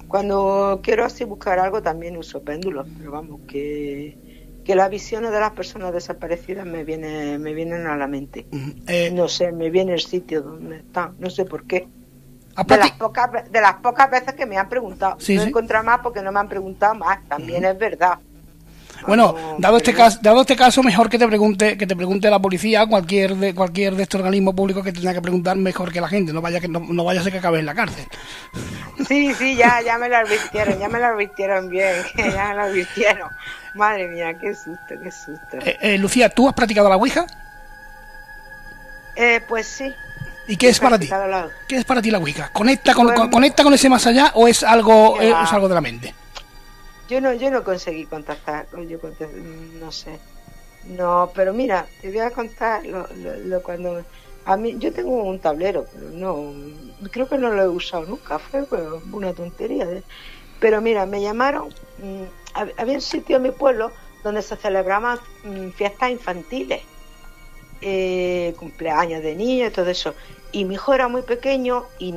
Cuando 0.09 0.81
quiero 0.83 1.05
así 1.05 1.25
buscar 1.25 1.59
algo 1.59 1.83
también 1.83 2.17
uso 2.17 2.43
péndulos, 2.43 2.87
pero 2.97 3.11
vamos, 3.13 3.43
que, 3.47 4.17
que 4.65 4.75
las 4.75 4.89
visiones 4.89 5.31
de 5.33 5.41
las 5.41 5.51
personas 5.51 5.93
desaparecidas 5.93 6.65
me, 6.65 6.83
viene, 6.85 7.39
me 7.39 7.53
vienen 7.53 7.87
a 7.87 7.95
la 7.95 8.07
mente. 8.07 8.47
Eh, 8.87 9.11
no 9.13 9.29
sé, 9.29 9.53
me 9.53 9.69
viene 9.69 9.93
el 9.93 10.01
sitio 10.01 10.41
donde 10.41 10.79
están, 10.79 11.15
no 11.19 11.29
sé 11.29 11.45
por 11.45 11.67
qué. 11.67 11.89
De 12.67 12.77
las, 12.77 12.91
pocas, 12.93 13.31
de 13.51 13.61
las 13.61 13.75
pocas 13.75 14.11
veces 14.11 14.35
que 14.35 14.47
me 14.47 14.59
han 14.59 14.69
preguntado. 14.69 15.17
no 15.17 15.43
he 15.43 15.47
encontrado 15.47 15.85
más 15.85 16.01
porque 16.01 16.23
no 16.23 16.33
me 16.33 16.41
han 16.41 16.49
preguntado 16.49 16.95
más, 16.95 17.21
también 17.29 17.65
es 17.65 17.79
verdad. 17.79 18.19
Bueno, 19.07 19.57
dado 19.59 19.77
este 19.77 19.95
caso, 19.95 20.19
dado 20.23 20.41
este 20.41 20.57
caso, 20.57 20.83
mejor 20.83 21.09
que 21.09 21.19
te 21.19 21.27
pregunte, 21.27 21.79
que 21.79 21.87
te 21.87 21.95
pregunte 21.95 22.31
la 22.31 22.41
policía, 22.41 22.87
cualquier 22.87 23.37
de 23.37 23.55
cualquier 23.55 23.95
de 23.95 24.03
estos 24.03 24.19
organismos 24.21 24.55
públicos 24.55 24.83
que 24.85 24.93
tenga 24.93 25.15
que 25.15 25.23
preguntar 25.23 25.57
mejor 25.57 25.93
que 25.93 26.01
la 26.01 26.09
gente, 26.09 26.33
no 26.33 26.41
vaya 26.41 26.61
que 26.61 26.69
no, 26.69 27.05
vaya 27.05 27.21
a 27.21 27.23
ser 27.23 27.33
que 27.33 27.39
acabe 27.39 27.61
en 27.61 27.67
la 27.67 27.75
cárcel. 27.75 28.07
Sí, 29.07 29.33
sí, 29.35 29.57
ya, 29.57 29.81
ya 29.83 29.99
me 29.99 30.09
lo 30.09 30.17
advirtieron, 30.17 30.79
ya 30.79 30.89
me 30.89 30.99
lo 30.99 31.07
advirtieron 31.07 31.69
bien, 31.69 31.95
ya 32.17 32.49
me 32.49 32.55
lo 32.55 32.63
advirtieron. 32.63 33.31
Madre 33.75 34.09
mía, 34.09 34.37
qué 34.39 34.55
susto, 34.55 34.95
qué 35.03 35.11
susto. 35.11 35.59
Eh, 35.65 35.79
eh, 35.81 35.99
Lucía, 35.99 36.29
¿tú 36.29 36.49
has 36.49 36.55
practicado 36.55 36.89
la 36.89 36.97
Ouija? 36.97 37.27
Eh, 39.15 39.41
pues 39.49 39.67
sí. 39.67 39.95
¿Y 40.49 40.57
qué 40.57 40.71
es 40.71 40.81
para 40.81 40.99
ti? 40.99 41.09
¿Qué 41.69 41.77
es 41.77 41.85
para 41.85 42.01
ti 42.01 42.11
la 42.11 42.19
Ouija? 42.19 42.51
¿Conecta 42.53 42.95
con, 42.95 43.07
pues 43.07 43.29
conecta 43.31 43.63
con 43.63 43.75
ese 43.75 43.89
más 43.91 44.07
allá 44.07 44.33
o 44.35 44.49
es 44.49 44.63
algo, 44.63 45.21
es 45.21 45.53
algo 45.53 45.69
de 45.69 45.75
la 45.75 45.81
mente? 45.83 46.15
Yo 47.09 47.21
no, 47.21 47.33
yo 47.35 47.51
no 47.51 47.63
conseguí 47.63 48.07
contactar, 48.07 48.67
yo 48.89 48.99
no 49.81 49.93
sé. 49.93 50.19
No, 50.87 51.31
pero 51.35 51.53
mira, 51.53 51.87
te 52.01 52.09
voy 52.09 52.21
a 52.21 52.31
contar 52.31 52.85
lo, 52.87 53.07
lo, 53.45 53.63
cuando 53.63 54.03
a 54.47 54.57
mí 54.57 54.77
yo 54.79 54.93
tengo 54.93 55.23
un 55.25 55.39
tablero, 55.39 55.87
pero 55.93 56.11
no, 56.11 56.55
creo 57.11 57.29
que 57.29 57.37
no 57.37 57.51
lo 57.51 57.63
he 57.63 57.69
usado 57.69 58.07
nunca, 58.07 58.39
fue 58.39 58.67
una 59.13 59.35
tontería. 59.35 59.87
pero 60.61 60.81
mira, 60.81 61.05
me 61.05 61.21
llamaron, 61.21 61.69
mm, 61.99 62.23
había 62.79 62.95
un 62.95 63.01
sitio 63.03 63.37
en 63.37 63.43
mi 63.43 63.51
pueblo 63.51 63.93
donde 64.25 64.41
se 64.41 64.57
celebraban 64.57 65.19
mm, 65.45 65.71
fiestas 65.71 66.11
infantiles, 66.11 66.83
eh, 67.81 68.55
cumpleaños 68.59 69.23
de 69.23 69.37
niños 69.37 69.71
y 69.71 69.73
todo 69.73 69.89
eso 69.91 70.15
y 70.51 70.65
mi 70.65 70.75
hijo 70.75 70.95
era 70.95 71.09
muy 71.09 71.23
pequeño 71.23 71.87
y, 71.99 72.15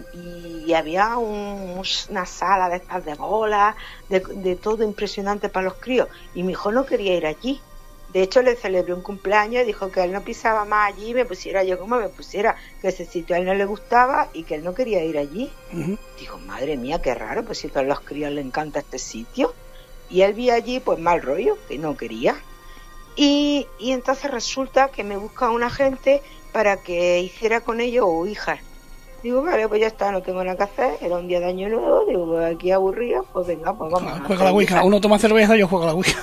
había 0.74 1.18
una 1.18 2.26
sala 2.26 2.70
de 2.70 2.78
estas 2.78 3.04
de 3.04 3.16
bolas, 3.16 3.76
de, 4.08 4.56
todo 4.56 4.84
impresionante 4.84 5.50
para 5.50 5.66
los 5.66 5.74
críos. 5.76 6.08
Y 6.34 6.44
mi 6.44 6.54
hijo 6.54 6.72
no 6.72 6.86
quería 6.86 7.14
ir 7.14 7.26
allí. 7.26 7.60
De 8.14 8.22
hecho, 8.22 8.42
le 8.42 8.56
celebré 8.56 8.94
un 8.94 9.02
cumpleaños 9.02 9.64
y 9.64 9.68
dijo 9.68 9.92
que 9.92 10.02
él 10.02 10.14
no 10.14 10.22
pisaba 10.22 10.64
más 10.64 10.94
allí 10.94 11.10
y 11.10 11.14
me 11.14 11.26
pusiera 11.26 11.64
yo 11.64 11.78
como 11.78 11.98
me 11.98 12.10
pusiera, 12.10 12.56
que 12.82 12.90
ese 12.90 13.06
sitio 13.06 13.36
a 13.36 13.40
él 13.40 13.46
no 13.46 13.54
le 13.54 13.66
gustaba 13.66 14.30
y 14.34 14.44
que 14.44 14.56
él 14.56 14.64
no 14.64 14.74
quería 14.74 15.04
ir 15.04 15.18
allí. 15.18 15.52
Dijo, 16.18 16.38
madre 16.40 16.78
mía, 16.78 17.02
qué 17.02 17.14
raro, 17.14 17.44
pues 17.44 17.60
si 17.60 17.68
a 17.68 17.72
todos 17.72 17.86
los 17.86 18.00
críos 18.00 18.32
le 18.32 18.42
encanta 18.42 18.80
este 18.80 18.98
sitio. 18.98 19.54
Y 20.10 20.22
él 20.22 20.34
vi 20.34 20.50
allí, 20.50 20.80
pues 20.80 21.00
mal 21.00 21.22
rollo, 21.22 21.58
que 21.68 21.78
no 21.78 21.98
quería. 21.98 22.36
Y, 23.16 23.68
y 23.78 23.92
entonces 23.92 24.32
resulta 24.32 24.88
que 24.88 25.04
me 25.04 25.18
busca 25.18 25.50
una 25.50 25.70
gente 25.70 26.22
para 26.52 26.78
que 26.78 27.20
hiciera 27.20 27.62
con 27.62 27.82
ellos 27.82 28.06
o 28.08 28.26
hijas. 28.26 28.60
Digo, 29.24 29.44
vale, 29.44 29.68
pues 29.68 29.82
ya 29.82 29.88
está, 29.88 30.12
no 30.12 30.22
tengo 30.22 30.44
nada 30.44 30.58
que 30.58 30.64
hacer, 30.64 30.98
era 31.00 31.18
un 31.18 31.28
día 31.28 31.40
de 31.40 31.46
año 31.46 31.70
nuevo, 31.70 32.06
digo, 32.06 32.26
pues 32.26 32.56
aquí 32.56 32.72
aburrido, 32.72 33.24
pues 33.32 33.46
venga, 33.46 33.72
pues 33.74 33.92
vamos. 33.92 34.14
Ah, 34.16 34.24
juega 34.26 34.46
la 34.46 34.52
Ouija, 34.52 34.84
uno 34.84 35.00
toma 35.00 35.20
cerveza, 35.20 35.56
yo 35.56 35.68
juego 35.68 35.86
la 35.86 35.94
Ouija. 35.94 36.20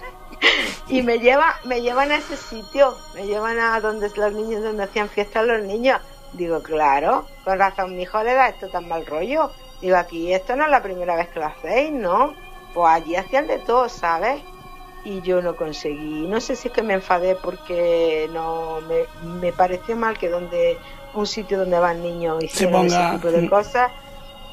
y 0.88 1.02
me 1.02 1.18
lleva, 1.18 1.56
me 1.64 1.80
llevan 1.80 2.12
a 2.12 2.16
ese 2.16 2.36
sitio, 2.36 2.94
me 3.14 3.26
llevan 3.26 3.58
a 3.58 3.80
donde 3.80 4.10
los 4.14 4.32
niños, 4.34 4.62
donde 4.62 4.82
hacían 4.82 5.08
fiestas 5.08 5.46
los 5.46 5.62
niños. 5.62 6.02
Digo, 6.34 6.62
claro, 6.62 7.26
con 7.44 7.58
razón 7.58 7.96
mi 7.96 8.02
hijo 8.02 8.22
le 8.22 8.34
da 8.34 8.48
esto 8.48 8.68
tan 8.68 8.88
mal 8.88 9.06
rollo. 9.06 9.50
Digo, 9.80 9.96
aquí 9.96 10.32
esto 10.32 10.54
no 10.54 10.64
es 10.64 10.70
la 10.70 10.82
primera 10.82 11.16
vez 11.16 11.28
que 11.28 11.40
lo 11.40 11.46
hacéis, 11.46 11.92
¿no? 11.92 12.34
Pues 12.74 12.88
allí 12.88 13.16
hacían 13.16 13.46
de 13.46 13.58
todo, 13.58 13.88
¿sabes? 13.88 14.42
Y 15.04 15.20
yo 15.22 15.42
no 15.42 15.56
conseguí. 15.56 16.26
No 16.26 16.40
sé 16.40 16.56
si 16.56 16.68
es 16.68 16.74
que 16.74 16.82
me 16.82 16.94
enfadé 16.94 17.36
porque 17.36 18.28
no 18.32 18.80
me, 18.82 19.06
me 19.40 19.52
pareció 19.52 19.96
mal 19.96 20.16
que 20.18 20.28
donde 20.28 20.78
un 21.14 21.26
sitio 21.26 21.58
donde 21.58 21.78
van 21.78 22.02
niños 22.02 22.42
hicieran 22.42 22.86
ese 22.86 22.98
tipo 23.12 23.30
de 23.30 23.48
cosas, 23.48 23.90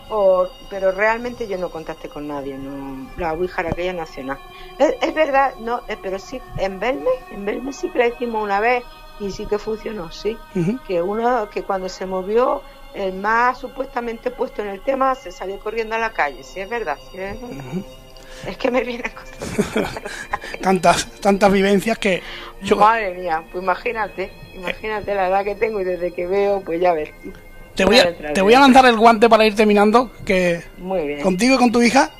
o, 0.10 0.48
pero 0.70 0.92
realmente 0.92 1.48
yo 1.48 1.58
no 1.58 1.70
contacté 1.70 2.10
con 2.10 2.28
nadie, 2.28 2.58
no, 2.58 3.08
la 3.18 3.34
Ouija 3.34 3.62
era 3.62 3.72
aquella 3.72 3.94
nacional. 3.94 4.40
Es, 4.78 5.14
verdad, 5.14 5.54
no, 5.60 5.84
eh, 5.88 5.98
pero 6.02 6.18
sí, 6.18 6.42
en 6.58 6.80
Belme, 6.80 7.12
en 7.32 7.46
Belme 7.46 7.72
sí 7.72 7.90
que 7.90 8.00
la 8.00 8.08
hicimos 8.08 8.44
una 8.44 8.60
vez 8.60 8.84
y 9.20 9.30
sí 9.32 9.46
que 9.46 9.60
funcionó, 9.60 10.12
sí, 10.12 10.38
que 10.88 11.02
uno, 11.02 11.48
que 11.50 11.64
cuando 11.64 11.90
se 11.90 12.06
movió 12.06 12.64
el 12.94 13.14
más 13.14 13.60
supuestamente 13.60 14.32
puesto 14.32 14.64
en 14.64 14.70
el 14.70 14.82
tema 14.82 15.14
se 15.14 15.32
salió 15.32 15.60
corriendo 15.60 15.96
a 15.96 16.00
la 16.00 16.12
calle, 16.12 16.44
sí 16.44 16.60
es 16.60 16.70
verdad, 16.70 16.98
sí 17.12 17.18
es 17.20 17.40
verdad. 17.40 17.56
Es 18.48 18.58
que 18.58 18.72
me 18.72 18.84
viene 18.84 19.04
cosas. 19.12 19.94
tantas, 20.62 21.06
tantas 21.22 21.52
vivencias 21.52 21.98
que. 21.98 22.22
Madre 22.78 23.14
mía, 23.14 23.44
pues 23.52 23.64
imagínate, 23.64 24.32
imagínate 24.54 25.16
la 25.16 25.28
edad 25.28 25.44
que 25.44 25.56
tengo 25.56 25.82
y 25.82 25.84
desde 25.84 26.12
que 26.12 26.28
veo, 26.28 26.62
pues 26.62 26.82
ya 26.82 26.94
ves. 26.94 27.10
Te 27.76 27.86
voy, 27.86 28.00
a, 28.00 28.34
te 28.34 28.42
voy 28.42 28.54
a 28.54 28.60
lanzar 28.60 28.86
el 28.86 28.98
guante 28.98 29.30
para 29.30 29.46
ir 29.46 29.56
terminando, 29.56 30.12
que 30.26 30.62
contigo 31.24 31.56
y 31.56 31.58
con 31.58 31.72
tu 31.72 31.82
hija, 31.82 32.12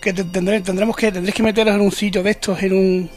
que 0.00 0.12
tendremos 0.12 0.96
que 0.96 1.10
tendréis 1.10 1.34
que 1.34 1.42
meteros 1.42 1.74
en 1.74 1.80
un 1.80 1.90
sitio 1.90 2.22
de 2.22 2.30
estos, 2.30 2.62
en 2.62 2.72
un 2.72 3.10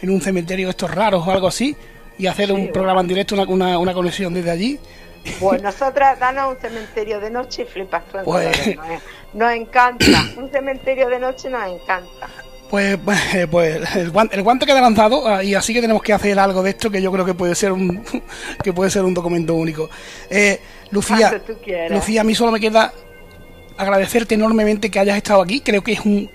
en 0.00 0.10
un 0.10 0.20
cementerio 0.20 0.66
de 0.66 0.70
estos 0.70 0.90
raros 0.90 1.26
o 1.26 1.30
algo 1.30 1.48
así, 1.48 1.76
y 2.18 2.26
hacer 2.26 2.50
un 2.50 2.72
programa 2.72 3.02
en 3.02 3.08
directo, 3.08 3.34
una, 3.34 3.78
una 3.78 3.92
conexión 3.92 4.32
desde 4.32 4.50
allí 4.50 4.78
pues 5.40 5.62
nosotras 5.62 6.18
danos 6.18 6.54
un 6.54 6.60
cementerio 6.60 7.20
de 7.20 7.30
noche 7.30 7.62
y 7.62 7.64
flipas 7.64 8.02
Pues, 8.24 8.76
nos 9.32 9.52
encanta, 9.52 10.06
un 10.36 10.50
cementerio 10.50 11.08
de 11.08 11.18
noche 11.18 11.48
nos 11.48 11.70
encanta. 11.70 12.28
Pues, 12.72 12.96
pues, 13.04 13.34
eh, 13.34 13.46
pues 13.46 13.96
el, 13.96 14.10
guante, 14.10 14.34
el 14.34 14.42
guante 14.42 14.64
queda 14.64 14.80
lanzado 14.80 15.28
ah, 15.28 15.44
y 15.44 15.54
así 15.54 15.74
que 15.74 15.82
tenemos 15.82 16.02
que 16.02 16.14
hacer 16.14 16.38
algo 16.38 16.62
de 16.62 16.70
esto 16.70 16.90
que 16.90 17.02
yo 17.02 17.12
creo 17.12 17.26
que 17.26 17.34
puede 17.34 17.54
ser 17.54 17.70
un 17.70 18.02
que 18.64 18.72
puede 18.72 18.90
ser 18.90 19.04
un 19.04 19.12
documento 19.12 19.54
único. 19.54 19.90
Eh, 20.30 20.58
Lucía, 20.90 21.42
Lucía, 21.90 22.22
a 22.22 22.24
mí 22.24 22.34
solo 22.34 22.50
me 22.50 22.60
queda 22.60 22.92
agradecerte 23.76 24.36
enormemente 24.36 24.90
que 24.90 24.98
hayas 24.98 25.18
estado 25.18 25.42
aquí. 25.42 25.60
Creo 25.60 25.82
que 25.82 25.92
es 25.92 26.00
un 26.00 26.30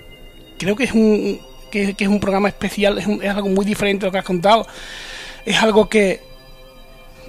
creo 0.60 0.76
que 0.76 0.84
es 0.84 0.92
un 0.92 1.42
que, 1.72 1.96
es 1.98 2.08
un 2.08 2.20
programa 2.20 2.50
especial, 2.50 3.00
es, 3.00 3.08
es 3.08 3.30
algo 3.30 3.50
muy 3.50 3.66
diferente 3.66 4.02
de 4.02 4.08
lo 4.08 4.12
que 4.12 4.20
has 4.20 4.26
contado. 4.26 4.68
Es 5.44 5.62
algo 5.62 5.90
que 5.90 6.27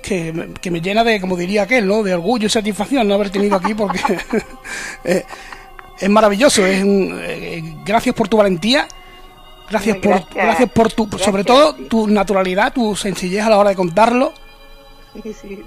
que, 0.00 0.70
me 0.70 0.80
llena 0.80 1.04
de, 1.04 1.20
como 1.20 1.36
diría 1.36 1.62
aquel, 1.62 1.86
¿no? 1.86 2.02
de 2.02 2.14
orgullo 2.14 2.46
y 2.46 2.50
satisfacción 2.50 3.06
no 3.06 3.14
haber 3.14 3.30
tenido 3.30 3.56
aquí 3.56 3.74
porque 3.74 4.00
eh, 5.04 5.24
es 5.98 6.08
maravilloso. 6.08 6.64
Es 6.64 6.82
eh, 6.84 7.62
gracias 7.84 8.14
por 8.14 8.28
tu 8.28 8.36
valentía, 8.36 8.86
gracias, 9.70 9.96
por, 9.98 10.24
gracias 10.34 10.70
por 10.70 10.92
tu, 10.92 11.08
sobre 11.18 11.44
todo 11.44 11.74
tu 11.74 12.06
naturalidad, 12.06 12.72
tu 12.72 12.96
sencillez 12.96 13.44
a 13.44 13.50
la 13.50 13.58
hora 13.58 13.70
de 13.70 13.76
contarlo. 13.76 14.32
Sí, 15.22 15.34
sí. 15.34 15.62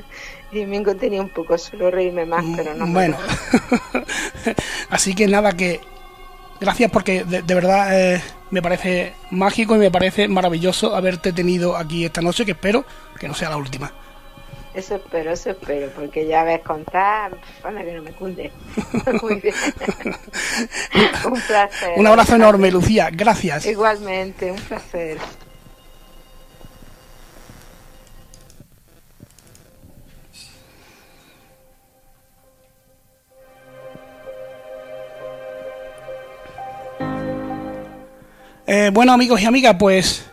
Y 0.51 0.65
me 0.65 0.81
tenía 0.95 1.21
un 1.21 1.29
poco 1.29 1.57
solo 1.57 1.89
reírme 1.89 2.25
más, 2.25 2.43
pero 2.55 2.73
no. 2.73 2.85
Bueno, 2.87 3.17
así 4.89 5.15
que 5.15 5.27
nada, 5.27 5.53
que 5.53 5.79
gracias 6.59 6.91
porque 6.91 7.23
de, 7.23 7.41
verdad 7.55 8.15
eh, 8.15 8.21
me 8.51 8.61
parece 8.61 9.13
mágico 9.31 9.75
y 9.75 9.79
me 9.79 9.91
parece 9.91 10.27
maravilloso 10.27 10.95
haberte 10.95 11.31
tenido 11.31 11.77
aquí 11.77 12.05
esta 12.05 12.21
noche, 12.21 12.45
que 12.45 12.51
espero 12.51 12.85
que 13.17 13.27
no 13.27 13.33
sea 13.33 13.49
la 13.49 13.57
última. 13.57 13.91
Eso 14.73 14.95
espero, 14.95 15.31
eso 15.31 15.49
espero, 15.49 15.89
porque 15.93 16.25
ya 16.25 16.45
ves 16.45 16.61
contar, 16.61 17.37
para 17.61 17.83
que 17.83 17.91
no 17.91 18.03
me 18.03 18.11
cunde. 18.13 18.51
Muy 19.21 19.35
bien. 19.35 19.53
un 21.25 21.41
placer. 21.41 21.93
Un 21.97 22.07
abrazo 22.07 22.35
enorme, 22.35 22.71
Lucía, 22.71 23.09
gracias. 23.11 23.65
Igualmente, 23.65 24.49
un 24.49 24.61
placer. 24.61 25.17
Eh, 38.73 38.89
bueno, 38.93 39.11
amigos 39.11 39.41
y 39.41 39.45
amigas, 39.45 39.75
pues, 39.77 40.25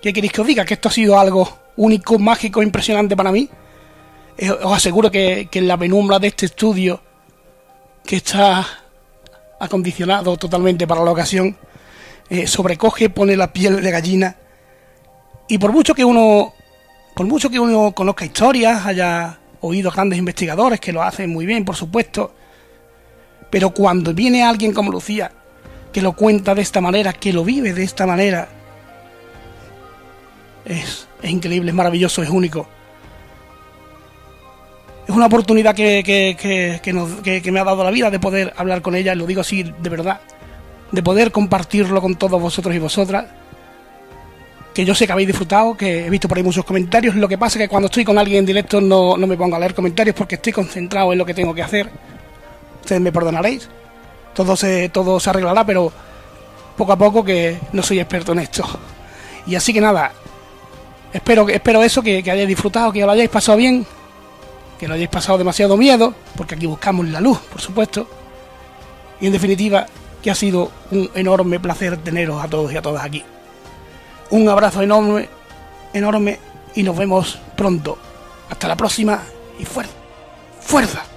¿qué 0.00 0.12
queréis 0.12 0.32
que 0.32 0.40
os 0.40 0.46
diga? 0.46 0.64
Que 0.64 0.74
esto 0.74 0.88
ha 0.88 0.92
sido 0.92 1.18
algo 1.18 1.48
único, 1.74 2.16
mágico, 2.16 2.62
impresionante 2.62 3.16
para 3.16 3.32
mí. 3.32 3.50
Eh, 4.36 4.50
os 4.50 4.76
aseguro 4.76 5.10
que, 5.10 5.48
en 5.52 5.68
la 5.68 5.76
penumbra 5.76 6.18
de 6.18 6.28
este 6.28 6.46
estudio, 6.46 7.00
que 8.04 8.16
está 8.16 8.66
acondicionado 9.60 10.36
totalmente 10.36 10.86
para 10.86 11.04
la 11.04 11.10
ocasión, 11.10 11.56
eh, 12.28 12.46
sobrecoge, 12.46 13.10
pone 13.10 13.36
la 13.36 13.52
piel 13.52 13.82
de 13.82 13.90
gallina. 13.90 14.36
Y 15.48 15.58
por 15.58 15.72
mucho 15.72 15.94
que 15.94 16.04
uno, 16.04 16.54
por 17.14 17.26
mucho 17.26 17.50
que 17.50 17.60
uno 17.60 17.92
conozca 17.92 18.24
historias, 18.24 18.86
haya 18.86 19.38
oído 19.60 19.90
a 19.90 19.94
grandes 19.94 20.18
investigadores 20.18 20.80
que 20.80 20.92
lo 20.92 21.02
hacen 21.02 21.30
muy 21.30 21.46
bien, 21.46 21.64
por 21.64 21.76
supuesto, 21.76 22.34
pero 23.50 23.70
cuando 23.70 24.14
viene 24.14 24.42
alguien 24.42 24.72
como 24.72 24.90
Lucía 24.90 25.30
que 25.92 26.02
lo 26.02 26.14
cuenta 26.14 26.54
de 26.54 26.62
esta 26.62 26.80
manera, 26.80 27.12
que 27.12 27.32
lo 27.32 27.44
vive 27.44 27.74
de 27.74 27.84
esta 27.84 28.06
manera. 28.06 28.48
Es, 30.64 31.06
increíble, 31.22 31.70
es 31.70 31.74
maravilloso, 31.74 32.22
es 32.22 32.30
único. 32.30 32.66
Es 35.06 35.14
una 35.14 35.26
oportunidad 35.26 35.74
que, 35.74 36.02
que, 36.04 37.52
me 37.52 37.60
ha 37.60 37.64
dado 37.64 37.82
la 37.84 37.90
vida 37.90 38.10
de 38.10 38.20
poder 38.20 38.52
hablar 38.56 38.82
con 38.82 38.94
ella, 38.94 39.14
lo 39.14 39.26
digo 39.26 39.40
así 39.40 39.62
de 39.62 39.90
verdad, 39.90 40.20
de 40.90 41.02
poder 41.02 41.32
compartirlo 41.32 42.00
con 42.00 42.14
todos 42.14 42.40
vosotros 42.40 42.74
y 42.74 42.78
vosotras. 42.78 43.26
Que 44.72 44.84
yo 44.84 44.94
sé 44.94 45.06
que 45.06 45.12
habéis 45.12 45.28
disfrutado, 45.28 45.76
que 45.76 46.06
he 46.06 46.10
visto 46.10 46.28
por 46.28 46.38
ahí 46.38 46.44
muchos 46.44 46.64
comentarios. 46.64 47.14
Lo 47.16 47.28
que 47.28 47.36
pasa 47.36 47.58
es 47.58 47.64
que 47.64 47.68
cuando 47.68 47.86
estoy 47.86 48.04
con 48.04 48.16
alguien 48.16 48.38
en 48.38 48.46
directo 48.46 48.80
no, 48.80 49.16
no 49.18 49.26
me 49.26 49.36
pongo 49.36 49.56
a 49.56 49.58
leer 49.58 49.74
comentarios 49.74 50.16
porque 50.16 50.36
estoy 50.36 50.52
concentrado 50.52 51.12
en 51.12 51.18
lo 51.18 51.26
que 51.26 51.34
tengo 51.34 51.54
que 51.54 51.62
hacer. 51.62 51.90
Ustedes 52.80 53.02
me 53.02 53.12
perdonaréis 53.12 53.68
todo 54.34 54.56
se, 54.56 54.88
todo 54.88 55.20
se 55.20 55.30
arreglará, 55.30 55.64
pero 55.64 55.92
poco 56.76 56.92
a 56.92 56.96
poco 56.96 57.24
que 57.24 57.58
no 57.72 57.82
soy 57.82 58.00
experto 58.00 58.32
en 58.32 58.40
esto. 58.40 58.64
Y 59.46 59.54
así 59.54 59.72
que 59.72 59.80
nada, 59.80 60.12
espero, 61.12 61.48
espero 61.48 61.82
eso, 61.82 62.02
que, 62.02 62.22
que 62.22 62.30
hayáis 62.30 62.48
disfrutado, 62.48 62.92
que 62.92 63.00
lo 63.00 63.10
hayáis 63.10 63.30
pasado 63.30 63.58
bien, 63.58 63.86
que 64.82 64.88
no 64.88 64.94
hayáis 64.94 65.10
pasado 65.10 65.38
demasiado 65.38 65.76
miedo, 65.76 66.12
porque 66.36 66.56
aquí 66.56 66.66
buscamos 66.66 67.06
la 67.06 67.20
luz, 67.20 67.38
por 67.38 67.60
supuesto. 67.60 68.08
Y 69.20 69.26
en 69.26 69.32
definitiva, 69.32 69.86
que 70.20 70.28
ha 70.28 70.34
sido 70.34 70.72
un 70.90 71.08
enorme 71.14 71.60
placer 71.60 71.98
teneros 71.98 72.42
a 72.42 72.48
todos 72.48 72.72
y 72.72 72.76
a 72.76 72.82
todas 72.82 73.04
aquí. 73.04 73.22
Un 74.30 74.48
abrazo 74.48 74.82
enorme, 74.82 75.28
enorme, 75.92 76.40
y 76.74 76.82
nos 76.82 76.96
vemos 76.96 77.38
pronto. 77.56 77.96
Hasta 78.50 78.66
la 78.66 78.74
próxima 78.74 79.22
y 79.56 79.64
fuerza. 79.64 79.92
¡Fuerza! 80.60 81.11